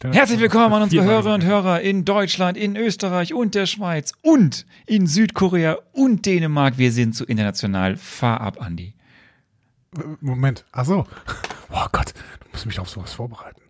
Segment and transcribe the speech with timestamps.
[0.00, 1.46] Herzlich vor, willkommen an unsere Hörerinnen und.
[1.46, 6.78] Hörer in Deutschland, in Österreich und der Schweiz und in Südkorea und Dänemark.
[6.78, 7.96] Wir sind so international.
[7.96, 8.94] Fahr ab, Andi.
[10.20, 10.64] Moment.
[10.72, 11.06] Ach so.
[11.70, 13.60] Oh Gott, du musst mich auf sowas vorbereiten.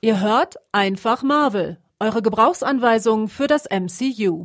[0.00, 4.44] Ihr hört einfach Marvel, eure Gebrauchsanweisung für das MCU.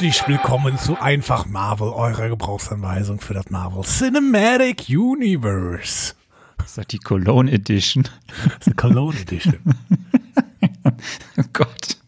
[0.00, 6.14] Herzlich willkommen zu Einfach Marvel, eurer Gebrauchsanweisung für das Marvel Cinematic Universe.
[6.56, 8.04] Das ist doch die Cologne Edition.
[8.04, 9.58] Das ist eine Cologne Edition.
[11.36, 11.98] Oh Gott.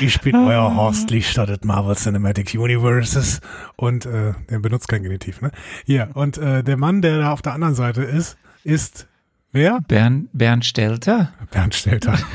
[0.00, 3.40] Ich bin euer Horst Lichter des Marvel Cinematic Universes
[3.76, 5.52] und äh, der benutzt kein Genitiv, ne?
[5.86, 9.06] Hier, und äh, der Mann, der da auf der anderen Seite ist, ist
[9.52, 9.80] wer?
[9.86, 11.32] Bernd, Bernd Stelter?
[11.52, 12.18] Bernd Stelter.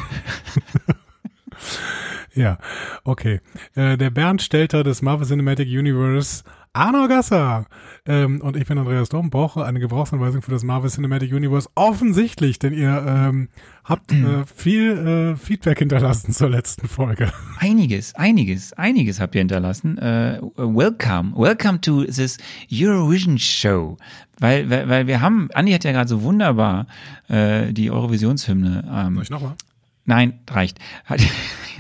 [2.35, 2.57] ja,
[3.03, 3.39] okay.
[3.75, 7.65] Äh, der Bernd Stelter des Marvel Cinematic Universe, Arno Gasser.
[8.05, 11.69] Ähm, und ich bin Andreas Dom, brauche eine Gebrauchsanweisung für das Marvel Cinematic Universe.
[11.75, 13.47] Offensichtlich, denn ihr ähm,
[13.85, 17.31] habt äh, viel äh, Feedback hinterlassen zur letzten Folge.
[17.59, 19.97] Einiges, einiges, einiges habt ihr hinterlassen.
[19.97, 22.37] Äh, welcome, welcome to this
[22.69, 23.97] Eurovision Show.
[24.39, 26.87] Weil, weil, weil wir haben, Andi hat ja gerade so wunderbar
[27.29, 28.83] äh, die Eurovisionshymne.
[28.93, 29.55] Ähm, Soll ich nochmal?
[30.05, 30.79] Nein, reicht.
[31.05, 31.19] Hat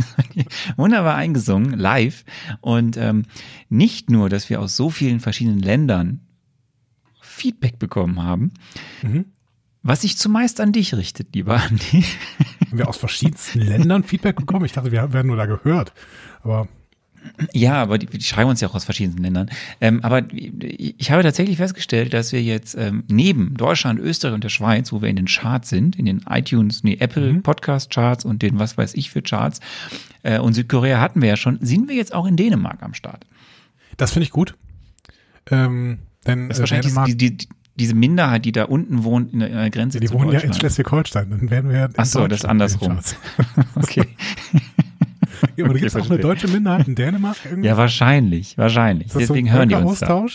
[0.77, 2.23] wunderbar eingesungen, live.
[2.61, 3.23] Und ähm,
[3.69, 6.21] nicht nur, dass wir aus so vielen verschiedenen Ländern
[7.21, 8.51] Feedback bekommen haben,
[9.03, 9.25] Mhm.
[9.83, 12.03] was sich zumeist an dich richtet, lieber Andi.
[12.69, 14.65] Haben wir aus verschiedensten Ländern Feedback bekommen?
[14.65, 15.93] Ich dachte, wir werden nur da gehört.
[16.43, 16.67] Aber
[17.53, 19.49] Ja, aber die, die schreiben uns ja auch aus verschiedenen Ländern.
[19.81, 24.49] Ähm, aber ich habe tatsächlich festgestellt, dass wir jetzt ähm, neben Deutschland, Österreich und der
[24.49, 28.41] Schweiz, wo wir in den Charts sind, in den iTunes, nee, Apple Podcast Charts und
[28.41, 29.59] den was weiß ich für Charts,
[30.23, 33.25] äh, und Südkorea hatten wir ja schon, sind wir jetzt auch in Dänemark am Start.
[33.97, 34.55] das finde ich gut.
[35.51, 39.03] Ähm, denn Das ist äh, wahrscheinlich Dänemark, die, die, die, diese Minderheit, die da unten
[39.03, 40.53] wohnt, in der, in der Grenze die zu wohnen ja in.
[40.53, 41.29] Schleswig-Holstein.
[41.29, 42.99] Dann werden wir ja Ach so, das ist andersrum.
[43.75, 44.07] Okay.
[45.55, 47.37] Ja, aber Okay, gibt es auch eine deutsche Minderheit in Dänemark?
[47.45, 47.67] Irgendwie?
[47.67, 49.11] Ja, wahrscheinlich, wahrscheinlich.
[49.13, 50.25] Deswegen so hören die uns da.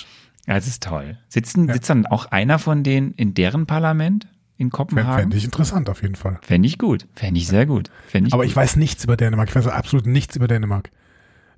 [0.46, 1.18] Ja, das ist toll.
[1.28, 5.20] Sitzen, sitzt dann auch einer von denen in deren Parlament in Kopenhagen?
[5.22, 6.38] Fände ich interessant auf jeden Fall.
[6.42, 7.06] Fände ich gut.
[7.14, 7.90] Fände ich sehr gut.
[8.12, 8.50] Ich Aber gut.
[8.50, 9.48] ich weiß nichts über Dänemark.
[9.48, 10.90] Ich weiß absolut nichts über Dänemark.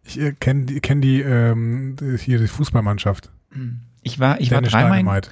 [0.05, 3.31] Ich äh, kenne die, kenn die ähm, hier die Fußballmannschaft.
[4.03, 5.23] ich war, ich war Danish dreimal.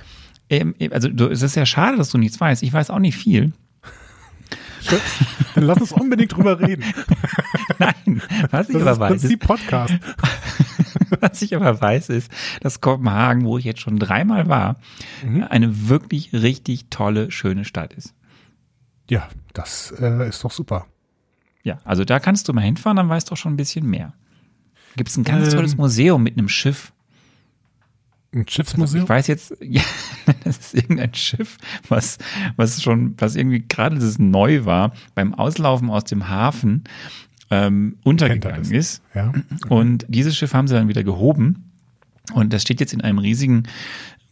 [0.49, 2.63] Ähm, also du, es ist ja schade, dass du nichts weißt.
[2.63, 3.53] Ich weiß auch nicht viel.
[5.55, 6.85] Dann lass uns unbedingt drüber reden.
[7.79, 9.95] Nein, was ich Das aber ist weiß, ist, Prinzip Podcast.
[11.21, 12.31] was ich aber weiß, ist,
[12.61, 14.77] dass Kopenhagen, wo ich jetzt schon dreimal war,
[15.25, 15.45] Mhm.
[15.45, 18.15] eine wirklich richtig tolle, schöne Stadt ist.
[19.09, 20.87] Ja, das äh, ist doch super.
[21.63, 24.15] Ja, also da kannst du mal hinfahren, dann weißt du auch schon ein bisschen mehr.
[24.97, 25.55] Gibt es ein ganz Ähm.
[25.57, 26.93] tolles Museum mit einem Schiff.
[28.33, 29.05] Ein Schiffsmuseum?
[29.05, 29.83] Ich weiß jetzt, ja,
[30.45, 31.59] das ist irgendein Schiff,
[31.89, 32.19] was,
[32.57, 36.85] was schon, was irgendwie gerade das neu war, beim Auslaufen aus dem Hafen
[37.51, 39.03] ähm, untergegangen ist.
[39.15, 39.33] Ja.
[39.69, 41.71] Und dieses Schiff haben sie dann wieder gehoben.
[42.33, 43.65] Und das steht jetzt in einem riesigen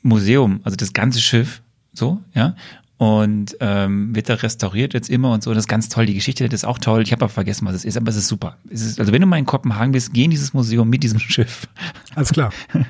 [0.03, 2.55] Museum, also das ganze Schiff, so, ja.
[2.97, 5.55] Und ähm, wird da restauriert jetzt immer und so.
[5.55, 6.07] Das ist ganz toll.
[6.07, 7.03] Die Geschichte das ist auch toll.
[7.03, 8.57] Ich habe aber vergessen, was es ist, aber es ist super.
[8.71, 11.19] Es ist, also wenn du mal in Kopenhagen bist, geh in dieses Museum mit diesem
[11.21, 11.69] Schiff.
[12.15, 12.53] Alles klar.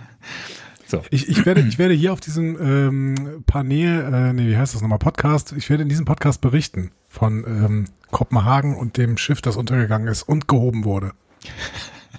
[0.88, 1.02] So.
[1.10, 4.80] Ich, ich, werde, ich werde hier auf diesem ähm, Panel, äh, nee, wie heißt das
[4.80, 9.56] nochmal, Podcast, ich werde in diesem Podcast berichten von ähm, Kopenhagen und dem Schiff, das
[9.56, 11.12] untergegangen ist und gehoben wurde.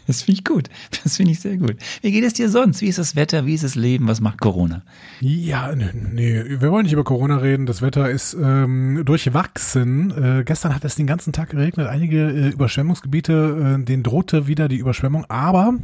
[0.06, 0.70] Das finde ich gut.
[1.04, 1.76] Das finde ich sehr gut.
[2.02, 2.82] Wie geht es dir sonst?
[2.82, 3.46] Wie ist das Wetter?
[3.46, 4.08] Wie ist das Leben?
[4.08, 4.82] Was macht Corona?
[5.20, 7.68] Ja, nee, nee, wir wollen nicht über Corona reden.
[7.68, 10.40] Das Wetter ist ähm, durchwachsen.
[10.40, 11.86] Äh, gestern hat es den ganzen Tag geregnet.
[11.86, 15.26] Einige äh, Überschwemmungsgebiete, äh, denen drohte wieder die Überschwemmung.
[15.30, 15.76] Aber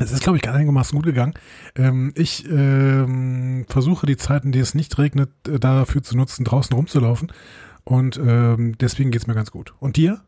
[0.00, 1.34] es ist, glaube ich, einigermaßen gut gegangen.
[1.76, 6.74] Ähm, ich ähm, versuche die Zeiten, die es nicht regnet, äh, dafür zu nutzen, draußen
[6.74, 7.32] rumzulaufen.
[7.84, 9.74] Und ähm, deswegen geht's mir ganz gut.
[9.80, 10.20] Und dir?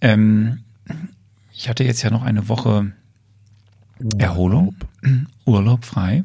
[0.00, 0.64] Ähm,
[1.52, 2.92] ich hatte jetzt ja noch eine Woche
[4.18, 4.76] Erholung,
[5.44, 6.24] Urlaub frei.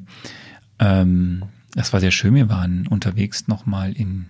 [0.80, 1.44] Ähm,
[1.76, 2.36] das war sehr schön.
[2.36, 4.28] Wir waren unterwegs nochmal in,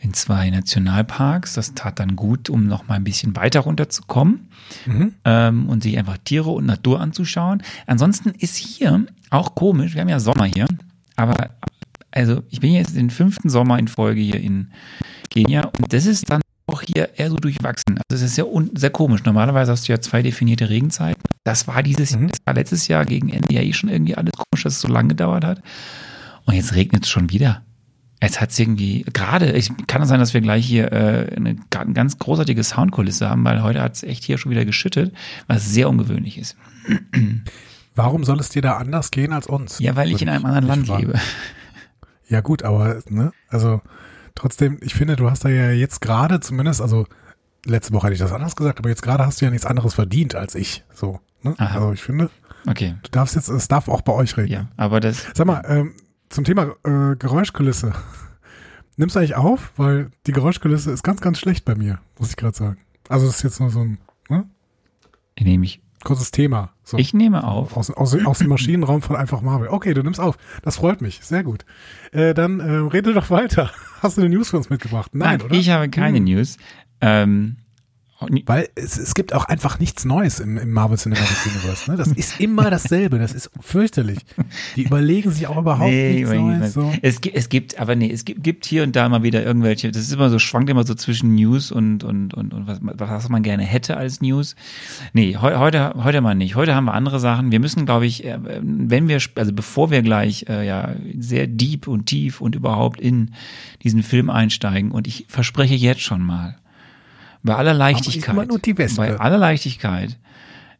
[0.00, 1.54] in zwei Nationalparks.
[1.54, 4.48] Das tat dann gut, um noch mal ein bisschen weiter runterzukommen
[4.86, 5.14] Mhm.
[5.24, 7.62] ähm, und sich einfach Tiere und Natur anzuschauen.
[7.86, 9.94] Ansonsten ist hier auch komisch.
[9.94, 10.66] Wir haben ja Sommer hier,
[11.16, 11.50] aber
[12.10, 14.70] also ich bin jetzt den fünften Sommer in Folge hier in
[15.30, 17.98] Kenia und das ist dann auch hier eher so durchwachsen.
[18.10, 19.22] Also es ist sehr, sehr komisch.
[19.24, 21.22] Normalerweise hast du ja zwei definierte Regenzeiten.
[21.44, 22.28] Das war dieses, Mhm.
[22.28, 24.88] das war letztes Jahr gegen Ende ja eh schon irgendwie alles komisch, dass es so
[24.88, 25.62] lange gedauert hat.
[26.44, 27.62] Und jetzt regnet es schon wieder.
[28.22, 31.56] Jetzt hat es irgendwie, gerade, ich kann es sein, dass wir gleich hier äh, eine,
[31.76, 35.14] eine ganz großartige Soundkulisse haben, weil heute hat es echt hier schon wieder geschüttet,
[35.48, 36.56] was sehr ungewöhnlich ist.
[37.94, 39.78] Warum soll es dir da anders gehen als uns?
[39.78, 41.18] Ja, weil ich in einem anderen Land lebe.
[42.28, 43.80] Ja gut, aber ne, also
[44.34, 47.06] trotzdem, ich finde, du hast da ja jetzt gerade zumindest, also
[47.64, 49.94] letzte Woche hätte ich das anders gesagt, aber jetzt gerade hast du ja nichts anderes
[49.94, 50.84] verdient als ich.
[50.92, 51.54] So, ne?
[51.58, 51.74] Aha.
[51.76, 52.30] Also ich finde,
[52.68, 54.52] Okay, du darfst jetzt, es darf auch bei euch regnen.
[54.52, 55.94] ja, aber das, Sag mal, ähm,
[56.28, 57.92] zum Thema äh, Geräuschkulisse.
[58.96, 59.72] Nimmst du eigentlich auf?
[59.76, 62.78] Weil die Geräuschkulisse ist ganz, ganz schlecht bei mir, muss ich gerade sagen.
[63.08, 64.44] Also das ist jetzt nur so ein ne,
[65.38, 65.80] nehme ich.
[66.02, 66.72] kurzes Thema.
[66.82, 66.96] So.
[66.98, 67.76] Ich nehme auf.
[67.76, 69.68] Aus, aus, aus dem Maschinenraum von einfach Marvel.
[69.68, 70.38] Okay, du nimmst auf.
[70.62, 71.20] Das freut mich.
[71.22, 71.64] Sehr gut.
[72.12, 73.70] Äh, dann äh, rede doch weiter.
[74.00, 75.14] Hast du eine News für uns mitgebracht?
[75.14, 75.54] Nein, oder?
[75.54, 76.24] ich habe keine Hm.
[76.24, 76.56] News.
[77.00, 77.56] Ähm,
[78.46, 81.90] Weil es, es gibt auch einfach nichts Neues im, im Marvel Cinematic Universe.
[81.90, 81.98] Ne?
[81.98, 83.18] Das ist immer dasselbe.
[83.18, 84.20] Das ist fürchterlich.
[84.74, 86.72] Die überlegen sich auch überhaupt nichts ich Neues.
[86.72, 86.92] So.
[87.02, 89.90] Es, gibt, es gibt, aber nee, es gibt, gibt hier und da mal wieder irgendwelche,
[89.90, 93.28] das ist immer so, schwankt immer so zwischen News und, und, und, und was, was
[93.28, 94.56] man gerne hätte als News.
[95.12, 96.54] Nee, heu, heute, heute mal nicht.
[96.54, 97.52] Heute haben wir andere Sachen.
[97.52, 101.86] Wir müssen, glaube ich, äh, wenn wir, also bevor wir gleich äh, ja sehr deep
[101.86, 103.32] und tief und überhaupt in
[103.82, 106.56] diesen Film einsteigen, und ich verspreche jetzt schon mal,
[107.46, 108.36] bei aller Leichtigkeit,
[108.96, 110.18] bei aller Leichtigkeit,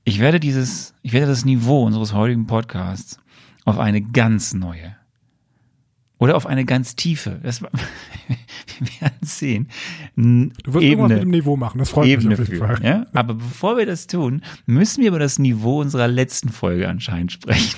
[0.05, 3.19] ich werde dieses, ich werde das Niveau unseres heutigen Podcasts
[3.65, 4.97] auf eine ganz neue
[6.19, 7.71] oder auf eine ganz tiefe, das, wir
[9.01, 9.69] werden sehen,
[10.17, 11.79] Du wirst irgendwas mit dem Ebene, Niveau machen.
[11.79, 12.83] Das freut Ebene mich auf jeden Fall.
[12.83, 13.07] Ja?
[13.15, 17.77] Aber bevor wir das tun, müssen wir über das Niveau unserer letzten Folge anscheinend sprechen.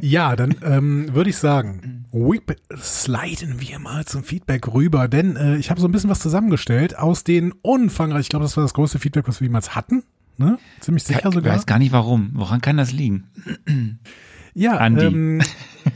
[0.00, 5.56] Ja, dann ähm, würde ich sagen, whip, sliden wir mal zum Feedback rüber, denn äh,
[5.56, 8.72] ich habe so ein bisschen was zusammengestellt aus den umfangreich, ich glaube, das war das
[8.74, 10.04] größte Feedback, was wir jemals hatten.
[10.36, 10.58] Ne?
[10.80, 11.54] Ziemlich sicher Ich sogar.
[11.54, 12.30] weiß gar nicht warum.
[12.34, 13.24] Woran kann das liegen?
[14.54, 15.04] Ja, Andi.
[15.06, 15.42] ähm,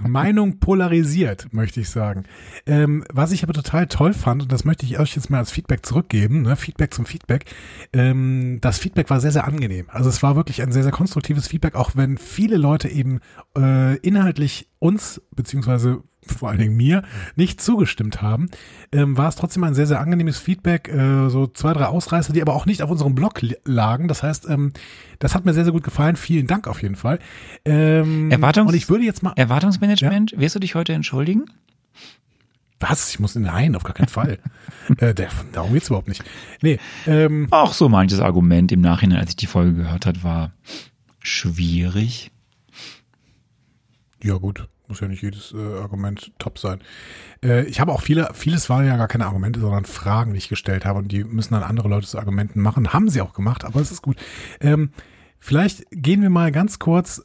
[0.00, 2.24] Meinung polarisiert, möchte ich sagen.
[2.66, 5.50] Ähm, was ich aber total toll fand, und das möchte ich euch jetzt mal als
[5.50, 6.56] Feedback zurückgeben, ne?
[6.56, 7.44] Feedback zum Feedback,
[7.92, 9.86] ähm, das Feedback war sehr, sehr angenehm.
[9.88, 13.20] Also es war wirklich ein sehr, sehr konstruktives Feedback, auch wenn viele Leute eben
[13.56, 17.02] äh, inhaltlich uns, beziehungsweise vor allen Dingen mir,
[17.34, 18.50] nicht zugestimmt haben,
[18.92, 22.42] ähm, war es trotzdem ein sehr, sehr angenehmes Feedback, äh, so zwei, drei Ausreißer, die
[22.42, 24.08] aber auch nicht auf unserem Blog lagen.
[24.08, 24.72] Das heißt, ähm,
[25.18, 26.16] das hat mir sehr, sehr gut gefallen.
[26.16, 27.18] Vielen Dank auf jeden Fall.
[27.64, 31.46] Ähm, Erwartungs- und ich würde jetzt mal, Erwartungsmanagement, wirst du dich heute entschuldigen?
[32.80, 33.10] was?
[33.10, 34.38] Ich muss, nein, auf gar keinen Fall.
[34.98, 36.22] äh, der, darum geht's überhaupt nicht.
[36.62, 40.52] Nee, ähm, Auch so manches Argument im Nachhinein, als ich die Folge gehört hat, war
[41.20, 42.30] schwierig.
[44.22, 44.68] Ja, gut.
[44.88, 46.80] Muss ja nicht jedes äh, Argument top sein.
[47.42, 50.48] Äh, ich habe auch viele, vieles waren ja gar keine Argumente, sondern Fragen, die ich
[50.48, 52.92] gestellt habe und die müssen dann andere Leute zu Argumenten machen.
[52.92, 54.16] Haben sie auch gemacht, aber es ist gut.
[54.60, 54.90] Ähm,
[55.38, 57.24] vielleicht gehen wir mal ganz kurz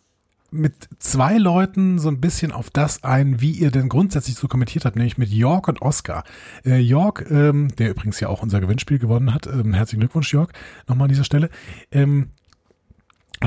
[0.51, 4.84] mit zwei Leuten so ein bisschen auf das ein, wie ihr denn grundsätzlich so kommentiert
[4.84, 6.25] habt, nämlich mit York und Oscar.
[6.65, 10.51] Äh, York, ähm, der übrigens ja auch unser Gewinnspiel gewonnen hat, ähm, herzlichen Glückwunsch, York,
[10.88, 11.50] nochmal an dieser Stelle.
[11.91, 12.32] Ähm,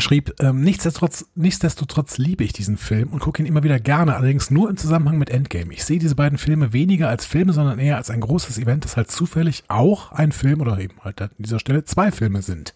[0.01, 4.51] schrieb, ähm, nichtsdestotrotz, nichtsdestotrotz liebe ich diesen Film und gucke ihn immer wieder gerne, allerdings
[4.51, 5.73] nur im Zusammenhang mit Endgame.
[5.73, 8.97] Ich sehe diese beiden Filme weniger als Filme, sondern eher als ein großes Event, das
[8.97, 12.75] halt zufällig auch ein Film oder eben halt an dieser Stelle zwei Filme sind.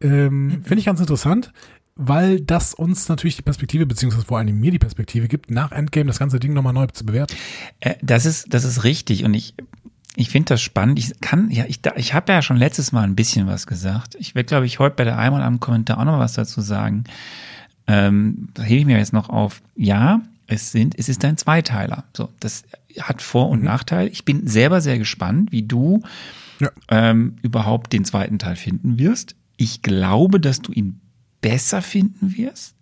[0.00, 1.52] Ähm, Finde ich ganz interessant,
[1.94, 6.06] weil das uns natürlich die Perspektive, beziehungsweise vor allem mir die Perspektive gibt, nach Endgame
[6.06, 7.34] das ganze Ding nochmal neu zu bewerten.
[7.80, 9.54] Äh, das ist, das ist richtig und ich,
[10.16, 10.98] ich finde das spannend.
[10.98, 14.14] Ich kann, ja, ich, da- ich habe ja schon letztes Mal ein bisschen was gesagt.
[14.18, 17.04] Ich werde, glaube ich, heute bei der einmal am Kommentar auch noch was dazu sagen.
[17.86, 19.62] Ähm, da hebe ich mir jetzt noch auf.
[19.74, 22.04] Ja, es sind, es ist ein Zweiteiler.
[22.16, 22.64] So, das
[23.00, 24.08] hat Vor- und Nachteil.
[24.08, 26.02] Ich bin selber sehr gespannt, wie du
[26.60, 26.70] Ja.
[26.88, 29.34] ähm, überhaupt den zweiten Teil finden wirst.
[29.56, 31.00] Ich glaube, dass du ihn
[31.40, 32.76] besser finden wirst.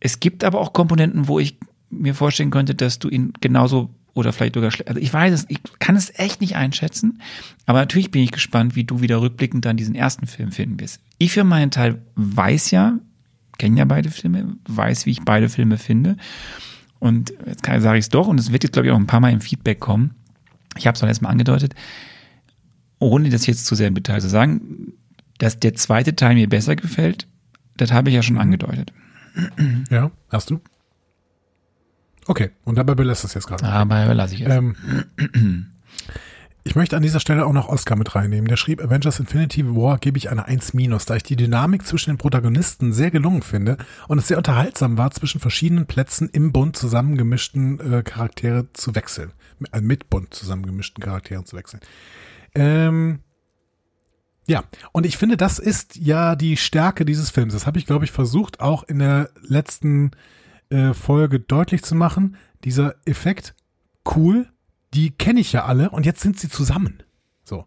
[0.00, 1.56] Es gibt aber auch Komponenten, wo ich
[1.88, 4.88] mir vorstellen könnte, dass du ihn genauso oder vielleicht sogar schlecht.
[4.88, 7.20] Also ich weiß es, ich kann es echt nicht einschätzen.
[7.66, 11.00] Aber natürlich bin ich gespannt, wie du wieder rückblickend dann diesen ersten Film finden wirst.
[11.18, 12.98] Ich für meinen Teil weiß ja,
[13.58, 16.16] kenne ja beide Filme, weiß, wie ich beide Filme finde.
[16.98, 19.20] Und jetzt sage ich es doch, und es wird jetzt, glaube ich, auch ein paar
[19.20, 20.14] Mal im Feedback kommen.
[20.78, 21.74] Ich habe es doch letztes Mal angedeutet.
[22.98, 24.94] ohne das jetzt zu sehr in Detail zu sagen,
[25.38, 27.26] dass der zweite Teil mir besser gefällt,
[27.76, 28.92] das habe ich ja schon angedeutet.
[29.90, 30.60] Ja, hast du?
[32.26, 33.64] Okay, und dabei belässt es jetzt gerade.
[33.64, 34.52] Aber lasse ich es.
[34.52, 34.76] Ähm,
[36.64, 38.48] ich möchte an dieser Stelle auch noch Oscar mit reinnehmen.
[38.48, 40.72] Der schrieb, Avengers Infinity War gebe ich eine 1
[41.06, 43.76] da ich die Dynamik zwischen den Protagonisten sehr gelungen finde
[44.08, 49.32] und es sehr unterhaltsam war, zwischen verschiedenen Plätzen im Bund zusammengemischten äh, Charaktere zu wechseln.
[49.70, 51.80] Äh, mit Bund zusammengemischten Charakteren zu wechseln.
[52.54, 53.20] Ähm,
[54.48, 57.52] ja, und ich finde, das ist ja die Stärke dieses Films.
[57.52, 60.12] Das habe ich, glaube ich, versucht, auch in der letzten
[60.70, 62.36] äh, Folge deutlich zu machen.
[62.64, 63.54] Dieser Effekt,
[64.14, 64.48] cool,
[64.94, 67.02] die kenne ich ja alle und jetzt sind sie zusammen.
[67.44, 67.66] So.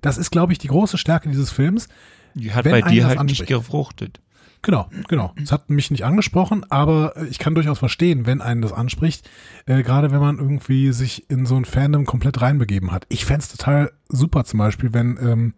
[0.00, 1.88] Das ist, glaube ich, die große Stärke dieses Films.
[2.34, 4.20] Die hat bei dir halt nicht gefruchtet.
[4.64, 5.34] Genau, genau.
[5.42, 9.28] Es hat mich nicht angesprochen, aber ich kann durchaus verstehen, wenn einen das anspricht,
[9.66, 13.04] äh, gerade wenn man irgendwie sich in so ein Fandom komplett reinbegeben hat.
[13.10, 15.54] Ich fände total super zum Beispiel, wenn, ähm,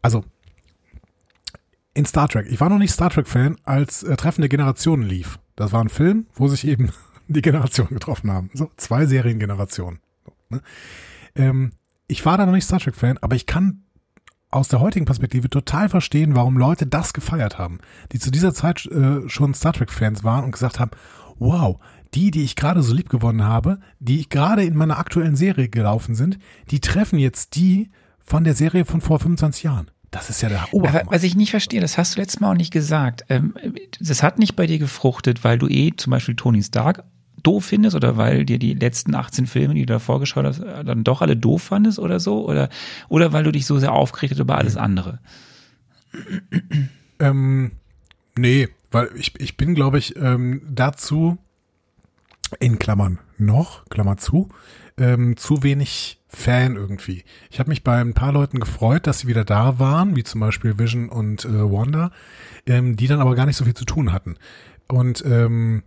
[0.00, 0.24] also
[1.92, 5.38] in Star Trek, ich war noch nicht Star Trek-Fan, als äh, Treffen der Generationen lief.
[5.56, 6.90] Das war ein Film, wo sich eben
[7.28, 8.50] die Generationen getroffen haben.
[8.54, 10.00] So, zwei Seriengenerationen.
[10.50, 10.60] Ne?
[11.34, 11.72] Ähm,
[12.06, 13.84] ich war da noch nicht Star Trek-Fan, aber ich kann
[14.50, 17.80] aus der heutigen Perspektive total verstehen, warum Leute das gefeiert haben,
[18.12, 20.92] die zu dieser Zeit äh, schon Star Trek-Fans waren und gesagt haben,
[21.38, 21.80] wow,
[22.14, 26.14] die, die ich gerade so lieb gewonnen habe, die gerade in meiner aktuellen Serie gelaufen
[26.14, 26.38] sind,
[26.70, 29.90] die treffen jetzt die von der Serie von vor 25 Jahren.
[30.14, 31.00] Das ist ja der Oberhammer.
[31.00, 33.24] Aber was ich nicht verstehe, das hast du letztes Mal auch nicht gesagt.
[33.28, 33.54] Ähm,
[34.00, 37.02] das hat nicht bei dir gefruchtet, weil du eh zum Beispiel Tony Stark
[37.42, 41.02] doof findest oder weil dir die letzten 18 Filme, die du davor geschaut hast, dann
[41.02, 42.48] doch alle doof fandest oder so?
[42.48, 42.68] Oder,
[43.08, 45.18] oder weil du dich so sehr aufgeregt hast über alles andere?
[47.18, 47.72] Ähm,
[48.38, 51.38] nee, weil ich, ich bin, glaube ich, ähm, dazu
[52.60, 54.48] in Klammern noch, Klammer zu,
[54.96, 57.24] ähm, zu wenig Fan irgendwie.
[57.50, 60.40] Ich habe mich bei ein paar Leuten gefreut, dass sie wieder da waren, wie zum
[60.40, 62.10] Beispiel Vision und äh, Wanda,
[62.66, 64.36] ähm, die dann aber gar nicht so viel zu tun hatten.
[64.86, 65.82] Und ähm,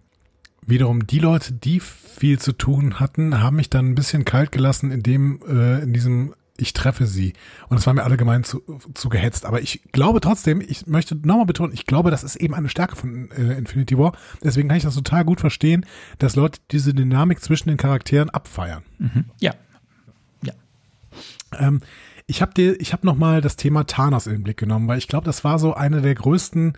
[0.68, 4.92] Wiederum die Leute, die viel zu tun hatten, haben mich dann ein bisschen kalt gelassen
[4.92, 7.34] in dem, äh, in diesem ich treffe sie.
[7.70, 8.62] Und es war mir allgemein zu,
[8.94, 9.46] zu gehetzt.
[9.46, 12.96] Aber ich glaube trotzdem, ich möchte nochmal betonen, ich glaube, das ist eben eine Stärke
[12.96, 14.18] von äh, Infinity War.
[14.44, 15.86] Deswegen kann ich das total gut verstehen,
[16.18, 18.84] dass Leute diese Dynamik zwischen den Charakteren abfeiern.
[18.98, 19.26] Mhm.
[19.40, 19.52] Ja.
[19.52, 19.58] Ja.
[21.58, 21.82] Ähm,
[22.26, 25.08] ich habe dir, ich habe nochmal das Thema Thanos in den Blick genommen, weil ich
[25.08, 26.74] glaube, das war so eine der größten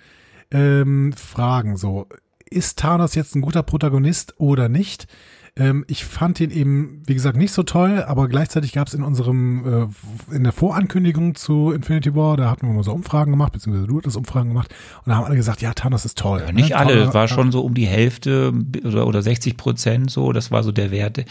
[0.52, 1.76] ähm, Fragen.
[1.76, 2.08] So,
[2.50, 5.08] ist Thanos jetzt ein guter Protagonist oder nicht?
[5.56, 9.04] Ähm, ich fand ihn eben, wie gesagt, nicht so toll, aber gleichzeitig gab es in
[9.04, 9.90] unserem,
[10.32, 13.88] äh, in der Vorankündigung zu Infinity War, da hatten wir mal so Umfragen gemacht, beziehungsweise
[13.88, 14.74] du hattest Umfragen gemacht
[15.04, 16.44] und da haben alle gesagt, ja, Thanos ist toll.
[16.46, 16.78] Ja, nicht ne?
[16.78, 18.54] alle, es war schon so um die Hälfte
[18.86, 21.26] oder, oder 60 Prozent so, das war so der Wert,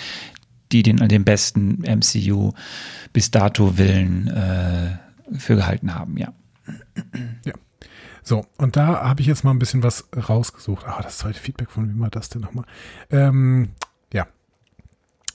[0.72, 2.52] die den, den besten MCU
[3.12, 4.98] bis dato Willen äh,
[5.38, 6.32] für gehalten haben, ja.
[7.44, 7.54] Ja.
[8.22, 10.84] So, und da habe ich jetzt mal ein bisschen was rausgesucht.
[10.87, 12.66] Ah, das zweite Feedback von wie war das denn nochmal?
[13.10, 13.70] Ähm,
[14.12, 14.26] ja.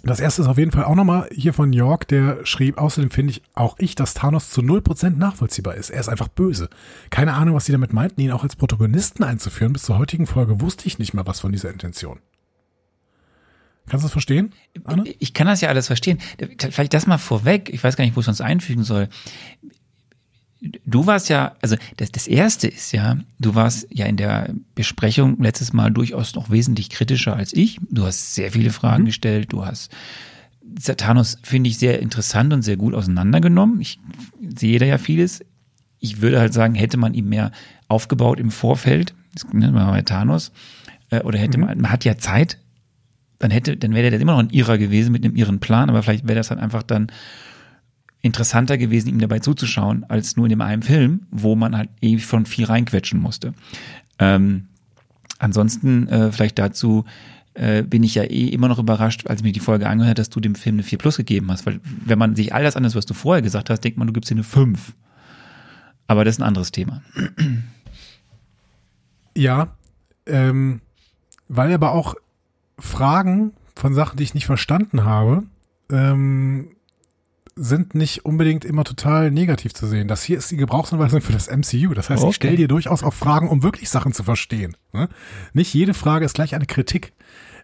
[0.03, 3.31] Das erste ist auf jeden Fall auch nochmal hier von York, der schrieb, außerdem finde
[3.31, 5.89] ich auch ich, dass Thanos zu 0% nachvollziehbar ist.
[5.89, 6.69] Er ist einfach böse.
[7.09, 9.73] Keine Ahnung, was sie damit meinten, ihn auch als Protagonisten einzuführen.
[9.73, 12.19] Bis zur heutigen Folge wusste ich nicht mal was von dieser Intention.
[13.87, 14.53] Kannst du das verstehen?
[14.85, 15.03] Anne?
[15.19, 16.19] Ich kann das ja alles verstehen.
[16.57, 17.69] Vielleicht das mal vorweg.
[17.73, 19.09] Ich weiß gar nicht, wo es uns einfügen soll
[20.85, 25.41] du warst ja, also das, das erste ist ja, du warst ja in der Besprechung
[25.41, 27.79] letztes Mal durchaus noch wesentlich kritischer als ich.
[27.89, 29.07] Du hast sehr viele Fragen mhm.
[29.07, 29.91] gestellt, du hast
[30.97, 33.81] Thanos finde ich sehr interessant und sehr gut auseinandergenommen.
[33.81, 33.99] Ich
[34.57, 35.43] sehe da ja vieles.
[35.99, 37.51] Ich würde halt sagen, hätte man ihm mehr
[37.89, 40.51] aufgebaut im Vorfeld, das nennt man bei Thanos,
[41.09, 41.65] äh, oder hätte mhm.
[41.65, 42.57] man, man hat ja Zeit,
[43.43, 46.01] dann hätte, dann wäre der immer noch ein Irrer gewesen mit einem irren Plan, aber
[46.01, 47.11] vielleicht wäre das halt einfach dann
[48.21, 52.25] interessanter gewesen, ihm dabei zuzuschauen, als nur in dem einen Film, wo man halt ewig
[52.25, 53.53] von viel reinquetschen musste.
[54.17, 54.67] Ähm,
[55.39, 57.03] ansonsten äh, vielleicht dazu
[57.53, 60.29] äh, bin ich ja eh immer noch überrascht, als ich mir die Folge angehört dass
[60.29, 62.95] du dem Film eine 4 Plus gegeben hast, weil wenn man sich all das anders,
[62.95, 64.93] was du vorher gesagt hast, denkt man, du gibst dir eine 5.
[66.07, 67.01] Aber das ist ein anderes Thema.
[69.35, 69.75] Ja,
[70.27, 70.79] ähm,
[71.49, 72.15] weil aber auch
[72.79, 75.43] Fragen von Sachen, die ich nicht verstanden habe,
[75.91, 76.75] ähm,
[77.55, 80.07] sind nicht unbedingt immer total negativ zu sehen.
[80.07, 81.93] Das hier ist die Gebrauchsanweisung für das MCU.
[81.93, 82.29] Das heißt, okay.
[82.29, 84.75] ich stelle dir durchaus auch Fragen, um wirklich Sachen zu verstehen.
[84.91, 85.07] Ne?
[85.53, 87.13] Nicht jede Frage ist gleich eine Kritik.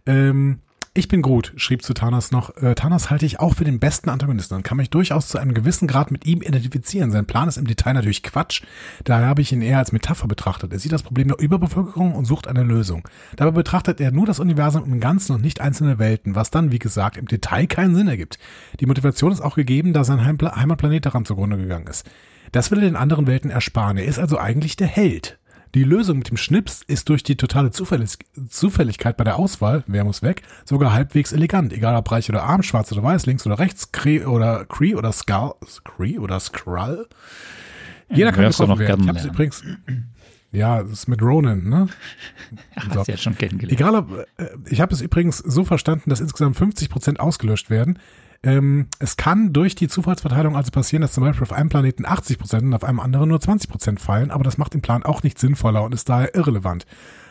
[0.05, 0.59] Ähm,
[0.95, 2.57] Ich bin Groot, schrieb zu Thanos noch.
[2.57, 5.53] Äh, Thanos halte ich auch für den besten Antagonisten und kann mich durchaus zu einem
[5.53, 7.11] gewissen Grad mit ihm identifizieren.
[7.11, 8.63] Sein Plan ist im Detail natürlich Quatsch.
[9.03, 10.73] Daher habe ich ihn eher als Metapher betrachtet.
[10.73, 13.07] Er sieht das Problem der Überbevölkerung und sucht eine Lösung.
[13.35, 16.79] Dabei betrachtet er nur das Universum im Ganzen und nicht einzelne Welten, was dann, wie
[16.79, 18.39] gesagt, im Detail keinen Sinn ergibt.
[18.79, 22.09] Die Motivation ist auch gegeben, da sein Heimatplanet daran zugrunde gegangen ist.
[22.51, 23.97] Das will er den anderen Welten ersparen.
[23.97, 25.38] Er ist also eigentlich der Held.
[25.75, 28.17] Die Lösung mit dem Schnips ist durch die totale Zufällig
[28.49, 32.63] Zufälligkeit bei der Auswahl, wer muss weg, sogar halbwegs elegant, egal ob reich oder arm,
[32.63, 37.07] schwarz oder weiß, links oder rechts, Cree oder Cree oder Skull, Cree oder Skrull.
[38.11, 39.01] Jeder kann Wärst du getroffen noch werden.
[39.01, 39.35] Ich gern habe es lernen.
[39.35, 39.63] übrigens,
[40.51, 41.87] ja, das ist mit Ronan, ne?
[42.75, 43.03] Hast So.
[43.03, 43.79] du ja schon kennengelernt.
[43.79, 47.99] Egal, ob, äh, ich habe es übrigens so verstanden, dass insgesamt 50 Prozent ausgelöscht werden.
[48.41, 52.39] Ähm, es kann durch die Zufallsverteilung also passieren, dass zum Beispiel auf einem Planeten 80
[52.39, 55.23] Prozent und auf einem anderen nur 20 Prozent fallen, aber das macht den Plan auch
[55.23, 56.85] nicht sinnvoller und ist daher irrelevant.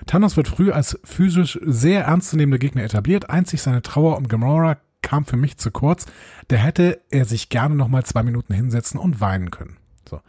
[0.06, 5.24] Thanos wird früh als physisch sehr ernstzunehmender Gegner etabliert, einzig seine Trauer um Gamora kam
[5.24, 6.04] für mich zu kurz.
[6.48, 9.78] Da hätte er sich gerne nochmal zwei Minuten hinsetzen und weinen können.
[10.08, 10.20] So.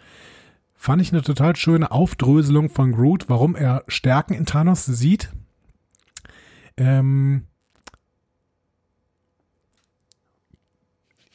[0.76, 5.30] Fand ich eine total schöne Aufdröselung von Groot, warum er Stärken in Thanos sieht.
[6.78, 7.48] Ähm,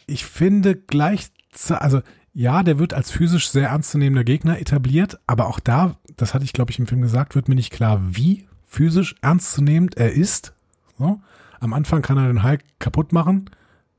[0.06, 1.28] ich finde gleich,
[1.70, 2.00] also
[2.32, 6.52] ja, der wird als physisch sehr ernstzunehmender Gegner etabliert, aber auch da, das hatte ich
[6.52, 10.52] glaube ich im Film gesagt, wird mir nicht klar, wie physisch ernstzunehmend er ist.
[10.98, 11.20] So.
[11.60, 13.50] Am Anfang kann er den Hulk kaputt machen,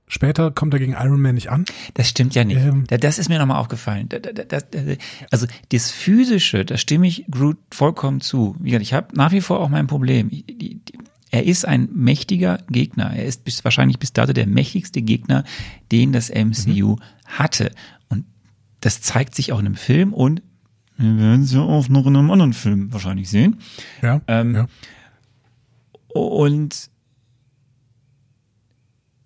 [0.08, 1.64] später kommt er gegen Iron Man nicht an.
[1.94, 2.58] Das stimmt ja nicht.
[2.58, 2.84] Ähm.
[2.88, 4.10] Da- das ist mir nochmal aufgefallen.
[4.10, 4.82] Da- da- da- das- da-
[5.32, 8.56] also das Physische, da stimme ich Groot vollkommen zu.
[8.60, 10.30] Wie gesagt, ich habe nach wie vor auch mein Problem.
[10.30, 10.82] Die- die-
[11.32, 13.12] Er ist ein mächtiger Gegner.
[13.12, 15.44] Er ist bis, wahrscheinlich bis dato der mächtigste Gegner,
[15.92, 17.72] den das MCU hatte.
[18.10, 18.26] Und
[18.82, 20.42] das zeigt sich auch in einem Film und
[20.98, 23.58] wir werden es ja auch noch in einem anderen Film wahrscheinlich sehen.
[24.02, 24.68] Ja, Ähm, ja.
[26.08, 26.90] Und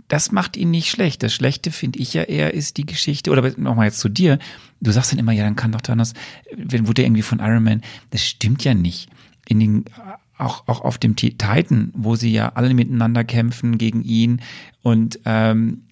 [0.07, 1.21] das macht ihn nicht schlecht.
[1.21, 4.39] Das Schlechte finde ich ja eher ist die Geschichte, oder nochmal jetzt zu dir.
[4.81, 6.15] Du sagst dann immer, ja, dann kann doch Thanos,
[6.55, 7.81] wenn wurde er irgendwie von Iron Man.
[8.09, 9.09] Das stimmt ja nicht.
[9.47, 9.85] In den,
[10.39, 14.41] auch, auch auf dem Ti- Titan, wo sie ja alle miteinander kämpfen gegen ihn
[14.81, 15.83] und ähm,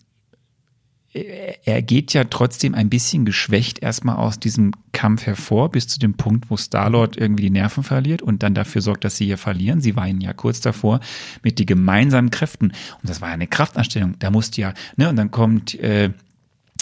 [1.13, 6.13] er geht ja trotzdem ein bisschen geschwächt erstmal aus diesem Kampf hervor, bis zu dem
[6.13, 9.81] Punkt, wo Star-Lord irgendwie die Nerven verliert und dann dafür sorgt, dass sie hier verlieren.
[9.81, 10.99] Sie weinen ja kurz davor
[11.41, 12.67] mit die gemeinsamen Kräften.
[12.67, 14.15] Und das war ja eine Kraftanstellung.
[14.19, 16.11] Da musste ja, ne, und dann kommt äh,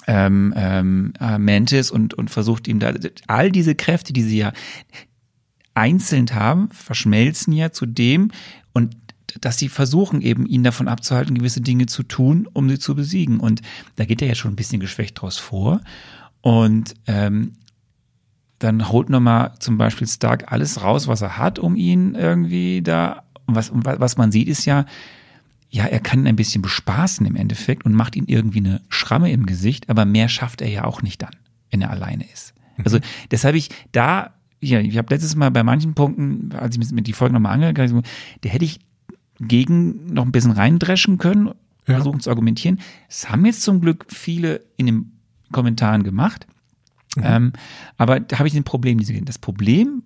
[0.07, 2.93] ähm, ähm, äh, Mantis und, und versucht ihm da
[3.27, 4.51] all diese Kräfte, die sie ja
[5.75, 8.31] einzeln haben, verschmelzen ja zu dem
[8.73, 8.95] und
[9.41, 13.39] dass sie versuchen eben ihn davon abzuhalten, gewisse Dinge zu tun, um sie zu besiegen.
[13.39, 13.61] Und
[13.97, 15.81] da geht er ja schon ein bisschen geschwächt draus vor.
[16.41, 17.53] Und ähm,
[18.59, 23.23] dann holt nochmal zum Beispiel Stark alles raus, was er hat, um ihn irgendwie da.
[23.45, 24.85] Und was, was man sieht, ist ja,
[25.69, 29.31] ja, er kann ihn ein bisschen bespaßen im Endeffekt und macht ihm irgendwie eine Schramme
[29.31, 31.35] im Gesicht, aber mehr schafft er ja auch nicht dann,
[31.69, 32.53] wenn er alleine ist.
[32.83, 32.99] Also
[33.31, 37.13] deshalb ich da, ja, ich habe letztes Mal bei manchen Punkten, als ich mir die
[37.13, 38.01] Folge nochmal angehört habe,
[38.41, 38.79] da hätte ich
[39.39, 41.47] gegen noch ein bisschen reindreschen können,
[41.87, 41.95] Ja.
[41.95, 42.79] versuchen zu argumentieren.
[43.07, 45.11] Das haben jetzt zum Glück viele in den
[45.51, 46.47] Kommentaren gemacht.
[47.21, 47.53] Ähm,
[47.97, 48.99] aber da habe ich ein Problem.
[49.25, 50.03] Das Problem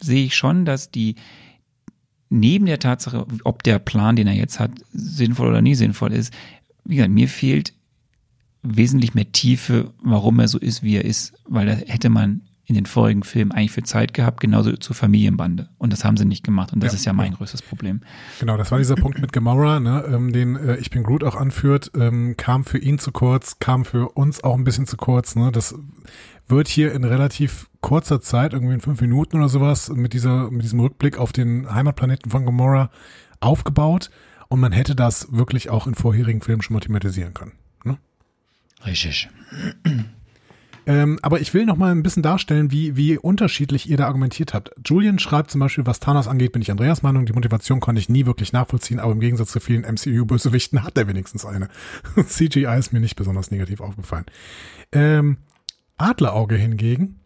[0.00, 1.16] sehe ich schon, dass die
[2.30, 6.32] neben der Tatsache, ob der Plan, den er jetzt hat, sinnvoll oder nie sinnvoll ist,
[6.84, 7.74] wie gesagt, mir fehlt
[8.62, 12.74] wesentlich mehr Tiefe, warum er so ist, wie er ist, weil da hätte man in
[12.74, 15.68] den vorigen Filmen eigentlich für Zeit gehabt, genauso zur Familienbande.
[15.78, 16.72] Und das haben sie nicht gemacht.
[16.72, 17.36] Und das Ja, ist ja mein ja.
[17.36, 18.00] größtes Problem.
[18.38, 21.34] Genau, das war dieser Punkt mit Gamora, ne, ähm, den äh, Ich bin Groot auch
[21.34, 25.34] anführt, ähm, kam für ihn zu kurz, kam für uns auch ein bisschen zu kurz.
[25.34, 25.50] Ne?
[25.50, 25.74] Das
[26.46, 30.62] wird hier in relativ kurzer Zeit, irgendwie in fünf Minuten oder sowas, mit dieser, mit
[30.62, 32.90] diesem Rückblick auf den Heimatplaneten von Gamora
[33.40, 34.10] aufgebaut.
[34.48, 37.52] Und man hätte das wirklich auch in vorherigen Filmen schon mal thematisieren können.
[37.82, 37.98] Ne?
[38.86, 39.28] Richtig.
[40.90, 44.54] Ähm, aber ich will noch mal ein bisschen darstellen, wie, wie unterschiedlich ihr da argumentiert
[44.54, 44.72] habt.
[44.84, 47.26] Julian schreibt zum Beispiel, was Thanos angeht, bin ich Andreas Meinung.
[47.26, 51.06] Die Motivation konnte ich nie wirklich nachvollziehen, aber im Gegensatz zu vielen MCU-Bösewichten hat er
[51.06, 51.68] wenigstens eine.
[52.26, 54.24] CGI ist mir nicht besonders negativ aufgefallen.
[54.90, 55.36] Ähm,
[55.96, 57.19] Adlerauge hingegen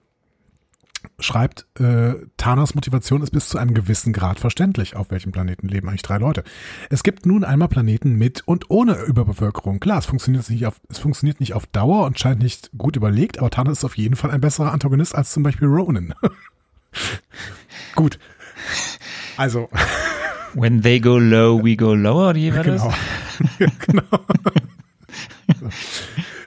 [1.18, 4.96] schreibt, äh, Thanos Motivation ist bis zu einem gewissen Grad verständlich.
[4.96, 6.44] Auf welchem Planeten leben eigentlich drei Leute?
[6.90, 9.80] Es gibt nun einmal Planeten mit und ohne Überbevölkerung.
[9.80, 13.38] Klar, es funktioniert nicht auf, es funktioniert nicht auf Dauer und scheint nicht gut überlegt,
[13.38, 16.14] aber Thanos ist auf jeden Fall ein besserer Antagonist als zum Beispiel Ronan.
[17.94, 18.18] gut.
[19.36, 19.68] Also,
[20.54, 22.86] When they go low, we go lower, oder wie war genau.
[22.86, 22.94] das?
[23.58, 24.02] ja, genau.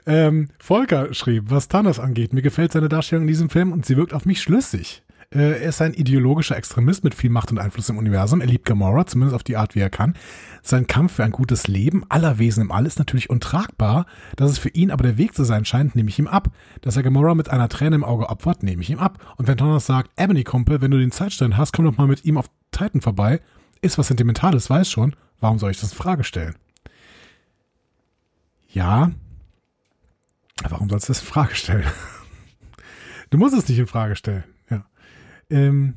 [0.08, 3.96] Ähm, Volker schrieb, was Thanos angeht, mir gefällt seine Darstellung in diesem Film und sie
[3.96, 5.02] wirkt auf mich schlüssig.
[5.30, 8.40] Äh, er ist ein ideologischer Extremist mit viel Macht und Einfluss im Universum.
[8.40, 10.14] Er liebt Gamora, zumindest auf die Art, wie er kann.
[10.62, 14.06] Sein Kampf für ein gutes Leben aller Wesen im All ist natürlich untragbar.
[14.36, 16.48] Dass es für ihn aber der Weg zu sein scheint, nehme ich ihm ab.
[16.80, 19.18] Dass er Gamora mit einer Träne im Auge opfert, nehme ich ihm ab.
[19.36, 22.24] Und wenn Thanos sagt, Ebony Kumpel, wenn du den Zeitstein hast, komm doch mal mit
[22.24, 23.40] ihm auf Titan vorbei,
[23.82, 25.14] ist was Sentimentales, weiß schon.
[25.40, 26.54] Warum soll ich das in Frage stellen?
[28.70, 29.10] Ja.
[30.68, 31.84] Warum sollst du das in Frage stellen?
[33.30, 34.44] Du musst es nicht in Frage stellen.
[34.70, 34.84] Ja.
[35.50, 35.94] Ähm,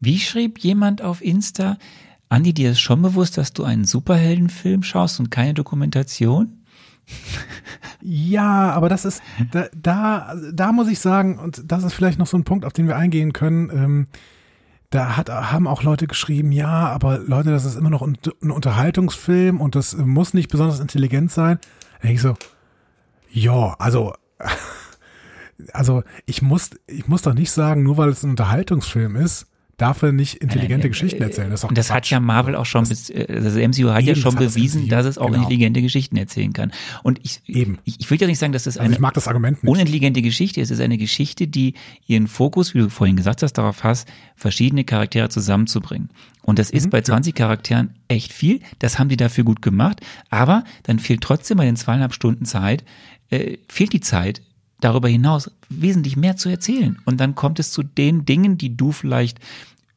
[0.00, 1.76] Wie schrieb jemand auf Insta,
[2.28, 6.64] Andi, dir ist schon bewusst, dass du einen Superheldenfilm schaust und keine Dokumentation?
[8.02, 12.26] Ja, aber das ist, da, da, da muss ich sagen, und das ist vielleicht noch
[12.26, 14.06] so ein Punkt, auf den wir eingehen können, ähm,
[14.90, 18.50] da hat, haben auch Leute geschrieben, ja, aber Leute, das ist immer noch ein, ein
[18.50, 21.58] Unterhaltungsfilm und das muss nicht besonders intelligent sein.
[22.00, 22.34] Da ich so,
[23.30, 24.14] ja, also,
[25.72, 30.02] also ich muss, ich muss doch nicht sagen, nur weil es ein Unterhaltungsfilm ist, darf
[30.02, 31.50] er nicht intelligente Nein, Geschichten äh, erzählen.
[31.50, 34.16] Das, ist Und das hat ja Marvel auch schon, bis, äh, also MCU hat ja
[34.16, 35.38] schon das hat das bewiesen, MCU, dass es auch genau.
[35.38, 36.72] intelligente Geschichten erzählen kann.
[37.04, 37.78] Und ich, Eben.
[37.84, 39.70] ich, ich will ja nicht sagen, dass das Also eine ich mag das Argument nicht.
[39.70, 40.72] unintelligente Geschichte ist.
[40.72, 41.74] Es ist eine Geschichte, die
[42.08, 46.08] ihren Fokus, wie du vorhin gesagt hast, darauf hast, verschiedene Charaktere zusammenzubringen.
[46.42, 48.58] Und das ist Mhm, bei 20 Charakteren echt viel.
[48.80, 50.00] Das haben die dafür gut gemacht.
[50.28, 52.84] Aber dann fehlt trotzdem bei den zweieinhalb Stunden Zeit,
[53.30, 54.42] äh, fehlt die Zeit,
[54.80, 56.98] darüber hinaus wesentlich mehr zu erzählen.
[57.04, 59.40] Und dann kommt es zu den Dingen, die du vielleicht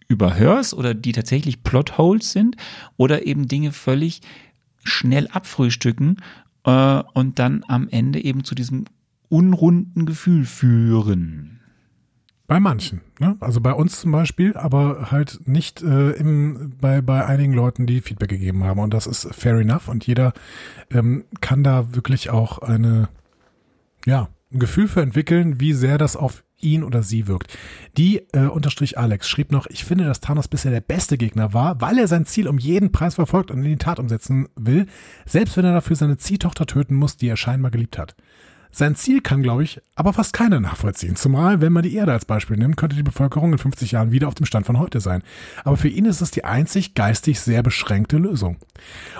[0.08, 2.58] überhörst oder die tatsächlich Plotholes sind
[2.98, 4.22] oder eben Dinge völlig
[4.84, 6.18] schnell abfrühstücken
[6.66, 8.86] äh, und dann am Ende eben zu diesem
[9.30, 11.60] unrunden Gefühl führen.
[12.48, 13.38] Bei manchen, ne?
[13.40, 18.02] Also bei uns zum Beispiel, aber halt nicht äh, im, bei, bei einigen Leuten, die
[18.02, 18.82] Feedback gegeben haben.
[18.82, 19.88] Und das ist fair enough.
[19.88, 20.34] Und jeder
[20.90, 23.08] ähm, kann da wirklich auch eine,
[24.06, 27.58] ja, ein Gefühl für entwickeln, wie sehr das auf ihn oder sie wirkt.
[27.98, 31.82] Die äh, unterstrich Alex schrieb noch, ich finde, dass Thanos bisher der beste Gegner war,
[31.82, 34.88] weil er sein Ziel um jeden Preis verfolgt und in die Tat umsetzen will,
[35.26, 38.16] selbst wenn er dafür seine Ziehtochter töten muss, die er scheinbar geliebt hat.
[38.72, 41.16] Sein Ziel kann, glaube ich, aber fast keiner nachvollziehen.
[41.16, 44.28] Zumal, wenn man die Erde als Beispiel nimmt, könnte die Bevölkerung in 50 Jahren wieder
[44.28, 45.24] auf dem Stand von heute sein.
[45.64, 48.58] Aber für ihn ist es die einzig geistig sehr beschränkte Lösung.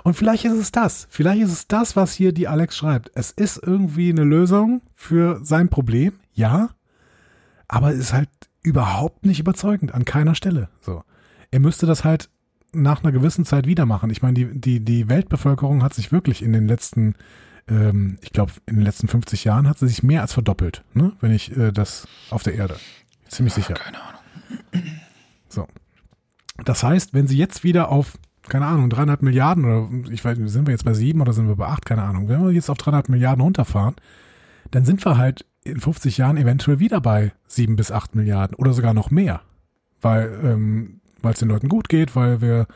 [0.04, 1.08] Und vielleicht ist es das.
[1.10, 3.12] Vielleicht ist es das, was hier die Alex schreibt.
[3.14, 6.70] Es ist irgendwie eine Lösung für sein Problem, ja,
[7.68, 8.30] aber es ist halt
[8.64, 10.70] überhaupt nicht überzeugend an keiner Stelle.
[10.82, 11.04] So.
[11.52, 12.30] Er müsste das halt
[12.74, 14.10] nach einer gewissen Zeit wieder machen.
[14.10, 17.16] Ich meine, die, die, die Weltbevölkerung hat sich wirklich in den letzten,
[17.68, 21.14] ähm, ich glaube, in den letzten 50 Jahren hat sie sich mehr als verdoppelt, ne?
[21.22, 22.78] wenn ich äh, das auf der Erde.
[23.28, 23.76] Ziemlich sicher.
[23.76, 24.22] Keine Ahnung.
[25.48, 25.68] So.
[26.64, 30.66] Das heißt, wenn sie jetzt wieder auf, keine Ahnung, dreieinhalb Milliarden oder ich weiß, sind
[30.66, 32.30] wir jetzt bei sieben oder sind wir bei acht, keine Ahnung.
[32.30, 33.96] Wenn wir jetzt auf dreieinhalb Milliarden runterfahren,
[34.72, 38.72] dann sind wir halt in 50 Jahren eventuell wieder bei sieben bis acht Milliarden oder
[38.72, 39.42] sogar noch mehr.
[40.00, 42.68] Weil, ähm, weil es den Leuten gut geht, weil wir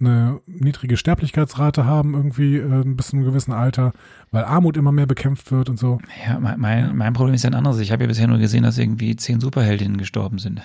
[0.00, 3.92] eine niedrige Sterblichkeitsrate haben, irgendwie äh, bis zu einem gewissen Alter,
[4.32, 5.98] weil Armut immer mehr bekämpft wird und so.
[6.26, 7.78] Ja, mein, mein, mein Problem ist ja ein anderes.
[7.78, 10.62] Ich habe ja bisher nur gesehen, dass irgendwie zehn Superheldinnen gestorben sind.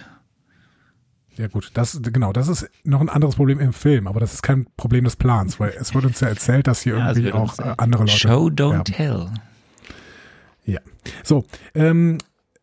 [1.38, 4.42] Ja gut, das genau, das ist noch ein anderes Problem im Film, aber das ist
[4.42, 7.58] kein Problem des Plans, weil es wird uns ja erzählt, dass hier Ja, irgendwie auch
[7.60, 8.84] äh, andere Leute Show, don't sterben.
[8.84, 9.30] tell.
[10.66, 10.80] Ja.
[11.24, 12.18] So, ähm,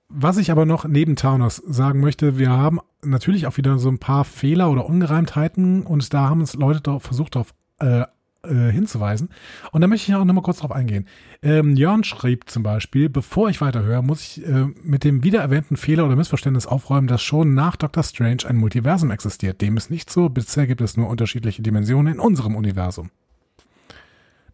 [0.09, 3.99] was ich aber noch neben Thanos sagen möchte, wir haben natürlich auch wieder so ein
[3.99, 8.05] paar Fehler oder Ungereimtheiten und da haben uns Leute darauf versucht, darauf äh,
[8.47, 9.31] äh, hinzuweisen.
[9.73, 11.07] Und da möchte ich auch nochmal kurz drauf eingehen.
[11.42, 16.07] Ähm, Jörn schrieb zum Beispiel, bevor ich weiterhöre, muss ich äh, mit dem wiedererwähnten Fehler
[16.07, 19.61] oder Missverständnis aufräumen, dass schon nach Doctor Strange ein Multiversum existiert.
[19.61, 20.29] Dem ist nicht so.
[20.29, 23.11] Bisher gibt es nur unterschiedliche Dimensionen in unserem Universum.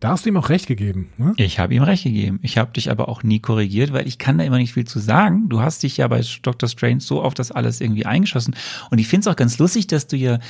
[0.02, 1.12] Da hast du ihm auch recht gegeben.
[1.16, 1.32] Ne?
[1.36, 2.40] Ich habe ihm recht gegeben.
[2.42, 4.98] Ich habe dich aber auch nie korrigiert, weil ich kann da immer nicht viel zu
[4.98, 5.48] sagen.
[5.48, 8.56] Du hast dich ja bei Doctor Strange so auf das alles irgendwie eingeschossen.
[8.90, 10.40] Und ich finde es auch ganz lustig, dass du ja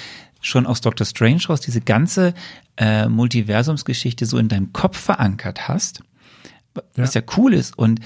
[0.41, 2.33] schon aus Doctor Strange raus diese ganze
[2.79, 6.03] äh, Multiversumsgeschichte so in deinem Kopf verankert hast.
[6.97, 7.21] Was ja.
[7.37, 7.77] cool ist.
[7.77, 8.01] Und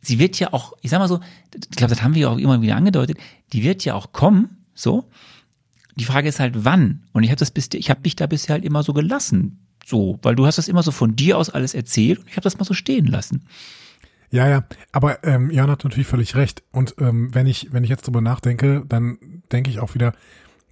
[0.00, 1.18] sie wird ja auch, ich sag mal so,
[1.56, 3.18] ich glaube, das haben wir ja auch immer wieder angedeutet,
[3.52, 5.10] die wird ja auch kommen, so.
[5.96, 7.02] Die Frage ist halt, wann?
[7.10, 10.18] Und ich habe das bis, ich habe dich da bisher halt immer so gelassen so,
[10.22, 12.58] weil du hast das immer so von dir aus alles erzählt und ich habe das
[12.58, 13.46] mal so stehen lassen.
[14.30, 16.62] Ja, ja, aber ähm, Jan hat natürlich völlig recht.
[16.70, 19.18] Und ähm, wenn ich, wenn ich jetzt drüber nachdenke, dann
[19.50, 20.12] denke ich auch wieder,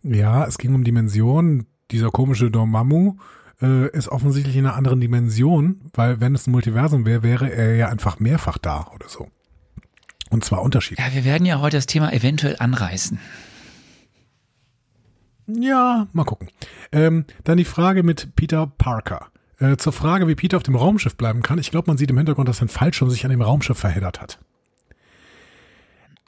[0.03, 1.67] ja, es ging um Dimensionen.
[1.91, 3.17] Dieser komische Dormammu
[3.63, 7.77] äh, ist offensichtlich in einer anderen Dimension, weil wenn es ein Multiversum wäre, wäre er
[7.77, 9.29] ja einfach mehrfach da oder so.
[10.29, 11.07] Und zwar unterschiedlich.
[11.07, 13.19] Ja, wir werden ja heute das Thema eventuell anreißen.
[15.47, 16.49] Ja, mal gucken.
[16.93, 19.27] Ähm, dann die Frage mit Peter Parker.
[19.59, 21.59] Äh, zur Frage, wie Peter auf dem Raumschiff bleiben kann.
[21.59, 24.39] Ich glaube, man sieht im Hintergrund, dass ein Fallschirm sich an dem Raumschiff verheddert hat.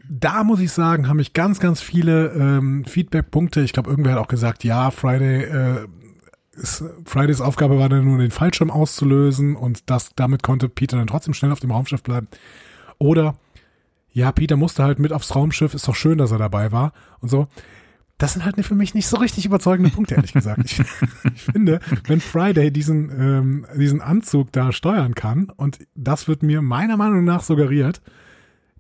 [0.09, 3.61] da muss ich sagen, haben mich ganz, ganz viele ähm, Feedback-Punkte.
[3.61, 5.87] Ich glaube, irgendwer hat auch gesagt, ja, Friday, äh,
[6.53, 11.07] ist, Fridays Aufgabe war dann nur den Fallschirm auszulösen und das, damit konnte Peter dann
[11.07, 12.29] trotzdem schnell auf dem Raumschiff bleiben.
[12.99, 13.37] Oder
[14.11, 17.29] ja, Peter musste halt mit aufs Raumschiff, ist doch schön, dass er dabei war und
[17.29, 17.47] so.
[18.19, 20.63] Das sind halt für mich nicht so richtig überzeugende Punkte, ehrlich gesagt.
[20.65, 20.81] Ich,
[21.35, 26.61] ich finde, wenn Friday diesen, ähm, diesen Anzug da steuern kann, und das wird mir
[26.61, 28.03] meiner Meinung nach suggeriert,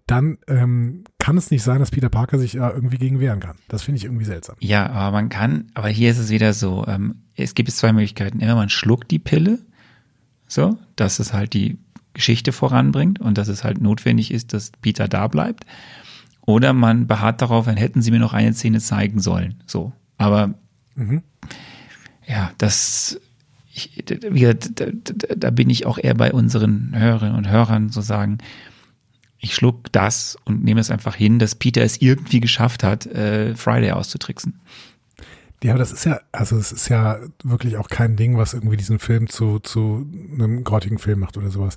[0.08, 3.56] dann ähm, kann es nicht sein, dass Peter Parker sich äh, irgendwie gegen wehren kann.
[3.68, 4.56] Das finde ich irgendwie seltsam.
[4.58, 8.38] Ja, aber man kann, aber hier ist es wieder so, ähm, es gibt zwei Möglichkeiten.
[8.38, 9.58] Entweder man schluckt die Pille,
[10.46, 11.78] so, dass es halt die
[12.14, 15.64] Geschichte voranbringt und dass es halt notwendig ist, dass Peter da bleibt.
[16.48, 19.62] Oder man beharrt darauf, dann hätten sie mir noch eine Szene zeigen sollen.
[19.66, 19.92] So.
[20.16, 20.54] Aber
[20.94, 21.20] mhm.
[22.26, 23.20] ja, das,
[23.70, 24.86] ich, da, da,
[25.36, 28.38] da, bin ich auch eher bei unseren Hörerinnen und Hörern so sagen,
[29.38, 33.54] ich schluck das und nehme es einfach hin, dass Peter es irgendwie geschafft hat, äh,
[33.54, 34.58] Friday auszutricksen.
[35.62, 38.78] Ja, aber das ist ja, also es ist ja wirklich auch kein Ding, was irgendwie
[38.78, 41.76] diesen Film zu, zu einem grottigen Film macht oder sowas.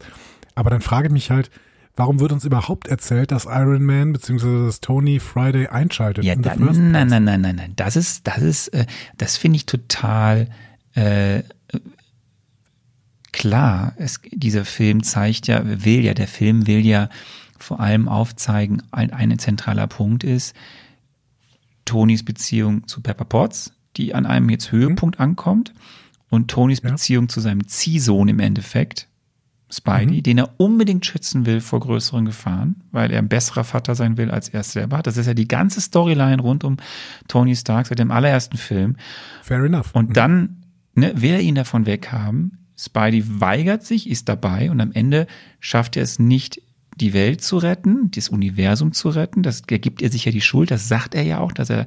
[0.56, 1.52] Aber dann frage ich mich halt,
[1.96, 4.66] warum wird uns überhaupt erzählt, dass Iron Man bzw.
[4.66, 6.24] dass Tony Friday einschaltet?
[6.24, 7.74] Ja, da, nein, nein, nein, nein, nein.
[7.76, 8.86] Das ist, das ist, äh,
[9.18, 10.48] das finde ich total
[10.94, 11.44] äh,
[13.32, 13.94] klar.
[13.98, 17.10] Es, dieser Film zeigt ja, will ja, der Film will ja
[17.58, 20.56] vor allem aufzeigen, ein, ein zentraler Punkt ist,
[21.86, 25.24] Tonys Beziehung zu Pepper Potts, die an einem jetzt Höhepunkt mhm.
[25.24, 25.74] ankommt,
[26.30, 26.92] und Tonys ja.
[26.92, 29.08] Beziehung zu seinem Ziehsohn im Endeffekt,
[29.72, 30.24] Spidey, mhm.
[30.24, 34.30] den er unbedingt schützen will vor größeren Gefahren, weil er ein besserer Vater sein will,
[34.30, 35.08] als er selber hat.
[35.08, 36.78] Das ist ja die ganze Storyline rund um
[37.28, 38.98] Tony Stark seit dem allerersten Film.
[39.42, 39.92] Fair enough.
[39.94, 40.14] Und mhm.
[40.14, 40.64] dann
[40.96, 42.58] ne, will er ihn davon weghaben.
[42.78, 45.28] Spidey weigert sich, ist dabei und am Ende
[45.60, 46.62] schafft er es nicht,
[46.96, 49.44] die Welt zu retten, das Universum zu retten.
[49.44, 50.72] Das gibt er sich ja die Schuld.
[50.72, 51.86] Das sagt er ja auch, dass er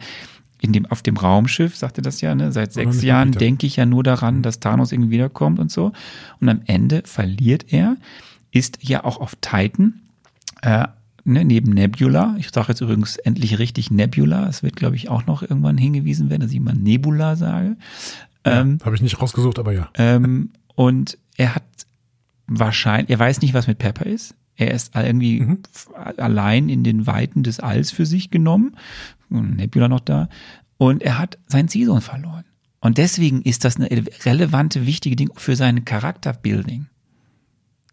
[0.64, 2.50] in dem, auf dem Raumschiff, sagt er das ja, ne?
[2.50, 5.92] seit sechs Jahren denke ich ja nur daran, dass Thanos irgendwie wiederkommt und so.
[6.40, 7.98] Und am Ende verliert er,
[8.50, 10.00] ist ja auch auf Titan,
[10.62, 10.86] äh,
[11.24, 12.34] ne, neben Nebula.
[12.38, 14.48] Ich sage jetzt übrigens endlich richtig Nebula.
[14.48, 17.76] Es wird, glaube ich, auch noch irgendwann hingewiesen werden, dass ich mal Nebula sage.
[18.46, 19.90] Ja, ähm, Habe ich nicht rausgesucht, aber ja.
[19.94, 21.64] Ähm, und er hat
[22.46, 24.34] wahrscheinlich, er weiß nicht, was mit Pepper ist.
[24.56, 25.58] Er ist irgendwie mhm.
[26.16, 28.76] allein in den Weiten des Alls für sich genommen.
[29.28, 30.28] Nebula noch da.
[30.76, 32.44] Und er hat seinen Ziehsohn verloren.
[32.80, 33.88] Und deswegen ist das eine
[34.24, 36.86] relevante, wichtige Ding für seine Charakterbuilding.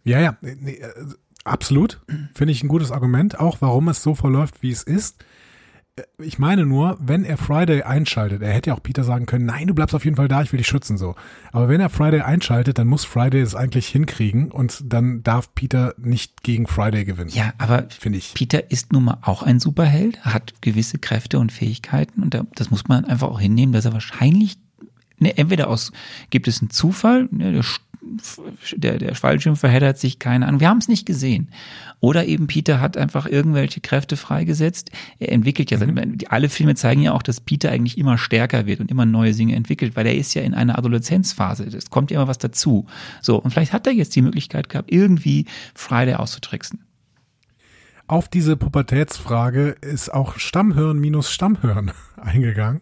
[0.03, 0.93] Ja, ja, nee, äh,
[1.45, 2.01] absolut.
[2.33, 5.23] Finde ich ein gutes Argument, auch warum es so verläuft, wie es ist
[6.19, 9.67] ich meine nur, wenn er Friday einschaltet, er hätte ja auch Peter sagen können, nein,
[9.67, 11.15] du bleibst auf jeden Fall da, ich will dich schützen, so.
[11.51, 15.93] Aber wenn er Friday einschaltet, dann muss Friday es eigentlich hinkriegen und dann darf Peter
[15.97, 17.31] nicht gegen Friday gewinnen.
[17.31, 18.33] Ja, aber finde ich.
[18.33, 22.87] Peter ist nun mal auch ein Superheld, hat gewisse Kräfte und Fähigkeiten und das muss
[22.87, 24.57] man einfach auch hinnehmen, dass er wahrscheinlich
[25.21, 25.91] ne, entweder aus
[26.29, 27.61] gibt es einen Zufall, ne,
[28.75, 30.59] der der, Fallschirm verheddert sich, keine Ahnung.
[30.59, 31.49] Wir haben es nicht gesehen.
[31.99, 34.91] Oder eben Peter hat einfach irgendwelche Kräfte freigesetzt.
[35.19, 36.17] Er entwickelt ja, mhm.
[36.29, 39.55] alle Filme zeigen ja auch, dass Peter eigentlich immer stärker wird und immer neue Dinge
[39.55, 41.65] entwickelt, weil er ist ja in einer Adoleszenzphase.
[41.65, 42.87] Es kommt ja immer was dazu.
[43.21, 45.45] So, und vielleicht hat er jetzt die Möglichkeit gehabt, irgendwie
[45.75, 46.85] Friday auszutricksen.
[48.07, 52.81] Auf diese Pubertätsfrage ist auch Stammhirn minus Stammhirn eingegangen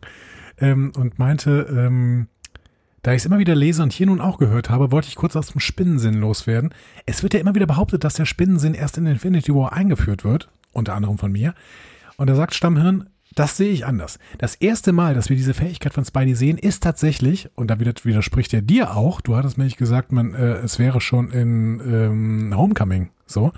[0.57, 2.27] ähm, und meinte, ähm,
[3.01, 5.35] da ich es immer wieder lese und hier nun auch gehört habe, wollte ich kurz
[5.35, 6.73] aus dem Spinnensinn loswerden.
[7.05, 10.49] Es wird ja immer wieder behauptet, dass der Spinnensinn erst in Infinity War eingeführt wird,
[10.73, 11.53] unter anderem von mir.
[12.17, 14.19] Und da sagt Stammhirn, das sehe ich anders.
[14.37, 18.53] Das erste Mal, dass wir diese Fähigkeit von Spidey sehen, ist tatsächlich, und da widerspricht
[18.53, 22.57] er dir auch, du hattest mir nicht gesagt, man, äh, es wäre schon in ähm,
[22.57, 23.51] Homecoming so.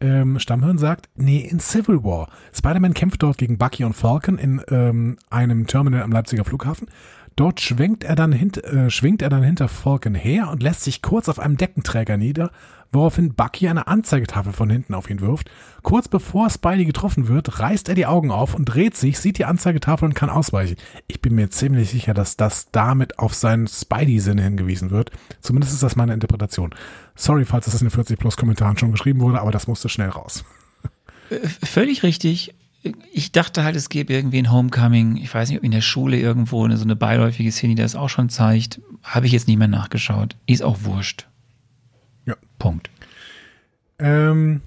[0.00, 2.28] Ähm, Stammhirn sagt, nee, in Civil War.
[2.54, 6.86] Spider-Man kämpft dort gegen Bucky und Falcon in ähm, einem Terminal am Leipziger Flughafen
[7.38, 11.02] Dort schwenkt er dann hint, äh, schwingt er dann hinter Falcon her und lässt sich
[11.02, 12.50] kurz auf einem Deckenträger nieder,
[12.90, 15.48] woraufhin Bucky eine Anzeigetafel von hinten auf ihn wirft.
[15.84, 19.44] Kurz bevor Spidey getroffen wird, reißt er die Augen auf und dreht sich, sieht die
[19.44, 20.78] Anzeigetafel und kann ausweichen.
[21.06, 25.12] Ich bin mir ziemlich sicher, dass das damit auf seinen Spidey-Sinne hingewiesen wird.
[25.40, 26.74] Zumindest ist das meine Interpretation.
[27.14, 30.08] Sorry, falls das in den 40 plus Kommentaren schon geschrieben wurde, aber das musste schnell
[30.08, 30.44] raus.
[31.30, 32.56] Äh, völlig richtig
[33.12, 35.16] ich dachte halt, es gäbe irgendwie ein Homecoming.
[35.16, 37.96] Ich weiß nicht, ob in der Schule irgendwo eine, so eine beiläufige Szene, die das
[37.96, 38.80] auch schon zeigt.
[39.02, 40.36] Habe ich jetzt nicht mehr nachgeschaut.
[40.46, 41.26] Ist auch wurscht.
[42.26, 42.36] Ja.
[42.58, 42.90] Punkt.
[43.98, 44.60] Ähm,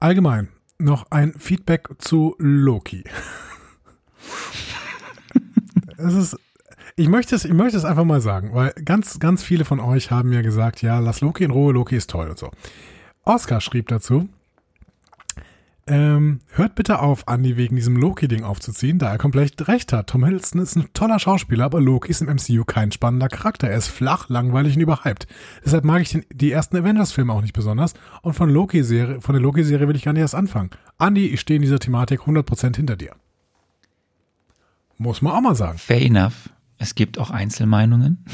[0.00, 0.48] allgemein
[0.78, 3.04] noch ein Feedback zu Loki.
[5.98, 6.38] es ist,
[6.96, 10.10] ich möchte es, ich möchte es einfach mal sagen, weil ganz, ganz viele von euch
[10.10, 12.50] haben ja gesagt, ja, lass Loki in Ruhe, Loki ist toll und so.
[13.24, 14.28] Oscar schrieb dazu,
[15.90, 20.06] Ähm, hört bitte auf, Andy wegen diesem Loki-Ding aufzuziehen, da er komplett recht hat.
[20.06, 23.68] Tom Hiddleston ist ein toller Schauspieler, aber Loki ist im MCU kein spannender Charakter.
[23.68, 25.26] Er ist flach, langweilig und überhyped.
[25.64, 29.32] Deshalb mag ich den, die ersten Avengers-Filme auch nicht besonders und von, Loki -Serie, von
[29.32, 30.70] der Loki-Serie will ich gar nicht erst anfangen.
[31.00, 33.16] Andy, ich stehe in dieser Thematik 100% hinter dir.
[34.96, 35.78] Muss man auch mal sagen.
[35.78, 36.50] Fair enough.
[36.78, 38.24] Es gibt auch Einzelmeinungen.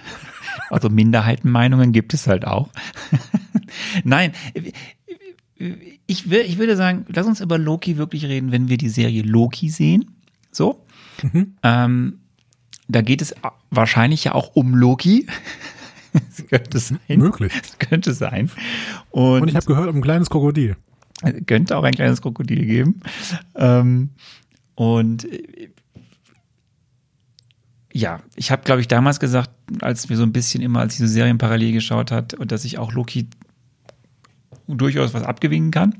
[0.68, 2.68] also Minderheitenmeinungen gibt es halt auch.
[4.04, 4.32] Nein,
[6.06, 9.22] ich, will, ich würde sagen, lass uns über Loki wirklich reden, wenn wir die Serie
[9.22, 10.16] Loki sehen.
[10.50, 10.84] So.
[11.22, 11.54] Mhm.
[11.62, 12.18] Ähm,
[12.88, 13.34] da geht es
[13.70, 15.26] wahrscheinlich ja auch um Loki.
[16.12, 16.98] das könnte sein.
[17.08, 17.52] Möglich.
[17.60, 18.50] Das könnte sein.
[19.10, 20.76] Und, Und ich habe gehört, um ein kleines Krokodil.
[21.46, 23.00] Könnte auch ein kleines Krokodil geben.
[23.54, 24.10] Ähm,
[24.74, 25.28] und
[27.92, 29.50] ja, ich habe, glaube ich, damals gesagt,
[29.82, 32.78] als wir so ein bisschen immer, als diese Serien parallel geschaut hat, und dass ich
[32.78, 33.28] auch Loki
[34.76, 35.96] durchaus was abgewinnen kann.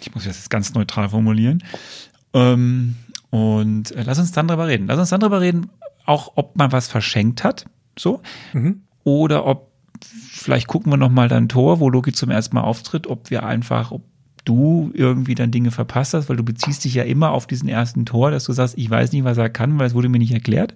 [0.00, 1.62] Ich muss das ganz neutral formulieren.
[2.34, 2.96] Ähm,
[3.30, 4.86] und äh, lass uns dann drüber reden.
[4.86, 5.70] Lass uns dann drüber reden,
[6.04, 7.66] auch ob man was verschenkt hat,
[7.98, 8.20] so,
[8.52, 8.82] mhm.
[9.04, 9.70] oder ob
[10.04, 13.44] vielleicht gucken wir noch mal dann Tor, wo Loki zum ersten Mal auftritt, ob wir
[13.44, 14.02] einfach, ob
[14.44, 18.04] du irgendwie dann Dinge verpasst hast, weil du beziehst dich ja immer auf diesen ersten
[18.04, 20.32] Tor, dass du sagst, ich weiß nicht, was er kann, weil es wurde mir nicht
[20.32, 20.74] erklärt.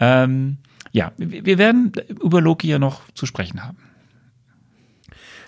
[0.00, 0.58] Ähm,
[0.90, 3.76] ja, wir werden über Loki ja noch zu sprechen haben.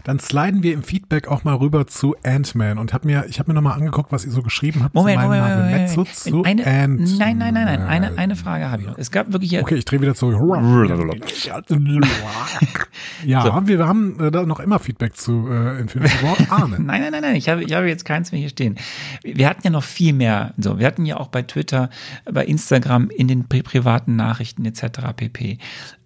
[0.05, 3.51] Dann sliden wir im Feedback auch mal rüber zu Ant-Man und hab mir, ich habe
[3.51, 6.45] mir nochmal angeguckt, was ihr so geschrieben habt Moment, zu meinem Moment, Moment, Moment, zu
[6.45, 7.83] eine, Ant Nein, nein, nein, nein.
[7.83, 8.99] Eine, eine Frage habe ich noch.
[8.99, 9.63] Es gab wirklich jetzt.
[9.63, 10.39] Okay, ich drehe wieder zurück.
[13.25, 13.55] ja, so.
[13.55, 16.37] haben wir, wir haben äh, da noch immer Feedback zu äh, Infinity War.
[16.51, 16.81] Arne.
[16.81, 17.37] nein, nein, nein, nein.
[17.37, 18.77] Ich habe, ich habe jetzt keins mehr hier stehen.
[19.23, 20.53] Wir hatten ja noch viel mehr.
[20.59, 21.89] So, wir hatten ja auch bei Twitter,
[22.31, 25.15] bei Instagram, in den pri privaten Nachrichten etc.
[25.17, 25.59] pp.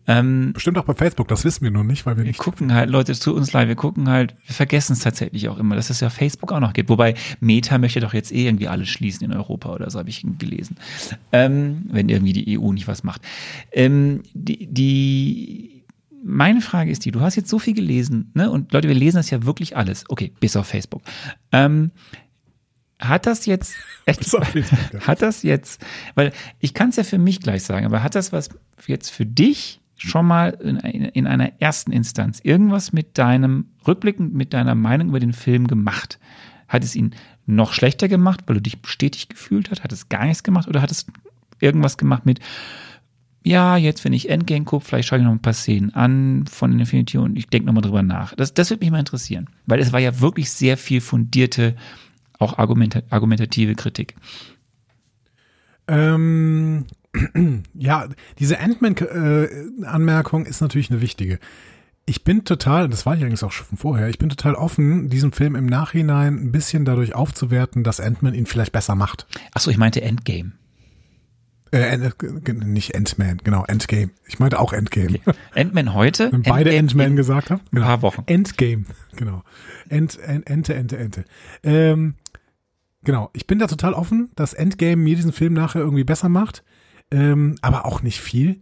[0.08, 2.38] Ähm, Bestimmt auch bei Facebook, das wissen wir nur nicht, weil wir, wir nicht.
[2.38, 5.76] gucken halt, Leute zu uns live, wir gucken halt, wir vergessen es tatsächlich auch immer,
[5.76, 6.88] dass es ja Facebook auch noch gibt.
[6.88, 10.24] Wobei Meta möchte doch jetzt eh irgendwie alles schließen in Europa oder so, habe ich
[10.38, 10.76] gelesen.
[11.30, 13.20] Ähm, wenn irgendwie die EU nicht was macht.
[13.70, 15.84] Ähm, die, die
[16.24, 18.50] meine Frage ist die, du hast jetzt so viel gelesen, ne?
[18.50, 20.04] Und Leute, wir lesen das ja wirklich alles.
[20.08, 21.02] Okay, bis auf Facebook.
[21.52, 21.90] Ähm,
[22.98, 23.74] hat das jetzt,
[25.00, 28.32] hat das jetzt, weil ich kann es ja für mich gleich sagen, aber hat das
[28.32, 28.48] was
[28.86, 34.52] jetzt für dich schon mal in, in, einer ersten Instanz irgendwas mit deinem rückblickend mit
[34.52, 36.18] deiner Meinung über den Film gemacht?
[36.68, 37.14] Hat es ihn
[37.46, 39.82] noch schlechter gemacht, weil du dich bestätigt gefühlt hast?
[39.82, 41.06] Hat es gar nichts gemacht oder hat es
[41.60, 42.40] irgendwas gemacht mit,
[43.44, 46.78] ja, jetzt wenn ich Endgame gucke, vielleicht schaue ich noch ein paar Szenen an von
[46.78, 48.34] Infinity und ich denke nochmal drüber nach.
[48.34, 51.74] Das, das würde mich mal interessieren, weil es war ja wirklich sehr viel fundierte,
[52.38, 54.14] auch argumentative Kritik.
[55.88, 56.84] Ähm,
[57.74, 61.38] ja, diese Ant-Man-Anmerkung ist natürlich eine wichtige.
[62.06, 65.32] Ich bin total, das war ich eigentlich auch schon vorher, ich bin total offen, diesen
[65.32, 69.26] Film im Nachhinein ein bisschen dadurch aufzuwerten, dass Ant-Man ihn vielleicht besser macht.
[69.52, 70.52] Achso, ich meinte Endgame.
[71.70, 71.98] Äh,
[72.64, 74.10] nicht Ant-Man, genau, Endgame.
[74.26, 75.18] Ich meinte auch Endgame.
[75.26, 75.36] Okay.
[75.54, 76.32] Ant-Man heute?
[76.32, 77.60] Wenn beide Ant-Man gesagt haben.
[77.70, 77.82] Genau.
[77.82, 78.22] Ein paar Wochen.
[78.24, 79.42] Endgame, genau.
[79.90, 81.24] End, End, Ente, Ente, Ente.
[81.62, 82.14] Ähm,
[83.04, 86.64] genau, ich bin da total offen, dass Endgame mir diesen Film nachher irgendwie besser macht
[87.10, 88.60] ähm, aber auch nicht viel.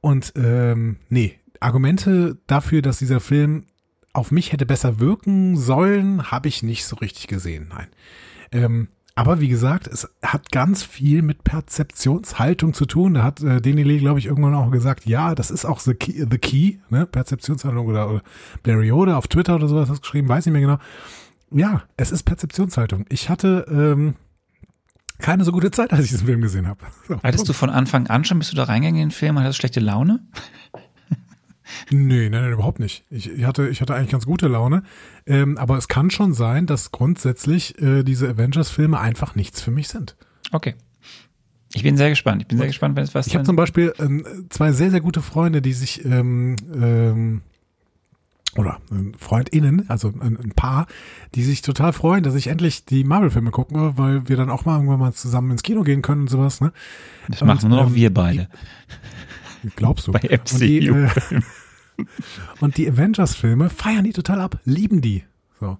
[0.00, 3.64] Und ähm, nee, Argumente dafür, dass dieser Film
[4.12, 7.68] auf mich hätte besser wirken sollen, habe ich nicht so richtig gesehen.
[7.70, 7.86] Nein.
[8.50, 13.14] Ähm, aber wie gesagt, es hat ganz viel mit Perzeptionshaltung zu tun.
[13.14, 16.26] Da hat äh, Denile, glaube ich, irgendwann auch gesagt, ja, das ist auch the key,
[16.30, 17.06] the key ne?
[17.06, 18.22] Perzeptionshaltung oder, oder
[18.62, 20.78] Blair Yoda auf Twitter oder sowas hat geschrieben, weiß nicht mehr genau.
[21.50, 23.04] Ja, es ist Perzeptionshaltung.
[23.10, 24.14] Ich hatte ähm,
[25.22, 26.80] keine so gute Zeit, als ich diesen Film gesehen habe.
[27.08, 29.42] So, Hattest du von Anfang an schon, bist du da reingegangen in den Film und
[29.42, 30.20] hattest schlechte Laune?
[31.90, 33.04] Nee, nein, nein, überhaupt nicht.
[33.10, 34.82] Ich, ich, hatte, ich hatte eigentlich ganz gute Laune.
[35.26, 39.88] Ähm, aber es kann schon sein, dass grundsätzlich äh, diese Avengers-Filme einfach nichts für mich
[39.88, 40.16] sind.
[40.52, 40.74] Okay.
[41.74, 42.42] Ich bin sehr gespannt.
[42.42, 43.26] Ich bin sehr gespannt, wenn es was.
[43.26, 47.42] Ich habe zum Beispiel ähm, zwei sehr, sehr gute Freunde, die sich ähm, ähm,
[48.56, 48.80] oder
[49.18, 50.86] FreundInnen, also ein, ein, Paar,
[51.34, 54.76] die sich total freuen, dass ich endlich die Marvel-Filme gucke, weil wir dann auch mal
[54.76, 56.60] irgendwann mal zusammen ins Kino gehen können und sowas.
[56.60, 56.72] Ne?
[57.28, 58.48] Das und, machen nur noch ähm, wir beide.
[59.62, 60.12] Die, glaubst du?
[60.12, 60.34] Bei MCU.
[60.52, 61.10] Und die, äh,
[62.60, 65.24] und die Avengers-Filme feiern die total ab, lieben die.
[65.58, 65.78] So.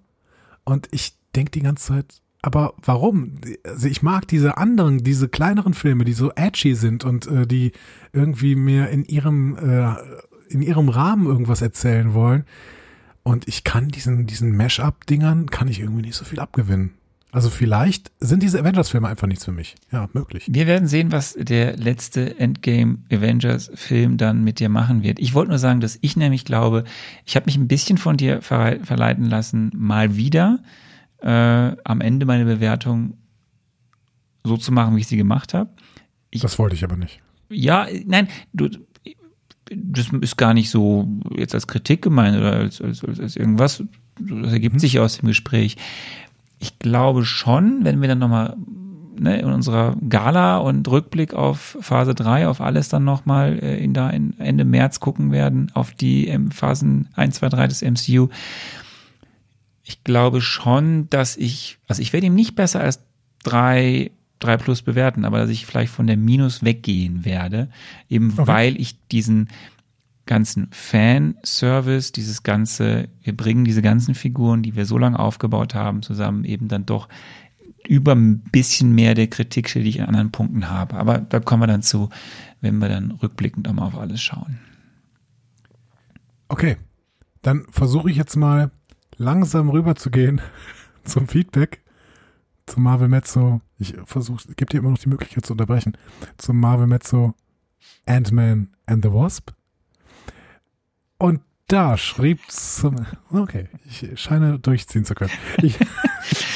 [0.65, 3.35] Und ich denke die ganze Zeit, aber warum?
[3.65, 7.73] Also ich mag diese anderen, diese kleineren Filme, die so edgy sind und äh, die
[8.13, 9.95] irgendwie mir in ihrem äh,
[10.53, 12.45] in ihrem Rahmen irgendwas erzählen wollen.
[13.23, 16.95] Und ich kann diesen, diesen Mash-up-Dingern, kann ich irgendwie nicht so viel abgewinnen.
[17.31, 19.75] Also vielleicht sind diese Avengers-Filme einfach nichts für mich.
[19.91, 20.47] Ja, möglich.
[20.51, 25.19] Wir werden sehen, was der letzte Endgame Avengers-Film dann mit dir machen wird.
[25.19, 26.85] Ich wollte nur sagen, dass ich nämlich glaube,
[27.25, 30.63] ich habe mich ein bisschen von dir verleiten lassen, mal wieder
[31.23, 31.29] äh,
[31.85, 33.17] am Ende meine Bewertung
[34.45, 35.71] so zu machen, wie ich sie gemacht habe.
[36.33, 37.23] das wollte ich aber nicht.
[37.49, 38.69] Ja, nein, du,
[39.77, 43.83] das ist gar nicht so jetzt als Kritik gemeint oder als, als, als, als irgendwas.
[44.19, 45.77] Das ergibt sich ja aus dem Gespräch.
[46.59, 48.57] Ich glaube schon, wenn wir dann nochmal
[49.19, 53.95] ne, in unserer Gala und Rückblick auf Phase 3, auf alles dann nochmal äh, in
[53.95, 58.29] da in Ende März gucken werden, auf die ähm, Phasen 1, 2, 3 des MCU.
[59.85, 63.01] Ich glaube schon, dass ich, also ich werde ihm nicht besser als
[63.43, 64.13] drei
[64.43, 67.69] 3 plus bewerten, aber dass ich vielleicht von der Minus weggehen werde,
[68.09, 68.47] eben Okay.
[68.47, 69.49] weil ich diesen
[70.27, 76.03] ganzen Fanservice, dieses ganze, wir bringen diese ganzen Figuren, die wir so lange aufgebaut haben,
[76.03, 77.09] zusammen eben dann doch
[77.89, 80.95] über ein bisschen mehr der Kritik die ich an anderen Punkten habe.
[80.95, 82.09] Aber da kommen wir dann zu,
[82.61, 84.59] wenn wir dann rückblickend auch mal auf alles schauen.
[86.49, 86.77] Okay,
[87.43, 88.71] dann versuche ich jetzt mal
[89.17, 90.41] langsam rüberzugehen
[91.05, 91.82] zum Feedback
[92.67, 93.61] zum Marvel Mezzo.
[93.79, 95.97] Ich versuche, gebe dir immer noch die Möglichkeit zu unterbrechen.
[96.37, 97.35] Zum Marvel Mezzo
[98.07, 99.51] Ant-Man and the Wasp.
[101.19, 105.31] Und da schrieb zum, okay, ich scheine durchziehen zu können.
[105.63, 105.79] Ich,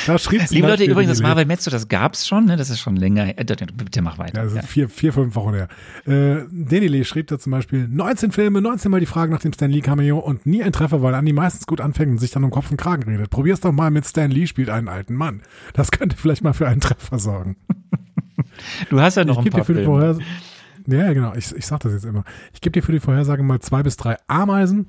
[0.06, 2.56] da schrieb zum Liebe Leute, übrigens, das Marvel Mezzo, das gab's schon, ne?
[2.56, 3.38] Das ist schon länger.
[3.38, 4.38] Äh, bitte mach weiter.
[4.38, 4.62] Ja, das Ja.
[4.62, 5.68] vier, vier, fünf Wochen her.
[6.06, 9.70] Äh, Denile schrieb da zum Beispiel 19 Filme, 19 Mal die Frage nach dem Stan
[9.70, 12.50] Lee Cameo und nie ein Treffer, weil Andi meistens gut anfängt und sich dann um
[12.50, 13.30] Kopf und Kragen redet.
[13.30, 15.42] Probier's doch mal mit Stan Lee spielt einen alten Mann.
[15.74, 17.56] Das könnte vielleicht mal für einen Treffer sorgen.
[18.90, 19.92] Du hast ja noch ich ein paar für die Filme.
[19.98, 20.24] Vorhersage,
[20.86, 22.24] ja, genau, ich, ich sag das jetzt immer.
[22.52, 24.88] Ich gebe dir für die Vorhersage mal zwei bis drei Ameisen.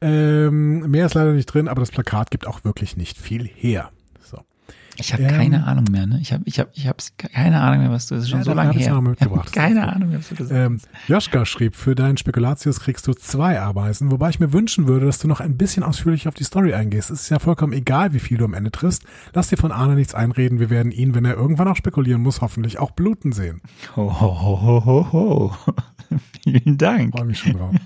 [0.00, 3.90] Ähm, mehr ist leider nicht drin, aber das Plakat gibt auch wirklich nicht viel her.
[4.22, 4.38] So.
[4.98, 6.18] Ich habe Ähm, keine Ahnung mehr, ne?
[6.20, 8.44] Ich habe ich hab, ich hab keine Ahnung mehr, was du, das ist schon Ja,
[8.44, 8.94] so lange her.
[8.94, 9.52] Ich mitgebracht.
[9.54, 13.60] keine Ahnung mehr, was du gesagt Ähm, Joschka schrieb, für deinen Spekulatius kriegst du zwei
[13.60, 16.74] Ameisen, wobei ich mir wünschen würde, dass du noch ein bisschen ausführlich auf die Story
[16.74, 17.10] eingehst.
[17.10, 19.04] Es ist ja vollkommen egal, wie viel du am Ende triffst.
[19.32, 20.60] Lass dir von Arne nichts einreden.
[20.60, 23.62] Wir werden ihn, wenn er irgendwann auch spekulieren muss, hoffentlich auch bluten sehen.
[23.96, 25.56] Ho, ho, ho, ho, ho, ho.
[26.44, 27.14] Vielen Dank.
[27.16, 27.74] Freue mich schon drauf.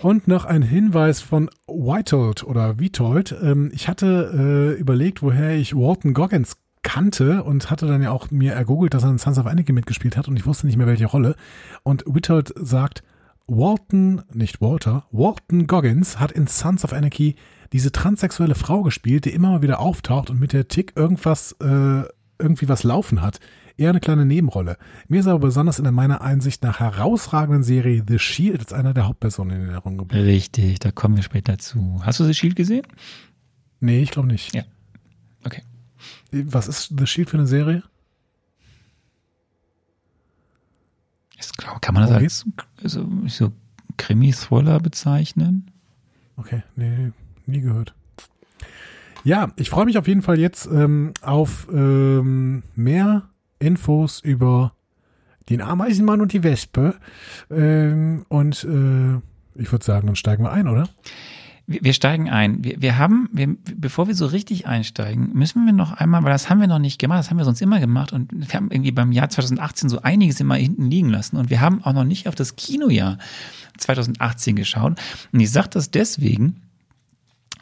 [0.00, 3.34] Und noch ein Hinweis von Whitold oder Witold.
[3.42, 8.30] Ähm, ich hatte äh, überlegt, woher ich Walton Goggins kannte und hatte dann ja auch
[8.30, 10.86] mir ergoogelt, dass er in Sons of Anarchy mitgespielt hat und ich wusste nicht mehr,
[10.86, 11.36] welche Rolle.
[11.82, 13.02] Und Witold sagt,
[13.46, 17.34] Walton, nicht Walter, Walton Goggins hat in Sons of Anarchy
[17.72, 22.04] diese transsexuelle Frau gespielt, die immer mal wieder auftaucht und mit der Tick irgendwas, äh,
[22.38, 23.40] irgendwie was laufen hat.
[23.76, 24.76] Eher eine kleine Nebenrolle.
[25.06, 29.06] Mir ist aber besonders in meiner Einsicht nach herausragenden Serie The Shield als einer der
[29.06, 30.24] Hauptpersonen in Erinnerung geblieben.
[30.24, 32.00] Richtig, da kommen wir später zu.
[32.02, 32.86] Hast du The Shield gesehen?
[33.80, 34.54] Nee, ich glaube nicht.
[34.54, 34.64] Ja.
[35.44, 35.62] Okay.
[36.32, 37.84] Was ist The Shield für eine Serie?
[41.38, 43.52] Ich glaube, kann man das Worum als so, so
[43.96, 45.70] Krimi-Thriller bezeichnen?
[46.36, 47.12] Okay, nee,
[47.46, 47.94] nie gehört.
[49.24, 54.72] Ja, ich freue mich auf jeden Fall jetzt ähm, auf ähm, mehr Infos über
[55.48, 56.94] den Ameisenmann und die Wespe.
[57.50, 59.16] Ähm, und äh,
[59.60, 60.88] ich würde sagen, dann steigen wir ein, oder?
[61.66, 62.62] Wir, wir steigen ein.
[62.64, 66.48] Wir, wir haben, wir, bevor wir so richtig einsteigen, müssen wir noch einmal, weil das
[66.48, 68.92] haben wir noch nicht gemacht, das haben wir sonst immer gemacht und wir haben irgendwie
[68.92, 72.28] beim Jahr 2018 so einiges immer hinten liegen lassen und wir haben auch noch nicht
[72.28, 73.18] auf das Kinojahr
[73.78, 74.98] 2018 geschaut.
[75.32, 76.62] Und ich sage das deswegen,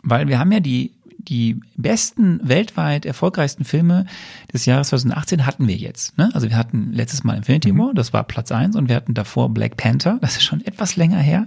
[0.02, 0.92] weil wir haben ja die
[1.29, 4.07] die besten weltweit erfolgreichsten Filme
[4.53, 6.16] des Jahres 2018 hatten wir jetzt.
[6.18, 6.31] Ne?
[6.33, 9.49] Also wir hatten letztes Mal Infinity War, das war Platz eins und wir hatten davor
[9.53, 11.47] Black Panther, das ist schon etwas länger her.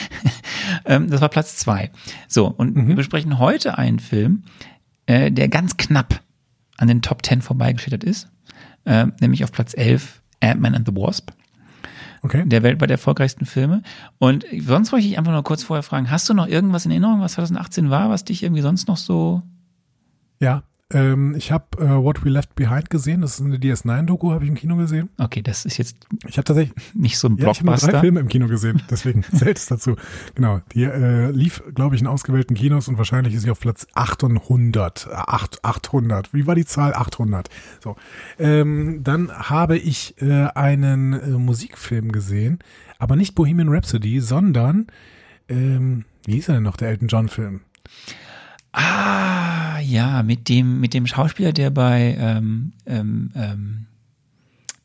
[0.84, 1.90] ähm, das war Platz zwei.
[2.26, 4.44] So, und wir besprechen heute einen Film,
[5.06, 6.20] äh, der ganz knapp
[6.76, 8.28] an den Top 10 vorbeigeschlittert ist,
[8.84, 11.32] äh, nämlich auf Platz 11 Ant-Man and the Wasp
[12.22, 12.44] Okay.
[12.46, 13.82] der weltweit erfolgreichsten Filme.
[14.18, 16.90] Und sonst wollte ich dich einfach nur kurz vorher fragen, hast du noch irgendwas in
[16.90, 19.42] Erinnerung, was 2018 war, was dich irgendwie sonst noch so...
[20.40, 20.62] Ja,
[20.92, 23.20] ähm, ich habe äh, What We Left Behind gesehen.
[23.20, 25.10] Das ist eine DS9-Doku, habe ich im Kino gesehen.
[25.18, 28.00] Okay, das ist jetzt Ich habe tatsächlich nicht so ein Ja, ich habe drei Blockbuster.
[28.00, 29.96] Filme im Kino gesehen, deswegen zählt es dazu.
[30.34, 33.86] Genau, die äh, lief, glaube ich, in ausgewählten Kinos und wahrscheinlich ist sie auf Platz
[33.94, 35.08] 800.
[35.10, 36.32] Äh, acht- 800.
[36.32, 36.94] Wie war die Zahl?
[36.94, 37.48] 800.
[37.84, 37.96] So.
[38.38, 42.60] Ähm, dann habe ich äh, einen äh, Musikfilm gesehen,
[42.98, 44.86] aber nicht Bohemian Rhapsody, sondern
[45.50, 47.60] ähm, wie hieß er denn noch, der Elton John-Film?
[48.72, 53.86] Ah, ja, mit dem, mit dem Schauspieler, der bei ähm, ähm, ähm,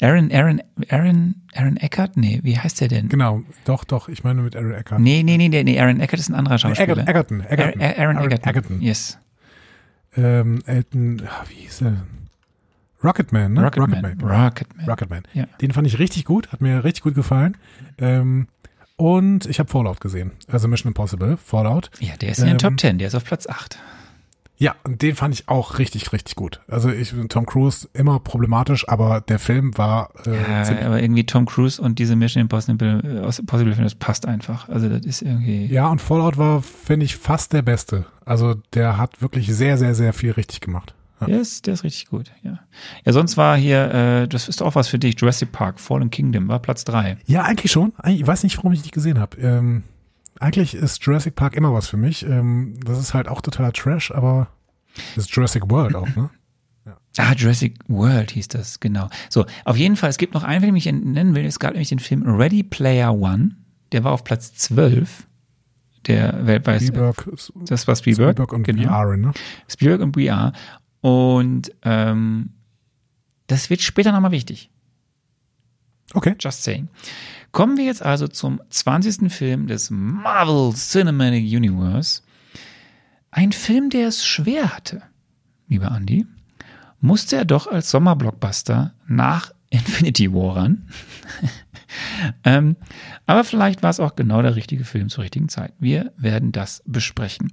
[0.02, 2.18] Aaron, Aaron, Aaron, Aaron Eckert?
[2.18, 3.10] Nee, wie heißt der denn?
[3.10, 5.00] Genau, doch, doch, ich meine mit Aaron Eckhart.
[5.00, 7.08] Nee, nee, nee, nee, Aaron Eckert ist ein anderer Schauspieler.
[7.08, 8.50] Egerton, Egerton, Aaron, Aaron Egerton.
[8.50, 8.82] Egerton.
[8.82, 9.18] Yes.
[10.16, 12.06] Ähm, Elton, ah, wie hieß er?
[13.04, 13.64] Rocketman, ne?
[13.64, 14.18] Rocketman.
[14.22, 14.86] Rocketman.
[14.88, 15.24] Rocketman.
[15.34, 15.46] Ja.
[15.62, 17.58] Den fand ich richtig gut, hat mir richtig gut gefallen.
[17.98, 18.48] Ähm,
[18.96, 21.90] und ich habe Fallout gesehen, also Mission Impossible, Fallout.
[22.00, 23.80] Ja, der ist in den Ähm, Top 10, der ist auf Platz 8.
[24.56, 26.62] Ja, und den fand ich auch richtig, richtig gut.
[26.68, 31.46] Also ich Tom Cruise immer problematisch, aber der Film war äh, ja, aber irgendwie Tom
[31.46, 34.70] Cruise und diese Mission Impossible, äh, Impossible Film, das passt einfach.
[34.70, 35.66] Also das ist irgendwie.
[35.66, 38.06] Ja, und Fallout war, finde ich, fast der beste.
[38.26, 40.94] Also der hat wirklich sehr, sehr, sehr viel richtig gemacht.
[41.26, 42.60] Der ist, der ist richtig gut, ja.
[43.06, 46.48] Ja, sonst war hier, äh, das ist auch was für dich, Jurassic Park, Fallen Kingdom,
[46.48, 47.18] war Platz drei.
[47.26, 47.94] Ja, eigentlich schon.
[48.08, 49.38] Ich weiß nicht, warum ich nicht gesehen habe.
[49.38, 49.84] Ähm,
[50.40, 52.26] eigentlich ist Jurassic Park immer was für mich.
[52.26, 54.48] Ähm, das ist halt auch totaler Trash, aber
[55.16, 56.30] das ist Jurassic World auch, ne?
[56.86, 56.98] Ja.
[57.18, 59.08] Ah, Jurassic World hieß das, genau.
[59.30, 61.46] So, auf jeden Fall, es gibt noch einen den ich nennen will.
[61.46, 63.52] Es gab nämlich den Film Ready Player One.
[63.92, 65.28] Der war auf Platz 12
[66.08, 66.82] der weltweit.
[66.82, 67.30] Spielberg,
[67.68, 68.36] das war Spielberg.
[68.36, 68.90] Spielberg und genau.
[68.90, 69.32] VR, ne?
[69.68, 70.54] Spielberg und VR.
[71.04, 72.54] Und ähm,
[73.48, 74.70] das wird später nochmal wichtig.
[76.14, 76.34] Okay.
[76.40, 76.88] Just saying.
[77.52, 79.30] Kommen wir jetzt also zum 20.
[79.30, 82.22] Film des Marvel Cinematic Universe.
[83.32, 85.02] Ein Film, der es schwer hatte,
[85.68, 86.26] lieber Andy,
[87.02, 90.88] musste er doch als Sommerblockbuster nach Infinity War ran.
[92.46, 92.78] ähm,
[93.26, 95.74] aber vielleicht war es auch genau der richtige Film zur richtigen Zeit.
[95.80, 97.52] Wir werden das besprechen.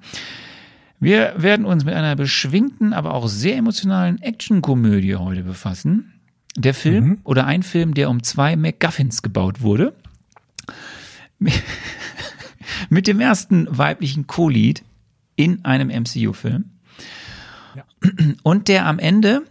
[1.00, 6.20] Wir werden uns mit einer beschwingten, aber auch sehr emotionalen Actionkomödie heute befassen.
[6.56, 7.18] Der Film mhm.
[7.24, 9.94] oder ein Film, der um zwei MacGuffins gebaut wurde.
[12.90, 14.82] Mit dem ersten weiblichen Co-Lead
[15.36, 16.66] in einem MCU-Film.
[17.74, 17.84] Ja.
[18.42, 19.42] Und der am Ende,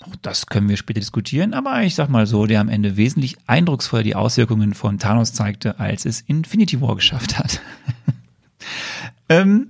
[0.00, 3.36] auch das können wir später diskutieren, aber ich sag mal so, der am Ende wesentlich
[3.46, 7.60] eindrucksvoller die Auswirkungen von Thanos zeigte, als es Infinity War geschafft hat.
[9.28, 9.68] ähm,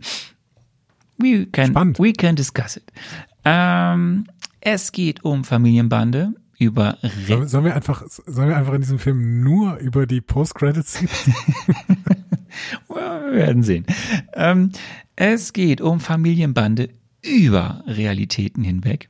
[1.20, 1.98] we, can, Spannend.
[1.98, 2.92] we can discuss it.
[3.44, 4.26] Ähm,
[4.60, 9.42] es geht um Familienbande, über Sollen, sollen wir einfach sollen wir einfach in diesem Film
[9.42, 11.08] nur über die Post-Credits ziehen?
[12.88, 13.86] wir werden sehen.
[14.34, 14.70] Ähm,
[15.16, 16.90] es geht um Familienbande
[17.22, 19.08] über Realitäten hinweg.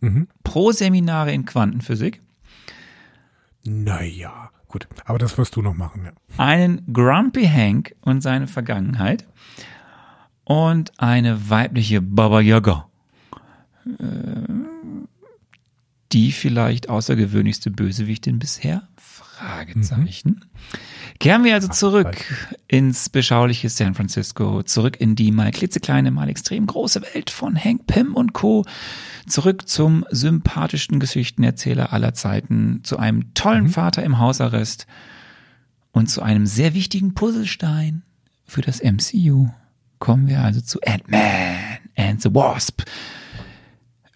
[0.00, 0.28] Mhm.
[0.44, 2.20] Pro-Seminare in Quantenphysik.
[3.64, 4.88] Naja, gut.
[5.06, 6.12] Aber das wirst du noch machen, ja.
[6.36, 9.26] Einen Grumpy Hank und seine Vergangenheit.
[10.48, 12.88] Und eine weibliche Baba Yaga.
[13.84, 13.92] Äh,
[16.12, 18.88] die vielleicht außergewöhnlichste Bösewichtin bisher?
[18.96, 20.40] Fragezeichen.
[20.40, 20.78] Mhm.
[21.20, 22.16] Kehren wir also zurück
[22.66, 27.86] ins beschauliche San Francisco, zurück in die mal klitzekleine, mal extrem große Welt von Hank
[27.86, 28.64] Pym und Co.
[29.26, 33.70] Zurück zum sympathischsten Geschichtenerzähler aller Zeiten, zu einem tollen mhm.
[33.70, 34.86] Vater im Hausarrest
[35.92, 38.02] und zu einem sehr wichtigen Puzzlestein
[38.46, 39.50] für das MCU.
[39.98, 41.56] Kommen wir also zu Ant-Man
[41.96, 42.82] and the Wasp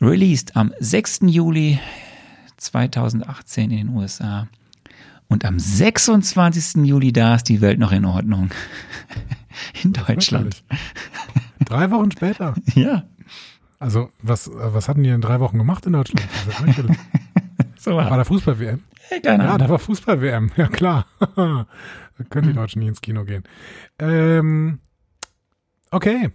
[0.01, 1.20] Released am 6.
[1.26, 1.78] Juli
[2.57, 4.49] 2018 in den USA.
[5.28, 6.85] Und am 26.
[6.85, 8.51] Juli, da ist die Welt noch in Ordnung.
[9.83, 10.64] In Deutschland.
[11.64, 12.55] Drei Wochen später.
[12.74, 13.05] Ja.
[13.78, 16.26] Also, was, was hatten die in drei Wochen gemacht in Deutschland?
[17.76, 18.80] so war, war da Fußball-WM?
[19.24, 20.53] Keine Ja, da war Fußball-WM.
[20.57, 21.07] Ja, klar.
[21.18, 21.66] da
[22.30, 23.43] können die Deutschen nie ins Kino gehen.
[23.99, 24.78] Ähm,
[25.93, 26.30] okay.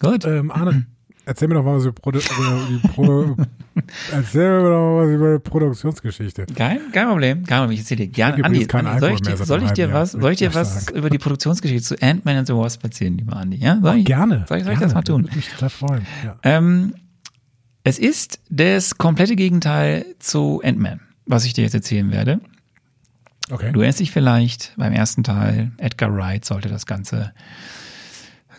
[0.00, 0.24] Gut.
[0.24, 0.86] Ähm, Arne,
[1.26, 3.36] Erzähl mir doch mal was über, Produ über die Pro
[4.12, 6.46] Erzähl mir doch mal was über die Produktionsgeschichte.
[6.56, 7.74] Kein, kein Problem, kein Problem.
[7.74, 8.44] Ich erzähle dir gerne.
[8.44, 11.18] Andi, Andi soll ich dir, soll ich dir was, soll ich dir was über die
[11.18, 13.58] Produktionsgeschichte zu Ant-Man and the Wasp erzählen, lieber Andi?
[13.58, 14.44] Ja, soll ich, gerne.
[14.48, 15.22] Soll ich, soll ich das mal tun?
[15.22, 16.06] Würde mich total freuen.
[16.24, 16.36] Ja.
[16.42, 16.94] Ähm,
[17.84, 22.40] es ist das komplette Gegenteil zu Ant-Man, was ich dir jetzt erzählen werde.
[23.50, 23.72] Okay.
[23.72, 27.32] Du erinnerst dich vielleicht beim ersten Teil, Edgar Wright sollte das Ganze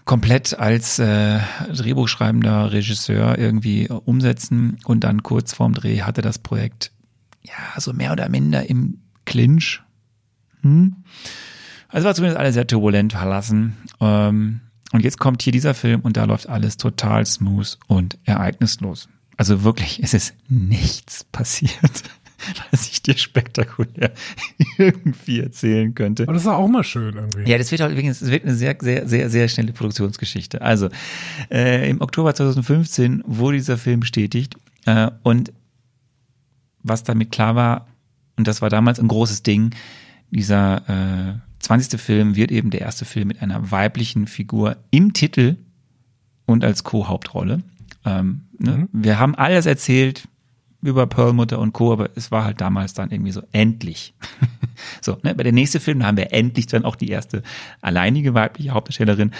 [0.05, 1.39] komplett als äh,
[1.71, 6.91] Drehbuchschreibender Regisseur irgendwie umsetzen und dann kurz vorm Dreh hatte das Projekt
[7.43, 9.81] ja so mehr oder minder im Clinch.
[10.61, 10.97] Hm?
[11.87, 13.77] Also war zumindest alles sehr turbulent verlassen.
[13.99, 19.07] Ähm, und jetzt kommt hier dieser Film und da läuft alles total smooth und ereignislos.
[19.37, 22.03] Also wirklich, es ist nichts passiert.
[22.71, 24.11] was ich dir spektakulär
[24.77, 26.23] irgendwie erzählen könnte.
[26.23, 27.49] Aber das ist auch mal schön irgendwie.
[27.49, 30.61] Ja, das wird halt übrigens, es wird eine sehr, sehr, sehr, sehr schnelle Produktionsgeschichte.
[30.61, 30.89] Also,
[31.49, 35.51] äh, im Oktober 2015 wurde dieser Film bestätigt äh, und
[36.83, 37.87] was damit klar war,
[38.37, 39.71] und das war damals ein großes Ding,
[40.31, 41.99] dieser äh, 20.
[41.99, 45.57] Film wird eben der erste Film mit einer weiblichen Figur im Titel
[46.45, 47.61] und als Co-Hauptrolle.
[48.05, 48.71] Ähm, ne?
[48.77, 48.89] mhm.
[48.91, 50.27] Wir haben alles erzählt,
[50.81, 54.13] über Perlmutter und Co., aber es war halt damals dann irgendwie so, endlich.
[55.01, 57.43] so, ne, bei der nächste Film haben wir endlich dann auch die erste
[57.81, 59.31] alleinige weibliche Hauptdarstellerin,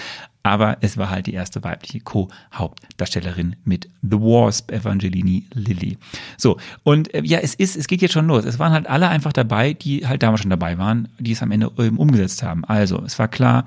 [0.44, 5.98] aber es war halt die erste weibliche Co-Hauptdarstellerin mit The Wasp, Evangelini Lilly.
[6.36, 8.44] So, und äh, ja, es ist, es geht jetzt schon los.
[8.44, 11.52] Es waren halt alle einfach dabei, die halt damals schon dabei waren, die es am
[11.52, 12.64] Ende eben umgesetzt haben.
[12.64, 13.66] Also, es war klar,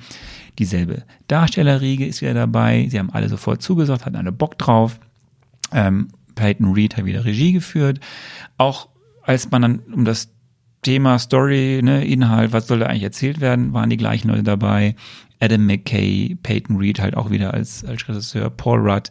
[0.60, 5.00] dieselbe Darstellerriege ist wieder dabei, sie haben alle sofort zugesagt, hatten alle Bock drauf.
[5.72, 8.00] Ähm, Peyton Reed hat wieder Regie geführt.
[8.58, 8.90] Auch
[9.24, 10.32] als man dann um das
[10.82, 14.96] Thema Story, ne, Inhalt, was soll da eigentlich erzählt werden, waren die gleichen Leute dabei.
[15.40, 19.10] Adam McKay, Peyton Reed halt auch wieder als, als Regisseur, Paul Rudd,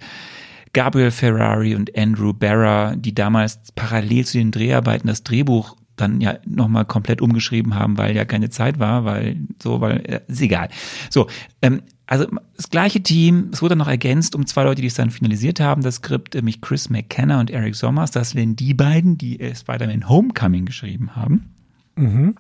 [0.73, 6.39] Gabriel Ferrari und Andrew Barra, die damals parallel zu den Dreharbeiten das Drehbuch dann ja
[6.45, 10.69] nochmal komplett umgeschrieben haben, weil ja keine Zeit war, weil so, weil, äh, ist egal.
[11.11, 11.29] So,
[11.63, 12.27] ähm, also
[12.57, 15.83] das gleiche Team, es wurde noch ergänzt um zwei Leute, die es dann finalisiert haben,
[15.83, 20.09] das Skript, nämlich Chris McKenna und Eric Sommers, das sind die beiden, die äh, Spider-Man
[20.09, 21.55] Homecoming geschrieben haben.
[21.97, 22.37] Mhm.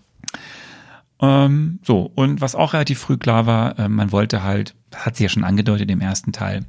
[1.20, 5.24] Ähm, so, und was auch relativ früh klar war, äh, man wollte halt, hat sie
[5.24, 6.66] ja schon angedeutet im ersten Teil,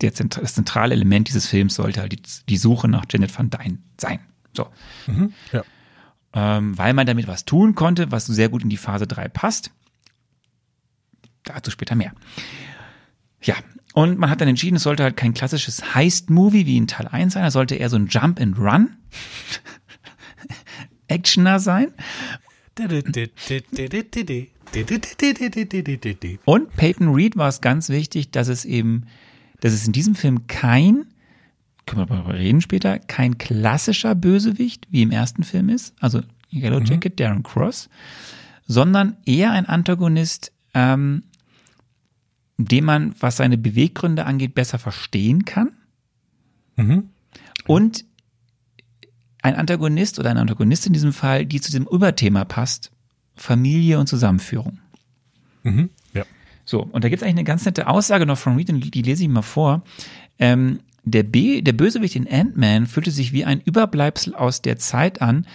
[0.00, 3.78] der, das zentrale Element dieses Films sollte halt die, die Suche nach Janet Van Dyne
[3.98, 4.20] sein.
[4.56, 4.68] So.
[5.06, 5.32] Mhm.
[5.52, 5.62] Ja.
[6.32, 9.70] Ähm, weil man damit was tun konnte, was sehr gut in die Phase 3 passt.
[11.44, 12.12] Dazu später mehr.
[13.42, 13.54] Ja,
[13.94, 17.34] und man hat dann entschieden, es sollte halt kein klassisches Heist-Movie wie in Teil 1
[17.34, 18.96] sein, es sollte eher so ein Jump and Run
[21.08, 21.92] Actioner sein.
[26.44, 29.06] Und Peyton Reed war es ganz wichtig, dass es eben,
[29.60, 31.06] dass es in diesem Film kein,
[31.86, 36.22] können wir darüber reden später, kein klassischer Bösewicht wie im ersten Film ist, also
[36.52, 37.88] Yellow Jacket, Darren Cross,
[38.66, 41.22] sondern eher ein Antagonist, ähm,
[42.56, 45.72] den man, was seine Beweggründe angeht, besser verstehen kann.
[46.76, 47.10] Mhm.
[47.66, 48.04] Und
[49.42, 52.90] ein Antagonist oder eine Antagonistin in diesem Fall, die zu dem Überthema passt,
[53.36, 54.78] Familie und Zusammenführung.
[55.64, 55.90] Mhm.
[56.12, 56.24] Ja.
[56.64, 59.02] So, und da gibt es eigentlich eine ganz nette Aussage noch von Reed, und die
[59.02, 59.82] lese ich mal vor.
[60.38, 65.20] Ähm, der, B, der Bösewicht in Ant-Man fühlte sich wie ein Überbleibsel aus der Zeit
[65.20, 65.46] an,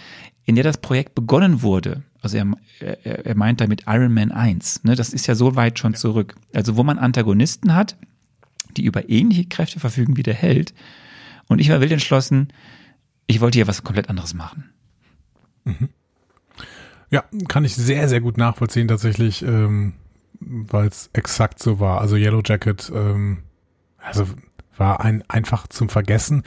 [0.44, 2.02] in der das Projekt begonnen wurde.
[2.22, 2.46] Also er,
[2.80, 4.84] er, er meint damit Iron Man 1.
[4.84, 4.94] Ne?
[4.94, 6.34] Das ist ja so weit schon zurück.
[6.54, 7.96] Also wo man Antagonisten hat,
[8.76, 10.74] die über ähnliche Kräfte verfügen wie der Held.
[11.48, 12.48] Und ich war wild entschlossen,
[13.26, 14.70] ich wollte hier was komplett anderes machen.
[17.10, 19.94] Ja, kann ich sehr, sehr gut nachvollziehen tatsächlich, ähm,
[20.40, 22.00] weil es exakt so war.
[22.00, 23.38] Also Yellow Jacket, ähm,
[23.98, 24.26] also
[24.76, 26.44] war ein einfach zum Vergessen.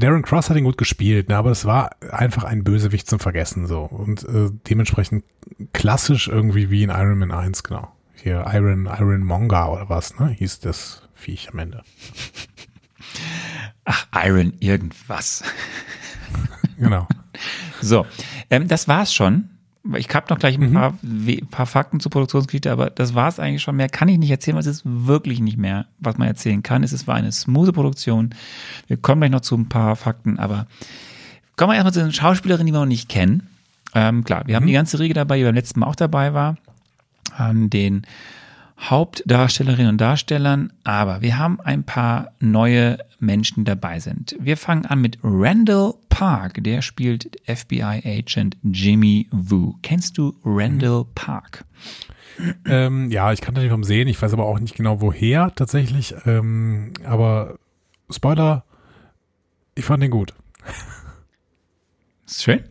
[0.00, 3.66] Darren Cross hat ihn gut gespielt, ne, aber es war einfach ein Bösewicht zum Vergessen
[3.66, 5.24] so und äh, dementsprechend
[5.72, 7.92] klassisch irgendwie wie in Iron Man 1, genau.
[8.14, 11.82] Hier Iron Iron Monger oder was, ne, hieß das Viech am Ende.
[13.84, 15.44] Ach, Iron irgendwas.
[16.78, 17.06] Genau.
[17.80, 18.06] So,
[18.50, 19.50] ähm, das war's schon.
[19.96, 23.60] Ich habe noch gleich ein paar, we- paar Fakten zur Produktionsgeschichte, aber das war's eigentlich
[23.60, 23.76] schon.
[23.76, 26.82] Mehr kann ich nicht erzählen, weil es ist wirklich nicht mehr, was man erzählen kann.
[26.82, 28.30] Es ist- war eine smooth Produktion.
[28.86, 30.66] Wir kommen gleich noch zu ein paar Fakten, aber
[31.56, 33.46] kommen wir erstmal zu den Schauspielerinnen, die wir noch nicht kennen.
[33.94, 36.56] Ähm, klar, wir haben die ganze Riege dabei, die beim letzten Mal auch dabei war.
[37.36, 38.06] An den
[38.78, 44.36] Hauptdarstellerinnen und Darstellern, aber wir haben ein paar neue Menschen dabei sind.
[44.40, 49.74] Wir fangen an mit Randall Park, der spielt FBI-Agent Jimmy Woo.
[49.82, 51.64] Kennst du Randall Park?
[52.66, 56.14] Ähm, ja, ich kannte den vom Sehen, ich weiß aber auch nicht genau woher tatsächlich.
[56.26, 57.58] Ähm, aber
[58.10, 58.64] Spoiler,
[59.74, 60.34] ich fand den gut.
[62.26, 62.64] Schön.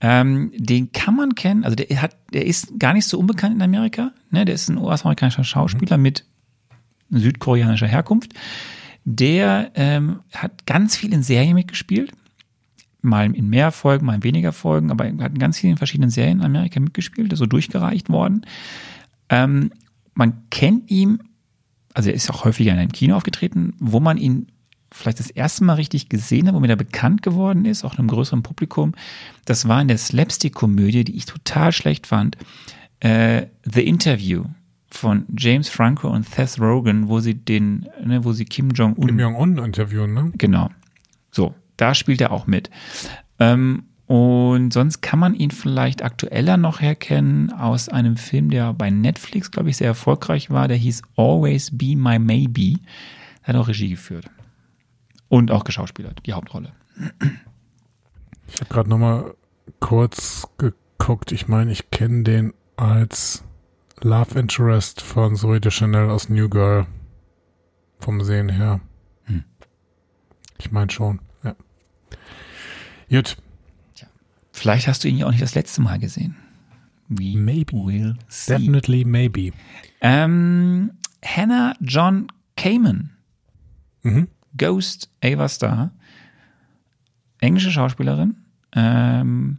[0.00, 3.62] Ähm, den kann man kennen, also der hat, der ist gar nicht so unbekannt in
[3.62, 4.12] Amerika.
[4.30, 4.44] Ne?
[4.44, 6.24] Der ist ein US-amerikanischer Schauspieler mit
[7.10, 8.34] südkoreanischer Herkunft.
[9.04, 12.12] Der ähm, hat ganz viel in Serien mitgespielt.
[13.00, 16.10] Mal in mehr Folgen, mal in weniger Folgen, aber er hat in ganz vielen verschiedenen
[16.10, 18.44] Serien in Amerika mitgespielt, so durchgereicht worden.
[19.28, 19.70] Ähm,
[20.14, 21.20] man kennt ihn,
[21.94, 24.48] also er ist auch häufiger in einem Kino aufgetreten, wo man ihn
[24.96, 28.42] vielleicht das erste Mal richtig gesehen habe, womit er bekannt geworden ist, auch einem größeren
[28.42, 28.92] Publikum.
[29.44, 32.36] Das war in der Slapstick-Komödie, die ich total schlecht fand.
[33.00, 34.44] Äh, The Interview
[34.90, 39.18] von James Franco und Seth Rogen, wo sie den, ne, wo sie Kim Jong-un Kim
[39.18, 40.32] Jong-un interviewen, ne?
[40.38, 40.70] Genau.
[41.30, 42.70] So, da spielt er auch mit.
[43.38, 48.88] Ähm, und sonst kann man ihn vielleicht aktueller noch herkennen aus einem Film, der bei
[48.88, 50.68] Netflix, glaube ich, sehr erfolgreich war.
[50.68, 52.78] Der hieß Always Be My Maybe.
[53.42, 54.30] Er hat auch Regie geführt.
[55.28, 56.72] Und auch geschauspielert, die Hauptrolle.
[58.48, 59.34] Ich habe gerade noch mal
[59.80, 61.32] kurz geguckt.
[61.32, 63.44] Ich meine, ich kenne den als
[64.00, 66.86] Love Interest von Zoe de Chanel aus New Girl.
[67.98, 68.80] Vom Sehen her.
[69.24, 69.44] Hm.
[70.58, 71.56] Ich meine schon, ja.
[73.08, 73.36] Gut.
[74.52, 76.36] Vielleicht hast du ihn ja auch nicht das letzte Mal gesehen.
[77.08, 77.72] We Maybe.
[77.72, 78.52] will see.
[78.52, 79.52] Definitely maybe.
[80.00, 80.92] Ähm,
[81.24, 83.16] Hannah John Kamen.
[84.02, 84.28] Mhm.
[84.56, 85.90] Ghost Ava Star.
[87.40, 88.36] Englische Schauspielerin.
[88.72, 89.58] Ähm,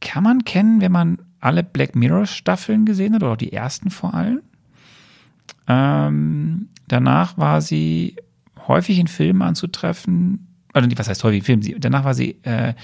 [0.00, 3.90] kann man kennen, wenn man alle Black Mirror Staffeln gesehen hat, oder auch die ersten
[3.90, 4.42] vor allem.
[5.66, 8.16] Ähm, danach war sie
[8.66, 10.46] häufig in Filmen anzutreffen.
[10.72, 11.80] Also, was heißt häufig in Filmen?
[11.80, 12.74] Danach war sie äh,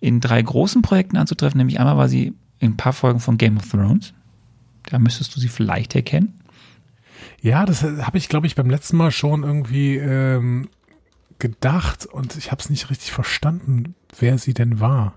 [0.00, 1.58] in drei großen Projekten anzutreffen.
[1.58, 4.12] Nämlich einmal war sie in ein paar Folgen von Game of Thrones.
[4.84, 6.39] Da müsstest du sie vielleicht erkennen.
[7.42, 10.68] Ja, das habe ich, glaube ich, beim letzten Mal schon irgendwie ähm,
[11.38, 15.14] gedacht und ich habe es nicht richtig verstanden, wer sie denn war.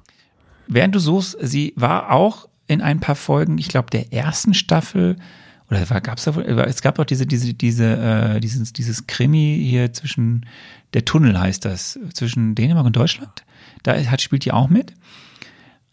[0.68, 5.18] Während du suchst, sie war auch in ein paar Folgen, ich glaube, der ersten Staffel,
[5.70, 9.60] oder gab es da wohl, es gab auch diese, diese, diese, äh, dieses, dieses Krimi
[9.62, 10.46] hier zwischen,
[10.94, 13.44] der Tunnel heißt das, zwischen Dänemark und Deutschland.
[13.84, 14.94] Da hat, spielt die auch mit.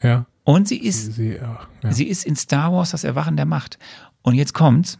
[0.03, 0.27] Ja.
[0.45, 1.93] Und sie ist, Sie, ja, ja.
[1.93, 3.79] sie ist in Star Wars das Erwachen der Macht.
[4.23, 4.99] Und jetzt kommt's,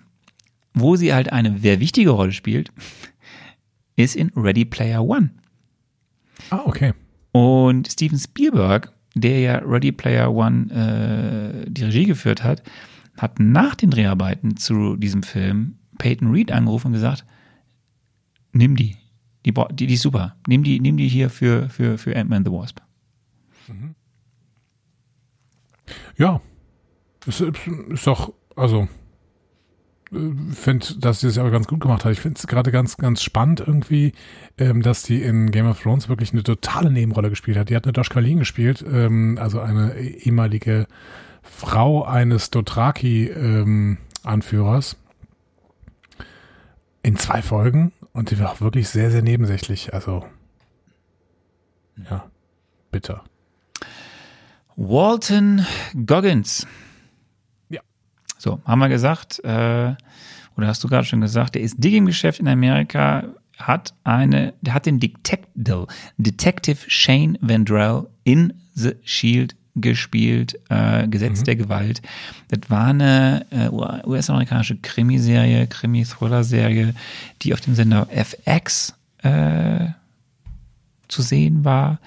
[0.75, 2.73] wo sie halt eine sehr wichtige Rolle spielt,
[3.97, 5.31] ist in Ready Player One.
[6.51, 6.93] ah, okay.
[7.33, 12.63] Und Steven Spielberg, der ja Ready Player One äh, die Regie geführt hat,
[13.17, 17.25] hat nach den Dreharbeiten zu diesem Film Peyton Reed angerufen und gesagt,
[18.53, 18.97] nimm die.
[19.47, 20.37] Die, die, die ist super.
[20.47, 22.81] Nimm die, nimm die hier für, für, für Ant-Man the Wasp.
[26.17, 26.41] Ja.
[27.27, 28.89] Ist, ist doch, also,
[30.53, 32.13] finde, dass sie es aber ganz gut gemacht hat.
[32.13, 34.13] Ich finde es gerade ganz, ganz spannend irgendwie,
[34.59, 37.71] ähm, dass die in Game of Thrones wirklich eine totale Nebenrolle gespielt hat.
[37.71, 40.87] Die hat eine Dosh Kalin gespielt, ähm, also eine ehemalige
[41.43, 44.97] Frau eines Dothraki-Anführers.
[47.03, 49.95] in zwei Folgen und die war auch wirklich sehr, sehr nebensächlich.
[49.95, 50.25] Also,
[52.11, 52.25] ja,
[52.91, 53.25] bitter.
[54.77, 55.67] Walton
[56.07, 56.67] Goggins.
[58.41, 59.95] So, haben wir gesagt, äh,
[60.57, 63.25] oder hast du gerade schon gesagt, der ist dick im Geschäft in Amerika,
[63.59, 65.87] hat eine, der hat den Detective,
[66.17, 72.01] Detective Shane Vandrell in The Shield gespielt, äh, Gesetz der Gewalt.
[72.49, 76.95] Das war eine äh, US-amerikanische Krimiserie, Krimi-Thriller-Serie,
[77.43, 79.89] die auf dem Sender FX äh,
[81.09, 82.01] zu sehen war.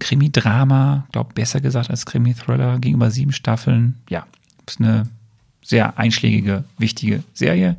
[0.00, 3.94] Krimi-Drama, glaube besser gesagt als Krimi-Thriller, ging über sieben Staffeln.
[4.10, 4.26] Ja,
[4.66, 5.04] ist eine
[5.66, 7.76] sehr einschlägige, wichtige Serie.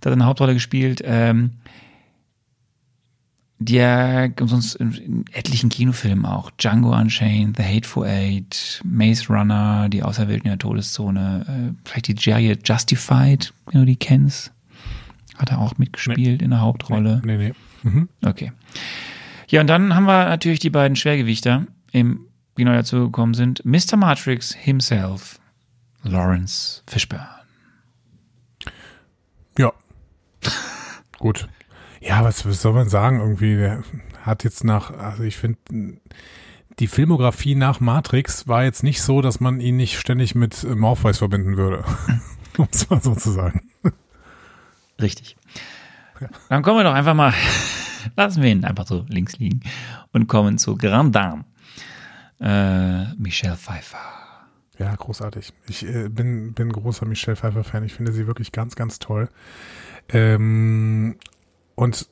[0.00, 1.02] Da hat er eine Hauptrolle gespielt.
[1.04, 1.52] Ähm,
[3.58, 6.50] der sonst in, in etlichen Kinofilmen auch.
[6.58, 12.16] Django Unchained, The Hateful Eight, Maze Runner, Die Auserwählten in der Todeszone, äh, vielleicht die
[12.18, 14.52] Serie Justified, wenn du die kennst.
[15.36, 17.22] Hat er auch mitgespielt in der Hauptrolle.
[17.24, 17.52] Nee, nee.
[17.82, 18.08] Mhm.
[18.24, 18.52] Okay.
[19.48, 22.20] Ja, und dann haben wir natürlich die beiden Schwergewichter, im,
[22.56, 23.64] die neu dazugekommen sind.
[23.64, 23.96] Mr.
[23.96, 25.40] Matrix himself,
[26.04, 27.28] Lawrence Fishburne.
[29.58, 29.72] Ja.
[31.18, 31.48] Gut.
[32.00, 33.20] Ja, was, was soll man sagen?
[33.20, 33.82] Irgendwie, der
[34.22, 35.58] hat jetzt nach, also ich finde,
[36.78, 41.18] die Filmografie nach Matrix war jetzt nicht so, dass man ihn nicht ständig mit Morpheus
[41.18, 41.84] verbinden würde.
[42.58, 43.62] um es mal so zu sagen.
[45.00, 45.36] Richtig.
[46.48, 47.32] Dann kommen wir doch einfach mal,
[48.16, 49.60] lassen wir ihn einfach so links liegen
[50.12, 51.44] und kommen zu Grand Dame.
[52.40, 54.23] Äh, Michelle Pfeiffer.
[54.78, 55.52] Ja, großartig.
[55.68, 57.84] Ich äh, bin, bin großer Michelle Pfeiffer-Fan.
[57.84, 59.28] Ich finde sie wirklich ganz, ganz toll.
[60.08, 61.16] Ähm,
[61.76, 62.08] und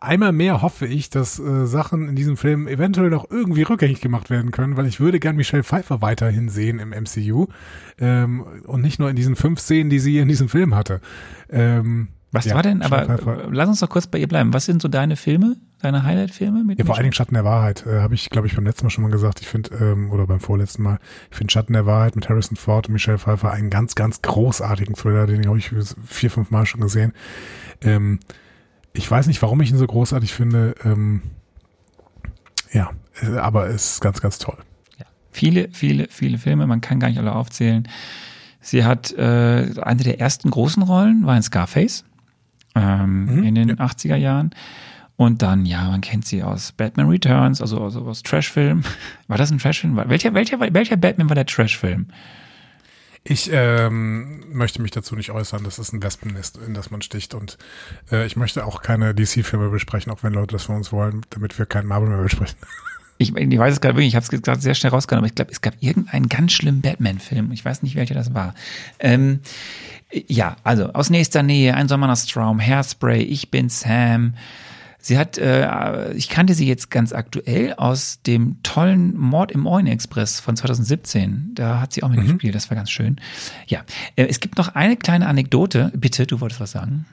[0.00, 4.30] einmal mehr hoffe ich, dass äh, Sachen in diesem Film eventuell noch irgendwie rückgängig gemacht
[4.30, 7.46] werden können, weil ich würde gern Michelle Pfeiffer weiterhin sehen im MCU
[7.98, 11.00] ähm, und nicht nur in diesen fünf Szenen, die sie in diesem Film hatte.
[11.50, 14.52] Ähm, Was ja, war denn, aber lass uns doch kurz bei ihr bleiben.
[14.52, 17.04] Was sind so deine Filme, deine Highlight-Filme mit Ja, vor allen?
[17.04, 19.40] Dingen Schatten der Wahrheit, äh, habe ich, glaube ich, beim letzten Mal schon mal gesagt.
[19.40, 20.98] Ich finde, ähm, oder beim vorletzten Mal,
[21.30, 24.96] ich finde Schatten der Wahrheit mit Harrison Ford und Michelle Pfeiffer einen ganz, ganz großartigen
[24.96, 25.70] Thriller, den habe ich
[26.04, 27.12] vier, fünf Mal schon gesehen.
[27.80, 28.18] Ähm,
[28.92, 30.74] ich weiß nicht, warum ich ihn so großartig finde.
[30.84, 31.22] Ähm,
[32.72, 32.90] ja,
[33.22, 34.58] äh, aber es ist ganz, ganz toll.
[35.30, 37.86] Viele, viele, viele Filme, man kann gar nicht alle aufzählen.
[38.60, 42.04] Sie hat äh, eine der ersten großen Rollen, war in Scarface
[42.76, 43.74] ähm, Mhm, in den ja.
[43.76, 44.50] 80er Jahren.
[45.16, 48.82] Und dann, ja, man kennt sie aus Batman Returns, also, also aus Trashfilm.
[49.28, 49.96] War das ein Trashfilm?
[49.96, 52.08] Welcher, welcher, welcher Batman war der Trashfilm?
[53.24, 55.64] Ich ähm, möchte mich dazu nicht äußern.
[55.64, 57.34] Das ist ein Wespennest, in das man sticht.
[57.34, 57.58] Und
[58.12, 61.58] äh, ich möchte auch keine DC-Filme besprechen, auch wenn Leute das von uns wollen, damit
[61.58, 62.56] wir keinen Marvel mehr besprechen.
[63.18, 65.34] Ich, ich weiß es gerade wirklich, ich habe es gerade sehr schnell rausgehauen, aber ich
[65.34, 67.52] glaube, es gab irgendeinen ganz schlimmen Batman-Film.
[67.52, 68.54] Ich weiß nicht, welcher das war.
[68.98, 69.40] Ähm,
[70.12, 74.34] ja, also aus nächster Nähe, ein Sommer nach Straum, Hairspray, Ich bin Sam,
[75.06, 79.88] Sie hat, äh, ich kannte sie jetzt ganz aktuell aus dem tollen Mord im Orient
[79.88, 81.52] Express von 2017.
[81.54, 83.20] Da hat sie auch mitgespielt, das war ganz schön.
[83.68, 83.84] Ja,
[84.16, 85.92] äh, es gibt noch eine kleine Anekdote.
[85.94, 87.06] Bitte, du wolltest was sagen.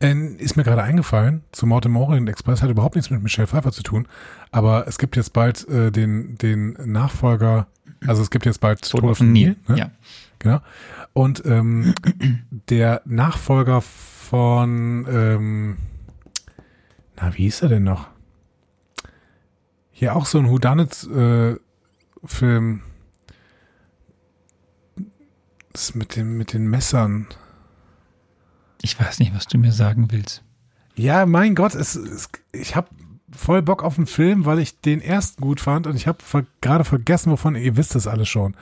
[0.00, 3.46] Ähm, ist mir gerade eingefallen, zu Mord im Orient Express hat überhaupt nichts mit Michelle
[3.46, 4.08] Pfeiffer zu tun,
[4.50, 7.66] aber es gibt jetzt bald äh, den, den Nachfolger,
[8.06, 9.56] also es gibt jetzt bald Tod auf dem Nil.
[9.68, 9.78] ne?
[9.78, 9.90] Ja.
[10.38, 10.60] Genau.
[11.12, 11.94] Und ähm,
[12.68, 15.76] der Nachfolger von, ähm,
[17.16, 18.08] na, wie hieß er denn noch?
[19.90, 21.60] Hier auch so ein Whodunit-Film.
[25.72, 27.28] das mit, dem, mit den Messern.
[28.84, 30.42] Ich weiß nicht, was du mir sagen willst.
[30.94, 32.88] Ja, mein Gott, es, es, ich habe
[33.34, 36.44] voll Bock auf den Film, weil ich den ersten gut fand und ich habe ver
[36.60, 38.54] gerade vergessen, wovon, ihr wisst das alles schon,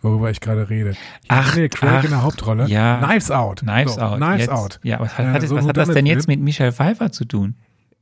[0.00, 0.94] worüber ich gerade rede.
[1.26, 2.68] Ach, Daniel Craig ach, in der Hauptrolle.
[2.68, 2.98] ja.
[3.04, 3.60] Knives Out.
[3.62, 4.16] Knives So, Out.
[4.18, 4.80] Knives jetzt, Out.
[4.84, 7.56] Ja, was hat, Äh, so was hat das denn jetzt mit Michelle Pfeiffer zu tun?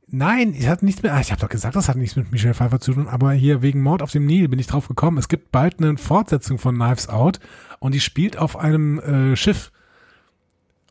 [0.07, 2.53] Nein, es hat nichts mit, ah, ich habe doch gesagt, das hat nichts mit Michelle
[2.53, 5.17] Pfeiffer zu tun, aber hier wegen Mord auf dem Nil bin ich drauf gekommen.
[5.17, 7.39] Es gibt bald eine Fortsetzung von Knives Out
[7.79, 9.71] und die spielt auf einem äh, Schiff.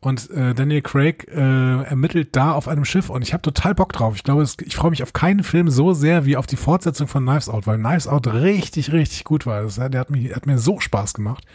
[0.03, 3.93] Und äh, Daniel Craig äh, ermittelt da auf einem Schiff und ich habe total Bock
[3.93, 4.17] drauf.
[4.17, 7.07] Ich glaube, es, ich freue mich auf keinen Film so sehr wie auf die Fortsetzung
[7.07, 9.63] von Knives Out, weil Knives Out richtig, richtig gut war.
[9.63, 11.47] Das, der hat, mich, hat mir so Spaß gemacht.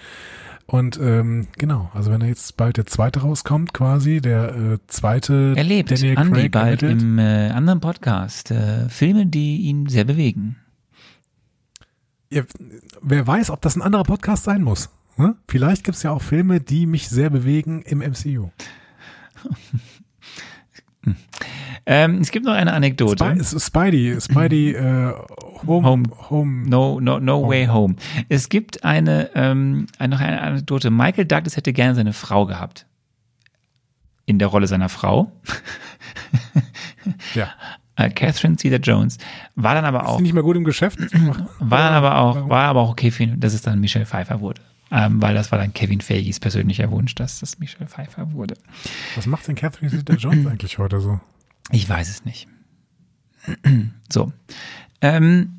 [0.66, 5.54] Und ähm, genau, also wenn da jetzt bald der zweite rauskommt, quasi, der äh, zweite
[5.58, 7.02] Erlebt Daniel Andi Craig bald ermittelt.
[7.02, 10.56] im äh, anderen Podcast äh, Filme, die ihn sehr bewegen.
[12.30, 12.43] Ja,
[13.02, 14.89] wer weiß, ob das ein anderer Podcast sein muss.
[15.18, 15.36] Hm?
[15.47, 18.49] Vielleicht gibt es ja auch Filme, die mich sehr bewegen im MCU.
[21.89, 23.24] Ähm, es gibt noch eine Anekdote.
[23.38, 25.13] Ist Spidey, Spidey äh,
[25.65, 26.03] Home, Home.
[26.30, 26.68] Home.
[26.68, 27.47] No, no, no Home.
[27.47, 27.95] way home.
[28.28, 30.91] Es gibt eine, ähm, noch eine Anekdote.
[30.91, 32.86] Michael Douglas hätte gerne seine Frau gehabt.
[34.26, 35.32] In der Rolle seiner Frau.
[37.34, 37.49] Ja.
[37.99, 39.18] Äh, Catherine Zeta-Jones.
[39.55, 40.99] War dann aber Ist auch, die nicht mehr gut im Geschäft?
[41.59, 44.39] war dann aber auch, war aber auch okay für ihn, dass es dann Michelle Pfeiffer
[44.39, 44.61] wurde.
[44.91, 48.55] Ähm, weil das war dann Kevin Feigis persönlicher Wunsch, dass das Michelle Pfeiffer wurde.
[49.15, 51.19] Was macht denn Catherine Zeta-Jones eigentlich heute so?
[51.71, 52.47] Ich weiß es nicht.
[54.09, 54.31] So.
[55.01, 55.57] Ähm,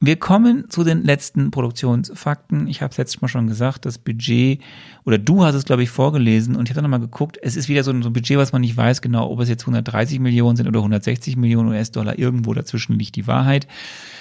[0.00, 2.68] wir kommen zu den letzten Produktionsfakten.
[2.68, 4.60] Ich habe es letztes Mal schon gesagt, das Budget,
[5.04, 7.68] oder du hast es, glaube ich, vorgelesen und ich habe dann nochmal geguckt, es ist
[7.68, 10.20] wieder so ein, so ein Budget, was man nicht weiß genau, ob es jetzt 130
[10.20, 12.18] Millionen sind oder 160 Millionen US-Dollar.
[12.18, 13.66] Irgendwo dazwischen liegt die Wahrheit.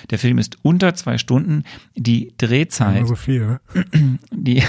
[0.09, 1.63] Der Film ist unter zwei Stunden.
[1.95, 3.59] Die Drehzeit, Immer so viel, ne?
[4.31, 4.63] die,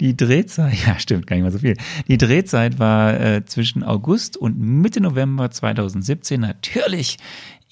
[0.00, 1.76] die Drehzeit, ja stimmt, gar nicht mal so viel.
[2.08, 7.18] Die Drehzeit war äh, zwischen August und Mitte November 2017 natürlich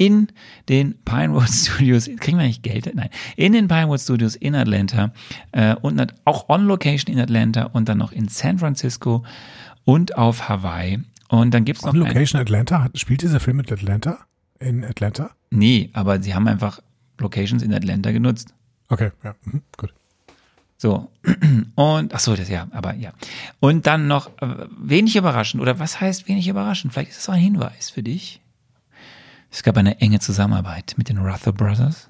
[0.00, 0.28] in
[0.70, 2.06] den Pinewood Studios.
[2.06, 2.90] Kriegen wir eigentlich Geld?
[2.94, 3.10] Nein.
[3.36, 5.12] In den Pinewood Studios in Atlanta
[5.52, 9.24] äh, und auch on Location in Atlanta und dann noch in San Francisco
[9.84, 11.00] und auf Hawaii.
[11.28, 12.82] Und dann gibt's noch On Location Atlanta?
[12.82, 14.18] Hat, spielt dieser Film mit Atlanta?
[14.58, 15.32] In Atlanta?
[15.50, 16.80] Nee, aber sie haben einfach
[17.18, 18.54] Locations in Atlanta genutzt.
[18.88, 19.92] Okay, ja, mhm, gut.
[20.78, 21.10] So.
[21.74, 23.12] Und, ach so, das ja, aber ja.
[23.60, 26.94] Und dann noch äh, wenig überraschend, oder was heißt wenig überraschend?
[26.94, 28.40] Vielleicht ist das auch ein Hinweis für dich.
[29.50, 32.08] Es gab eine enge Zusammenarbeit mit den Ruther Brothers.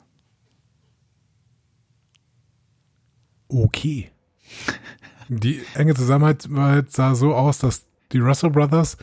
[3.48, 4.10] Okay.
[5.28, 8.96] Die enge Zusammenarbeit sah so aus, dass die Russell Brothers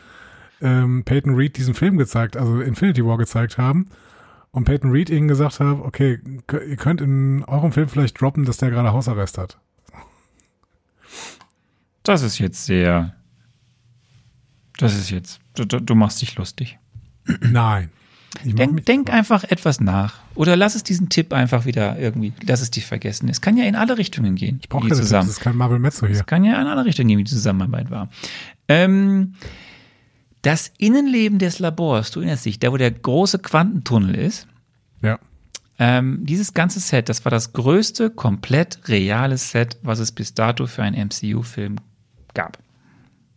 [0.62, 3.90] ähm, Peyton Reed diesen Film gezeigt, also Infinity War gezeigt haben.
[4.52, 6.20] Und Peyton Reed ihnen gesagt hat, okay,
[6.52, 9.60] ihr könnt in eurem Film vielleicht droppen, dass der gerade Hausarrest hat.
[12.04, 13.16] Das ist jetzt sehr.
[14.78, 15.40] Das ist jetzt.
[15.56, 16.80] Du, du machst dich lustig.
[17.42, 17.90] Nein.
[18.44, 20.16] Denk, denk einfach etwas nach.
[20.36, 23.30] Oder lass es diesen Tipp einfach wieder irgendwie, lass es dich vergessen.
[23.30, 24.60] Es kann ja in alle Richtungen gehen.
[24.62, 25.28] Ich brauche keine Tipps, zusammen.
[25.28, 26.16] das ist kein Marvel Mezzo hier.
[26.16, 28.10] Es kann ja in alle Richtungen gehen, wie die Zusammenarbeit war.
[28.68, 29.34] Ähm,
[30.44, 34.48] das Innenleben des Labors, du erinnerst dich, da wo der große Quantentunnel ist,
[35.02, 35.20] Ja.
[35.80, 40.68] ähm, dieses ganze Set, das war das größte, komplett reale Set, was es bis dato
[40.68, 41.78] für einen MCU-Film
[42.34, 42.60] gab.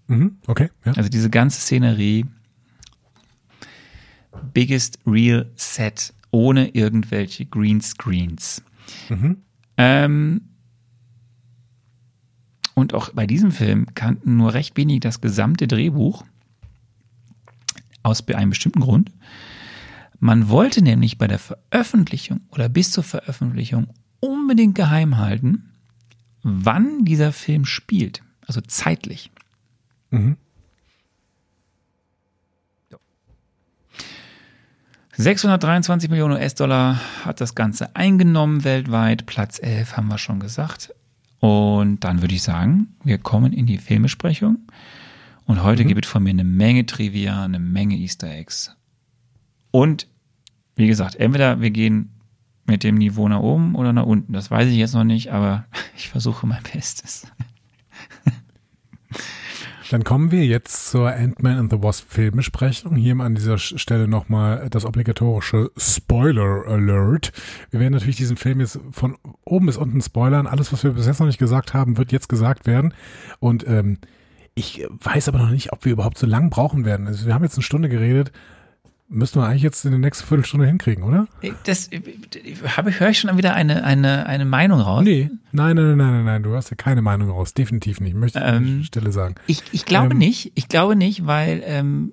[0.09, 0.37] Mhm.
[0.47, 0.69] Okay.
[0.85, 0.93] Ja.
[0.93, 2.27] Also diese ganze Szenerie,
[4.53, 8.63] biggest real Set, ohne irgendwelche Greenscreens.
[9.77, 10.43] Ähm,
[12.75, 16.25] und auch bei diesem Film kannten nur recht wenig das gesamte Drehbuch
[18.03, 19.13] aus einem bestimmten Grund.
[20.19, 23.89] Man wollte nämlich bei der Veröffentlichung oder bis zur Veröffentlichung
[24.21, 25.71] unbedingt geheim halten,
[26.43, 29.31] wann dieser Film spielt, also zeitlich.
[30.11, 30.37] Mhm.
[35.21, 39.27] 623 Millionen US-Dollar hat das Ganze eingenommen weltweit.
[39.27, 40.95] Platz 11 haben wir schon gesagt.
[41.41, 44.61] Und dann würde ich sagen, wir kommen in die Filmesprechung.
[45.45, 48.75] Und heute gibt es von mir eine Menge Trivia, eine Menge Easter Eggs
[49.71, 50.07] Und
[50.75, 52.19] wie gesagt, entweder wir gehen
[52.65, 54.33] mit dem Niveau nach oben oder nach unten.
[54.33, 55.67] Das weiß ich jetzt noch nicht, aber
[55.99, 57.27] ich versuche mein Bestes.
[59.91, 62.95] Dann kommen wir jetzt zur Ant-Man and the Wasp Filmbesprechung.
[62.95, 67.33] Hier an dieser Stelle nochmal das obligatorische Spoiler Alert.
[67.73, 70.47] Wir werden natürlich diesen Film jetzt von oben bis unten spoilern.
[70.47, 72.95] Alles, was wir bis jetzt noch nicht gesagt haben, wird jetzt gesagt werden.
[73.41, 73.99] Und ähm,
[74.55, 77.09] ich weiß aber noch nicht, ob wir überhaupt so lang brauchen werden.
[77.09, 78.31] Also wir haben jetzt eine Stunde geredet.
[79.13, 81.27] Müssten wir eigentlich jetzt in der nächsten Viertelstunde hinkriegen, oder?
[81.65, 81.91] Das
[82.77, 85.03] habe höre ich schon wieder eine, eine, eine Meinung raus.
[85.03, 87.53] Nee, nein, nein, nein, nein, nein, du hast ja keine Meinung raus.
[87.53, 88.15] Definitiv nicht.
[88.15, 89.35] Möchte ich ähm, an der Stelle sagen.
[89.49, 90.53] Ich, ich glaube ähm, nicht.
[90.55, 92.13] Ich glaube nicht, weil ähm,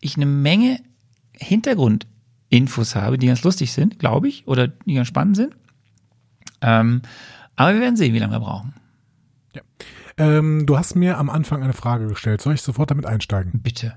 [0.00, 0.80] ich eine Menge
[1.38, 5.54] Hintergrundinfos habe, die ganz lustig sind, glaube ich, oder die ganz spannend sind.
[6.60, 7.02] Ähm,
[7.54, 8.74] aber wir werden sehen, wie lange wir brauchen.
[9.54, 9.62] Ja.
[10.16, 12.40] Ähm, du hast mir am Anfang eine Frage gestellt.
[12.40, 13.60] Soll ich sofort damit einsteigen?
[13.62, 13.94] Bitte.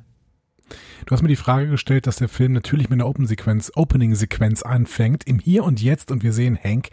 [1.05, 5.23] Du hast mir die Frage gestellt, dass der Film natürlich mit einer Open-Sequenz, Opening-Sequenz anfängt,
[5.25, 6.89] im Hier und Jetzt und wir sehen Hank,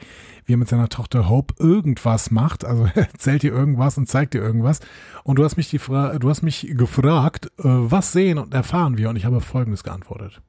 [0.46, 4.34] wie er mit seiner Tochter Hope irgendwas macht, also er erzählt dir irgendwas und zeigt
[4.34, 4.80] dir irgendwas.
[5.24, 8.98] Und du hast mich die Fra du hast mich gefragt, äh, was sehen und erfahren
[8.98, 9.10] wir?
[9.10, 10.40] Und ich habe folgendes geantwortet.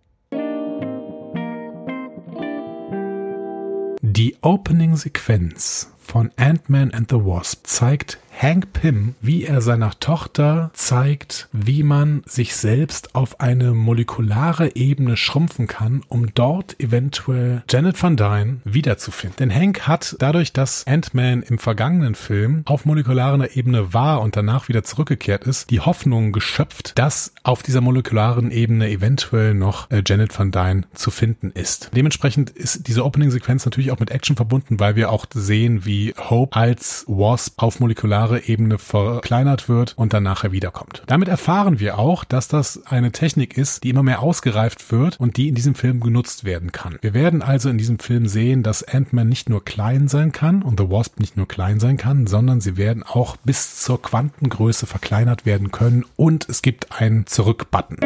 [4.01, 11.47] Die Opening-Sequenz von Ant-Man and the Wasp zeigt Hank Pym, wie er seiner Tochter zeigt,
[11.53, 18.17] wie man sich selbst auf eine molekulare Ebene schrumpfen kann, um dort eventuell Janet Van
[18.17, 19.37] Dyne wiederzufinden.
[19.39, 24.67] Denn Hank hat dadurch, dass Ant-Man im vergangenen Film auf molekularer Ebene war und danach
[24.67, 30.37] wieder zurückgekehrt ist, die Hoffnung geschöpft, dass auf dieser molekularen Ebene eventuell noch äh, Janet
[30.37, 31.91] Van Dyne zu finden ist.
[31.95, 36.55] Dementsprechend ist diese Opening-Sequenz natürlich auch mit Action verbunden, weil wir auch sehen, wie Hope
[36.55, 41.03] als Wasp auf molekularer modulare Ebene verkleinert wird und dann nachher wiederkommt.
[41.07, 45.37] Damit erfahren wir auch, dass das eine Technik ist, die immer mehr ausgereift wird und
[45.37, 46.97] die in diesem Film genutzt werden kann.
[47.01, 50.79] Wir werden also in diesem Film sehen, dass Ant-Man nicht nur klein sein kann und
[50.79, 55.45] The Wasp nicht nur klein sein kann, sondern sie werden auch bis zur Quantengröße verkleinert
[55.45, 57.97] werden können und es gibt einen Zurück-Button.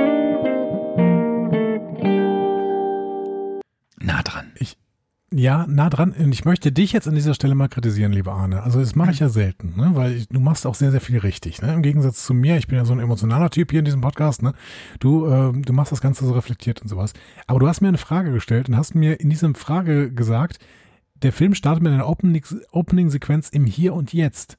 [4.01, 4.51] Nah dran.
[4.55, 4.77] Ich,
[5.31, 6.11] ja, nah dran.
[6.11, 8.63] Und ich möchte dich jetzt an dieser Stelle mal kritisieren, lieber Arne.
[8.63, 9.91] Also das mache ich ja selten, ne?
[9.93, 11.61] weil ich, du machst auch sehr, sehr viel richtig.
[11.61, 11.73] Ne?
[11.73, 14.41] Im Gegensatz zu mir, ich bin ja so ein emotionaler Typ hier in diesem Podcast.
[14.41, 14.53] Ne?
[14.99, 17.13] Du, äh, du machst das Ganze so reflektiert und sowas.
[17.47, 20.59] Aber du hast mir eine Frage gestellt und hast mir in diesem Frage gesagt,
[21.21, 24.57] der Film startet mit einer Opening-Sequenz im Hier und Jetzt.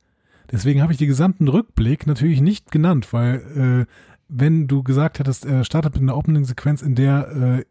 [0.53, 3.93] Deswegen habe ich den gesamten Rückblick natürlich nicht genannt, weil äh,
[4.29, 7.65] wenn du gesagt hättest, er startet mit einer Opening-Sequenz, in der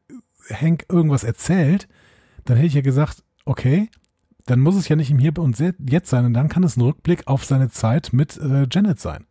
[0.49, 1.87] äh, Hank irgendwas erzählt,
[2.49, 3.89] dann hätte ich ja gesagt, okay,
[4.47, 6.81] dann muss es ja nicht im Hier und Jetzt sein und dann kann es ein
[6.81, 9.27] Rückblick auf seine Zeit mit äh, Janet sein.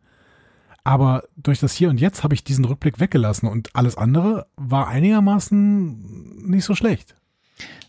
[0.85, 4.87] Aber durch das Hier und Jetzt habe ich diesen Rückblick weggelassen und alles andere war
[4.87, 7.17] einigermaßen nicht so schlecht.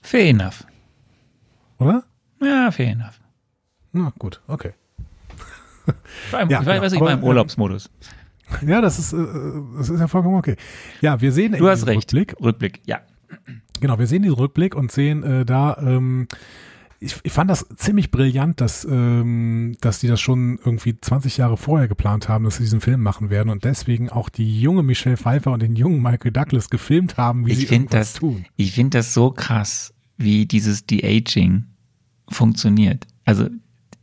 [0.03, 0.67] Fair enough.
[1.79, 2.03] Oder?
[2.43, 3.21] Ja, fair enough.
[3.93, 4.73] Na gut, okay.
[6.27, 7.91] Ich war, im, ja, ich, war, ja, ich war im Urlaubsmodus.
[8.67, 9.27] Ja, das ist, äh,
[9.79, 10.57] das ist ja vollkommen okay.
[11.01, 12.13] Ja, wir sehen du hast recht.
[12.13, 12.37] Rückblick.
[12.41, 13.01] Rückblick, ja.
[13.81, 16.29] Genau, wir sehen diesen Rückblick und sehen äh, da, ähm,
[17.01, 21.57] ich, ich fand das ziemlich brillant, dass, ähm, dass die das schon irgendwie 20 Jahre
[21.57, 25.17] vorher geplant haben, dass sie diesen Film machen werden und deswegen auch die junge Michelle
[25.17, 28.45] Pfeiffer und den jungen Michael Douglas gefilmt haben, wie ich sie das tun.
[28.57, 31.65] Ich finde das so krass, wie dieses De-Aging
[32.29, 33.07] funktioniert.
[33.25, 33.49] Also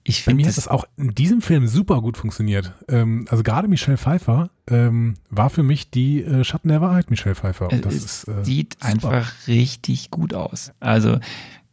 [0.03, 2.73] ich finde das, das auch in diesem Film super gut funktioniert.
[2.87, 7.35] Ähm, also gerade Michelle Pfeiffer ähm, war für mich die äh, Schatten der Wahrheit, Michelle
[7.35, 7.71] Pfeiffer.
[7.71, 8.85] Und das es ist, äh, sieht super.
[8.85, 10.71] einfach richtig gut aus.
[10.79, 11.19] Also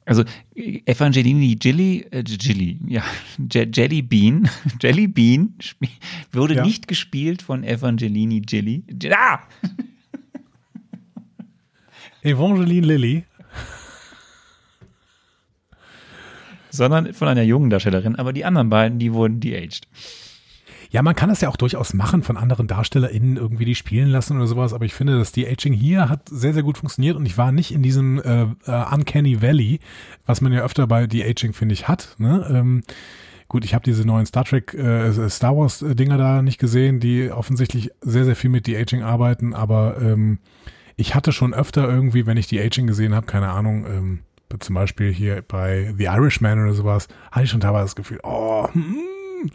[0.06, 0.22] also
[0.54, 3.02] Evangelini Gilly, äh, Gilly, ja,
[3.50, 4.50] Jelly Bean,
[4.82, 5.54] Jelly Bean
[6.32, 6.64] wurde ja.
[6.64, 8.84] nicht gespielt von Evangelini Gilly.
[9.10, 9.40] Ah!
[12.22, 13.24] Evangeline Lilly
[16.74, 18.16] sondern von einer jungen Darstellerin.
[18.16, 19.86] Aber die anderen beiden, die wurden de-aged.
[20.94, 24.36] Ja, man kann das ja auch durchaus machen, von anderen DarstellerInnen irgendwie die spielen lassen
[24.36, 27.26] oder sowas, aber ich finde, dass die Aging hier hat sehr, sehr gut funktioniert und
[27.26, 29.80] ich war nicht in diesem äh, äh Uncanny Valley,
[30.24, 32.14] was man ja öfter bei die Aging, finde ich, hat.
[32.18, 32.46] Ne?
[32.48, 32.82] Ähm,
[33.48, 37.00] gut, ich habe diese neuen Star Trek, äh, Star Wars äh, Dinger da nicht gesehen,
[37.00, 40.38] die offensichtlich sehr, sehr viel mit die Aging arbeiten, aber ähm,
[40.94, 44.18] ich hatte schon öfter irgendwie, wenn ich die Aging gesehen habe, keine Ahnung, ähm,
[44.60, 48.68] zum Beispiel hier bei The Irishman oder sowas, hatte ich schon teilweise das Gefühl, oh,
[48.72, 49.50] hm,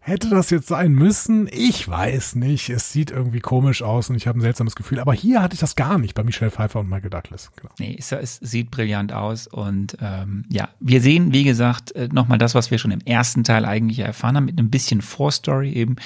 [0.00, 1.48] hätte das jetzt sein müssen?
[1.52, 2.70] Ich weiß nicht.
[2.70, 4.98] Es sieht irgendwie komisch aus und ich habe ein seltsames Gefühl.
[4.98, 7.52] Aber hier hatte ich das gar nicht bei Michelle Pfeiffer und Michael Douglas.
[7.56, 7.72] Genau.
[7.78, 12.38] Nee, es, es sieht brillant aus und ähm, ja, wir sehen, wie gesagt, äh, nochmal
[12.38, 15.96] das, was wir schon im ersten Teil eigentlich erfahren haben, mit einem bisschen Vorstory eben.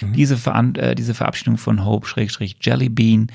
[0.00, 0.12] Mhm.
[0.12, 3.28] Diese, Ver äh, diese Verabschiedung von Hope, Schrägstrich Jellybean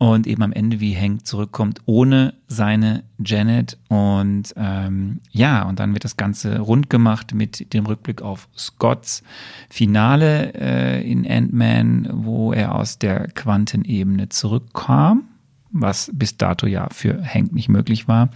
[0.00, 3.76] und eben am Ende wie Hank zurückkommt ohne seine Janet.
[3.88, 9.22] Und ähm, ja und dann wird das Ganze rund gemacht mit dem Rückblick auf Scotts
[9.68, 15.24] Finale äh, in Ant-Man, wo er aus der Quantenebene zurückkam,
[15.70, 18.30] was bis dato ja für Hank nicht möglich war.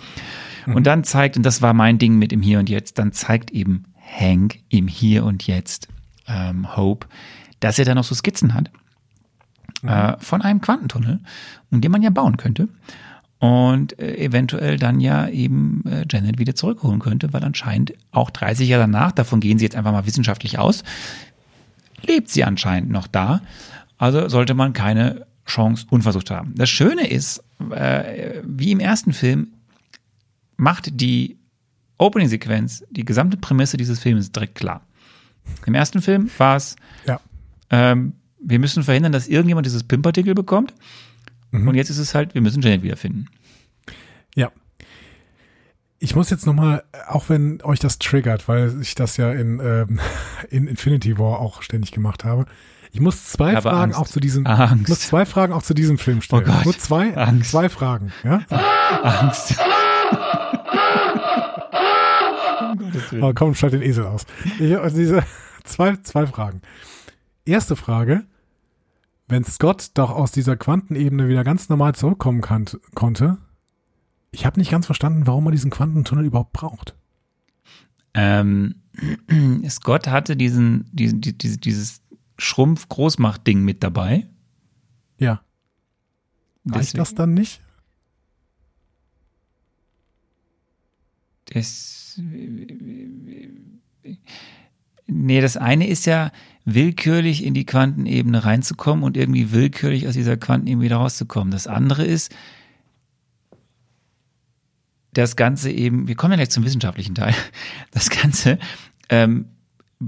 [0.67, 3.53] Und dann zeigt, und das war mein Ding mit im Hier und Jetzt, dann zeigt
[3.53, 5.89] eben Hank im Hier und Jetzt
[6.29, 7.07] ähm, Hope,
[7.61, 8.71] dass er da noch so Skizzen hat
[9.87, 11.21] äh, von einem Quantentunnel,
[11.71, 12.69] um den man ja bauen könnte.
[13.39, 18.69] Und äh, eventuell dann ja eben äh, Janet wieder zurückholen könnte, weil anscheinend auch 30
[18.69, 20.83] Jahre danach, davon gehen sie jetzt einfach mal wissenschaftlich aus,
[22.07, 23.43] lebt sie anscheinend noch da.
[23.99, 26.55] Also sollte man keine Chance unversucht haben.
[26.57, 29.49] Das Schöne ist, äh, wie im ersten Film,
[30.57, 31.37] macht die
[31.99, 34.81] Opening-Sequenz die gesamte Prämisse dieses Films direkt klar.
[35.67, 36.77] Im ersten Film war es,
[37.07, 37.21] Ja.
[37.71, 40.75] ähm, wir müssen verhindern, dass irgendjemand dieses Pimpartikel bekommt.
[41.53, 43.29] Und jetzt ist es halt, wir müssen Janet wiederfinden.
[44.35, 44.51] Ja.
[46.01, 50.01] Ich muss jetzt nochmal, auch wenn euch das triggert, weil ich das ja in, ähm,
[50.51, 52.47] in Infinity War auch ständig gemacht habe.
[52.91, 53.99] Ich muss zwei Fragen Angst.
[53.99, 54.83] auch zu diesem, Angst.
[54.83, 56.45] ich muss zwei Fragen auch zu diesem Film stellen.
[56.49, 56.65] Oh.
[56.65, 57.51] Nur zwei, Angst.
[57.51, 58.41] zwei Fragen, ja?
[59.03, 59.55] Angst.
[63.21, 64.27] Oh, komm, schalt den Esel aus.
[64.59, 65.25] Ich, also diese
[65.65, 66.61] zwei, zwei Fragen.
[67.45, 68.25] Erste Frage.
[69.27, 73.39] Wenn Scott doch aus dieser Quantenebene wieder ganz normal zurückkommen kann, konnte,
[74.33, 76.95] ich habe nicht ganz verstanden, warum man diesen Quantentunnel überhaupt braucht.
[78.15, 78.77] Ähm,
[79.69, 82.03] Scott hatte diesen, diesen, die- diese, dieses
[82.39, 84.29] Schrumpf-Großmacht-Ding mit dabei.
[85.19, 85.43] Ja.
[86.67, 87.61] Reicht das dann nicht?
[91.47, 92.19] Das,
[95.07, 96.33] nee, das eine ist ja
[96.65, 101.51] willkürlich in die Quantenebene reinzukommen und irgendwie willkürlich aus dieser Quantenebene wieder rauszukommen.
[101.51, 102.35] Das andere ist,
[105.13, 107.35] das Ganze eben, wir kommen ja gleich zum wissenschaftlichen Teil,
[107.93, 108.59] das Ganze
[109.09, 109.47] ähm,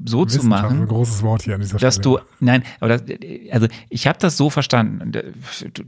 [0.05, 2.19] so zu machen, Ein großes Wort hier an dieser dass Stelle.
[2.19, 3.05] du, nein, aber das,
[3.53, 5.15] also ich habe das so verstanden.
[5.15, 5.33] äh,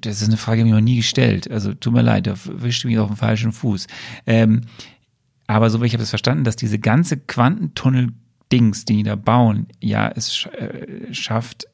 [0.01, 1.51] Das ist eine Frage, die mir noch nie gestellt.
[1.51, 3.87] Also tut mir leid, da wischt mich auf den falschen Fuß.
[4.27, 4.63] Ähm,
[5.47, 7.17] aber so wie ich habe es verstanden, dass diese ganze
[8.49, 11.67] Quantentunnel-Dings, die die da bauen, ja, es äh, schafft,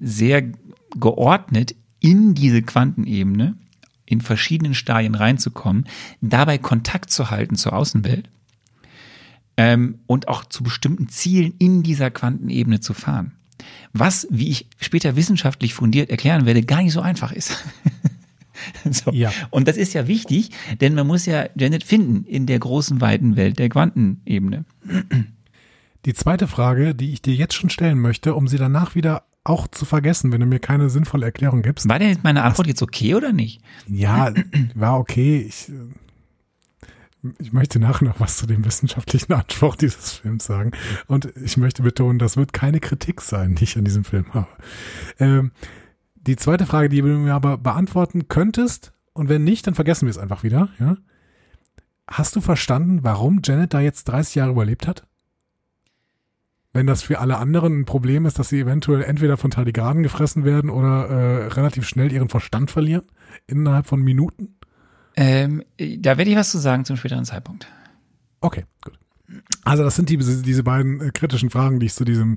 [0.00, 0.52] sehr
[0.98, 3.56] geordnet in diese Quantenebene
[4.04, 5.86] in verschiedenen Stadien reinzukommen,
[6.20, 8.30] dabei Kontakt zu halten zur Außenwelt
[9.56, 13.32] ähm, und auch zu bestimmten Zielen in dieser Quantenebene zu fahren.
[13.92, 17.64] Was, wie ich später wissenschaftlich fundiert erklären werde, gar nicht so einfach ist.
[18.90, 19.10] so.
[19.10, 19.32] Ja.
[19.50, 20.50] Und das ist ja wichtig,
[20.80, 24.64] denn man muss ja Janet finden in der großen, weiten Welt der Quantenebene.
[26.06, 29.66] Die zweite Frage, die ich dir jetzt schon stellen möchte, um sie danach wieder auch
[29.66, 31.88] zu vergessen, wenn du mir keine sinnvolle Erklärung gibst.
[31.88, 33.60] War denn jetzt meine Antwort jetzt okay oder nicht?
[33.88, 34.32] Ja,
[34.76, 35.44] war okay.
[35.48, 35.72] Ich,
[37.40, 40.70] ich möchte nachher noch was zu dem wissenschaftlichen Anspruch dieses Films sagen.
[41.08, 44.48] Und ich möchte betonen, das wird keine Kritik sein, die ich an diesem Film habe.
[45.18, 45.50] Ähm,
[46.14, 50.10] die zweite Frage, die du mir aber beantworten könntest, und wenn nicht, dann vergessen wir
[50.10, 50.68] es einfach wieder.
[50.78, 50.98] Ja?
[52.06, 55.04] Hast du verstanden, warum Janet da jetzt 30 Jahre überlebt hat?
[56.76, 60.44] Wenn das für alle anderen ein Problem ist, dass sie eventuell entweder von Tardigraden gefressen
[60.44, 63.04] werden oder äh, relativ schnell ihren Verstand verlieren,
[63.46, 64.56] innerhalb von Minuten?
[65.16, 67.66] Ähm, da werde ich was zu sagen zum späteren Zeitpunkt.
[68.42, 68.98] Okay, gut.
[69.64, 72.36] Also das sind die, diese beiden äh, kritischen Fragen, die ich zu diesem,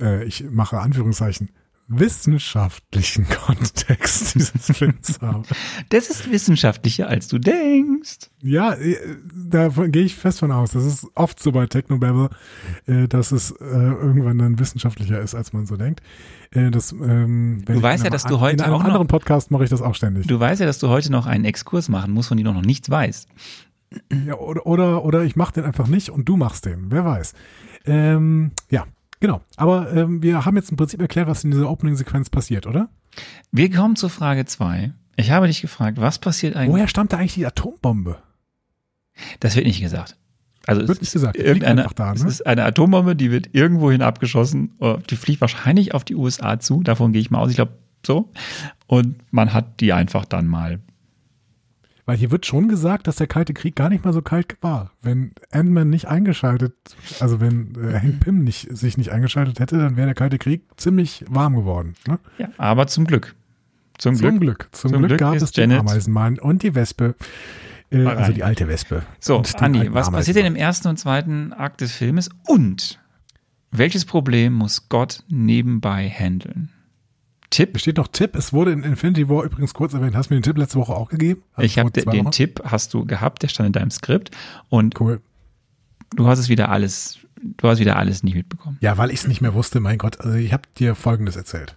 [0.00, 1.50] äh, ich mache Anführungszeichen,
[1.88, 5.42] wissenschaftlichen Kontext dieses Films habe.
[5.90, 8.30] Das ist wissenschaftlicher, als du denkst.
[8.42, 8.96] Ja, äh,
[9.34, 10.72] da gehe ich fest von aus.
[10.72, 12.30] Das ist oft so bei Technobabble,
[12.86, 16.00] äh, dass es äh, irgendwann dann wissenschaftlicher ist, als man so denkt.
[16.52, 19.64] Das, ähm, Du weißt ja, dass du heute In einem auch noch- anderen Podcast mache
[19.64, 20.26] ich das auch ständig.
[20.26, 22.62] Du weißt ja, dass du heute noch einen Exkurs machen musst, von dem du noch
[22.62, 23.28] nichts weißt.
[24.26, 26.90] Ja, oder, oder, oder ich mache den einfach nicht und du machst den.
[26.90, 27.34] Wer weiß.
[27.84, 28.84] Ähm, ja,
[29.20, 29.40] genau.
[29.56, 32.88] Aber ähm, wir haben jetzt im Prinzip erklärt, was in dieser Opening-Sequenz passiert, oder?
[33.50, 34.92] Wir kommen zu Frage zwei.
[35.16, 36.72] Ich habe dich gefragt, was passiert eigentlich?
[36.74, 38.18] Woher stammt da eigentlich die Atombombe?
[39.40, 40.16] Das wird nicht gesagt.
[40.66, 41.36] Also es Wird nicht ist gesagt.
[41.36, 42.28] Irgendeine, da, Es ne?
[42.28, 44.74] ist eine Atombombe, die wird irgendwohin abgeschossen.
[44.80, 46.82] Oh, Die fliegt wahrscheinlich auf die USA zu.
[46.82, 47.50] Davon gehe ich mal aus.
[47.50, 48.30] Ich glaube so.
[48.86, 50.80] Und man hat die einfach dann mal.
[52.06, 54.92] Weil hier wird schon gesagt, dass der Kalte Krieg gar nicht mal so kalt war.
[55.02, 56.74] Wenn Ant-Man nicht eingeschaltet,
[57.18, 60.62] also wenn äh, Hank Pym nicht, sich nicht eingeschaltet hätte, dann wäre der Kalte Krieg
[60.76, 61.94] ziemlich warm geworden.
[62.06, 62.20] Ne?
[62.38, 63.34] Ja, aber zum Glück.
[63.98, 64.40] Zum, Zum Glück.
[64.40, 64.68] Glück.
[64.72, 67.16] Zum, Zum Glück, Glück gab es den Janet- Ameisenmann und die Wespe.
[67.90, 69.02] Äh, also die alte Wespe.
[69.18, 72.28] So, Andi, was passiert denn im ersten und zweiten Akt des Filmes?
[72.46, 73.00] Und
[73.72, 76.70] welches Problem muss Gott nebenbei handeln?
[77.56, 77.72] Tipp.
[77.72, 78.36] Besteht noch Tipp.
[78.36, 80.14] Es wurde in Infinity War übrigens kurz erwähnt.
[80.14, 81.42] Hast du mir den Tipp letzte Woche auch gegeben?
[81.54, 82.30] Also ich habe den Wochen?
[82.30, 84.30] Tipp, hast du gehabt, der stand in deinem Skript
[84.68, 85.20] und Cool.
[86.14, 88.78] du hast es wieder alles, du hast wieder alles nicht mitbekommen.
[88.80, 89.80] Ja, weil ich es nicht mehr wusste.
[89.80, 91.76] Mein Gott, also ich habe dir Folgendes erzählt.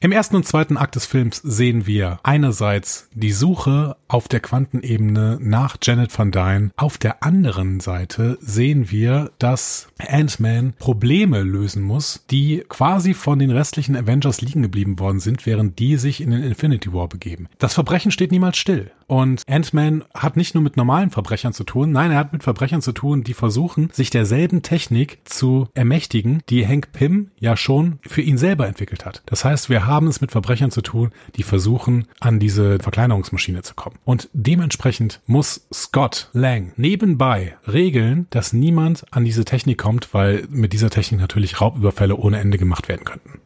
[0.00, 5.38] Im ersten und zweiten Akt des Films sehen wir einerseits die Suche auf der Quantenebene
[5.40, 6.70] nach Janet Van Dyne.
[6.76, 13.50] Auf der anderen Seite sehen wir, dass Ant-Man Probleme lösen muss, die quasi von den
[13.50, 17.48] restlichen Avengers liegen geblieben worden sind, während die sich in den Infinity War begeben.
[17.58, 18.92] Das Verbrechen steht niemals still.
[19.08, 22.82] Und Ant-Man hat nicht nur mit normalen Verbrechern zu tun, nein, er hat mit Verbrechern
[22.82, 28.20] zu tun, die versuchen, sich derselben Technik zu ermächtigen, die Hank Pym ja schon für
[28.20, 29.22] ihn selber entwickelt hat.
[29.24, 33.74] Das heißt, wir haben es mit Verbrechern zu tun, die versuchen, an diese Verkleinerungsmaschine zu
[33.74, 33.96] kommen.
[34.04, 40.74] Und dementsprechend muss Scott Lang nebenbei regeln, dass niemand an diese Technik kommt, weil mit
[40.74, 43.40] dieser Technik natürlich Raubüberfälle ohne Ende gemacht werden könnten.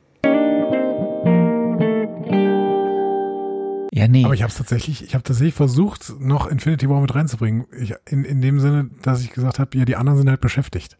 [3.95, 4.25] Ja, nee.
[4.25, 7.67] Aber ich habe es tatsächlich, ich habe tatsächlich versucht, noch Infinity War mit reinzubringen.
[7.79, 10.97] Ich, in, in dem Sinne, dass ich gesagt habe, ja, die anderen sind halt beschäftigt.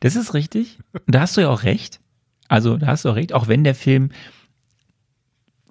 [0.00, 0.78] Das ist richtig.
[0.92, 2.00] Und da hast du ja auch recht.
[2.48, 4.10] Also, da hast du auch recht, auch wenn der Film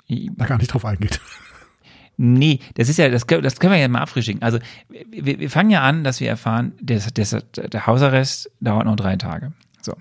[0.07, 1.19] Da gar nicht drauf eingeht.
[2.17, 4.41] Nee, das ist ja, das, können- das können wir ja mal abfrischen.
[4.41, 8.95] Also, wir, wir fangen ja an, dass wir erfahren, des, des, der Hausarrest dauert noch
[8.95, 9.53] drei Tage.
[9.81, 9.95] So.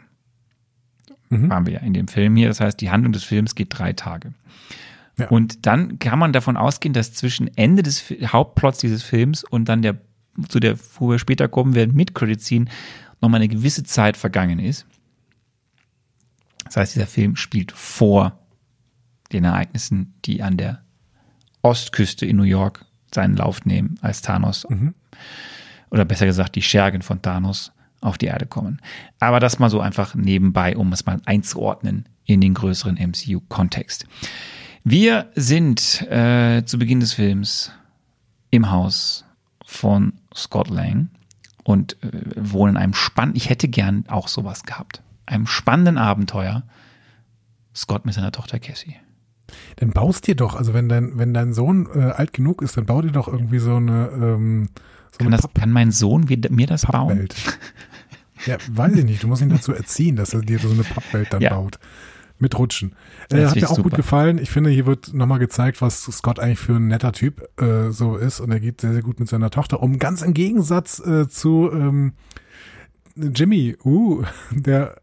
[1.30, 1.50] Mhm.
[1.50, 2.48] Waren wir ja in dem Film hier.
[2.48, 4.32] Das heißt, die Handlung des Films geht drei Tage.
[5.18, 5.28] Ja.
[5.28, 9.82] Und dann kann man davon ausgehen, dass zwischen Ende des Hauptplots dieses Films und dann
[9.82, 9.96] der,
[10.48, 12.66] zu der, wo wir später kommen werden, mit Credit Scene,
[13.20, 14.86] nochmal eine gewisse Zeit vergangen ist.
[16.64, 18.40] Das heißt, dieser Film spielt vor
[19.32, 20.82] den Ereignissen, die an der
[21.62, 24.66] Ostküste in New York seinen Lauf nehmen, als Thanos,
[25.90, 28.80] oder besser gesagt, die Schergen von Thanos auf die Erde kommen.
[29.20, 34.06] Aber das mal so einfach nebenbei, um es mal einzuordnen in den größeren MCU-Kontext.
[34.84, 37.72] Wir sind äh, zu Beginn des Films
[38.50, 39.24] im Haus
[39.64, 41.08] von Scott Lang
[41.64, 46.64] und äh, wohnen in einem spannenden, ich hätte gern auch sowas gehabt, einem spannenden Abenteuer.
[47.74, 48.94] Scott mit seiner Tochter Cassie.
[49.76, 52.86] Dann baust dir doch, also wenn dein, wenn dein Sohn äh, alt genug ist, dann
[52.86, 54.68] bau dir doch irgendwie so eine, ähm,
[55.10, 57.08] so Kann, eine das, kann mein Sohn wie- mir das bauen?
[57.08, 57.34] Pappwelt.
[58.46, 59.22] ja, weiß ich nicht.
[59.24, 61.54] Du musst ihn dazu erziehen, dass er dir so eine Pappwelt dann Ja.
[61.54, 61.80] baut.
[62.38, 62.94] Mit Rutschen.
[63.28, 63.96] Das Äh, hat mir auch gut super.
[63.96, 64.38] gefallen.
[64.38, 68.16] Ich finde, hier wird nochmal gezeigt, was Scott eigentlich für ein netter Typ äh, so
[68.16, 68.40] ist.
[68.40, 69.98] Und er geht sehr, sehr gut mit seiner Tochter um.
[69.98, 72.12] Ganz im Gegensatz äh, zu ähm,
[73.16, 74.96] Jimmy, uh, der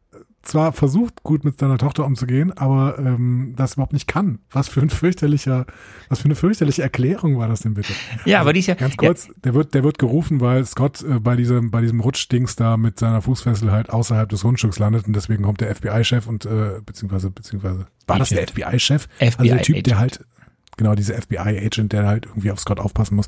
[0.43, 4.39] zwar versucht, gut mit seiner Tochter umzugehen, aber ähm, das überhaupt nicht kann.
[4.49, 5.65] Was für ein fürchterlicher,
[6.09, 7.93] was für eine fürchterliche Erklärung war das denn bitte?
[8.25, 11.19] Ja, aber die ist ja, Ganz kurz, der wird, der wird gerufen, weil Scott äh,
[11.19, 15.13] bei diesem, bei diesem Rutschdings da mit seiner Fußfessel halt außerhalb des Grundstücks landet und
[15.15, 18.47] deswegen kommt der FBI-Chef und äh, beziehungsweise, beziehungsweise war das der.
[18.47, 19.07] FBI-Chef?
[19.19, 20.25] Also der Typ, der halt,
[20.77, 23.27] genau, dieser FBI-Agent, der halt irgendwie auf Scott aufpassen muss,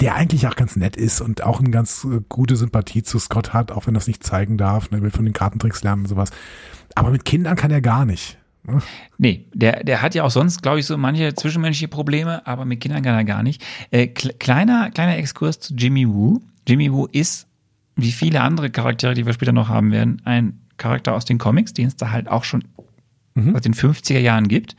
[0.00, 3.52] der eigentlich auch ganz nett ist und auch eine ganz äh, gute Sympathie zu Scott
[3.52, 6.08] hat, auch wenn er es nicht zeigen darf, ne, will von den Kartentricks lernen und
[6.08, 6.30] sowas.
[6.94, 8.38] Aber mit Kindern kann er gar nicht.
[8.62, 8.80] ne?
[9.18, 12.80] Nee, der, der hat ja auch sonst, glaube ich, so manche zwischenmenschliche Probleme, aber mit
[12.80, 13.62] Kindern kann er gar nicht.
[13.90, 16.40] Äh, kle- kleiner, kleiner Exkurs zu Jimmy Woo.
[16.68, 17.46] Jimmy Woo ist,
[17.96, 21.72] wie viele andere Charaktere, die wir später noch haben werden, ein Charakter aus den Comics,
[21.74, 22.64] den es da halt auch schon
[23.54, 24.76] aus den 50er Jahren gibt,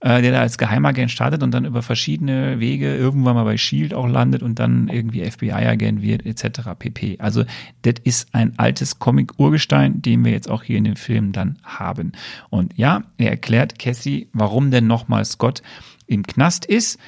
[0.00, 3.94] äh, der da als Geheimagent startet und dann über verschiedene Wege irgendwann mal bei Shield
[3.94, 6.70] auch landet und dann irgendwie FBI-Agent wird, etc.
[6.78, 7.16] pp.
[7.18, 7.44] Also,
[7.82, 12.12] das ist ein altes Comic-Urgestein, den wir jetzt auch hier in dem Film dann haben.
[12.50, 15.62] Und ja, er erklärt Cassie, warum denn nochmal Scott
[16.06, 16.98] im Knast ist,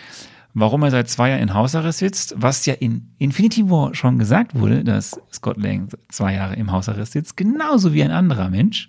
[0.54, 4.54] warum er seit zwei Jahren in Hausarrest sitzt, was ja in Infinity War schon gesagt
[4.54, 8.88] wurde, dass Scott Lang zwei Jahre im Hausarrest sitzt, genauso wie ein anderer Mensch.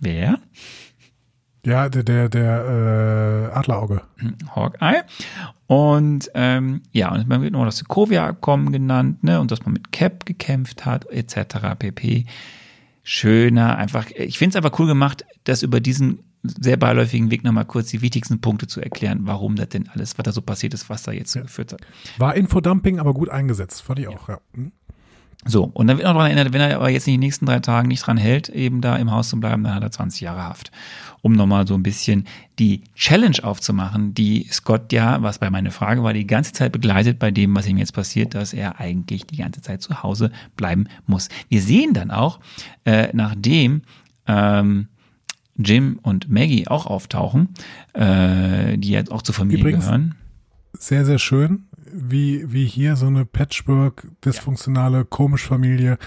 [0.00, 0.40] Wer?
[1.66, 4.02] Ja, der, der, der äh, Adlerauge.
[4.54, 5.02] Hawkeye.
[5.66, 9.90] Und ähm, ja, und man wird noch das Sokovia-Abkommen genannt, ne, und dass man mit
[9.90, 11.76] Cap gekämpft hat, etc.
[11.76, 12.26] pp.
[13.02, 17.64] Schöner, einfach, ich finde es einfach cool gemacht, das über diesen sehr beiläufigen Weg nochmal
[17.64, 20.88] kurz die wichtigsten Punkte zu erklären, warum das denn alles, was da so passiert ist,
[20.88, 21.80] was da jetzt so geführt hat.
[22.18, 23.82] War Infodumping, aber gut eingesetzt.
[23.82, 24.38] Fand ich auch, ja.
[24.54, 24.70] Hm?
[25.44, 27.60] So, und dann wird noch daran erinnert, wenn er aber jetzt in den nächsten drei
[27.60, 30.42] Tagen nicht dran hält, eben da im Haus zu bleiben, dann hat er 20 Jahre
[30.42, 30.72] Haft.
[31.22, 32.24] Um nochmal so ein bisschen
[32.58, 37.18] die Challenge aufzumachen, die Scott ja, was bei meiner Frage war, die ganze Zeit begleitet
[37.18, 40.86] bei dem, was ihm jetzt passiert, dass er eigentlich die ganze Zeit zu Hause bleiben
[41.06, 41.28] muss.
[41.48, 42.40] Wir sehen dann auch,
[42.84, 43.82] äh, nachdem
[44.26, 44.88] ähm,
[45.56, 47.50] Jim und Maggie auch auftauchen,
[47.94, 50.14] äh, die jetzt auch zur Familie Übrigens- gehören.
[50.78, 51.64] Sehr, sehr schön.
[51.92, 55.98] Wie, wie hier so eine Patchwork, dysfunktionale, komisch Familie,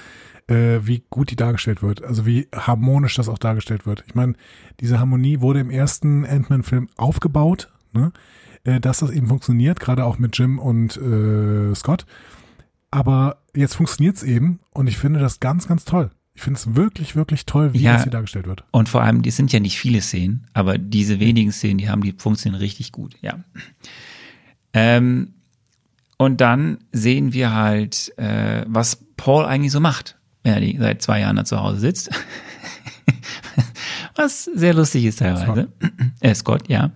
[0.47, 2.03] äh, wie gut die dargestellt wird.
[2.03, 4.03] Also wie harmonisch das auch dargestellt wird.
[4.07, 4.33] Ich meine,
[4.79, 8.11] diese Harmonie wurde im ersten Ant-Man-Film aufgebaut, ne?
[8.63, 12.05] äh, dass das eben funktioniert, gerade auch mit Jim und äh, Scott.
[12.91, 16.09] Aber jetzt funktioniert es eben und ich finde das ganz, ganz toll.
[16.33, 17.93] Ich finde es wirklich, wirklich toll, wie Ja.
[17.93, 18.63] das hier dargestellt wird.
[18.71, 22.01] Und vor allem, die sind ja nicht viele Szenen, aber diese wenigen Szenen, die haben,
[22.01, 23.43] die funktionieren richtig gut, ja.
[24.73, 25.33] Ähm,
[26.19, 31.01] und dann sehen wir halt, äh, was Paul eigentlich so macht, wenn er die, seit
[31.01, 32.09] zwei Jahren da zu Hause sitzt.
[34.15, 35.69] was sehr lustig ist teilweise.
[36.21, 36.91] Äh, Scott, ja.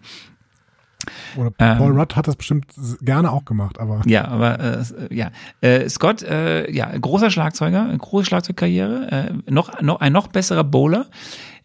[1.38, 1.78] Oder Ähm.
[1.78, 2.66] Paul Rudd hat das bestimmt
[3.00, 5.32] gerne auch gemacht, aber Ja, aber äh, ja,
[5.62, 11.08] äh, Scott, äh, ja, großer Schlagzeuger, große Schlagzeugkarriere, äh, noch, noch ein noch besserer Bowler,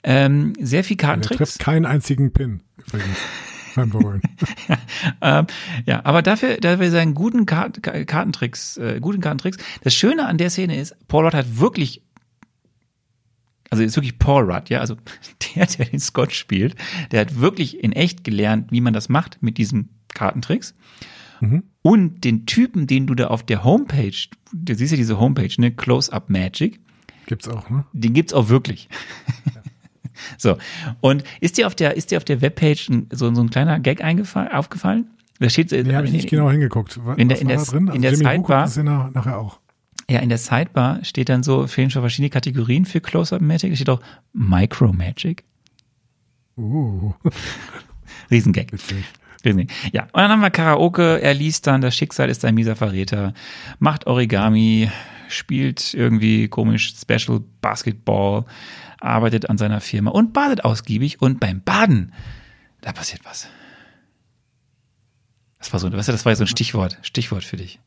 [0.05, 1.37] ähm, sehr viel er Kartentricks.
[1.37, 3.19] trifft keinen einzigen Pin übrigens
[3.79, 4.23] beim Bowlen.
[5.23, 5.47] ähm,
[5.87, 9.59] ja, aber dafür, dafür seinen guten Kart Ka- Kartentricks, äh, guten Kartentricks.
[9.83, 12.03] Das Schöne an der Szene ist, Paul Rudd hat wirklich,
[13.71, 14.97] also ist wirklich Paul Rudd, ja, also
[15.57, 16.75] der, der den Scott spielt,
[17.13, 20.75] der hat wirklich in echt gelernt, wie man das macht mit diesen Kartentricks.
[21.41, 21.65] Mhm.
[21.83, 24.17] Und den Typen, den du da auf der Homepage,
[24.53, 26.81] du siehst ja diese Homepage, ne, Close-Up Magic,
[27.27, 27.85] Gibt's auch, ne?
[27.93, 28.89] den gibt's auch wirklich.
[30.37, 30.57] so.
[31.01, 34.03] Und ist dir auf der, ist dir auf der Webpage so, so ein kleiner Gag
[34.03, 35.09] eingefallen, aufgefallen?
[35.41, 36.99] Da steht, äh, Nee, habe ich nicht genau hingeguckt.
[37.05, 37.61] Was, in der- in war der-?
[37.61, 39.61] Also in der Sidebar- das ja nach, nachher auch.
[40.11, 43.71] Ja, in der Sidebar steht dann so, fehlen schon verschiedene Kategorien für Close-Up Magic.
[43.71, 44.01] Da steht auch
[44.33, 45.45] Micro Magic.
[46.57, 47.13] Uh,
[48.31, 48.73] Riesengag.
[48.73, 49.05] witzig.
[49.45, 49.71] Riesengag.
[49.93, 51.21] Ja, und dann haben wir Karaoke.
[51.23, 53.35] Er liest dann, das Schicksal ist ein mieser Verräter.
[53.79, 54.91] Macht Origami.
[55.29, 58.45] Spielt irgendwie komisch Special Basketball.
[59.01, 61.21] Arbeitet an seiner Firma und badet ausgiebig.
[61.23, 62.13] Und beim Baden,
[62.81, 63.49] da passiert was.
[65.59, 67.81] Das war so, weißt du, das war so ein Stichwort, Stichwort für dich.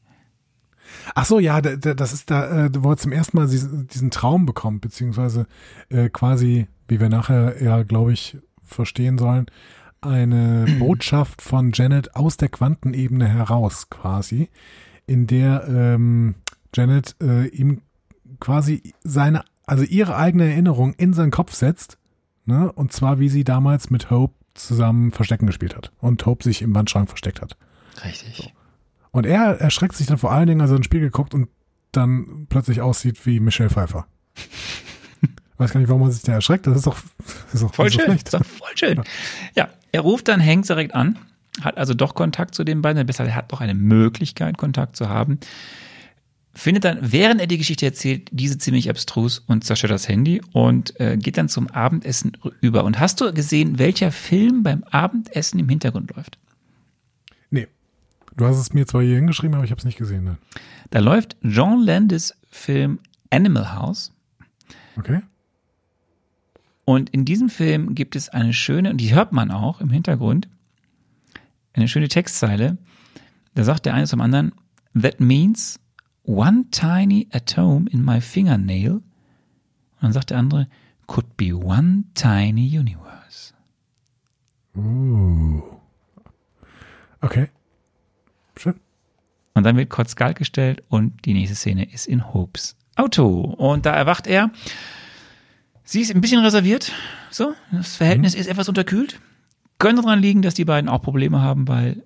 [1.16, 3.88] Ach so, ja, da- da- das ist da, äh, wo er zum ersten Mal diesen,
[3.88, 5.48] diesen Traum bekommt, beziehungsweise
[5.90, 9.46] äh, quasi, wie wir nachher ja, glaube ich, verstehen sollen,
[10.02, 14.50] eine Botschaft von Janet aus der Quantenebene heraus, quasi,
[15.08, 16.36] in der ähm,
[16.76, 17.82] Janet äh, ihm
[18.40, 21.98] quasi seine, also ihre eigene Erinnerung in seinen Kopf setzt,
[22.46, 22.70] ne?
[22.74, 26.76] Und zwar, wie sie damals mit Hope zusammen Verstecken gespielt hat und Hope sich im
[26.76, 27.56] Wandschrank versteckt hat.
[28.04, 28.54] Richtig.
[29.12, 31.48] Und er erschreckt sich dann vor allen Dingen, als er in den Spiegel guckt und
[31.94, 34.08] dann plötzlich aussieht wie Michelle Pfeiffer.
[35.58, 36.68] Weiß gar nicht, warum er sich da erschreckt.
[36.68, 36.98] Das ist doch,
[37.46, 38.08] das ist doch Voll so schön.
[38.08, 38.28] schlecht.
[38.28, 39.02] Ist doch voll schön.
[39.56, 41.18] Ja, er ruft dann Hank direkt an,
[41.62, 45.08] hat also doch Kontakt zu den beiden, besser, er hat doch eine Möglichkeit, Kontakt zu
[45.08, 45.40] haben.
[46.54, 51.00] Findet dann, während er die Geschichte erzählt, diese ziemlich abstrus und zerstört das Handy und
[51.00, 52.84] äh, geht dann zum Abendessen über.
[52.84, 56.38] Und hast du gesehen, welcher Film beim Abendessen im Hintergrund läuft?
[57.52, 57.68] Nee.
[58.36, 60.26] Du hast es mir zwar hier hingeschrieben, aber ich habe es nicht gesehen.
[60.26, 60.38] Ne?
[60.90, 63.00] Da läuft John Landis Film
[63.30, 64.12] Animal House.
[64.98, 65.22] Okay.
[66.84, 70.50] Und in diesem Film gibt es eine schöne, und die hört man auch im Hintergrund,
[71.72, 72.78] eine schöne Textzeile.
[73.54, 74.52] Da sagt der eine zum anderen,
[75.00, 75.80] that means
[76.24, 78.92] one tiny atom in my fingernail.
[78.94, 79.04] Und
[80.02, 80.68] dann sagt der andere,
[81.08, 83.54] could be one tiny universe.
[84.76, 85.62] Uh.
[87.22, 87.50] Okay.
[88.58, 88.76] Schön.
[89.54, 93.42] Und dann wird kurz Galt gestellt und die nächste Szene ist in Hopes Auto.
[93.42, 94.52] Und da erwacht er.
[95.84, 96.92] Sie ist ein bisschen reserviert.
[97.30, 99.20] So, das Verhältnis ist etwas unterkühlt.
[99.78, 102.04] Könnte daran liegen, dass die beiden auch Probleme haben, weil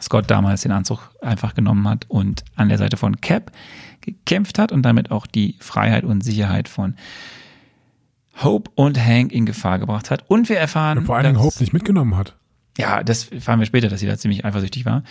[0.00, 3.52] Scott damals den Anzug einfach genommen hat und an der Seite von Cap
[4.00, 6.96] gekämpft hat und damit auch die Freiheit und Sicherheit von
[8.42, 10.24] Hope und Hank in Gefahr gebracht hat.
[10.28, 12.36] Und wir erfahren, Vor allen Dingen Hope nicht mitgenommen hat.
[12.76, 15.04] ja, das erfahren wir später, dass sie da ziemlich eifersüchtig war.